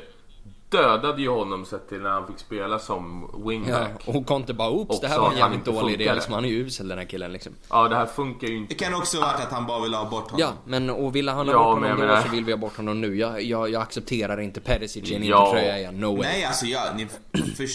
dödade 0.69 1.23
ju 1.23 1.29
honom 1.29 1.65
sett 1.67 1.89
till 1.89 2.01
när 2.01 2.11
han 2.11 2.27
fick 2.27 2.39
spela 2.39 2.79
som 2.79 3.31
Ja, 3.33 3.49
wingback. 3.49 3.91
Ja, 4.07 4.13
och 4.19 4.27
Conte 4.27 4.55
bara 4.55 4.71
oops, 4.71 4.97
Och 4.97 5.03
det 5.03 5.09
här 5.09 5.19
var 5.19 5.31
en 5.33 5.39
jävligt 5.39 5.59
inte 5.59 5.71
dålig 5.71 5.95
idé. 6.01 6.15
Liksom, 6.15 6.35
han 6.35 6.45
är 6.45 6.49
ju 6.49 6.67
usel 6.67 6.89
den 6.89 6.99
här 6.99 7.05
killen 7.05 7.33
liksom. 7.33 7.53
det 7.69 7.97
här 7.97 8.07
funkar 8.07 8.49
ju 8.49 8.55
Det 8.55 8.59
inte. 8.61 8.75
kan 8.75 8.95
också 8.95 9.21
varit 9.21 9.41
att 9.41 9.53
han 9.53 9.67
bara 9.67 9.83
ville 9.83 9.97
ha 9.97 10.11
bort 10.11 10.31
honom. 10.31 10.41
Ja, 10.41 10.53
men 10.65 10.91
och 10.91 11.17
ville 11.17 11.31
han 11.31 11.47
ha 11.49 11.53
Ja, 11.55 11.59
bort 11.59 11.67
honom 11.75 11.91
då 11.91 11.97
menar- 12.07 12.23
så 12.23 12.29
vill 12.29 12.45
vi 12.45 12.53
ha 12.53 12.59
bort 12.59 12.77
honom 12.77 13.01
nu. 13.01 13.17
Jag, 13.17 13.43
jag, 13.43 13.71
jag 13.71 13.83
accepterar 13.83 14.41
inte 14.41 14.61
Perisic 14.61 15.11
i 15.11 15.15
en 15.15 15.25
Ja. 15.25 15.47
intertröja 15.47 15.79
igen. 15.79 16.01
No 16.01 16.07
way. 16.17 16.23
Nej, 16.23 16.45
alltså 16.45 16.67
jag, 16.67 16.97
ni 16.97 17.07
för, 17.57 17.67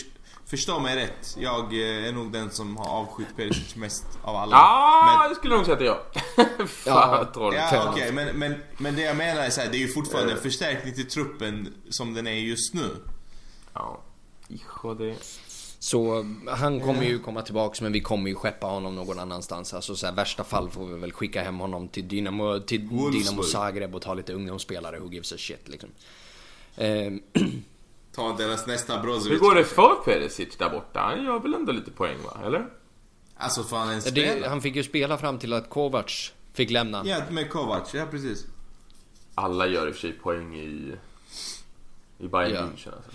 förstår 0.49 0.79
mig 0.79 0.95
rätt. 0.95 1.35
Jag 1.39 1.73
eh, 1.73 2.07
är 2.07 2.11
nog 2.11 2.31
den 2.31 2.51
som 2.51 2.77
har 2.77 2.89
avskytt 2.89 3.35
Perisic 3.35 3.75
mest 3.75 4.05
av 4.23 4.35
alla. 4.35 4.55
Ja, 4.55 5.19
Men- 5.21 5.29
det 5.29 5.35
skulle 5.35 5.53
jag 5.53 5.57
nog 5.57 5.65
säga 5.65 5.77
att 5.77 5.85
jag. 5.85 6.47
Ja, 6.85 6.93
Fan, 6.93 7.31
troll. 7.33 7.55
Ja 7.55 7.89
okej, 7.91 8.11
men, 8.11 8.39
men, 8.39 8.55
men 8.77 8.95
det 8.95 9.01
jag 9.01 9.17
menar 9.17 9.41
är 9.41 9.49
så 9.49 9.61
här, 9.61 9.69
det 9.71 9.77
är 9.77 9.79
ju 9.79 9.87
fortfarande 9.87 10.33
en 10.33 10.39
förstärkning 10.39 10.93
till 10.93 11.09
truppen 11.09 11.73
som 11.89 12.13
den 12.13 12.27
är 12.27 12.31
just 12.31 12.73
nu. 12.73 12.89
Ja. 13.73 14.01
Ijo, 14.47 14.93
det... 14.93 15.15
Så 15.81 16.25
han 16.47 16.79
kommer 16.79 17.03
ju 17.03 17.19
komma 17.19 17.41
tillbaks 17.41 17.81
men 17.81 17.91
vi 17.91 18.01
kommer 18.01 18.29
ju 18.29 18.35
skeppa 18.35 18.67
honom 18.67 18.95
någon 18.95 19.19
annanstans. 19.19 19.73
Alltså 19.73 19.95
så 19.95 20.05
här, 20.05 20.13
värsta 20.13 20.43
fall 20.43 20.69
får 20.69 20.85
vi 20.85 20.99
väl 20.99 21.11
skicka 21.11 21.43
hem 21.43 21.59
honom 21.59 21.87
till 21.87 22.07
Dynamo, 22.07 22.59
till 22.59 22.87
Wolfsburg. 22.87 23.23
Dynamo 23.23 23.43
Zagreb 23.43 23.95
och 23.95 24.01
ta 24.01 24.13
lite 24.13 24.33
ungdomsspelare. 24.33 24.99
Who 24.99 25.11
gives 25.11 25.33
a 25.33 25.35
shit 25.37 25.67
liksom. 25.67 25.89
Ehm, 26.77 27.21
Ta 28.19 28.33
deras 28.37 28.67
nästa 28.67 28.95
Hur 28.95 29.01
Brozovic. 29.03 29.39
går 29.39 29.55
det 29.55 29.63
för 29.63 29.95
Perisic 30.05 30.57
där 30.57 30.69
borta? 30.69 30.99
Han 30.99 31.23
gör 31.23 31.39
väl 31.39 31.53
ändå 31.53 31.71
lite 31.71 31.91
poäng 31.91 32.17
va? 32.25 32.37
Eller? 32.45 32.65
Alltså 33.37 33.63
får 33.63 33.77
han 33.77 33.89
ens 33.89 34.05
det, 34.05 34.11
spela? 34.11 34.49
han 34.49 34.61
fick 34.61 34.75
ju 34.75 34.83
spela 34.83 35.17
fram 35.17 35.39
till 35.39 35.53
att 35.53 35.69
Kovac 35.69 36.31
fick 36.53 36.69
lämna. 36.71 37.01
Ja, 37.05 37.21
med 37.29 37.49
Kovac. 37.49 37.93
Ja, 37.93 38.05
precis. 38.11 38.45
Alla 39.35 39.67
gör 39.67 39.87
i 39.87 39.91
och 39.91 39.93
för 39.95 40.01
sig 40.01 40.11
poäng 40.11 40.55
i... 40.55 40.95
I 42.17 42.27
Bayern 42.27 42.53
Ja. 42.53 42.61
München 42.61 42.95
alltså. 42.95 43.11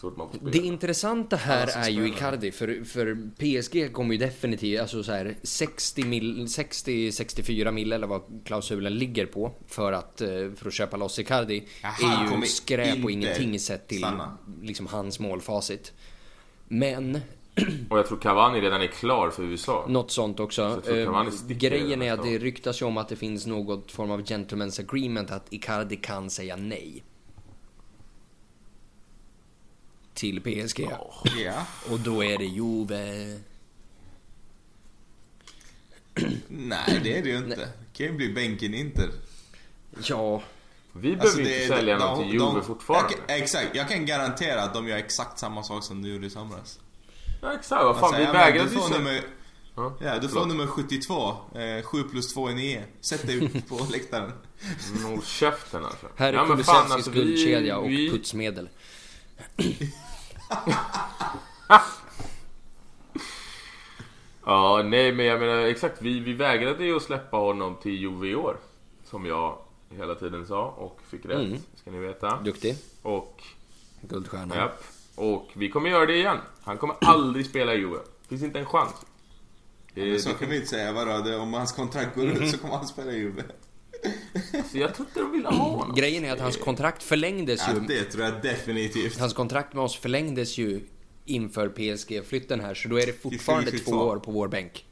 Trodde 0.00 0.18
man 0.18 0.28
får 0.30 0.36
spela. 0.36 0.50
Det 0.50 0.58
intressanta 0.58 1.36
här 1.36 1.68
är 1.74 1.88
ju. 1.88 2.08
Icardi, 2.08 2.52
för, 2.52 2.84
för 2.84 3.30
PSG 3.38 3.92
kommer 3.92 4.14
ju 4.14 4.18
definitivt, 4.18 4.80
alltså 4.80 5.02
så 5.02 5.12
här 5.12 5.36
60 5.42 6.04
mil, 6.04 6.46
60-64 6.46 7.70
mil 7.70 7.92
eller 7.92 8.06
vad 8.06 8.22
klausulen 8.44 8.94
ligger 8.94 9.26
på 9.26 9.52
för 9.66 9.92
att, 9.92 10.20
eh, 10.20 10.28
för 10.56 10.66
att 10.66 10.72
köpa 10.72 10.96
loss 10.96 11.18
Icardi 11.18 11.64
Ja, 11.82 11.88
han 11.88 12.32
är 12.32 12.40
ju 12.40 12.46
skräp 12.46 13.04
och 13.04 13.10
ingenting 13.10 13.58
sett 13.58 13.88
till 13.88 13.98
stanna. 13.98 14.38
liksom 14.62 14.86
hans 14.86 15.18
målfacit. 15.18 15.92
Men, 16.68 17.20
Och 17.90 17.98
jag 17.98 18.06
tror 18.06 18.18
Cavani 18.18 18.60
redan 18.60 18.82
är 18.82 18.86
klar 18.86 19.30
för 19.30 19.42
USA. 19.42 19.86
något 19.88 20.10
sånt 20.10 20.40
också. 20.40 20.80
tror 20.84 20.98
Eh, 20.98 21.30
grejen 21.48 22.02
är 22.02 22.12
att 22.12 22.22
det 22.22 22.38
ryktas 22.38 22.82
ju 22.82 22.86
om 22.86 22.96
att 22.96 23.08
det 23.08 23.16
finns 23.16 23.46
något 23.46 23.92
form 23.92 24.10
av 24.10 24.22
gentleman's 24.22 24.80
agreement 24.80 25.30
att 25.30 25.52
Icardi 25.52 25.96
kan 25.96 26.30
säga 26.30 26.56
nej. 26.56 27.02
Till 30.14 30.40
PSG. 30.40 30.88
Ja. 31.44 31.66
Och 31.90 32.00
då 32.00 32.24
är 32.24 32.38
det 32.38 32.44
Juve. 32.44 33.38
Nej, 36.48 37.00
det 37.04 37.18
är 37.18 37.22
det 37.22 37.28
ju 37.28 37.36
inte. 37.36 37.56
Det 37.56 37.68
kan 37.92 38.06
ju 38.06 38.12
bli 38.12 38.28
bänken 38.32 38.74
Inter. 38.74 39.10
Ja, 40.04 40.42
Vi 40.92 41.00
behöver 41.02 41.22
Alltså, 41.22 41.40
inte 41.40 41.66
sälja 41.68 41.98
något 41.98 42.20
till 42.22 42.32
Juve 42.32 42.44
jag 42.44 42.66
fortfarande. 42.66 43.12
kan- 43.14 43.36
Exakt, 43.36 43.68
jag 43.76 43.88
kan 43.88 44.06
garantera 44.06 44.62
att 44.62 44.74
de 44.74 44.88
gör 44.88 44.96
exakt 44.96 45.38
samma 45.38 45.62
sak 45.62 45.84
som 45.84 46.02
du 46.02 46.12
gjorde 46.12 46.26
i 46.26 46.30
somras. 46.30 46.78
Ja 47.42 47.52
exakt, 47.54 47.84
vad 47.84 47.96
fan 47.96 48.04
Alltså, 48.04 48.18
vi 48.20 48.24
ja, 48.26 48.32
vägrade 48.32 48.68
du 48.70 48.74
ju 48.76 48.88
nummer, 48.98 49.20
Ja, 49.76 49.96
Ja, 50.00 50.18
du 50.18 50.28
får 50.28 50.46
nummer 50.46 50.66
72. 50.66 51.36
Eh, 51.54 51.82
7 51.84 52.02
plus 52.02 52.34
2 52.34 52.48
är 52.48 52.54
9. 52.54 52.84
Sätt 53.00 53.26
dig 53.26 53.40
upp 53.46 53.68
på 53.68 53.86
läktaren. 53.92 54.32
Håll 55.04 55.22
käften 55.24 55.84
alltså. 55.84 56.06
här 56.16 56.28
är 56.28 56.32
Ja, 56.36 56.46
Kulusevskis 56.46 56.92
alltså, 56.92 57.10
vi- 57.10 57.20
guldkedja 57.20 57.76
och 57.78 57.90
vi- 57.90 58.10
putsmedel. 58.10 58.68
Ja, 64.46 64.82
nej 64.84 65.12
men 65.12 65.26
jag 65.26 65.40
menar 65.40 65.58
exakt. 65.58 66.02
Vi, 66.02 66.20
vi 66.20 66.32
vägrade 66.32 66.84
ju 66.84 66.96
att 66.96 67.02
släppa 67.02 67.36
honom 67.36 67.76
till 67.82 67.92
Juve 68.00 68.28
i 68.28 68.34
år. 68.34 68.56
Som 69.04 69.26
jag 69.26 69.58
hela 69.90 70.14
tiden 70.14 70.46
sa 70.46 70.66
och 70.66 71.00
fick 71.10 71.26
rätt. 71.26 71.40
Mm. 71.40 71.58
Ska 71.74 71.90
ni 71.90 71.98
veta. 71.98 72.40
Duktig. 72.44 72.76
Och, 73.02 73.42
Guldstjärna. 74.00 74.56
japp. 74.56 74.84
Och 75.14 75.50
vi 75.54 75.70
kommer 75.70 75.90
göra 75.90 76.06
det 76.06 76.16
igen. 76.16 76.38
Han 76.62 76.78
kommer 76.78 76.96
aldrig 77.00 77.46
spela 77.46 77.74
i 77.74 77.78
Juve. 77.78 77.98
Finns 78.28 78.42
inte 78.42 78.58
en 78.58 78.66
chans. 78.66 78.94
Det, 79.94 80.10
Men 80.10 80.20
så 80.20 80.28
det, 80.28 80.34
kan 80.34 80.48
vi 80.48 80.56
inte 80.56 80.68
säga. 80.68 80.92
Vadå? 80.92 81.38
Om 81.38 81.54
hans 81.54 81.72
kontrakt 81.72 82.14
går 82.16 82.26
ut 82.26 82.50
så 82.50 82.58
kommer 82.58 82.76
han 82.76 82.86
spela 82.86 83.12
i 83.12 83.16
Juve. 83.16 83.42
Så 84.72 84.78
jag 84.78 84.94
tror 84.94 85.08
inte 85.08 85.20
de 85.20 85.32
vill 85.32 85.44
ha 85.46 85.52
honom. 85.68 85.94
Grejen 85.96 86.24
är 86.24 86.32
att 86.32 86.40
hans 86.40 86.56
kontrakt 86.56 87.02
förlängdes 87.02 87.60
Ja, 87.68 87.74
ju. 87.74 87.80
det 87.80 88.04
tror 88.04 88.24
jag 88.24 88.42
definitivt. 88.42 89.18
Hans 89.18 89.32
kontrakt 89.34 89.74
med 89.74 89.84
oss 89.84 89.96
förlängdes 89.96 90.58
ju 90.58 90.80
inför 91.24 91.68
PSG-flytten 91.68 92.60
här, 92.60 92.74
så 92.74 92.88
då 92.88 93.00
är 93.00 93.06
det 93.06 93.22
fortfarande 93.22 93.70
2022. 93.70 93.90
två 93.90 94.04
år 94.06 94.16
på 94.16 94.30
vår 94.30 94.48
bänk. 94.48 94.84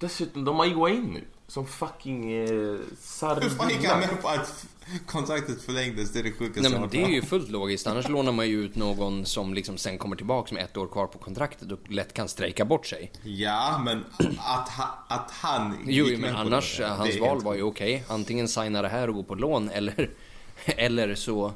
Dessutom, 0.00 0.44
de 0.44 0.56
har 0.56 0.66
Higuain 0.66 1.02
nu. 1.02 1.24
Som 1.46 1.66
fucking 1.66 2.32
eh, 2.32 2.48
Hur 2.48 3.48
fan 3.48 3.70
gick 3.70 3.84
han 3.84 4.00
med 4.00 4.22
på 4.22 4.28
att 4.28 4.66
kontraktet 5.06 5.62
förlängdes? 5.62 6.12
Det 6.12 6.18
är 6.18 6.22
det 6.22 6.32
sjukaste 6.32 6.68
Nej 6.68 6.80
men 6.80 6.88
det 6.90 7.02
är 7.02 7.08
ju 7.08 7.22
fullt 7.22 7.48
logiskt, 7.48 7.86
annars 7.86 8.08
lånar 8.08 8.32
man 8.32 8.48
ju 8.48 8.64
ut 8.64 8.76
någon 8.76 9.26
som 9.26 9.54
liksom 9.54 9.78
sen 9.78 9.98
kommer 9.98 10.16
tillbaks 10.16 10.52
med 10.52 10.64
ett 10.64 10.76
år 10.76 10.86
kvar 10.86 11.06
på 11.06 11.18
kontraktet 11.18 11.72
och 11.72 11.90
lätt 11.90 12.12
kan 12.12 12.28
strejka 12.28 12.64
bort 12.64 12.86
sig. 12.86 13.12
Ja, 13.22 13.82
men 13.84 14.04
att, 14.38 14.68
ha, 14.68 15.04
att 15.08 15.30
han 15.30 15.78
Jo, 15.86 15.90
gick 15.90 16.12
jo, 16.12 16.12
men 16.12 16.20
med 16.20 16.32
på 16.32 16.38
annars, 16.38 16.78
det, 16.78 16.84
det 16.84 16.90
hans 16.90 17.16
är 17.16 17.20
val 17.20 17.30
helt 17.30 17.44
var 17.44 17.54
ju 17.54 17.62
okej. 17.62 18.04
Antingen 18.08 18.48
signa 18.48 18.82
det 18.82 18.88
här 18.88 19.08
och 19.08 19.14
gå 19.14 19.22
på 19.22 19.34
lån 19.34 19.70
eller 19.70 20.10
Eller 20.64 21.14
så 21.14 21.52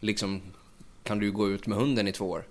liksom 0.00 0.42
kan 1.02 1.18
du 1.18 1.32
gå 1.32 1.48
ut 1.48 1.66
med 1.66 1.78
hunden 1.78 2.08
i 2.08 2.12
två 2.12 2.30
år. 2.30 2.44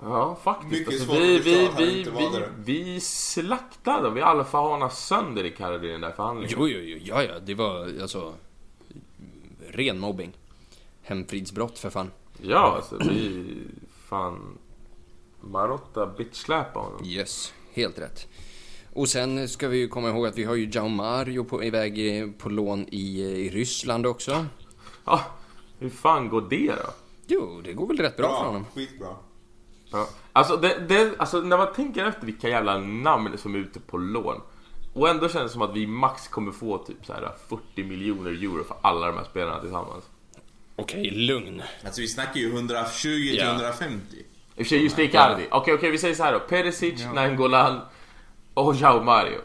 Ja, 0.00 0.38
faktiskt. 0.42 0.88
Alltså, 0.88 1.12
vi, 1.12 1.38
vi, 1.38 1.70
vi, 1.78 2.06
vi, 2.18 2.42
vi 2.64 3.00
slaktade 3.00 4.10
Vi 4.10 4.20
alfahanade 4.20 4.92
sönder 4.94 5.44
i 5.44 5.50
Cardi 5.50 5.88
i 5.88 5.92
den 5.92 6.00
där 6.00 6.12
förhandlingen. 6.12 6.56
Jo, 6.58 6.68
jo, 6.68 6.78
jo, 6.80 6.98
ja, 7.02 7.22
ja, 7.22 7.38
det 7.38 7.54
var 7.54 8.00
alltså 8.00 8.34
ren 9.68 9.98
mobbing. 9.98 10.32
Hemfridsbrott 11.02 11.78
för 11.78 11.90
fan. 11.90 12.10
Ja, 12.42 12.74
alltså 12.76 12.98
vi... 12.98 13.44
Fan... 14.08 14.58
Marotta 15.40 16.06
bitchsläpade 16.06 16.84
honom. 16.84 17.04
Yes, 17.04 17.54
helt 17.72 17.98
rätt. 17.98 18.28
Och 18.92 19.08
sen 19.08 19.48
ska 19.48 19.68
vi 19.68 19.78
ju 19.78 19.88
komma 19.88 20.08
ihåg 20.08 20.26
att 20.26 20.38
vi 20.38 20.44
har 20.44 20.54
ju 20.54 20.70
Jao 20.72 20.88
Mario 20.88 21.44
på 21.44 21.64
iväg 21.64 22.38
på 22.38 22.48
lån 22.48 22.86
i, 22.88 23.20
i 23.20 23.50
Ryssland 23.50 24.06
också. 24.06 24.46
Ja, 25.04 25.20
hur 25.78 25.90
fan 25.90 26.28
går 26.28 26.46
det 26.50 26.66
då? 26.66 26.90
Jo, 27.26 27.60
det 27.64 27.72
går 27.72 27.86
väl 27.86 27.96
rätt 27.96 28.16
bra, 28.16 28.38
för 28.38 28.46
honom. 28.46 28.64
skitbra. 28.74 29.16
Ja. 29.90 30.08
Alltså, 30.32 30.56
det, 30.56 30.78
det, 30.88 31.14
alltså 31.18 31.40
när 31.40 31.58
man 31.58 31.72
tänker 31.72 32.04
efter 32.04 32.26
vilka 32.26 32.48
jävla 32.48 32.78
namn 32.78 33.38
som 33.38 33.54
är 33.54 33.58
ute 33.58 33.80
på 33.80 33.98
lån. 33.98 34.40
Och 34.94 35.08
ändå 35.08 35.28
känns 35.28 35.44
det 35.44 35.48
som 35.48 35.62
att 35.62 35.74
vi 35.76 35.86
max 35.86 36.28
kommer 36.28 36.52
få 36.52 36.78
typ 36.78 37.06
så 37.06 37.12
här 37.12 37.32
40 37.48 37.84
miljoner 37.84 38.30
euro 38.30 38.64
för 38.64 38.76
alla 38.82 39.06
de 39.06 39.16
här 39.16 39.24
spelarna 39.24 39.60
tillsammans. 39.60 40.04
Okej, 40.76 41.10
lugn. 41.10 41.62
Alltså 41.84 42.00
vi 42.00 42.08
snackar 42.08 42.40
ju 42.40 42.52
120 42.52 42.86
till 43.02 43.36
Ja. 43.38 43.50
150. 43.50 44.16
I 44.16 44.22
och 44.52 44.56
för 44.56 44.64
sig 44.64 44.82
just 44.82 44.98
Icardi. 44.98 45.46
Okej, 45.50 45.74
okej, 45.74 45.90
vi 45.90 45.98
säger 45.98 46.14
så 46.14 46.22
här 46.22 46.32
då. 46.32 46.38
Perisic, 46.38 47.04
Nangolan 47.14 47.80
och 48.54 48.74
Jao 48.74 49.02
Mario. 49.02 49.38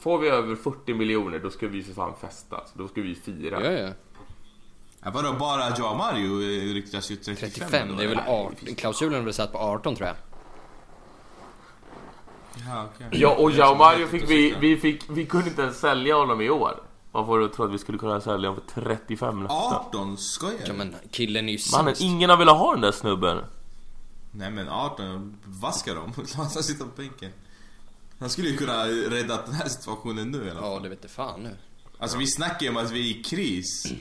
Får 0.00 0.18
vi 0.18 0.28
över 0.28 0.56
40 0.56 0.94
miljoner 0.94 1.38
då 1.38 1.50
ska 1.50 1.68
vi 1.68 1.82
för 1.82 1.94
fan 1.94 2.12
festa. 2.20 2.60
Så 2.66 2.78
då 2.78 2.88
ska 2.88 3.00
vi 3.02 3.14
fira. 3.14 3.64
Ja, 3.64 3.72
ja. 3.72 3.88
Ja, 5.04 5.10
vadå, 5.10 5.32
bara 5.32 5.76
Joao 5.78 5.94
Mario 5.94 6.42
eh, 6.42 6.74
ryktas 6.74 7.10
ju 7.10 7.16
35. 7.16 7.50
35, 7.50 7.82
ändå, 7.82 7.94
det 7.94 8.04
är 8.04 8.08
väl 8.08 8.18
eller? 8.18 8.46
18. 8.46 8.74
Klausulen 8.74 9.20
är 9.20 9.24
väl 9.24 9.34
satt 9.34 9.52
på 9.52 9.58
18 9.58 9.96
tror 9.96 10.06
jag. 10.08 10.16
Ja, 12.66 12.88
okej. 12.94 13.20
Ja, 13.20 13.34
och 13.34 13.52
som 13.52 13.78
Mario 13.78 14.06
fick 14.06 14.30
vi, 14.30 14.54
vi 14.60 14.76
fick, 14.76 15.02
vi 15.10 15.26
kunde 15.26 15.48
inte 15.48 15.62
ens 15.62 15.80
sälja 15.80 16.14
honom 16.14 16.40
i 16.40 16.50
år. 16.50 16.82
Vad 17.12 17.26
får 17.26 17.38
du 17.38 17.44
att 17.44 17.52
tro 17.52 17.64
att 17.64 17.72
vi 17.72 17.78
skulle 17.78 17.98
kunna 17.98 18.20
sälja 18.20 18.48
honom 18.48 18.64
för 18.74 18.82
35 18.82 19.42
nästa? 19.42 19.54
18? 19.54 20.18
Skojar 20.18 20.60
Ja 20.66 20.72
men 20.72 20.96
killen 21.10 21.48
är 21.48 21.52
ju 21.52 21.58
Mannen, 21.72 21.94
ingen 21.98 22.30
har 22.30 22.36
velat 22.36 22.58
ha 22.58 22.72
den 22.72 22.80
där 22.80 22.92
snubben. 22.92 23.44
Nej 24.30 24.50
men 24.50 24.68
18, 24.68 25.36
vaska 25.44 25.94
dem. 25.94 26.12
Låt 26.16 26.34
han 26.34 26.50
sitta 26.50 26.84
på 26.84 26.90
bänken. 26.96 27.30
Han 28.18 28.30
skulle 28.30 28.48
ju 28.48 28.56
kunna 28.56 28.84
rädda 28.86 29.42
den 29.46 29.54
här 29.54 29.68
situationen 29.68 30.30
nu 30.30 30.50
fall. 30.50 30.58
Ja, 30.62 30.80
det 30.82 30.88
vet 30.88 30.98
inte 30.98 31.14
fan 31.14 31.40
nu. 31.40 31.56
Alltså 31.98 32.18
vi 32.18 32.26
snackar 32.26 32.62
ju 32.62 32.68
om 32.68 32.76
att 32.76 32.90
vi 32.90 33.10
är 33.10 33.18
i 33.18 33.22
kris. 33.22 33.92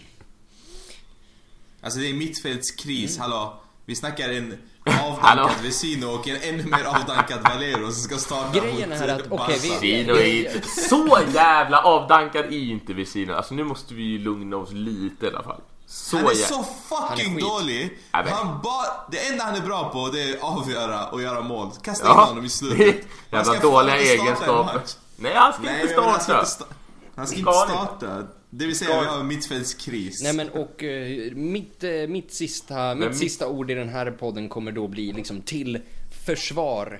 Alltså 1.83 1.99
det 1.99 2.09
är 2.09 2.13
mittfältskris, 2.13 3.17
hallå. 3.17 3.53
Vi 3.85 3.95
snackar 3.95 4.29
en 4.29 4.57
avdankad 5.03 5.61
Vesino 5.63 6.05
och 6.05 6.27
en 6.27 6.37
ännu 6.41 6.63
mer 6.63 6.83
avdankad 6.83 7.39
Valero 7.43 7.85
som 7.91 8.03
ska 8.03 8.17
starta 8.17 8.59
Grejen 8.59 8.89
mot 8.89 8.99
är 8.99 9.07
att, 9.07 9.21
okej, 9.29 9.59
vi-. 9.61 9.69
Vecino 9.69 10.13
är 10.13 10.55
inte... 10.55 10.67
Så 10.67 11.19
jävla 11.33 11.81
avdankad 11.81 12.45
är 12.45 12.51
inte 12.71 12.93
Vecino. 12.93 13.33
Alltså 13.33 13.53
nu 13.53 13.63
måste 13.63 13.93
vi 13.93 14.03
ju 14.03 14.19
lugna 14.19 14.57
oss 14.57 14.71
lite 14.71 15.25
i 15.25 15.29
alla 15.29 15.43
fall. 15.43 15.61
Så 15.87 16.17
Han 16.17 16.25
är 16.25 16.29
jä- 16.29 16.47
så 16.47 16.55
Han 16.55 16.63
är 16.63 17.15
fucking 17.15 17.35
skit. 17.35 17.43
dålig. 17.45 17.97
Han 18.11 18.59
bara, 18.63 18.85
det 19.11 19.27
enda 19.27 19.43
han 19.43 19.55
är 19.55 19.61
bra 19.61 19.89
på 19.89 20.09
det 20.09 20.21
är 20.23 20.37
avgöra 20.41 21.07
och 21.07 21.21
göra 21.21 21.41
mål. 21.41 21.69
Kasta 21.81 22.05
in 22.05 22.11
Ja, 22.15 22.25
honom 22.25 22.37
i 22.37 22.41
det 22.41 22.45
är 22.47 22.49
slutet. 22.49 23.07
Jävla 23.31 23.59
dåliga 23.59 23.97
egenskaper. 23.97 24.81
Nej, 25.15 25.33
han 25.35 25.53
ska 25.53 25.61
Nej, 25.61 25.81
inte 25.81 25.95
men 25.95 26.09
han 26.09 26.21
ska 26.21 26.45
starta. 26.45 26.73
Han 27.15 27.27
ska 27.27 27.37
inte 27.37 27.51
starta. 27.53 28.23
Det 28.55 28.65
vill 28.65 28.77
säga 28.77 28.89
Ska 28.91 29.01
vi 29.01 29.07
har 29.07 29.23
mittfältskris. 29.23 30.23
Nej 30.23 30.33
men 30.33 30.49
och 30.49 30.83
eh, 30.83 31.31
mitt, 31.35 31.83
eh, 31.83 32.07
mitt, 32.07 32.33
sista, 32.33 32.95
mitt 32.95 33.09
mitt- 33.09 33.17
sista 33.17 33.47
ord 33.47 33.71
i 33.71 33.73
den 33.73 33.89
här 33.89 34.11
podden 34.11 34.49
kommer 34.49 34.71
då 34.71 34.87
bli 34.87 35.13
liksom 35.13 35.41
till 35.41 35.81
försvar 36.25 36.99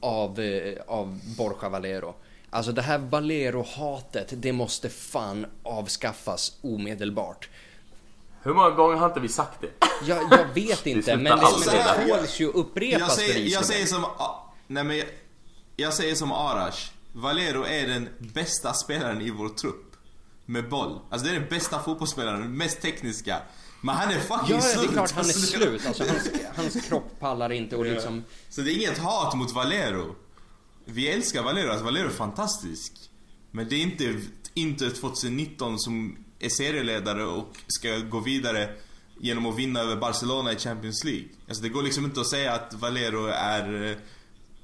av, 0.00 0.40
eh, 0.40 0.74
av 0.86 1.20
Borja 1.36 1.68
Valero. 1.68 2.14
Alltså 2.50 2.72
det 2.72 2.82
här 2.82 2.98
Valero-hatet, 2.98 4.32
det 4.36 4.52
måste 4.52 4.88
fan 4.88 5.46
avskaffas 5.62 6.56
omedelbart. 6.60 7.48
Hur 8.42 8.54
många 8.54 8.70
gånger 8.70 8.96
har 8.96 9.06
inte 9.08 9.20
vi 9.20 9.28
sagt 9.28 9.60
det? 9.60 9.86
Jag, 10.06 10.22
jag 10.30 10.54
vet 10.54 10.86
inte, 10.86 11.16
men 11.16 11.24
det, 11.24 11.30
men 11.30 11.38
det 11.38 12.16
tåls 12.16 12.40
ju 12.40 12.44
jag, 12.44 12.54
upprepas 12.54 13.16
säger, 13.16 13.52
jag 13.52 13.64
säger 13.64 13.86
som... 13.86 14.04
Nej 14.66 14.84
men 14.84 14.96
jag, 14.96 15.06
jag 15.76 15.94
säger 15.94 16.14
som 16.14 16.32
Arash. 16.32 16.90
Valero 17.12 17.64
är 17.64 17.86
den 17.86 18.08
bästa 18.18 18.72
spelaren 18.72 19.20
i 19.20 19.30
vår 19.30 19.48
trupp. 19.48 19.85
Med 20.46 20.68
boll. 20.68 21.00
Alltså 21.10 21.26
det 21.28 21.34
är 21.36 21.40
den 21.40 21.48
bästa 21.48 21.82
fotbollsspelaren, 21.82 22.40
den 22.40 22.56
mest 22.56 22.80
tekniska. 22.82 23.38
Men 23.80 23.94
han 23.96 24.08
är 24.10 24.20
fucking 24.20 24.54
Ja, 24.56 24.60
slut. 24.60 24.82
det 24.86 24.88
är 24.88 24.92
klart 24.92 25.10
han 25.10 25.24
är 25.24 25.28
Alltså, 25.28 25.46
slut. 25.46 25.86
Alltså, 25.86 26.04
hans, 26.04 26.28
hans 26.74 26.86
kropp 26.88 27.20
pallar 27.20 27.52
inte 27.52 27.76
och 27.76 27.84
liksom... 27.84 28.24
Så 28.48 28.60
det 28.60 28.72
är 28.72 28.74
inget 28.76 28.98
hat 28.98 29.34
mot 29.36 29.52
Valero. 29.52 30.14
Vi 30.84 31.08
älskar 31.08 31.42
Valero, 31.42 31.70
alltså 31.70 31.84
Valero 31.84 32.06
är 32.06 32.10
fantastisk. 32.10 32.92
Men 33.50 33.68
det 33.68 33.74
är 33.76 33.82
inte 33.82 34.20
Inter 34.54 34.90
2019 34.90 35.78
som 35.78 36.16
är 36.38 36.48
serieledare 36.48 37.24
och 37.24 37.56
ska 37.66 37.96
gå 37.98 38.20
vidare 38.20 38.68
genom 39.20 39.46
att 39.46 39.58
vinna 39.58 39.80
över 39.80 39.96
Barcelona 39.96 40.52
i 40.52 40.56
Champions 40.58 41.04
League. 41.04 41.24
Alltså 41.48 41.62
det 41.62 41.68
går 41.68 41.82
liksom 41.82 42.04
inte 42.04 42.20
att 42.20 42.30
säga 42.30 42.52
att 42.52 42.74
Valero 42.74 43.26
är... 43.26 43.98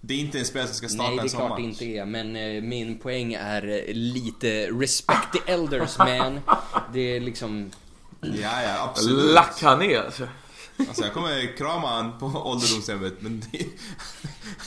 Det 0.04 0.14
är 0.14 0.18
inte 0.18 0.38
en 0.38 0.44
spelare 0.44 0.68
som 0.68 0.76
ska 0.76 0.88
starta 0.88 1.08
Nej, 1.10 1.16
det 1.16 1.20
är 1.20 1.24
en 1.24 1.30
sån 1.30 1.38
klart 1.40 1.50
match. 1.50 1.58
det 1.78 1.84
inte 1.84 1.84
är. 1.84 2.04
Men 2.04 2.36
eh, 2.36 2.62
min 2.62 2.98
poäng 2.98 3.34
är 3.34 3.68
eh, 3.68 3.94
lite 3.94 4.66
respect 4.66 5.32
the 5.32 5.52
elders 5.52 5.98
man. 5.98 6.40
Det 6.92 7.00
är 7.00 7.20
liksom... 7.20 7.70
Ja, 8.20 8.62
ja, 8.62 8.82
absolut. 8.88 9.34
Lack 9.34 9.62
han 9.62 9.82
är 9.82 10.00
alltså. 10.00 10.28
Alltså 10.78 11.02
jag 11.02 11.12
kommer 11.12 11.56
krama 11.56 11.88
han 11.88 12.18
på 12.18 12.26
ålderdomshemmet 12.26 13.14
men 13.18 13.42
det... 13.52 13.66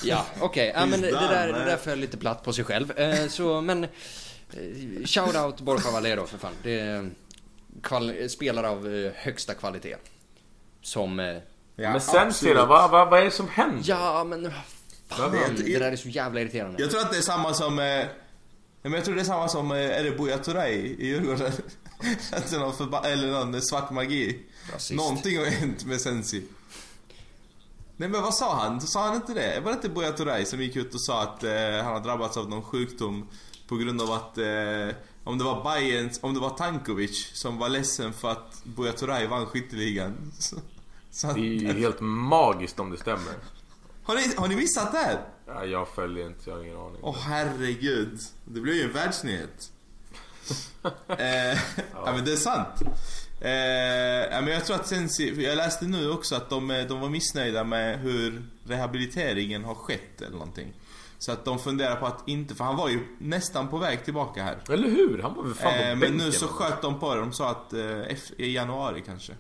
Ja, 0.04 0.26
okej. 0.40 0.72
Ja, 0.76 0.86
men 0.86 1.02
det, 1.02 1.12
där, 1.12 1.54
det 1.54 1.66
där 1.66 1.78
föll 1.78 2.00
lite 2.00 2.18
platt 2.18 2.44
på 2.44 2.54
sig 2.54 2.64
själv. 2.64 3.00
Eh, 3.00 3.28
så, 3.28 3.62
men... 3.62 3.84
Eh, 3.84 3.90
shout 5.06 5.36
out 5.36 5.62
Borja 5.62 5.92
Valero 5.92 6.26
för 6.26 6.38
fan. 6.38 6.54
Det 6.64 6.80
är 6.80 8.28
spelare 8.28 8.70
av 8.70 8.96
eh, 8.96 9.12
högsta 9.16 9.54
kvalitet. 9.54 9.96
Som... 10.82 11.20
Eh, 11.20 11.38
Ja, 11.78 11.92
Men 11.92 12.02
sen 12.02 12.56
då, 12.56 12.66
vad, 12.66 12.92
vad, 12.92 13.10
vad 13.10 13.20
är 13.20 13.26
det 13.26 13.32
som 13.32 13.48
händer? 13.50 13.84
ja, 13.86 14.24
men... 14.24 14.52
Fan, 15.08 15.32
vet. 15.32 15.58
det 15.58 15.80
där 15.80 15.92
är 15.92 15.96
så 15.96 16.10
jävla 16.10 16.42
irriterande. 16.42 16.82
Jag 16.82 16.92
tror 16.92 17.02
att 17.02 17.12
det 17.12 17.18
är 17.18 17.22
samma 17.22 17.54
som... 17.54 17.80
Eh, 17.80 18.06
men 18.82 18.94
jag 18.94 19.06
tror 19.06 19.16
det 19.16 19.22
är 19.22 19.26
samma 19.26 19.48
som, 19.48 19.72
eh, 19.72 19.78
är 19.78 20.04
det 20.04 20.12
Buya 20.12 20.38
Turay 20.38 20.74
i 20.74 21.08
Djurgården? 21.08 21.48
att 22.32 22.50
det 22.50 22.56
är 22.56 22.60
någon, 22.60 22.74
förba- 22.74 23.06
eller 23.06 23.32
någon 23.32 23.62
svart 23.62 23.92
magi. 23.92 24.40
Rasist. 24.74 24.92
Någonting 24.92 25.38
har 25.38 25.46
hänt 25.46 25.86
med 25.86 26.02
Sensi. 26.02 26.44
Nej 27.98 28.10
men 28.10 28.22
vad 28.22 28.34
sa 28.34 28.56
han? 28.56 28.82
Sa 28.82 29.08
han 29.08 29.16
inte 29.16 29.34
det? 29.34 29.60
Var 29.60 29.72
det 29.72 29.76
inte 29.76 29.90
Buya 29.90 30.12
Turay 30.12 30.46
som 30.46 30.62
gick 30.62 30.76
ut 30.76 30.94
och 30.94 31.02
sa 31.02 31.24
att 31.24 31.44
eh, 31.44 31.52
han 31.84 31.94
har 31.94 32.00
drabbats 32.00 32.38
av 32.38 32.50
någon 32.50 32.62
sjukdom 32.64 33.28
på 33.68 33.76
grund 33.76 34.02
av 34.02 34.12
att 34.12 34.38
eh, 34.38 34.96
om 35.24 35.38
det 35.38 35.44
var 35.44 35.64
Bayern, 35.64 36.10
om 36.22 36.34
det 36.34 36.40
var 36.40 36.50
Tankovic 36.50 37.32
som 37.34 37.58
var 37.58 37.70
ledsen 37.70 38.14
för 38.14 38.32
att 38.32 38.62
Buya 38.64 38.92
Turay 38.92 39.28
vann 39.28 39.46
skytteligan. 39.46 40.32
Så, 40.40 40.56
så 41.12 41.28
Det 41.28 41.40
är 41.40 41.44
ju 41.44 41.74
helt 41.74 42.00
magiskt 42.02 42.80
om 42.80 42.90
det 42.92 42.98
stämmer. 42.98 43.34
Har, 44.06 44.16
ni, 44.16 44.36
har 44.38 44.48
ni 44.48 44.56
missat 44.56 44.92
det 44.92 44.98
här? 44.98 45.22
Ja, 45.48 45.66
jag 45.66 45.88
följer 45.88 46.28
inte, 46.28 46.50
jag 46.50 46.58
har 46.58 46.64
ingen 46.64 46.78
aning. 46.78 47.00
Åh 47.02 47.18
herregud. 47.20 48.20
Det 48.46 48.62
blir 48.62 48.74
ju 48.74 48.84
en 48.84 48.94
världsnyhet. 48.94 49.72
eh, 51.08 51.60
ja. 51.94 52.14
men 52.16 52.26
det 52.26 52.32
är 52.32 52.36
sant. 52.36 52.82
Eh, 53.42 53.52
ja, 54.32 54.42
men 54.42 54.48
jag 54.48 54.66
tror 54.66 54.76
att 54.76 54.88
Sensi, 54.88 55.44
jag 55.44 55.56
läste 55.56 55.86
nu 55.86 56.12
också 56.12 56.36
att 56.36 56.50
de, 56.50 56.72
eh, 56.72 56.88
de 56.88 57.00
var 57.00 57.10
missnöjda 57.10 57.64
med 57.64 58.00
hur 58.00 58.44
rehabiliteringen 58.64 59.64
har 59.64 59.76
skett 59.76 60.22
eller 60.22 60.32
någonting. 60.32 60.74
Så 61.18 61.32
att 61.32 61.46
de 61.46 61.60
funderar 61.60 61.96
på 61.96 62.06
att 62.06 62.28
inte, 62.28 62.56
för 62.56 62.64
han 62.64 62.76
var 62.76 62.90
ju 62.90 63.00
nästan 63.20 63.68
på 63.68 63.78
väg 63.78 64.06
tillbaka 64.06 64.44
här. 64.44 64.58
Eller 64.70 64.90
hur? 64.90 65.22
Han 65.22 65.36
var 65.36 65.44
väl 65.44 65.54
fan 65.54 65.74
på 65.74 65.80
Eh, 65.80 65.96
men 65.96 66.18
nu 66.18 66.32
så 66.32 66.48
sköt 66.48 66.82
de 66.82 67.00
på 67.00 67.16
det, 67.16 67.22
de 67.22 67.34
sa 67.34 67.50
att 67.50 67.74
eh, 67.74 68.18
i 68.38 68.54
januari 68.54 69.04
kanske. 69.06 69.34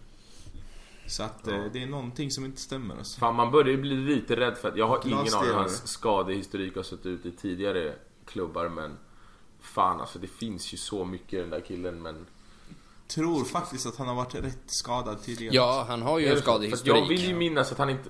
Så 1.08 1.24
att 1.24 1.48
eh, 1.48 1.64
det 1.74 1.84
är 1.84 1.88
någonting 1.88 2.32
som 2.32 2.46
inte 2.46 2.62
stämmer 2.62 2.98
alltså. 2.98 3.20
Fan, 3.20 3.36
man 3.36 3.52
börjar 3.52 3.72
ju 3.72 3.78
bli 3.78 3.96
lite 3.96 4.36
rädd 4.36 4.58
för 4.58 4.70
att 4.70 4.78
jag 4.78 4.88
har 4.88 5.02
ingen 5.06 5.18
aning 5.18 5.52
om 5.52 5.56
hans 5.56 5.88
skadehistorik 5.88 6.76
har 6.76 6.84
sett 6.84 7.06
ut 7.06 7.26
i 7.26 7.32
tidigare 7.32 7.94
klubbar 8.26 8.70
men 8.70 8.98
Fan 9.62 10.02
alltså 10.02 10.20
det 10.20 10.28
finns 10.28 10.74
ju 10.74 10.78
så 10.78 11.06
mycket 11.06 11.34
i 11.34 11.38
den 11.38 11.50
där 11.50 11.62
killen 11.62 12.02
men 12.02 12.26
Tror 13.08 13.46
faktiskt 13.46 13.86
att 13.86 13.96
han 13.98 14.08
har 14.08 14.16
varit 14.16 14.36
rätt 14.36 14.64
skadad 14.66 15.22
tidigare. 15.24 15.56
Ja, 15.56 15.86
han 15.88 16.02
har 16.02 16.20
ju 16.20 16.26
en 16.26 16.32
att 16.32 16.36
Jag 16.36 16.44
skadehistorik. 16.44 17.10
vill 17.10 17.28
ju 17.28 17.36
minnas 17.36 17.72
att 17.72 17.78
han 17.78 17.90
inte 17.90 18.10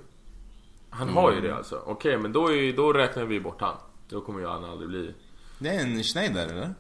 Han 0.90 1.10
har 1.10 1.34
ju 1.34 1.42
det 1.42 1.56
alltså. 1.56 1.84
Okej 1.86 2.18
men 2.18 2.32
då, 2.32 2.54
är, 2.54 2.74
då 2.74 2.94
räknar 2.94 3.26
vi 3.26 3.40
bort 3.40 3.62
han. 3.62 3.76
Då 4.10 4.22
kommer 4.22 4.40
ju 4.40 4.48
han 4.48 4.64
aldrig 4.66 4.90
bli 4.90 5.14
Det 5.60 5.70
är 5.70 5.80
en 5.80 6.04
Schneider 6.04 6.48
eller? 6.48 6.76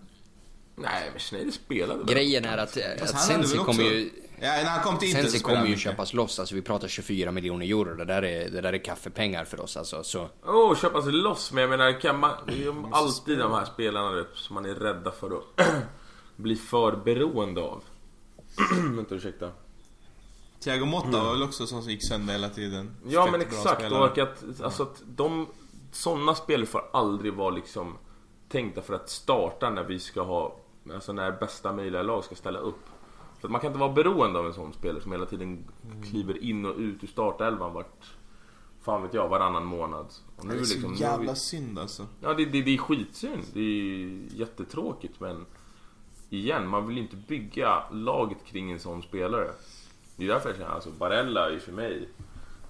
Nej 0.75 1.09
men 1.11 1.19
Schneider 1.19 1.51
spelade 1.51 2.03
väl? 2.03 2.13
Grejen 2.13 2.45
är 2.45 2.57
att, 2.57 2.77
Fast 2.99 3.13
att 3.13 3.31
hade 3.31 3.47
Sensi 3.47 3.57
kommer 3.57 3.83
ju... 3.83 4.09
Ja, 4.41 4.47
när 4.47 4.65
han 4.65 4.83
kom 4.83 4.97
till 4.97 5.07
Inter 5.07 5.21
Sensi 5.21 5.39
så 5.39 5.45
kommer 5.45 5.65
ju 5.65 5.77
köpas 5.77 6.13
loss, 6.13 6.39
alltså 6.39 6.55
vi 6.55 6.61
pratar 6.61 6.87
24 6.87 7.31
miljoner 7.31 7.65
euro. 7.65 7.95
Det 7.95 8.05
där 8.05 8.23
är, 8.23 8.49
det 8.49 8.61
där 8.61 8.73
är 8.73 8.83
kaffepengar 8.83 9.45
för 9.45 9.61
oss 9.61 9.77
alltså. 9.77 10.03
Så, 10.03 10.29
oh, 10.43 10.75
köpa 10.75 11.01
sig 11.01 11.11
loss 11.11 11.51
men 11.51 11.61
jag 11.61 11.69
menar 11.69 12.01
kan 12.01 12.19
man, 12.19 12.31
det 12.47 12.53
är 12.53 12.57
ju 12.57 12.73
alltid 12.91 13.39
de 13.39 13.51
här 13.51 13.65
spelarna 13.65 14.11
vet, 14.11 14.27
som 14.33 14.53
man 14.53 14.65
är 14.65 14.75
rädda 14.75 15.11
för 15.11 15.37
att 15.37 15.67
bli 16.35 16.55
för 16.55 16.95
beroende 16.95 17.61
av. 17.61 17.83
Vänta, 18.95 19.15
ursäkta. 19.15 19.51
Thiago 20.59 20.85
Motta 20.85 21.23
var 21.23 21.31
väl 21.31 21.43
också 21.43 21.67
sån 21.67 21.81
som 21.81 21.91
gick 21.91 22.07
sönder 22.07 22.33
hela 22.33 22.49
tiden. 22.49 22.95
Ja 23.07 23.23
Fett 23.23 23.31
men 23.31 23.41
exakt, 23.41 23.91
och 23.91 24.17
att, 24.17 24.43
alltså 24.63 24.83
att 24.83 25.01
de 25.05 25.47
Sådana 25.91 26.35
spelare 26.35 26.65
får 26.65 26.85
aldrig 26.93 27.33
vara 27.33 27.49
liksom 27.49 27.97
Tänkta 28.49 28.81
för 28.81 28.93
att 28.93 29.09
starta 29.09 29.69
när 29.69 29.83
vi 29.83 29.99
ska 29.99 30.21
ha 30.21 30.59
Alltså 30.93 31.13
när 31.13 31.31
bästa 31.31 31.73
möjliga 31.73 32.01
lag 32.03 32.23
ska 32.23 32.35
ställa 32.35 32.59
upp 32.59 32.85
För 33.45 33.47
att 33.47 33.51
man 33.51 33.61
kan 33.61 33.67
inte 33.67 33.79
vara 33.79 33.91
beroende 33.93 34.39
av 34.39 34.45
en 34.47 34.53
sån 34.53 34.73
spelare 34.73 35.01
som 35.01 35.11
hela 35.11 35.25
tiden 35.25 35.63
kliver 36.09 36.43
in 36.43 36.65
och 36.65 36.75
ut 36.77 37.03
ur 37.03 37.07
startelvan 37.07 37.73
vart 37.73 38.03
Fan 38.81 39.01
vet 39.01 39.13
jag, 39.13 39.29
varannan 39.29 39.65
månad 39.65 40.05
och 40.35 40.47
Det 40.47 40.53
är 40.53 40.63
så 40.63 40.73
liksom, 40.73 40.91
nu 40.91 40.97
jävla 40.97 41.31
vi, 41.31 41.37
synd 41.39 41.79
alltså. 41.79 42.07
Ja 42.21 42.33
det, 42.33 42.45
det, 42.45 42.61
det 42.61 42.73
är 42.73 42.77
skitsynd, 42.77 43.43
det 43.53 43.59
är 43.59 44.39
jättetråkigt 44.39 45.19
men 45.19 45.45
Igen, 46.29 46.67
man 46.67 46.87
vill 46.87 46.97
inte 46.97 47.15
bygga 47.15 47.83
laget 47.91 48.45
kring 48.45 48.71
en 48.71 48.79
sån 48.79 49.01
spelare 49.03 49.47
Det 50.15 50.23
är 50.23 50.27
därför 50.27 50.49
jag 50.49 50.57
känner, 50.57 50.71
alltså 50.71 50.89
Barella 50.89 51.51
är 51.51 51.59
för 51.59 51.71
mig 51.71 52.09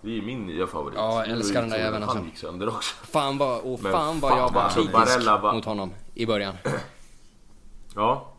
Det 0.01 0.17
är 0.17 0.21
min 0.21 0.45
nya 0.45 0.67
favorit 0.67 0.95
Ja, 0.97 1.19
jag 1.19 1.27
Nu 1.27 1.33
älskar 1.33 1.61
den 1.61 1.69
där 1.69 1.77
så 1.77 1.83
jäveln, 1.83 2.03
alltså. 2.03 2.17
Han 2.17 2.25
gick 2.25 2.37
sönder 2.37 2.67
också 2.67 2.95
Fan 3.05 3.37
vad, 3.37 3.59
och 3.61 3.83
Men 3.83 3.91
fan 3.91 4.19
vad 4.19 4.31
fan, 4.31 4.39
jag 4.39 4.51
var 4.53 4.61
alltså, 4.61 4.79
kritisk 4.79 4.93
Barella 4.97 5.39
var- 5.41 5.53
mot 5.53 5.65
honom 5.65 5.91
i 6.13 6.25
början. 6.25 6.55
Ja, 7.95 8.31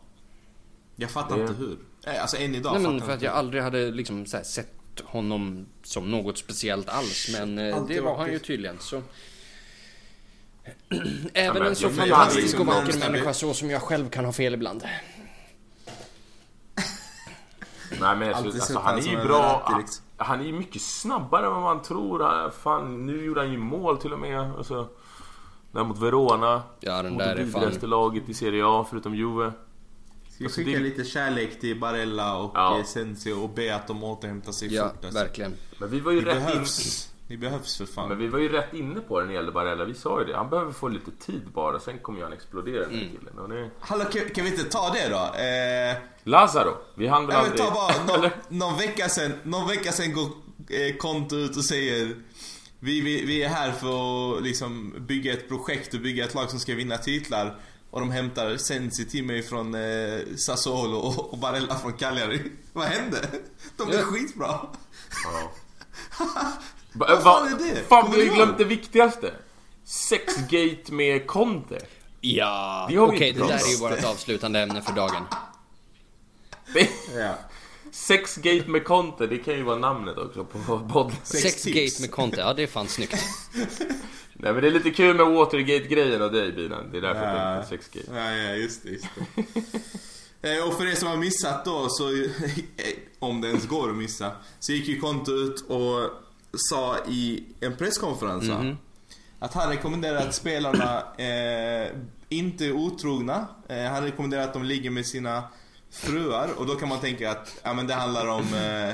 Jag 0.95 1.11
fattar 1.11 1.35
Det- 1.35 1.41
inte 1.41 1.53
hur. 1.53 1.77
Nej, 2.05 2.17
alltså 2.17 2.37
än 2.37 2.55
idag 2.55 2.73
Nej 2.73 2.91
men 2.91 3.01
för 3.01 3.11
att 3.11 3.21
jag 3.21 3.33
aldrig 3.33 3.63
hade 3.63 3.91
liksom 3.91 4.25
så 4.25 4.37
här, 4.37 4.43
sett 4.43 4.73
honom 5.05 5.65
som 5.83 6.11
något 6.11 6.37
speciellt 6.37 6.89
alls. 6.89 7.29
Men 7.31 7.57
eh, 7.57 7.75
Alltid 7.75 7.97
det 7.97 8.01
var 8.01 8.17
han 8.17 8.31
ju 8.31 8.39
tydligen. 8.39 8.79
Så... 8.79 9.01
Även 11.33 11.53
men 11.53 11.67
en 11.67 11.75
så 11.75 11.89
fantastisk 11.89 12.41
liksom 12.41 12.69
och 12.69 12.75
vacker 12.75 12.99
människa 12.99 13.33
så 13.33 13.53
som 13.53 13.69
jag 13.69 13.81
själv 13.81 14.09
kan 14.09 14.25
ha 14.25 14.31
fel 14.31 14.53
ibland. 14.53 14.83
nej 18.01 18.15
men 18.15 18.33
alltså, 18.33 18.45
alltså, 18.45 18.79
han 18.79 18.97
är 18.97 19.01
ju 19.01 19.17
bra 19.17 19.75
liksom. 19.79 20.03
Han 20.17 20.39
är 20.41 20.45
ju 20.45 20.53
mycket 20.53 20.81
snabbare 20.81 21.45
än 21.45 21.51
vad 21.51 21.61
man 21.61 21.81
tror 21.81 22.19
Han- 22.19 22.51
Fan, 22.51 23.05
nu 23.05 23.25
gjorde 23.25 23.41
han 23.41 23.51
ju 23.51 23.57
mål 23.57 23.97
till 23.97 24.13
och 24.13 24.19
med 24.19 24.39
alltså, 24.39 24.89
Där 25.71 25.83
mot 25.83 25.99
Verona 25.99 26.63
Ja 26.79 27.01
den 27.01 27.13
Mot 27.13 27.19
där 27.19 27.35
det 27.35 27.41
är 27.41 27.45
vidrigaste 27.45 27.79
fan... 27.79 27.89
laget 27.89 28.29
i 28.29 28.33
Serie 28.33 28.63
A 28.65 28.85
förutom 28.89 29.15
Juve 29.15 29.51
Ska 30.37 30.43
vi 30.43 30.45
Alltså, 30.45 30.61
skicka 30.61 30.77
det- 30.79 30.83
lite 30.83 31.03
kärlek 31.03 31.59
till 31.59 31.79
Barella 31.79 32.37
och 32.37 32.51
Ja. 32.55 32.77
ja. 32.77 32.83
Sensi 32.83 33.31
och 33.31 33.49
be 33.49 33.75
att 33.75 33.87
de 33.87 34.03
återhämtar 34.03 34.51
sig 34.51 34.73
Ja, 34.75 34.89
fort 34.89 35.05
alltså. 35.05 35.19
verkligen. 35.19 35.53
Men 35.79 35.89
vi 35.89 35.99
var 35.99 36.11
ju 36.11 36.19
Ni 36.19 36.25
rätt 36.25 36.37
in... 36.37 36.43
behövs. 36.45 37.09
Ni 37.27 37.37
behövs 37.37 37.77
för 37.77 37.85
fan. 37.85 38.09
Men 38.09 38.17
vi 38.17 38.27
var 38.27 38.39
ju 38.39 38.49
rätt 38.49 38.73
inne 38.73 38.99
på 38.99 39.19
det 39.19 39.25
när 39.25 39.31
det 39.31 39.35
gällde 39.37 39.51
Barella, 39.51 39.85
vi 39.85 39.93
sa 39.93 40.19
ju 40.19 40.25
det. 40.25 40.35
Han 40.37 40.49
behöver 40.49 40.71
få 40.71 40.87
lite 40.87 41.11
tid 41.11 41.41
bara, 41.53 41.79
sen 41.79 41.99
kommer 41.99 42.21
han 42.23 42.33
explodera 42.33 42.79
den 42.85 42.89
här 42.95 43.01
Mm. 43.01 43.17
killen. 43.17 43.39
Och 43.39 43.49
det... 43.49 43.69
Hallå, 43.79 44.03
kan, 44.05 44.21
kan 44.29 44.45
vi 44.45 44.51
inte 44.51 44.63
ta 44.63 44.89
det 44.93 45.09
då? 45.09 45.39
Eh, 45.39 45.97
Lazaro, 46.23 46.73
vi 46.95 47.07
hann 47.07 47.27
väl 47.27 47.35
aldrig... 47.35 47.57
ta 47.57 47.71
bara 47.71 48.17
någon, 48.17 48.29
någon 48.49 48.77
vecka 48.77 49.09
sen, 49.09 49.33
någon 49.43 49.67
vecka 49.67 49.91
sen 49.91 50.13
går 50.13 50.23
eh, 50.69 50.95
Konto 50.97 51.35
ut 51.35 51.57
och 51.57 51.65
säger 51.65 52.15
vi, 52.79 53.01
vi, 53.01 53.25
vi 53.25 53.43
är 53.43 53.49
här 53.49 53.71
för 53.71 54.37
att 54.37 54.43
liksom 54.43 54.93
bygga 55.07 55.33
ett 55.33 55.47
projekt 55.47 55.93
och 55.93 55.99
bygga 55.99 56.25
ett 56.25 56.33
lag 56.33 56.49
som 56.49 56.59
ska 56.59 56.75
vinna 56.75 56.97
titlar. 56.97 57.59
Och 57.97 58.01
de 58.01 58.11
hämtar 58.11 58.57
Sensi 58.57 59.05
till 59.05 59.23
mig 59.23 59.43
från 59.43 59.75
eh, 59.75 60.19
Sassuolo 60.37 60.97
och, 60.97 61.33
och 61.33 61.37
Barella 61.37 61.75
från 61.79 61.93
Cagliari. 61.93 62.51
Vad 62.73 62.85
hände? 62.85 63.17
De 63.77 63.87
blev 63.87 63.99
Ja. 63.99 64.05
skitbra. 64.05 64.59
Ja. 65.23 65.51
Vad 66.93 67.23
fan 67.23 67.47
är 67.47 67.57
det? 67.57 67.83
Fan, 67.87 68.11
vi 68.11 68.27
har 68.27 68.35
glömt 68.35 68.57
det 68.57 68.63
viktigaste. 68.63 69.33
Sexgate 69.85 70.91
med 70.93 71.27
Conte. 71.27 71.79
Ja, 72.21 72.89
okej 72.97 73.27
inte 73.29 73.41
det 73.41 73.47
där 73.47 73.55
är 73.65 73.71
ju 73.71 73.77
vårt 73.77 74.03
avslutande 74.03 74.59
ämne 74.59 74.81
för 74.81 74.93
dagen. 74.93 75.23
Ja. 77.15 77.33
Sexgate 77.97 78.69
med 78.69 78.83
Conte, 78.85 79.27
det 79.27 79.37
kan 79.37 79.53
ju 79.53 79.63
vara 79.63 79.77
namnet 79.77 80.17
också 80.17 80.43
på 80.43 80.79
podden. 80.93 81.15
Sex 81.23 81.41
Sexgate 81.61 82.01
med 82.01 82.11
Conte, 82.11 82.39
ja 82.39 82.53
det 82.53 82.63
är 82.63 82.67
fan 82.67 82.87
snyggt. 82.87 83.13
Nej 84.33 84.53
men 84.53 84.61
det 84.61 84.67
är 84.67 84.71
lite 84.71 84.89
kul 84.91 85.15
med 85.15 85.25
Watergate-grejen 85.25 86.21
av 86.21 86.31
dig 86.31 86.51
Binan. 86.51 86.89
Det 86.91 86.97
är 86.97 87.01
därför 87.01 87.21
jag 87.21 87.35
Ja. 87.57 87.63
tänkte 87.63 87.69
Sexgate. 87.89 88.19
Ja, 88.19 88.31
ja, 88.35 88.53
just 88.55 88.83
det. 88.83 88.89
Just 88.89 89.05
det. 90.41 90.57
Eh, 90.57 90.67
och 90.67 90.73
för 90.73 90.85
er 90.91 90.95
som 90.95 91.07
har 91.07 91.17
missat 91.17 91.65
då, 91.65 91.89
så 91.89 92.03
om 93.19 93.41
det 93.41 93.47
ens 93.47 93.67
går 93.67 93.89
att 93.89 93.95
missa, 93.95 94.31
så 94.59 94.71
gick 94.71 94.87
ju 94.87 94.99
Konto 94.99 95.31
ut 95.31 95.61
och 95.69 96.09
sa 96.69 96.97
i 97.07 97.43
en 97.59 97.75
presskonferens 97.75 98.47
va, 98.49 98.75
att 99.39 99.53
han 99.53 99.69
rekommenderar 99.69 100.17
att 100.27 100.35
spelarna 100.35 100.97
eh, 101.17 101.87
inte 102.29 102.65
är 102.65 102.71
otrogna. 102.71 103.47
Eh, 103.69 103.83
han 103.83 104.03
rekommenderar 104.03 104.43
att 104.43 104.53
de 104.53 104.63
ligger 104.63 104.89
med 104.89 105.05
sina 105.05 105.43
fruar 105.97 106.49
och 106.57 106.65
då 106.65 106.75
kan 106.75 106.89
man 106.89 106.99
tänka 106.99 107.31
att 107.31 107.55
ja, 107.63 107.73
men 107.73 107.87
det 107.87 107.93
handlar 107.93 108.27
om 108.27 108.53
eh, 108.53 108.89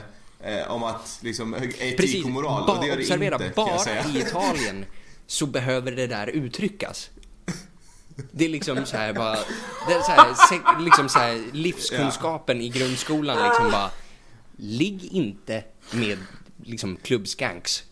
eh, 0.58 0.72
om 0.72 0.84
att 0.84 1.20
liksom 1.22 1.54
etik 1.56 1.98
Precis, 1.98 2.26
och 2.26 2.32
moral 2.32 2.66
ba- 2.68 2.74
och 2.74 2.82
det 2.82 2.88
gör 2.88 2.96
det 2.96 3.02
observera, 3.02 3.36
inte 3.36 3.50
kan 3.50 3.64
jag 3.68 3.76
bara 3.76 3.80
säga. 3.80 4.06
i 4.08 4.20
Italien 4.20 4.86
så 5.28 5.46
behöver 5.46 5.92
det 5.92 6.08
där 6.08 6.28
uttryckas. 6.28 7.10
Det 8.32 8.46
är 8.46 8.50
liksom 8.50 8.86
så 8.86 8.98
här 8.98 9.14
bara, 9.14 9.36
det 9.88 9.94
är 9.94 10.02
så 10.02 10.12
här, 10.12 10.34
se- 10.50 10.84
liksom 10.84 11.10
så 11.10 11.20
här 11.20 11.44
livskunskapen 11.52 12.62
i 12.62 12.70
grundskolan 12.70 13.48
liksom 13.50 13.72
bara, 13.72 13.90
ligg 14.58 15.04
inte 15.12 15.64
med 15.92 16.18
liksom 16.64 16.96
klubbskanks. 17.04 17.84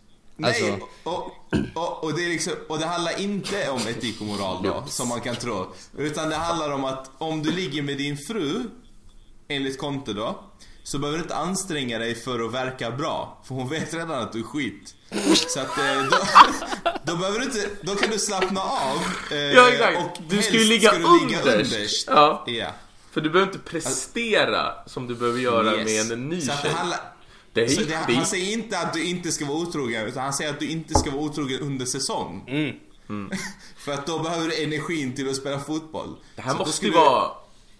Alltså, 0.44 0.66
Nej, 0.66 0.80
och, 1.04 1.32
och, 1.76 2.04
och, 2.04 2.14
det 2.14 2.26
är 2.26 2.30
liksom, 2.30 2.54
och 2.70 2.80
det 2.80 2.86
handlar 2.86 3.20
inte 3.22 3.70
om 3.70 3.80
etik 3.88 4.22
och 4.22 4.28
moral 4.28 4.64
då, 4.64 4.84
som 4.88 5.08
man 5.08 5.22
kan 5.22 5.36
tro. 5.36 5.74
Utan 5.98 6.30
det 6.30 6.36
handlar 6.36 6.72
om 6.72 6.86
att 6.86 7.12
om 7.18 7.44
du 7.44 7.52
ligger 7.52 7.82
med 7.82 7.98
din 7.98 8.18
fru, 8.18 8.64
enligt 9.56 9.78
Conte 9.80 10.14
då, 10.14 10.44
så 10.84 11.00
behöver 11.00 11.18
du 11.18 11.24
inte 11.24 11.36
anstränga 11.36 12.00
dig 12.00 12.16
för 12.16 12.46
att 12.46 12.52
verka 12.54 12.92
bra. 12.92 13.42
För 13.48 13.56
hon 13.56 13.70
vet 13.70 13.94
redan 13.94 14.12
att 14.24 14.34
du 14.34 14.40
är 14.40 14.44
skit. 14.44 14.96
Så 15.48 15.60
att 15.60 15.78
eh, 15.78 16.04
då, 16.12 16.18
då 17.04 17.16
behöver 17.16 17.40
du 17.40 17.46
inte, 17.46 17.70
då 17.82 17.96
kan 17.96 18.10
du 18.12 18.20
slappna 18.20 18.62
av. 18.62 18.98
eh, 19.32 19.38
Ja, 19.38 19.70
exakt. 19.70 19.98
Och 19.98 20.22
Du 20.30 20.42
ska 20.42 20.54
ju 20.54 20.64
ligga 20.64 20.90
ska 20.90 20.98
du 21.00 21.06
underst. 21.06 21.46
underst. 21.76 22.08
Ja. 22.08 22.44
ja. 22.48 22.68
För 23.12 23.22
du 23.22 23.30
behöver 23.30 23.52
inte 23.54 23.70
prestera 23.70 24.74
som 24.86 25.08
du 25.08 25.16
behöver 25.16 25.40
göra 25.40 25.76
Yes. 25.76 26.10
med 26.10 26.18
en 26.18 26.30
ny 26.30 26.42
Så 26.42 26.52
tjej. 26.62 26.72
Det 27.54 27.62
är, 27.64 27.68
så 27.68 27.82
det, 27.82 27.96
han 28.16 28.26
säger 28.26 28.54
inte 28.54 28.80
att 28.80 28.94
du 28.94 29.04
inte 29.06 29.32
ska 29.32 29.46
vara 29.46 29.58
otrogen, 29.58 30.06
utan 30.08 30.24
han 30.24 30.34
säger 30.34 30.50
att 30.54 30.60
du 30.60 30.70
inte 30.70 30.94
ska 31.00 31.12
vara 31.12 31.22
otrogen 31.22 31.60
under 31.60 31.86
säsong. 31.86 32.44
Mm. 32.48 33.30
För 33.78 33.92
att 33.92 34.06
då 34.08 34.20
behöver 34.20 34.48
du 34.48 34.64
energin 34.64 35.16
till 35.16 35.30
att 35.30 35.36
spela 35.36 35.60
fotboll. 35.60 36.16
det 36.36 36.42
här 36.42 36.52
Så 36.52 36.58
måste 36.58 36.86
ju 36.86 36.92
vara... 36.92 37.32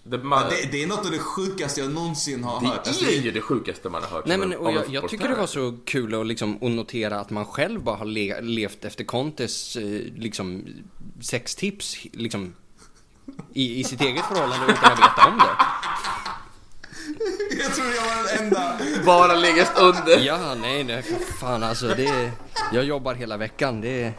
Det, 0.04 0.18
man, 0.18 0.48
Det, 0.50 0.68
det 0.72 0.82
är 0.82 0.86
något 0.86 1.04
av 1.06 1.10
det 1.10 1.18
sjukaste 1.18 1.80
jag 1.80 1.90
någonsin 1.90 2.44
har 2.44 2.60
det 2.60 2.66
hört. 2.66 2.86
Alltså, 2.86 3.04
är 3.04 3.08
det- 3.08 3.14
ju 3.14 3.30
det 3.30 3.40
sjukaste 3.40 3.88
man 3.88 4.02
har 4.02 4.10
hört 4.10 4.26
nej 4.26 4.38
men 4.38 4.52
en- 4.52 4.58
och 4.58 4.72
jag, 4.72 4.84
jag 4.88 5.08
tycker 5.08 5.28
det 5.28 5.34
var 5.34 5.46
så 5.46 5.78
kul 5.86 6.14
att 6.20 6.26
liksom 6.26 6.56
att 6.56 6.70
notera 6.70 7.20
att 7.20 7.30
man 7.30 7.44
själv 7.46 7.82
bara 7.82 7.96
har 7.96 8.04
le, 8.04 8.40
levt 8.40 8.84
efter 8.84 9.04
Contes 9.04 9.76
eh, 9.76 9.82
liksom 10.16 10.64
sextips 11.20 11.96
liksom 12.12 12.54
i, 13.54 13.80
i 13.80 13.84
sitt 13.84 14.00
eget 14.00 14.24
förhållande 14.24 14.72
utan 14.72 14.92
att 14.92 14.98
veta 14.98 15.28
om 15.28 15.38
det. 15.38 15.64
jag 17.62 17.74
tror 17.74 17.86
jag 17.86 18.02
var 18.02 18.36
den 18.36 18.44
enda. 18.44 18.78
Bara 19.06 19.34
legat 19.34 19.78
under. 19.78 20.18
Ja, 20.26 20.54
nej, 20.60 20.84
nej, 20.84 21.02
för 21.02 21.14
fan 21.40 21.62
alltså 21.62 21.88
det... 21.88 22.32
Jag 22.72 22.84
jobbar 22.84 23.14
hela 23.14 23.36
veckan, 23.36 23.80
det... 23.80 24.12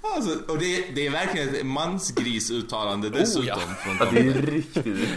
Alltså, 0.00 0.38
och 0.52 0.58
det, 0.58 0.86
det 0.94 1.06
är 1.06 1.10
verkligen 1.10 1.54
ett 1.54 1.66
mansgrisuttalande 1.66 3.10
dessutom. 3.10 3.46
ja. 3.46 3.58
från 3.58 3.96
Ja, 4.00 4.10
det 4.12 4.20
är 4.20 4.42
riktigt... 4.42 5.08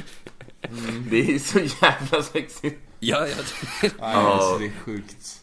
Det 1.09 1.35
är 1.35 1.39
så 1.39 1.59
jävla 1.59 2.23
sexigt. 2.23 2.81
Ja, 2.99 3.27
jag... 3.27 3.38
Nej, 3.81 3.91
alltså, 3.99 4.57
det 4.57 4.65
är 4.65 4.71
sjukt. 4.85 5.41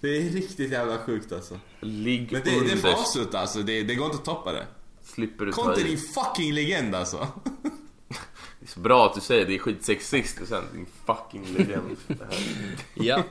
Det 0.00 0.08
är 0.16 0.30
riktigt 0.30 0.70
jävla 0.72 0.98
sjukt 0.98 1.32
alltså. 1.32 1.58
Ligg 1.80 2.32
Men 2.32 2.42
det, 2.44 2.50
det 2.50 2.56
underst. 2.56 2.84
avsluta 2.84 3.38
alltså, 3.40 3.62
det, 3.62 3.82
det 3.82 3.94
går 3.94 4.06
inte 4.06 4.18
att 4.18 4.24
toppa 4.24 4.52
det. 4.52 4.66
Slipper 5.04 5.46
du 5.46 5.52
Conte 5.52 5.80
är 5.80 5.84
i. 5.84 5.88
din 5.88 5.98
fucking 5.98 6.52
legend 6.52 6.94
alltså. 6.94 7.28
Det 8.60 8.70
är 8.70 8.72
så 8.74 8.80
bra 8.80 9.06
att 9.06 9.14
du 9.14 9.20
säger 9.20 9.46
det 9.46 9.54
är 9.54 9.58
skitsexist 9.58 10.40
och 10.40 10.48
sen 10.48 10.64
din 10.72 10.86
fucking 11.06 11.44
legend. 11.58 11.96
Ja. 12.94 13.22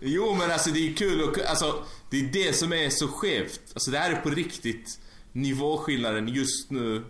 Jo 0.00 0.34
men 0.38 0.50
alltså 0.50 0.70
det 0.70 0.90
är 0.90 0.94
kul 0.96 1.22
och 1.22 1.38
alltså 1.48 1.84
det 2.22 2.40
är 2.40 2.46
det 2.46 2.52
som 2.56 2.72
är 2.72 2.90
så 2.90 3.08
skevt. 3.08 3.60
Alltså 3.74 3.90
det 3.90 3.98
här 3.98 4.10
är 4.10 4.16
på 4.16 4.30
riktigt 4.30 5.00
nivåskillnaden 5.32 6.28
just 6.28 6.70
nu 6.70 7.04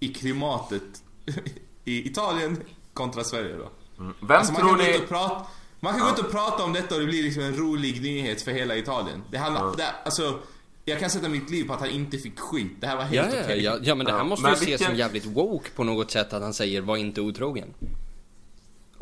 i 0.00 0.08
klimatet 0.08 0.82
i 1.84 2.08
Italien 2.08 2.60
kontra 2.94 3.24
Sverige 3.24 3.56
då. 3.56 3.70
Vem 3.96 4.36
Alltså 4.36 4.52
man 4.52 4.60
tror 4.62 4.76
kan, 4.76 4.78
gå 4.86 4.92
ut 4.92 5.00
ni... 5.00 5.06
prata, 5.06 5.46
man 5.80 5.92
kan 5.98 6.02
gå 6.06 6.12
ut 6.12 6.18
och 6.18 6.30
prata 6.30 6.64
om 6.64 6.72
detta 6.72 6.94
och 6.94 7.00
det 7.00 7.06
blir 7.06 7.22
liksom 7.22 7.42
en 7.42 7.56
rolig 7.56 8.02
nyhet 8.02 8.42
för 8.42 8.50
hela 8.50 8.76
Italien. 8.76 9.22
Det 9.30 9.38
handlar, 9.38 9.76
det, 9.76 9.94
alltså 10.04 10.38
jag 10.84 11.00
kan 11.00 11.10
sätta 11.10 11.28
mitt 11.28 11.50
liv 11.50 11.64
på 11.64 11.72
att 11.72 11.80
han 11.80 11.90
inte 11.90 12.18
fick 12.18 12.38
skit. 12.40 12.72
Det 12.80 12.86
här 12.86 12.96
var 12.96 13.02
Ja, 13.12 13.22
helt 13.22 13.34
ja, 13.34 13.40
okej. 13.44 13.62
ja, 13.62 13.78
ja, 13.82 13.94
men 13.94 14.06
det 14.06 14.12
här 14.12 14.18
Ja, 14.18 14.24
måste 14.24 14.42
men 14.42 14.50
ju 14.50 14.54
ses 14.56 14.68
vilken- 14.68 14.86
som 14.86 14.96
jävligt 14.96 15.24
woke 15.26 15.70
på 15.70 15.84
något 15.84 16.10
sätt 16.10 16.32
att 16.32 16.42
han 16.42 16.54
säger 16.54 16.80
var 16.80 16.96
inte 16.96 17.20
otrogen. 17.20 17.74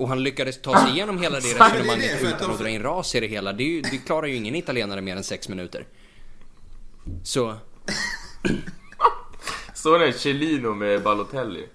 Och 0.01 0.09
han 0.09 0.23
lyckades 0.23 0.63
ta 0.63 0.81
sig 0.81 0.91
igenom 0.91 1.19
hela 1.19 1.41
det 1.41 1.55
resonemanget 1.55 2.23
utan 2.23 2.51
att 2.51 2.59
dra 2.59 2.69
in 2.69 2.83
ras 2.83 3.15
i 3.15 3.21
det 3.21 3.27
hela. 3.27 3.53
Det, 3.53 3.65
ju, 3.65 3.81
det 3.83 3.99
klarar 3.99 4.27
ju 4.27 4.35
ingen 4.37 4.55
italienare 4.55 5.01
mer 5.01 5.17
än 5.17 5.25
sex 5.25 5.49
minuter. 5.49 5.87
Så, 7.25 7.57
Såg 9.75 10.01
ni 10.01 10.13
Celino 10.13 10.75
med 10.75 11.03
Balotelli? 11.03 11.67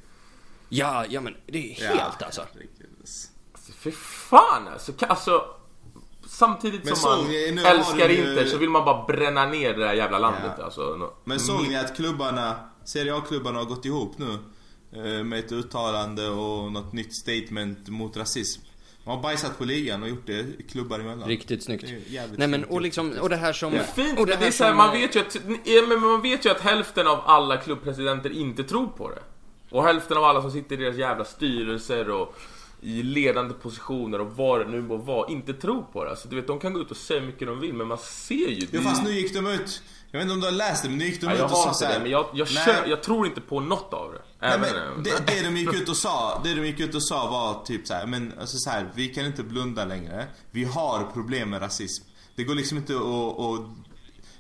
Ja, 0.70 1.06
ja 1.10 1.22
men 1.22 1.36
det 1.48 1.72
är 1.72 1.74
helt 1.76 2.22
alltså. 2.24 2.42
Alltså, 2.42 3.72
Fy 3.74 3.92
fan 3.92 4.68
alltså. 4.68 4.92
Alltså 5.00 5.46
samtidigt 6.28 6.84
Men 6.84 6.96
som 6.96 7.10
man 7.20 7.28
ni- 7.32 7.52
nu 7.52 7.62
älskar 7.66 8.08
ni 8.08 8.14
ju- 8.14 8.30
Inter 8.30 8.46
så 8.46 8.58
vill 8.58 8.70
man 8.70 8.86
bara 8.86 9.06
bränna 9.06 9.46
ner 9.46 9.74
det 9.74 9.80
där 9.86 9.94
jävla 9.94 10.20
landet. 10.20 10.52
Ja. 10.58 10.64
Alltså, 10.64 10.82
no- 10.82 11.14
Men 11.24 11.40
såg 11.40 11.68
ni 11.68 11.76
att 11.78 11.96
klubbarna, 11.96 12.56
Serie 12.86 13.16
A-klubbarna 13.16 13.58
har 13.60 13.66
gått 13.66 13.86
ihop 13.86 14.18
nu? 14.18 14.38
Eh, 14.96 15.24
Med 15.24 15.40
ett 15.40 15.52
uttalande 15.52 16.28
och 16.30 16.72
något 16.72 16.94
nytt 16.94 17.16
statement 17.16 17.90
mot 17.90 18.18
rasism. 18.18 18.62
De 19.04 19.10
har 19.10 19.22
bajsat 19.22 19.58
på 19.58 19.66
ligan 19.66 20.04
och 20.04 20.10
gjort 20.10 20.26
det 20.28 20.46
klubbar 20.70 21.00
emellan. 21.00 21.28
Riktigt 21.28 21.64
snyggt. 21.64 21.86
Det 21.88 22.38
Nej 22.38 22.48
men 22.48 22.64
och 22.64 22.82
liksom, 22.82 23.14
och 23.22 23.30
det 23.30 23.36
här 23.36 23.54
som... 23.54 23.72
Det 23.72 23.78
är 23.80 23.84
fint, 23.84 24.20
och 24.20 24.28
men 24.28 24.40
det 24.40 24.48
är 24.48 24.52
så 24.52 24.64
här, 24.64 24.72
som- 24.72 24.78
man 24.78 24.92
vet 24.92 25.16
ju 25.16 25.20
att, 25.20 25.38
men 25.90 26.00
man 26.02 26.22
vet 26.22 26.46
ju 26.46 26.50
att 26.50 26.62
hälften 26.62 27.08
av 27.08 27.22
alla 27.26 27.58
klubbpresidenter 27.58 28.30
inte 28.30 28.64
tror 28.64 28.88
på 28.88 29.10
det. 29.10 29.22
Och 29.70 29.84
hälften 29.84 30.18
av 30.18 30.24
alla 30.24 30.42
som 30.42 30.52
sitter 30.52 30.80
i 30.80 30.84
deras 30.84 30.98
jävla 30.98 31.26
styrelser 31.26 32.10
och 32.10 32.36
i 32.82 33.04
ledande 33.04 33.54
positioner 33.54 34.22
och 34.22 34.36
vad 34.36 34.60
det 34.60 34.68
nu 34.72 34.82
må 34.82 34.98
vara, 34.98 35.28
inte 35.32 35.54
tror 35.54 35.82
på 35.94 36.04
det. 36.04 36.10
Alltså, 36.10 36.28
du 36.28 36.36
vet, 36.36 36.48
de 36.48 36.60
kan 36.60 36.74
gå 36.74 36.80
ut 36.80 36.92
och 36.92 36.98
säga 36.98 37.20
hur 37.20 37.28
mycket 37.28 37.48
de 37.48 37.60
vill, 37.60 37.74
men 37.74 37.88
man 37.88 37.98
ser 37.98 38.36
ju... 38.36 38.60
Jo 38.60 38.68
det 38.72 38.82
fast 38.82 39.04
nu 39.04 39.12
gick 39.12 39.34
de 39.34 39.48
ut, 39.48 39.84
jag 40.12 40.20
vet 40.20 40.24
inte 40.24 40.34
om 40.34 40.40
du 40.40 40.46
har 40.48 40.52
läst 40.52 40.84
det 40.84 40.90
men 40.90 40.98
nu 40.98 41.06
gick 41.06 41.22
de 41.22 41.28
Ja, 41.28 41.36
ut 41.36 41.42
och 41.42 41.50
sa 41.50 41.74
såhär. 41.74 41.94
det, 41.94 42.00
men 42.00 42.12
jag, 42.12 42.26
jag, 42.34 42.48
kör, 42.48 42.86
jag 42.86 43.04
tror 43.04 43.28
inte 43.28 43.42
på 43.42 43.60
något 43.60 43.94
av 43.94 44.12
det. 44.14 44.22
Nej, 44.40 44.60
men 44.60 45.04
det, 45.04 45.28
det 45.28 45.42
de 45.44 45.58
gick 45.58 45.74
ut 45.74 45.90
och 45.90 45.98
sa, 45.98 46.42
det 46.44 46.54
de 46.54 46.66
gick 46.68 46.80
ut 46.80 46.96
och 46.96 47.08
sa 47.08 47.28
var 47.32 47.66
typ 47.66 47.88
så 47.88 47.94
här, 47.94 48.06
men 48.06 48.34
alltså 48.40 48.58
så 48.58 48.70
här, 48.70 48.92
vi 48.96 49.08
kan 49.08 49.26
inte 49.26 49.44
blunda 49.44 49.86
längre. 49.86 50.28
Vi 50.52 50.64
har 50.64 51.04
problem 51.14 51.50
med 51.50 51.62
rasism. 51.62 52.04
Det 52.36 52.44
går 52.44 52.56
liksom 52.56 52.78
inte 52.78 52.96
att, 52.96 53.40
att 53.40 53.62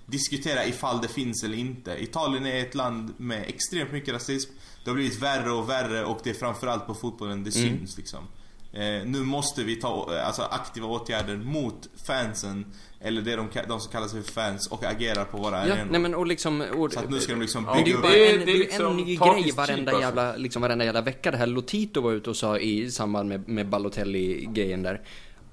diskutera 0.05 0.65
ifall 0.65 1.01
det 1.01 1.07
finns 1.07 1.43
eller 1.43 1.57
inte. 1.57 2.03
Italien 2.03 2.45
är 2.45 2.59
ett 2.61 2.75
land 2.75 3.13
med 3.17 3.43
extremt 3.47 3.91
mycket 3.91 4.13
rasism. 4.13 4.51
Det 4.83 4.89
har 4.89 4.95
blivit 4.95 5.21
värre 5.21 5.51
och 5.51 5.69
värre 5.69 6.05
och 6.05 6.19
det 6.23 6.29
är 6.29 6.33
framförallt 6.33 6.87
på 6.87 6.93
fotbollen 6.93 7.43
det 7.43 7.55
Mm. 7.55 7.69
syns 7.79 7.97
liksom. 7.97 8.19
Eh, 8.75 9.05
nu 9.05 9.19
måste 9.19 9.63
vi 9.63 9.75
ta 9.75 10.15
eh, 10.15 10.27
alltså, 10.27 10.41
aktiva 10.41 10.87
åtgärder 10.87 11.37
mot 11.37 11.89
fansen, 12.07 12.65
eller 12.99 13.21
det 13.21 13.35
de, 13.35 13.47
de 13.67 13.79
som 13.79 13.91
kallar 13.91 14.07
sig 14.07 14.23
för 14.23 14.31
fans, 14.31 14.67
och 14.67 14.83
agera 14.83 15.25
på 15.25 15.37
våra 15.37 15.67
Ja, 15.67 15.73
arenor. 15.73 15.91
nej 15.91 15.99
men 16.01 16.15
och 16.15 16.27
liksom... 16.27 16.61
Och, 16.61 16.93
Så 16.93 16.99
att 16.99 17.09
nu 17.09 17.19
ska 17.19 17.33
de 17.33 17.41
liksom 17.41 17.65
Ja, 17.67 17.75
Men 17.75 17.83
det 17.83 17.91
är 17.91 17.95
bygga 17.95 17.97
ju 17.97 17.97
upp... 17.97 18.01
bara 18.03 18.13
Det 18.13 18.29
är- 18.29 18.39
en, 18.39 18.45
det 18.45 18.51
är 18.51 18.55
ju 18.55 18.59
liksom 18.59 18.85
en 18.85 18.97
ny 18.97 19.15
grej 19.15 19.43
typ, 19.43 19.55
varenda 19.57 19.91
alltså. 19.91 20.05
jävla, 20.05 20.35
liksom 20.35 20.61
varenda 20.61 20.85
jävla 20.85 21.01
vecka. 21.01 21.31
Det 21.31 21.37
här 21.37 21.47
Lotito 21.47 22.01
var 22.01 22.11
ute 22.11 22.29
och 22.29 22.35
sa 22.35 22.57
i 22.59 22.91
samband 22.91 23.29
med, 23.29 23.47
med 23.49 23.67
Balotelli-grejen 23.69 24.83
där. 24.83 25.01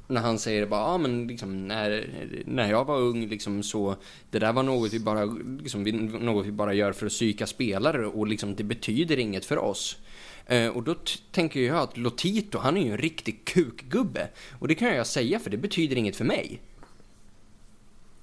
När 0.06 0.20
han 0.20 0.38
säger 0.38 0.66
bara, 0.66 0.80
ja 0.80 0.98
men 0.98 1.26
liksom 1.26 1.68
när, 1.68 2.10
när 2.46 2.70
jag 2.70 2.84
var 2.84 2.98
ung 2.98 3.26
liksom 3.28 3.62
så, 3.62 3.96
det 4.30 4.38
där 4.38 4.52
var 4.52 4.62
något 4.62 4.92
vi 4.92 5.00
bara, 5.00 5.24
liksom, 5.62 5.82
något 5.82 6.46
vi 6.46 6.52
bara 6.52 6.74
gör 6.74 6.92
för 6.92 7.06
att 7.06 7.12
psyka 7.12 7.46
spelare 7.46 8.06
och 8.06 8.26
liksom 8.26 8.54
det 8.54 8.64
betyder 8.64 9.18
inget 9.18 9.44
för 9.44 9.58
oss. 9.58 9.96
Eh, 10.46 10.68
och 10.68 10.82
då 10.82 10.94
tänker 11.32 11.60
jag 11.60 11.76
att 11.76 11.96
Lotito, 11.96 12.58
han 12.58 12.76
är 12.76 12.82
ju 12.84 12.90
en 12.90 12.98
riktig 12.98 13.44
kukgubbe. 13.44 14.28
Och 14.58 14.68
det 14.68 14.74
kan 14.74 14.88
jag 14.96 15.06
säga 15.06 15.38
för 15.38 15.50
det 15.50 15.56
betyder 15.56 15.96
inget 15.96 16.16
för 16.16 16.24
mig. 16.24 16.62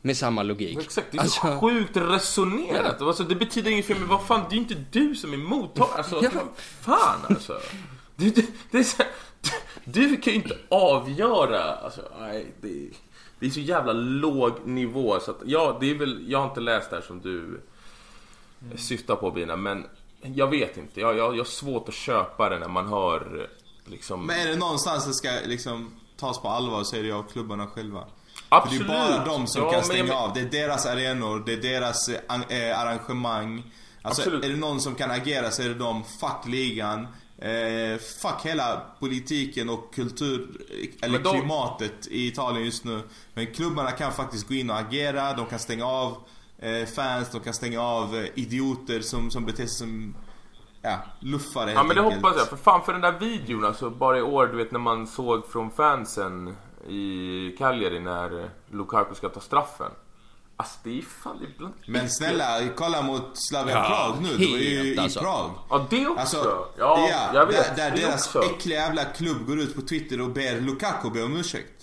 Med 0.01 0.17
samma 0.17 0.43
logik. 0.43 0.77
Exakt, 0.79 1.07
det 1.11 1.17
är 1.17 1.23
så 1.23 1.47
Alltså- 1.47 1.59
sjukt 1.67 1.97
resonerat. 1.97 3.01
Alltså, 3.01 3.23
det 3.23 3.35
betyder 3.35 3.71
inget 3.71 3.85
för 3.85 3.95
mig, 3.95 4.03
vad 4.07 4.25
fan, 4.27 4.41
det 4.49 4.53
är 4.53 4.55
ju 4.55 4.61
inte 4.61 4.83
du 4.91 5.15
som 5.15 5.33
är 5.33 5.37
mottagare. 5.37 5.97
Alltså, 5.97 6.21
Ja. 6.23 6.29
fan 6.57 7.19
alltså. 7.29 7.59
Du, 8.15 8.29
du, 8.29 8.45
det 8.71 8.77
är 8.77 8.83
så, 8.83 9.03
du 9.83 10.17
kan 10.17 10.33
ju 10.33 10.39
inte 10.39 10.57
avgöra. 10.69 11.63
Alltså, 11.63 12.01
nej, 12.19 12.45
det, 12.61 12.89
det 13.39 13.45
är 13.45 13.49
så 13.49 13.59
jävla 13.59 13.93
låg 13.93 14.67
nivå. 14.67 15.19
Så 15.19 15.31
att, 15.31 15.37
ja, 15.45 15.77
det 15.81 15.91
är 15.91 15.95
väl, 15.95 16.25
jag 16.27 16.39
har 16.39 16.49
inte 16.49 16.59
läst 16.61 16.89
det 16.89 16.95
här 16.95 17.03
som 17.03 17.19
du 17.21 17.61
syftar 18.75 19.15
på 19.15 19.31
Bina, 19.31 19.55
men 19.55 19.85
jag 20.21 20.47
vet 20.47 20.77
inte. 20.77 20.99
Jag, 21.01 21.17
jag, 21.17 21.33
jag 21.33 21.39
har 21.39 21.45
svårt 21.45 21.89
att 21.89 21.95
köpa 21.95 22.49
det 22.49 22.59
när 22.59 22.67
man 22.67 22.87
hör 22.87 23.49
liksom... 23.85 24.25
Men 24.25 24.39
är 24.39 24.47
det 24.47 24.55
någonstans 24.55 25.05
det 25.05 25.13
ska 25.13 25.29
liksom 25.45 25.91
tas 26.17 26.41
på 26.41 26.47
allvar 26.47 26.83
så 26.83 26.95
är 26.95 26.99
det 26.99 27.07
ju 27.07 27.13
av 27.13 27.23
klubbarna 27.23 27.67
själva. 27.67 28.03
Absolut. 28.49 28.87
För 28.87 28.93
det 28.93 28.99
är 28.99 29.07
bara 29.17 29.25
de 29.25 29.47
som 29.47 29.61
Ja, 29.63 29.71
kan 29.71 29.83
stänga 29.83 30.03
men- 30.03 30.15
av. 30.17 30.33
Det 30.33 30.39
är 30.39 30.45
deras 30.45 30.85
arenor, 30.85 31.43
det 31.45 31.53
är 31.53 31.57
deras 31.61 32.09
eh, 32.09 32.19
an- 32.27 32.43
eh, 32.49 32.79
arrangemang. 32.79 33.63
Alltså 34.01 34.21
Absolut. 34.21 34.45
är 34.45 34.49
det 34.49 34.55
någon 34.55 34.81
som 34.81 34.95
kan 34.95 35.11
agera 35.11 35.51
så 35.51 35.61
är 35.61 35.67
det 35.67 35.73
de. 35.73 36.03
Fuck 36.03 36.47
ligan. 36.47 37.07
Eh, 37.37 37.97
fuck 38.21 38.41
hela 38.45 38.81
politiken 38.99 39.69
och 39.69 39.93
kultur, 39.93 40.47
eller 41.01 41.13
Men 41.13 41.23
de- 41.23 41.39
klimatet 41.39 42.07
i 42.07 42.27
Italien 42.27 42.65
just 42.65 42.83
nu. 42.83 43.01
Men 43.33 43.47
klubbarna 43.53 43.91
kan 43.91 44.11
faktiskt 44.13 44.47
gå 44.47 44.53
in 44.53 44.69
och 44.69 44.77
agera, 44.79 45.33
de 45.33 45.45
kan 45.45 45.59
stänga 45.59 45.85
av 45.85 46.11
eh, 46.11 46.17
fans, 46.95 47.31
de 47.31 47.41
kan 47.41 47.53
stänga 47.53 47.81
av 47.81 48.15
eh, 48.15 48.25
idioter 48.35 48.99
som, 48.99 49.31
som 49.31 49.45
beter 49.45 49.65
sig 49.65 49.77
som, 49.77 50.15
ja, 50.81 50.99
luffare 51.19 51.71
Ja 51.71 51.83
men 51.83 51.95
det 51.95 52.01
enkelt. 52.01 52.21
hoppas 52.23 52.37
jag, 52.37 52.47
för 52.47 52.57
fan 52.57 52.81
för 52.85 52.91
den 52.93 53.01
där 53.01 53.19
videon 53.19 53.65
alltså, 53.65 53.89
bara 53.89 54.17
i 54.17 54.21
år 54.21 54.47
du 54.47 54.57
vet 54.57 54.71
när 54.71 54.79
man 54.79 55.07
såg 55.07 55.47
från 55.47 55.71
fansen 55.71 56.55
i 56.87 57.55
Cagliari 57.57 57.99
när 57.99 58.49
Lukaku 58.71 59.15
ska 59.15 59.29
ta 59.29 59.39
straffen. 59.39 59.91
Alltså 60.57 60.79
det 60.83 60.97
är 60.97 61.01
fan 61.01 61.37
det 61.39 61.45
är 61.45 61.57
bland 61.57 61.73
Men 61.87 62.09
snälla, 62.09 62.59
kolla 62.75 63.01
mot 63.01 63.31
Slavia 63.33 63.75
Ja, 63.75 63.85
Prag 63.87 64.23
nu. 64.23 64.37
Det 64.37 64.51
var 64.51 64.57
ju 64.57 64.93
i 64.93 64.99
alltså. 64.99 65.19
Prag. 65.19 65.51
Ja 65.69 65.87
det 65.89 66.07
också! 66.07 66.19
Alltså, 66.21 66.65
ja, 66.77 67.09
jag 67.33 67.45
vet. 67.45 67.75
Där, 67.75 67.89
där 67.89 67.95
det 67.97 68.01
deras 68.01 68.35
också. 68.35 68.49
äckliga 68.49 68.79
jävla 68.79 69.03
klubb 69.03 69.47
går 69.47 69.59
ut 69.59 69.75
på 69.75 69.81
Twitter 69.81 70.21
och 70.21 70.29
ber 70.29 70.61
Lukaku 70.61 71.09
be 71.09 71.23
om 71.23 71.37
ursäkt. 71.37 71.78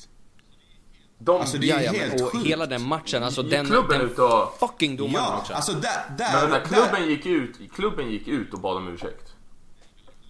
De, 1.18 1.40
Alltså, 1.40 1.58
det 1.58 1.70
är 1.70 1.80
Ja, 1.80 1.92
helt 1.92 2.20
och 2.20 2.32
sjukt. 2.32 2.46
hela 2.46 2.66
den 2.66 2.88
matchen, 2.88 3.22
alltså 3.22 3.42
Gick 3.42 3.50
den, 3.50 3.66
klubben 3.66 3.98
den 3.98 4.10
ut 4.10 4.18
och- 4.18 4.56
fucking 4.60 4.96
domaren 4.96 5.24
Ja, 5.28 5.38
också. 5.38 5.52
alltså 5.54 5.72
där, 5.72 5.90
där, 6.18 6.32
men 6.32 6.40
den 6.40 6.50
där 6.50 6.58
där 6.58 6.66
klubben 6.66 7.08
gick 7.08 7.26
ut, 7.26 7.72
klubben 7.74 8.10
gick 8.10 8.28
ut 8.28 8.52
och 8.54 8.60
bad 8.60 8.76
om 8.76 8.88
ursäkt. 8.88 9.32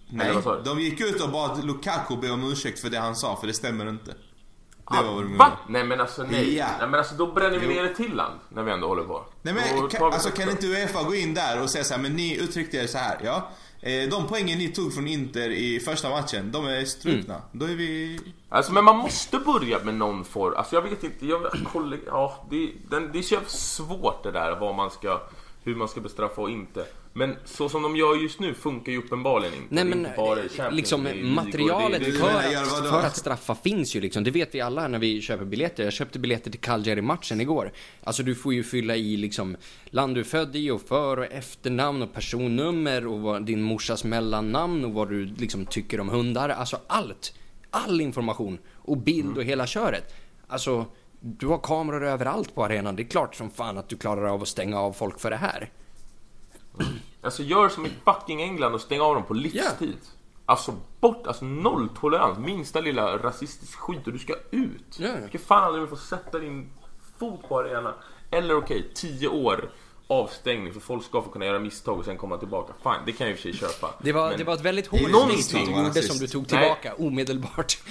Nej, 0.09 0.27
eller 0.29 0.63
de 0.63 0.79
gick 0.79 1.01
ut 1.01 1.21
och 1.21 1.29
bad 1.29 1.63
Lukaku 1.65 2.15
be 2.21 2.31
om 2.31 2.51
ursäkt 2.51 2.79
för 2.79 2.89
det 2.89 2.97
han 2.99 3.15
sa, 3.15 3.35
för 3.35 3.47
det 3.47 3.53
stämmer 3.53 3.89
inte. 3.89 4.11
Det 4.11 4.15
var 4.97 5.03
vad 5.03 5.23
de 5.23 5.31
gjorde. 5.31 5.51
Nej 5.69 5.83
men 5.83 6.01
alltså 6.01 6.23
nej. 6.23 6.55
Ja. 6.55 6.67
nej 6.79 6.87
men 6.89 6.99
alltså 6.99 7.15
då 7.15 7.31
bränner 7.31 7.59
vi 7.59 7.67
ner 7.67 7.83
ett 7.83 7.95
till 7.95 8.15
land 8.15 8.39
när 8.49 8.63
vi 8.63 8.71
ändå 8.71 8.87
håller 8.87 9.03
på. 9.03 9.25
Nej 9.41 9.53
men 9.53 9.89
kan, 9.89 10.13
alltså, 10.13 10.29
kan 10.29 10.49
inte 10.49 10.67
Uefa 10.67 11.03
gå 11.03 11.15
in 11.15 11.33
där 11.33 11.61
och 11.61 11.69
säga 11.69 11.83
så 11.83 11.93
här, 11.93 12.01
men 12.01 12.13
ni 12.13 12.37
uttryckte 12.37 12.77
er 12.77 12.87
så 12.87 12.97
här, 12.97 13.17
ja. 13.23 13.49
Eh, 13.87 14.09
De 14.09 14.27
poängen 14.27 14.57
ni 14.57 14.67
tog 14.67 14.93
från 14.93 15.07
Inter 15.07 15.49
i 15.49 15.79
första 15.79 16.09
matchen, 16.09 16.51
de 16.51 16.65
är 16.65 16.85
strukna. 16.85 17.33
Mm. 17.33 17.47
Då 17.51 17.65
är 17.65 17.75
vi... 17.75 18.19
Alltså 18.49 18.73
men 18.73 18.83
man 18.83 18.97
måste 18.97 19.37
börja 19.39 19.83
med 19.83 19.93
någon 19.93 20.25
form, 20.25 20.53
alltså 20.57 20.75
jag 20.75 20.81
vet 20.81 21.03
inte, 21.03 21.25
jag, 21.25 21.41
kolla, 21.71 21.97
ja, 22.05 22.45
det, 22.49 22.71
den, 22.89 23.11
det 23.11 23.31
jävla 23.31 23.47
svårt 23.49 24.23
det 24.23 24.31
där 24.31 24.55
vad 24.59 24.75
man 24.75 24.91
ska, 24.91 25.21
hur 25.63 25.75
man 25.75 25.87
ska 25.87 26.01
bestraffa 26.01 26.41
och 26.41 26.49
inte. 26.49 26.85
Men 27.17 27.35
så 27.45 27.69
som 27.69 27.81
de 27.83 27.95
gör 27.95 28.15
just 28.15 28.39
nu 28.39 28.53
funkar 28.53 28.91
ju 28.91 28.97
uppenbarligen 28.97 29.53
inte. 29.53 29.67
Nej 29.69 29.83
Det 29.85 29.91
är 29.91 29.95
men 29.95 30.05
inte 30.51 30.71
liksom 30.71 31.03
det 31.03 31.13
materialet 31.23 31.99
det 31.99 32.05
är- 32.07 32.11
Du 32.11 32.17
för, 32.17 32.89
för 32.89 33.07
att 33.07 33.17
straffa 33.17 33.55
finns 33.55 33.95
ju 33.95 34.01
liksom. 34.01 34.23
Det 34.23 34.31
vet 34.31 34.55
vi 34.55 34.61
alla 34.61 34.87
när 34.87 34.99
vi 34.99 35.21
köper 35.21 35.45
biljetter. 35.45 35.83
Jag 35.83 35.93
köpte 35.93 36.19
biljetter 36.19 36.51
till 36.51 36.59
Cagliari-matchen 36.59 37.41
igår. 37.41 37.71
Alltså 38.03 38.23
du 38.23 38.35
får 38.35 38.53
ju 38.53 38.63
fylla 38.63 38.95
i 38.95 39.17
liksom 39.17 39.57
land 39.85 40.15
du 40.15 40.19
är 40.19 40.25
född 40.25 40.55
i 40.55 40.71
och 40.71 40.81
för 40.81 41.17
och 41.19 41.25
efternamn 41.25 42.01
och 42.01 42.13
personnummer 42.13 43.07
och 43.07 43.19
vad, 43.21 43.45
din 43.45 43.61
morsas 43.61 44.03
mellannamn 44.03 44.85
och 44.85 44.93
vad 44.93 45.09
du 45.09 45.25
liksom 45.25 45.65
tycker 45.65 45.99
om 45.99 46.09
hundar. 46.09 46.49
Alltså 46.49 46.79
allt! 46.87 47.33
All 47.71 48.01
information 48.01 48.57
och 48.75 48.97
bild 48.97 49.37
och 49.37 49.43
hela 49.43 49.67
köret. 49.67 50.13
Alltså, 50.47 50.85
du 51.19 51.47
har 51.47 51.57
kameror 51.57 52.05
överallt 52.05 52.55
på 52.55 52.65
arenan. 52.65 52.95
Det 52.95 53.03
är 53.03 53.07
klart 53.07 53.35
som 53.35 53.49
fan 53.49 53.77
att 53.77 53.89
du 53.89 53.97
klarar 53.97 54.27
av 54.33 54.41
att 54.41 54.47
stänga 54.47 54.79
av 54.79 54.93
folk 54.93 55.19
för 55.19 55.29
det 55.29 55.35
här. 55.37 55.69
Alltså 57.21 57.43
gör 57.43 57.69
som 57.69 57.85
i 57.85 57.91
fucking 58.05 58.41
England 58.41 58.73
och 58.73 58.81
stäng 58.81 59.01
av 59.01 59.15
dem 59.15 59.23
på 59.23 59.33
livstid. 59.33 59.97
Alltså 60.45 60.75
bort, 60.99 61.27
alltså 61.27 61.45
nolltolerans, 61.45 62.37
minsta 62.37 62.81
lilla 62.81 63.17
rasistisk 63.17 63.79
skit 63.79 64.07
och 64.07 64.13
du 64.13 64.19
ska 64.19 64.35
ut. 64.51 64.97
Ja. 64.99 65.11
Du 65.21 65.27
ska 65.27 65.39
fan 65.39 65.63
aldrig 65.63 65.89
få 65.89 65.95
sätta 65.95 66.39
din 66.39 66.69
fot 67.19 67.49
på 67.49 67.59
arenan. 67.59 67.93
Eller 68.31 68.57
okej, 68.57 68.91
10 68.95 69.27
år 69.27 69.69
avstängning 70.09 70.73
för 70.73 70.79
folk 70.79 71.05
ska 71.05 71.21
få 71.21 71.29
kunna 71.29 71.45
göra 71.45 71.59
misstag 71.59 71.99
och 71.99 72.05
sen 72.05 72.17
komma 72.17 72.37
tillbaka. 72.37 72.73
Fine, 72.83 72.93
det 73.05 73.11
kan 73.11 73.27
jag 73.27 73.31
i 73.31 73.35
och 73.35 73.39
för 73.41 73.49
sig 73.51 73.59
köpa. 73.59 73.93
Det 74.01 74.11
var, 74.11 74.29
Men- 74.29 74.37
det 74.37 74.43
var 74.43 74.53
ett 74.53 74.61
väldigt 74.61 74.87
hårt 74.87 74.99
beslut 75.01 75.65
du 75.65 75.71
gjorde 75.71 76.01
som 76.01 76.17
du 76.17 76.27
tog 76.27 76.41
Nej. 76.41 76.61
tillbaka 76.61 76.93
omedelbart. 77.05 77.77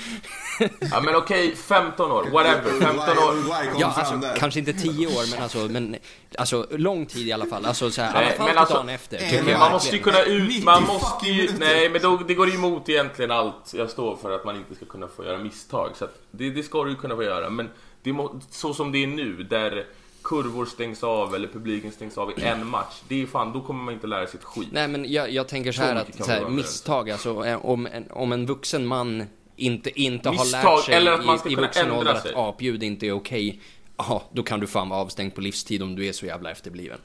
Ja 0.91 1.01
men 1.01 1.17
okej, 1.17 1.57
15 1.57 2.11
år, 2.13 2.25
whatever. 2.33 2.81
15 2.81 3.19
år. 3.19 3.35
Ja, 3.79 3.87
alltså, 3.97 4.21
kanske 4.39 4.61
inte 4.61 4.73
tio 4.73 5.07
år, 5.07 5.31
men 5.31 5.43
alltså, 5.43 5.59
men, 5.59 5.97
alltså 6.39 6.67
lång 6.71 7.07
tid 7.07 7.27
i 7.27 7.33
alla 7.33 7.47
fall. 7.47 7.65
Alltså 7.65 7.91
så 7.91 8.03
här, 8.03 8.09
i 8.13 8.17
alla 8.17 8.27
Nej, 8.29 8.37
fall 8.37 8.47
men 8.49 8.59
alltså, 8.59 8.75
dagen 8.75 8.89
efter. 8.89 9.59
man 9.59 9.73
måste 9.73 9.97
ju 9.97 10.03
kunna 10.03 10.23
ut, 10.23 10.49
90 10.49 10.65
man 10.65 10.83
måste 10.83 11.27
ju, 11.29 11.49
nej 11.59 11.91
men 11.91 12.03
då, 12.03 12.17
det 12.29 12.35
går 12.35 12.55
emot 12.55 12.89
egentligen 12.89 13.31
allt 13.31 13.73
jag 13.75 13.91
står 13.91 14.17
för 14.17 14.31
att 14.31 14.45
man 14.45 14.57
inte 14.57 14.75
ska 14.75 14.85
kunna 14.85 15.09
få 15.09 15.25
göra 15.25 15.39
misstag. 15.39 15.91
Så 15.97 16.05
att 16.05 16.19
det, 16.31 16.51
det 16.51 16.63
ska 16.63 16.85
du 16.85 16.91
ju 16.91 16.97
kunna 16.97 17.17
få 17.17 17.23
göra. 17.23 17.51
Men 17.51 17.69
det 18.03 18.13
må, 18.13 18.41
så 18.51 18.75
som 18.75 18.93
det 18.93 19.03
är 19.03 19.07
nu, 19.07 19.43
där 19.43 19.87
kurvor 20.27 20.67
stängs 20.67 21.05
av 21.05 21.35
eller 21.35 21.49
publiken 21.49 21.93
stängs 21.93 22.19
av 22.19 22.31
i 22.31 22.43
en 22.43 22.67
match. 22.67 23.03
Det 23.09 23.23
är 23.23 23.27
fan, 23.27 23.53
då 23.53 23.61
kommer 23.61 23.85
man 23.85 23.95
inte 23.95 24.07
lära 24.07 24.27
sig 24.27 24.39
ett 24.39 24.45
skit. 24.45 24.69
Nej, 24.73 24.89
men 24.89 25.13
jag, 25.13 25.31
jag 25.31 25.49
tänker 25.49 25.73
så 25.73 25.83
här 25.83 25.95
att 25.95 26.25
så 26.25 26.31
här, 26.31 26.49
misstag, 26.49 27.11
alltså 27.11 27.45
eh, 27.45 27.67
om 27.67 27.87
en, 27.87 28.11
om 28.11 28.33
en 28.33 28.47
vuxen 28.47 28.87
man 28.87 29.25
inte, 29.57 30.01
inte 30.01 30.29
har 30.29 30.35
Misstag, 30.35 30.77
lärt 30.77 30.85
sig 30.85 30.95
eller 30.95 31.13
att 31.13 31.25
man 31.25 31.39
ska 31.39 31.49
i, 31.49 31.53
i 31.53 31.57
vuxen 31.57 31.91
ålder 31.91 32.15
att 32.15 32.35
apljud 32.35 32.83
inte 32.83 33.07
är 33.07 33.13
okej. 33.13 33.61
Ja, 33.97 34.23
då 34.33 34.43
kan 34.43 34.61
du 34.61 34.67
fan 34.67 34.89
vara 34.89 35.01
avstängd 35.01 35.35
på 35.35 35.41
livstid 35.41 35.83
om 35.83 35.97
du 35.97 36.07
är 36.07 36.13
så 36.13 36.27
jävla 36.27 36.51
efterbliven. 36.51 36.99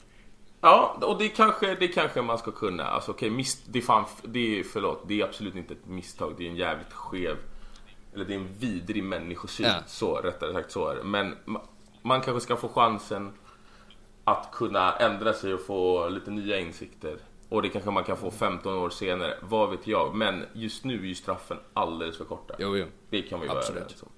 Ja, 0.60 0.98
och 1.00 1.18
det 1.18 1.28
kanske, 1.28 1.74
det 1.74 1.88
kanske 1.88 2.22
man 2.22 2.38
ska 2.38 2.50
kunna. 2.50 2.84
Alltså 2.84 3.10
okej, 3.10 3.30
okay, 3.30 3.44
det 3.66 3.78
är 3.78 3.82
fan, 3.82 4.04
det 4.22 4.58
är, 4.58 4.62
förlåt, 4.62 5.04
det 5.08 5.20
är 5.20 5.24
absolut 5.24 5.56
inte 5.56 5.74
ett 5.74 5.86
misstag. 5.86 6.34
Det 6.38 6.46
är 6.46 6.50
en 6.50 6.56
jävligt 6.56 6.92
skev, 6.92 7.36
eller 8.14 8.24
det 8.24 8.34
är 8.34 8.38
en 8.38 8.48
vidrig 8.58 9.04
människosyn. 9.04 9.66
Ja. 9.66 9.74
Så, 9.86 10.14
rättare 10.14 10.52
sagt 10.52 10.72
så 10.72 10.88
är 10.88 10.96
det. 10.96 11.04
Men 11.04 11.34
man 12.02 12.20
kanske 12.20 12.40
ska 12.40 12.56
få 12.56 12.68
chansen 12.68 13.32
att 14.24 14.50
kunna 14.52 14.96
ändra 14.96 15.32
sig 15.32 15.54
och 15.54 15.60
få 15.60 16.08
lite 16.08 16.30
nya 16.30 16.58
insikter. 16.58 17.18
Och 17.48 17.62
det 17.62 17.68
kanske 17.68 17.90
man 17.90 18.04
kan 18.04 18.16
få 18.16 18.30
15 18.30 18.74
år 18.74 18.90
senare, 18.90 19.34
vad 19.42 19.70
vet 19.70 19.86
jag. 19.86 20.14
Men 20.14 20.44
just 20.52 20.84
nu 20.84 20.98
är 20.98 21.06
ju 21.06 21.14
straffen 21.14 21.58
alldeles 21.72 22.16
för 22.16 22.24
korta. 22.24 22.54
Jo, 22.58 22.76
jo. 22.76 22.86
Det 23.10 23.22
kan 23.22 23.40
vi 23.40 23.46
vara 23.46 23.58
överens 23.58 24.02
om. 24.02 24.08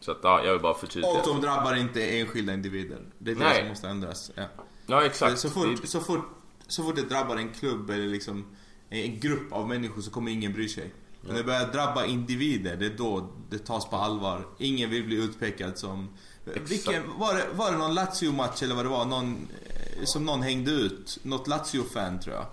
Så 0.00 0.12
att, 0.12 0.18
ja, 0.22 0.44
jag 0.44 0.52
vill 0.52 0.62
bara 0.62 0.74
förtydliga. 0.74 1.12
Och 1.12 1.26
de 1.26 1.40
drabbar 1.40 1.74
inte 1.74 2.18
enskilda 2.18 2.54
individer. 2.54 2.98
Det 3.18 3.30
är 3.30 3.34
det 3.34 3.40
Nej. 3.40 3.58
som 3.58 3.68
måste 3.68 3.88
ändras. 3.88 4.32
Ja, 4.34 4.44
ja 4.86 5.04
exakt. 5.04 5.38
Så 5.38 5.50
fort, 5.50 5.78
så, 5.84 6.00
fort, 6.00 6.24
så 6.66 6.82
fort 6.82 6.96
det 6.96 7.02
drabbar 7.02 7.36
en 7.36 7.48
klubb 7.48 7.90
eller 7.90 8.06
liksom 8.06 8.56
en 8.88 9.20
grupp 9.20 9.52
av 9.52 9.68
människor 9.68 10.02
så 10.02 10.10
kommer 10.10 10.30
ingen 10.32 10.52
bry 10.52 10.68
sig. 10.68 10.92
Men 11.20 11.30
när 11.30 11.38
det 11.38 11.44
börjar 11.44 11.72
drabba 11.72 12.04
individer, 12.04 12.76
det 12.76 12.86
är 12.86 12.96
då 12.96 13.28
det 13.50 13.58
tas 13.58 13.90
på 13.90 13.96
allvar. 13.96 14.46
Ingen 14.58 14.90
vill 14.90 15.04
bli 15.04 15.24
utpekad 15.24 15.78
som... 15.78 16.08
Vilken, 16.44 17.18
var, 17.18 17.34
det, 17.34 17.46
var 17.54 17.72
det 17.72 17.78
någon 17.78 17.94
Lazio-match 17.94 18.62
eller 18.62 18.74
vad 18.74 18.84
det 18.84 18.88
var? 18.88 19.04
Någon, 19.04 19.48
eh, 19.66 20.04
som 20.04 20.24
någon 20.24 20.42
hängde 20.42 20.70
ut? 20.70 21.18
Något 21.22 21.48
Lazio-fan 21.48 22.20
tror 22.20 22.34
jag. 22.34 22.46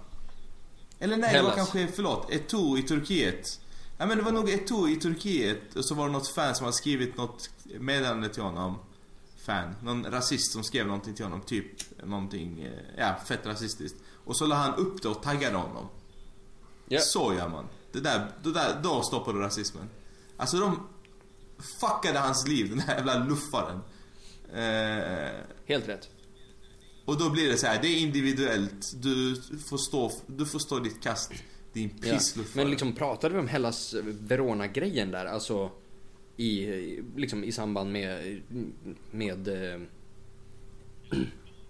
Eller 0.99 1.17
nej, 1.17 1.29
Hellas. 1.29 1.43
det 1.43 1.49
var 1.49 1.55
kanske, 1.55 1.95
förlåt, 1.95 2.29
Eto'o 2.31 2.77
i 2.77 2.83
Turkiet. 2.83 3.59
Ja 3.97 4.05
men 4.05 4.17
det 4.17 4.23
var 4.23 4.31
nog 4.31 4.49
Eto'o 4.49 4.89
i 4.89 4.95
Turkiet 4.95 5.75
och 5.75 5.85
så 5.85 5.95
var 5.95 6.05
det 6.05 6.11
något 6.11 6.27
fan 6.27 6.55
som 6.55 6.63
hade 6.63 6.77
skrivit 6.77 7.17
något 7.17 7.49
meddelande 7.79 8.29
till 8.29 8.43
honom. 8.43 8.75
Fan. 9.37 9.75
Någon 9.83 10.05
rasist 10.05 10.51
som 10.51 10.63
skrev 10.63 10.87
någonting 10.87 11.13
till 11.13 11.25
honom, 11.25 11.41
typ 11.41 11.65
någonting, 12.03 12.61
eh, 12.61 12.71
ja 12.97 13.15
fett 13.25 13.45
rasistiskt. 13.45 13.97
Och 14.25 14.35
så 14.35 14.45
la 14.45 14.55
han 14.55 14.75
upp 14.75 15.01
det 15.01 15.09
och 15.09 15.23
taggade 15.23 15.57
honom. 15.57 15.87
Yeah. 16.89 17.03
Så 17.03 17.33
gör 17.33 17.49
man. 17.49 17.65
Det 17.91 17.99
där, 17.99 18.31
det 18.43 18.51
där, 18.51 18.79
då 18.83 19.01
stoppar 19.01 19.33
du 19.33 19.39
rasismen. 19.39 19.89
Alltså 20.37 20.57
de 20.57 20.87
fuckade 21.79 22.19
hans 22.19 22.47
liv, 22.47 22.69
den 22.69 22.79
här 22.79 22.95
jävla 22.95 23.23
luffaren. 23.23 23.79
Eh, 24.53 25.41
Helt 25.65 25.87
rätt. 25.87 26.09
Och 27.05 27.17
då 27.17 27.29
blir 27.29 27.49
det 27.49 27.57
så 27.57 27.67
här, 27.67 27.81
det 27.81 27.87
är 27.87 27.97
individuellt. 27.97 28.91
Du 29.01 29.41
får 29.69 29.77
stå, 29.77 30.11
du 30.27 30.45
får 30.45 30.59
stå 30.59 30.79
ditt 30.79 31.03
kast. 31.03 31.31
Din 31.73 31.89
pissluffare. 31.89 32.51
Ja. 32.53 32.61
Men 32.63 32.69
liksom 32.71 32.93
pratade 32.93 33.33
vi 33.33 33.39
om 33.39 33.47
Hellas 33.47 33.95
Verona-grejen 34.03 35.11
där? 35.11 35.25
Alltså 35.25 35.71
i, 36.37 37.03
liksom 37.15 37.43
i 37.43 37.51
samband 37.51 37.91
med, 37.91 38.41
med 39.11 39.47
eh... 39.47 39.79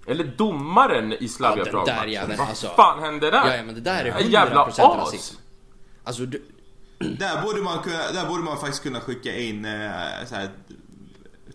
Eller 0.07 0.33
domaren 0.37 1.13
i 1.13 1.27
Slavia 1.27 1.63
ja, 1.65 1.71
Prag. 1.71 1.85
Där 1.85 2.37
Vad 2.37 2.39
alltså, 2.39 2.67
fan 2.67 2.99
hände 2.99 3.31
där? 3.31 3.47
Ja, 3.47 3.55
ja 3.55 3.63
men 3.63 3.75
det 3.75 3.81
där 3.81 4.05
är 4.05 4.11
100% 4.11 4.29
jävla 4.29 4.65
as. 4.65 4.79
rasism. 4.79 5.35
Alltså 6.03 6.25
du... 6.25 6.41
Där 6.99 7.41
borde 7.41 7.61
man 7.61 7.83
kunna, 7.83 8.11
där 8.13 8.27
borde 8.27 8.43
man 8.43 8.57
faktiskt 8.57 8.83
kunna 8.83 8.99
skicka 8.99 9.35
in 9.35 9.65
eh, 9.65 9.91
så 10.25 10.35
här, 10.35 10.49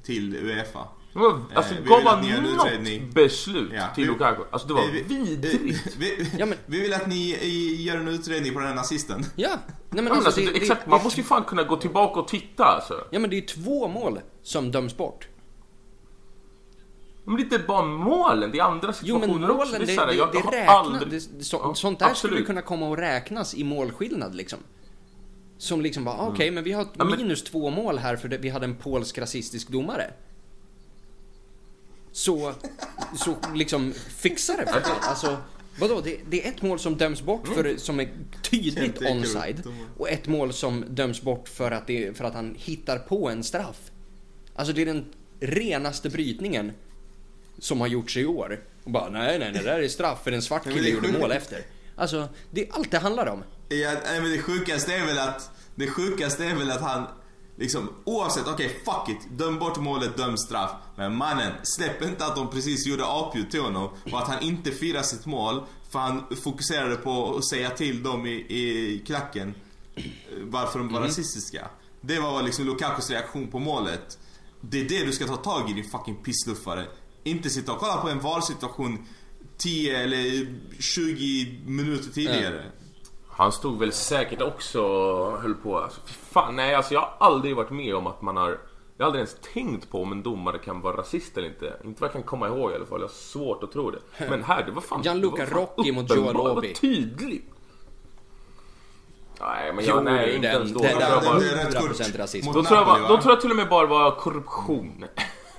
till 0.03 0.37
Uefa. 0.37 0.89
Alltså 1.55 1.75
eh, 1.75 1.85
gav 1.85 2.03
han 2.03 2.43
något 2.43 3.15
beslut 3.15 3.73
ja, 3.75 3.87
till 3.95 4.07
Lukaku? 4.07 4.43
Alltså 4.51 4.69
det 4.69 4.75
var 4.75 4.87
vi, 4.93 5.03
vidrigt. 5.03 5.97
Vi, 5.99 6.31
ja, 6.39 6.47
men, 6.47 6.59
vi 6.67 6.81
vill 6.81 6.95
att 6.95 7.07
ni 7.07 7.37
gör 7.83 7.97
en 7.97 8.09
utredning 8.09 8.53
på 8.53 8.59
den 8.59 8.69
här 8.69 8.75
nazisten. 8.75 9.25
Ja. 9.37 9.51
Nej, 9.91 10.05
men 10.05 10.13
alltså, 10.13 10.27
alltså, 10.27 10.41
det, 10.41 10.51
det, 10.51 10.57
exakt, 10.57 10.87
man 10.87 11.03
måste 11.03 11.21
ju 11.21 11.27
fan 11.27 11.45
kunna 11.45 11.63
gå 11.63 11.77
tillbaka 11.77 12.21
och 12.21 12.29
titta 12.29 12.65
alltså. 12.65 13.05
Ja 13.11 13.19
men 13.19 13.31
det 13.31 13.37
är 13.37 13.41
ju 13.41 13.47
två 13.47 13.89
mål 13.89 14.21
som 14.43 14.71
döms 14.71 14.97
bort. 14.97 15.29
Men 17.25 17.37
det 17.37 17.43
är 17.43 17.45
inte 17.45 17.59
bara 17.59 17.83
målen, 17.83 18.51
det 18.51 18.59
är 18.59 18.63
andra 18.63 18.93
situationer 18.93 19.27
jo, 19.27 19.39
men 19.39 19.41
målen, 19.41 19.57
också. 19.57 19.79
Det, 19.79 19.85
det, 19.87 20.07
det, 20.07 20.33
det 20.33 20.57
räknas. 20.57 20.69
Aldrig... 20.69 21.11
Det, 21.11 21.45
så, 21.45 21.61
ja, 21.63 21.75
sånt 21.75 21.99
där 21.99 22.07
absolut. 22.07 22.35
skulle 22.35 22.47
kunna 22.47 22.63
komma 22.63 22.93
att 22.93 22.99
räknas 22.99 23.55
i 23.55 23.65
målskillnad 23.65 24.35
liksom. 24.35 24.59
Som 25.65 25.81
liksom 25.81 26.05
bara, 26.05 26.15
mm. 26.15 26.27
okej 26.27 26.35
okay, 26.35 26.51
men 26.51 26.65
vi 26.65 26.73
har 26.73 26.87
ja, 26.99 27.05
men... 27.05 27.19
minus 27.19 27.45
två 27.45 27.71
mål 27.71 27.99
här 27.99 28.17
för 28.17 28.29
vi 28.29 28.49
hade 28.49 28.65
en 28.65 28.77
polsk 28.77 29.19
rasistisk 29.19 29.69
domare 29.69 30.11
så, 32.13 32.55
så 33.17 33.37
liksom 33.55 33.93
fixa 33.93 34.57
det 34.57 34.67
för 34.67 34.81
det. 34.81 34.87
Alltså, 35.01 35.37
vadå, 35.79 36.01
det, 36.01 36.19
det 36.31 36.47
är 36.47 36.49
ett 36.49 36.63
mål 36.63 36.79
som 36.79 36.97
döms 36.97 37.23
bort 37.23 37.49
för, 37.49 37.77
som 37.77 38.01
är 38.01 38.09
tydligt 38.43 39.03
onside 39.11 39.63
och 39.99 40.11
ett 40.11 40.27
mål 40.27 40.53
som 40.53 40.85
döms 40.89 41.23
bort 41.23 41.49
för 41.49 41.71
att, 41.71 41.87
det, 41.87 42.17
för 42.17 42.25
att 42.25 42.35
han 42.35 42.55
hittar 42.59 42.99
på 42.99 43.29
en 43.29 43.45
straff. 43.45 43.91
Alltså 44.55 44.75
det 44.75 44.83
är 44.83 44.87
den 44.87 45.05
renaste 45.41 46.11
brytningen 46.11 46.73
som 47.59 47.81
har 47.81 47.89
gjorts 47.89 48.17
i 48.17 48.27
år. 48.27 48.61
Och 48.85 48.91
bara 48.91 49.11
nej, 49.11 49.39
nej, 49.39 49.53
det 49.53 49.63
där 49.63 49.81
är 49.81 49.89
straff 49.89 50.25
för 50.25 50.33
en 50.33 50.43
svart 50.43 50.65
kille 50.65 50.89
gjorde 50.89 51.19
mål 51.19 51.33
efter. 51.33 51.59
Alltså, 51.97 52.29
det 52.51 52.69
är 52.69 52.75
allt 52.75 52.91
det 52.91 52.99
handlar 52.99 53.27
om. 53.27 53.45
Ja, 53.69 53.93
men 54.05 54.31
det 54.31 54.39
sjukaste 54.39 54.95
är 54.95 55.07
väl 55.07 55.19
att, 55.19 55.51
det 55.75 55.87
sjukaste 55.87 56.45
är 56.45 56.55
väl 56.55 56.71
att 56.71 56.81
han 56.81 57.07
Liksom 57.57 57.89
oavsett, 58.05 58.49
okej 58.49 58.67
okay, 58.67 58.69
fuck 58.69 59.09
it. 59.09 59.39
Döm 59.39 59.59
bort 59.59 59.79
målet, 59.79 60.17
döm 60.17 60.37
straff. 60.37 60.71
Men 60.97 61.17
mannen, 61.17 61.53
släpp 61.63 62.03
inte 62.03 62.27
att 62.27 62.37
de 62.37 62.51
precis 62.51 62.87
gjorde 62.87 63.07
apljud 63.07 63.51
till 63.51 63.61
honom 63.61 63.91
och 64.13 64.19
att 64.19 64.29
han 64.29 64.43
inte 64.43 64.71
firar 64.71 65.03
sitt 65.03 65.27
mål 65.27 65.63
för 65.91 65.99
han 65.99 66.25
fokuserade 66.45 66.97
på 66.97 67.37
att 67.37 67.49
säga 67.49 67.71
till 67.71 68.03
dem 68.03 68.27
i, 68.27 68.31
i 68.31 69.03
klacken 69.07 69.55
eh, 69.95 70.05
varför 70.43 70.79
de 70.79 70.89
var 70.89 70.97
mm. 70.97 71.09
rasistiska. 71.09 71.69
Det 72.01 72.21
var 72.21 72.43
liksom 72.43 72.67
Lukakos 72.67 73.11
reaktion 73.11 73.51
på 73.51 73.59
målet. 73.59 74.19
Det 74.61 74.81
är 74.81 74.89
det 74.89 75.05
du 75.05 75.13
ska 75.13 75.27
ta 75.27 75.37
tag 75.37 75.71
i 75.71 75.73
din 75.73 75.91
fucking 75.91 76.17
pissluffare. 76.17 76.87
Inte 77.25 77.51
sitta 77.51 77.73
och 77.73 77.79
kolla 77.79 77.97
på 77.97 78.09
en 78.09 78.21
VAR-situation 78.21 79.07
10 79.57 79.97
eller 79.97 80.47
20 80.81 81.61
minuter 81.67 82.11
tidigare. 82.11 82.59
Mm. 82.59 82.71
Han 83.29 83.53
stod 83.53 83.79
väl 83.79 83.93
säkert 83.93 84.43
också 84.43 84.83
och 84.83 85.43
höll 85.43 85.55
på. 85.55 85.79
Alltså, 85.79 86.01
fan, 86.07 86.57
nej, 86.57 86.75
alltså 86.75 86.95
jag 86.95 87.01
har 87.01 87.15
aldrig 87.19 87.57
varit 87.57 87.71
med 87.71 87.95
om 87.95 88.07
att 88.07 88.23
man 88.23 88.37
har... 88.37 88.59
Jag 88.97 89.05
har 89.05 89.07
aldrig 89.07 89.21
ens 89.21 89.37
tänkt 89.55 89.91
på 89.91 90.03
om 90.03 90.13
en 90.13 90.23
domare 90.23 90.59
kan 90.59 90.81
vara 90.81 90.97
rasist 90.97 91.37
eller 91.37 91.49
inte. 91.49 91.77
Inte 91.85 92.01
vad 92.01 92.09
jag 92.09 92.13
kan 92.13 92.23
komma 92.23 92.49
ihåg 92.49 92.73
i 92.73 92.75
alla 92.75 92.87
fall. 92.87 93.01
Jag 93.01 93.09
har 93.09 93.13
svårt 93.13 93.63
att 93.63 93.73
tro 93.73 93.91
det. 93.91 93.99
Men 94.29 94.45
här, 94.45 94.65
det 94.65 94.73
var 94.73 94.81
fan... 94.81 95.03
Gianluca 95.03 95.45
Rocchi 95.45 95.93
mot 95.93 96.17
Joel 96.17 96.37
Obi. 96.37 96.61
Det 96.61 96.69
var 96.69 96.75
tydligt. 96.75 97.55
Nej, 99.41 99.73
men 99.73 99.85
jag, 99.85 99.97
jo, 99.97 100.03
nej, 100.03 100.35
inte 100.37 100.49
ändå. 100.49 100.81
Det, 100.81 100.89
det, 100.89 100.95
det, 100.95 101.05
är 101.05 101.81
100% 101.81 102.19
rasism. 102.19 102.53
Då 102.53 102.63
tror, 102.63 102.79
jag 102.79 102.87
bara, 102.87 103.09
då 103.09 103.21
tror 103.21 103.33
jag 103.33 103.41
till 103.41 103.51
och 103.51 103.57
med 103.57 103.69
bara 103.69 103.87
var 103.87 104.11
korruption. 104.11 105.05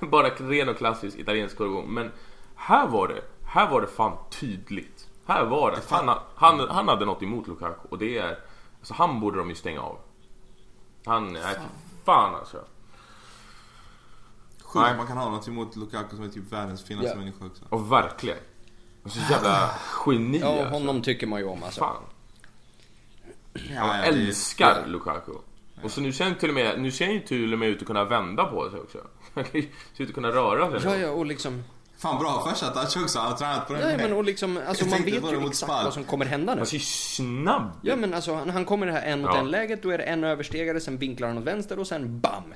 bara 0.00 0.28
ren 0.28 0.68
och 0.68 0.76
klassisk 0.76 1.18
italiensk 1.18 1.56
korruption. 1.56 1.94
Men 1.94 2.12
här 2.54 2.86
var 2.86 3.08
det, 3.08 3.22
här 3.46 3.70
var 3.70 3.80
det 3.80 3.86
fan 3.86 4.16
tydligt. 4.30 5.08
Här 5.26 5.44
var 5.44 5.70
det. 5.70 5.82
Han, 5.90 6.18
han, 6.34 6.68
han 6.68 6.88
hade 6.88 7.04
något 7.04 7.22
emot 7.22 7.46
Lukaku 7.46 7.88
och 7.88 7.98
det 7.98 8.18
är... 8.18 8.38
Alltså 8.78 8.94
han 8.94 9.20
borde 9.20 9.38
de 9.38 9.48
ju 9.48 9.54
stänga 9.54 9.80
av. 9.80 9.98
Han, 11.04 11.32
nej 11.32 11.54
fy 11.54 11.60
fan 12.04 12.34
alltså. 12.34 12.64
Sjukt 14.62 14.96
man 14.96 15.06
kan 15.06 15.16
ha 15.16 15.30
något 15.30 15.48
emot 15.48 15.76
Lukaku 15.76 16.16
som 16.16 16.24
är 16.24 16.28
typ 16.28 16.52
världens 16.52 16.84
finaste 16.84 17.10
ja. 17.10 17.16
människa 17.16 17.46
också. 17.46 17.64
Och 17.68 17.92
verkligen. 17.92 18.38
Så 19.04 19.32
jävla 19.32 19.70
geni 20.06 20.38
Ja, 20.38 20.48
alltså. 20.48 20.64
honom 20.64 21.02
tycker 21.02 21.26
man 21.26 21.40
ju 21.40 21.46
om 21.46 21.62
alltså. 21.62 21.80
Fan. 21.80 22.02
Ja, 23.52 23.96
jag 23.96 24.06
älskar 24.06 24.82
det... 24.82 24.86
Lukaku. 24.86 25.32
Och 25.82 25.90
så 25.90 26.00
nu 26.00 26.12
ser 26.12 26.24
han 26.24 26.34
till 26.34 26.48
och 26.48 26.54
med, 26.54 26.80
nu 26.80 26.90
ser 26.90 27.04
han 27.04 27.14
ju 27.14 27.20
till 27.20 27.52
och 27.52 27.58
med 27.58 27.68
ut 27.68 27.80
att 27.80 27.86
kunna 27.86 28.04
vända 28.04 28.44
på 28.44 28.70
sig 28.70 28.80
också. 28.80 28.98
Han 29.34 29.44
ser 29.44 29.68
ut 29.96 30.08
att 30.08 30.14
kunna 30.14 30.28
röra 30.28 30.80
sig. 30.80 30.90
Ja, 30.90 30.96
ja, 30.96 31.10
och 31.10 31.26
liksom 31.26 31.64
Fan 31.98 32.18
bra 32.18 32.44
farsa 32.44 32.70
Touch 32.70 33.02
också, 33.02 33.18
han 33.18 33.30
har 33.30 33.38
tränat 33.38 33.66
på 33.66 33.72
den. 33.72 33.90
Ja, 33.90 33.96
men 33.96 34.12
och 34.12 34.24
liksom, 34.24 34.58
alltså, 34.68 34.84
man 34.84 35.02
vet 35.04 35.32
ju 35.32 35.46
exakt 35.46 35.84
vad 35.84 35.94
som 35.94 36.04
kommer 36.04 36.24
hända 36.24 36.54
nu. 36.54 36.60
Han 36.60 36.66
är 36.66 36.78
snabb. 36.78 37.70
Ja 37.82 37.96
men 37.96 38.14
alltså 38.14 38.34
han 38.34 38.64
kommer 38.64 38.86
det 38.86 38.92
här 38.92 39.02
en 39.02 39.20
mot 39.20 39.30
ja. 39.34 39.38
en 39.38 39.50
läget, 39.50 39.82
då 39.82 39.90
är 39.90 39.98
det 39.98 40.04
en 40.04 40.24
överstegare, 40.24 40.80
sen 40.80 40.98
vinklar 40.98 41.28
han 41.28 41.38
åt 41.38 41.44
vänster 41.44 41.78
och 41.78 41.86
sen 41.86 42.20
BAM! 42.20 42.54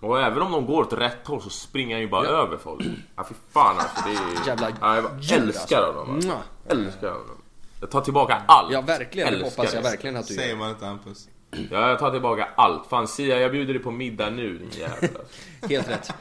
Och 0.00 0.20
även 0.20 0.42
om 0.42 0.52
de 0.52 0.66
går 0.66 0.82
åt 0.82 0.92
rätt 0.92 1.26
håll 1.26 1.42
så 1.42 1.50
springer 1.50 1.94
han 1.94 2.00
ju 2.00 2.08
bara 2.08 2.24
ja. 2.24 2.30
över 2.30 2.56
folk. 2.56 2.86
Ja 3.16 3.24
fy 3.28 3.34
fan 3.50 3.78
alltså 3.78 4.02
det 4.04 4.10
är... 4.10 4.46
Jävla 4.46 4.70
ja, 4.80 4.96
jag 4.96 5.38
älskar 5.38 5.82
alltså. 5.82 6.00
honom. 6.00 6.14
Alltså. 6.14 6.38
Älskar 6.68 7.10
honom. 7.10 7.42
Jag 7.80 7.90
tar 7.90 8.00
tillbaka 8.00 8.42
allt. 8.46 8.72
Ja 8.72 8.80
verkligen, 8.80 9.32
det 9.32 9.44
hoppas 9.44 9.74
jag 9.74 9.82
verkligen 9.82 10.16
att 10.16 10.26
du 10.26 10.34
gör. 10.34 10.42
Säger 10.42 10.56
man 10.56 10.70
inte 10.70 10.86
Hampus. 10.86 11.28
Ja, 11.70 11.88
jag 11.88 11.98
tar 11.98 12.10
tillbaka 12.10 12.48
allt. 12.56 12.86
Fan 12.86 13.08
Sia, 13.08 13.40
jag 13.40 13.52
bjuder 13.52 13.74
dig 13.74 13.82
på 13.82 13.90
middag 13.90 14.30
nu 14.30 14.58
din 14.58 14.70
jävel 14.70 15.10
alltså. 15.18 15.66
Helt 15.68 15.88
rätt. 15.88 16.14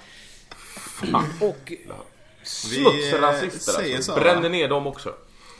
Fan. 1.11 1.25
Och... 1.41 1.73
Smutsrasister 2.43 3.95
alltså. 3.95 4.15
Brände 4.15 4.49
ner 4.49 4.67
dem 4.67 4.87
också. 4.87 5.13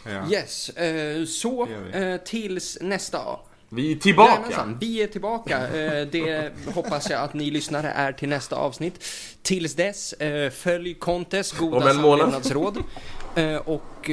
Ja. 0.04 0.32
Yes, 0.32 0.70
eh, 0.70 1.26
så 1.26 1.68
eh, 1.94 2.18
tills 2.18 2.78
nästa 2.82 3.40
vi 3.72 3.92
är 3.92 3.96
tillbaka! 3.96 4.32
Jajamensan, 4.32 4.78
vi 4.80 5.04
är 5.04 5.08
tillbaka. 5.08 5.68
Eh, 5.68 6.08
det 6.08 6.52
hoppas 6.74 7.10
jag 7.10 7.22
att 7.22 7.34
ni 7.34 7.52
lyssnare 7.52 7.90
är 7.90 8.12
till 8.12 8.30
nästa 8.30 8.56
avsnitt. 8.56 9.04
Tills 9.42 9.76
dess, 9.76 10.14
följ 10.52 10.94
Contes 10.94 11.52
goda 11.52 11.94
samlevnadsråd. 11.94 12.84
Och 13.66 14.10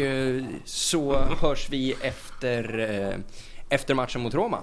så 0.64 1.14
hörs 1.14 1.70
vi 1.70 1.94
efter, 2.00 3.24
efter 3.68 3.94
matchen 3.94 4.20
mot 4.20 4.34
Roma. 4.34 4.62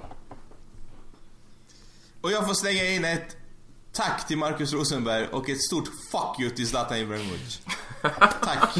Och 2.21 2.31
jag 2.31 2.47
får 2.47 2.53
slänga 2.53 2.85
in 2.85 3.05
ett 3.05 3.37
Tack 3.93 4.27
till 4.27 4.37
Marcus 4.37 4.73
Rosenberg 4.73 5.27
och 5.27 5.49
ett 5.49 5.61
stort 5.61 5.87
fuck 5.87 6.39
you 6.39 6.49
till 6.49 6.67
Zlatan 6.67 6.97
Ibrahimovic. 6.97 7.61
Tack. 8.41 8.77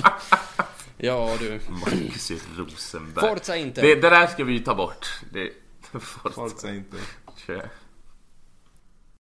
Ja 0.97 1.37
du. 1.39 1.59
Marcus 1.69 2.31
Rosenberg. 2.57 3.29
Forza 3.29 3.57
inte. 3.57 3.81
Det, 3.81 3.95
det 3.95 4.09
där 4.09 4.27
ska 4.27 4.43
vi 4.43 4.53
ju 4.53 4.59
ta 4.59 4.75
bort. 4.75 5.07
Det, 5.33 5.51
Forza. 5.91 6.35
Forza 6.35 6.69
inte. 6.69 6.97
Kör. 7.47 7.69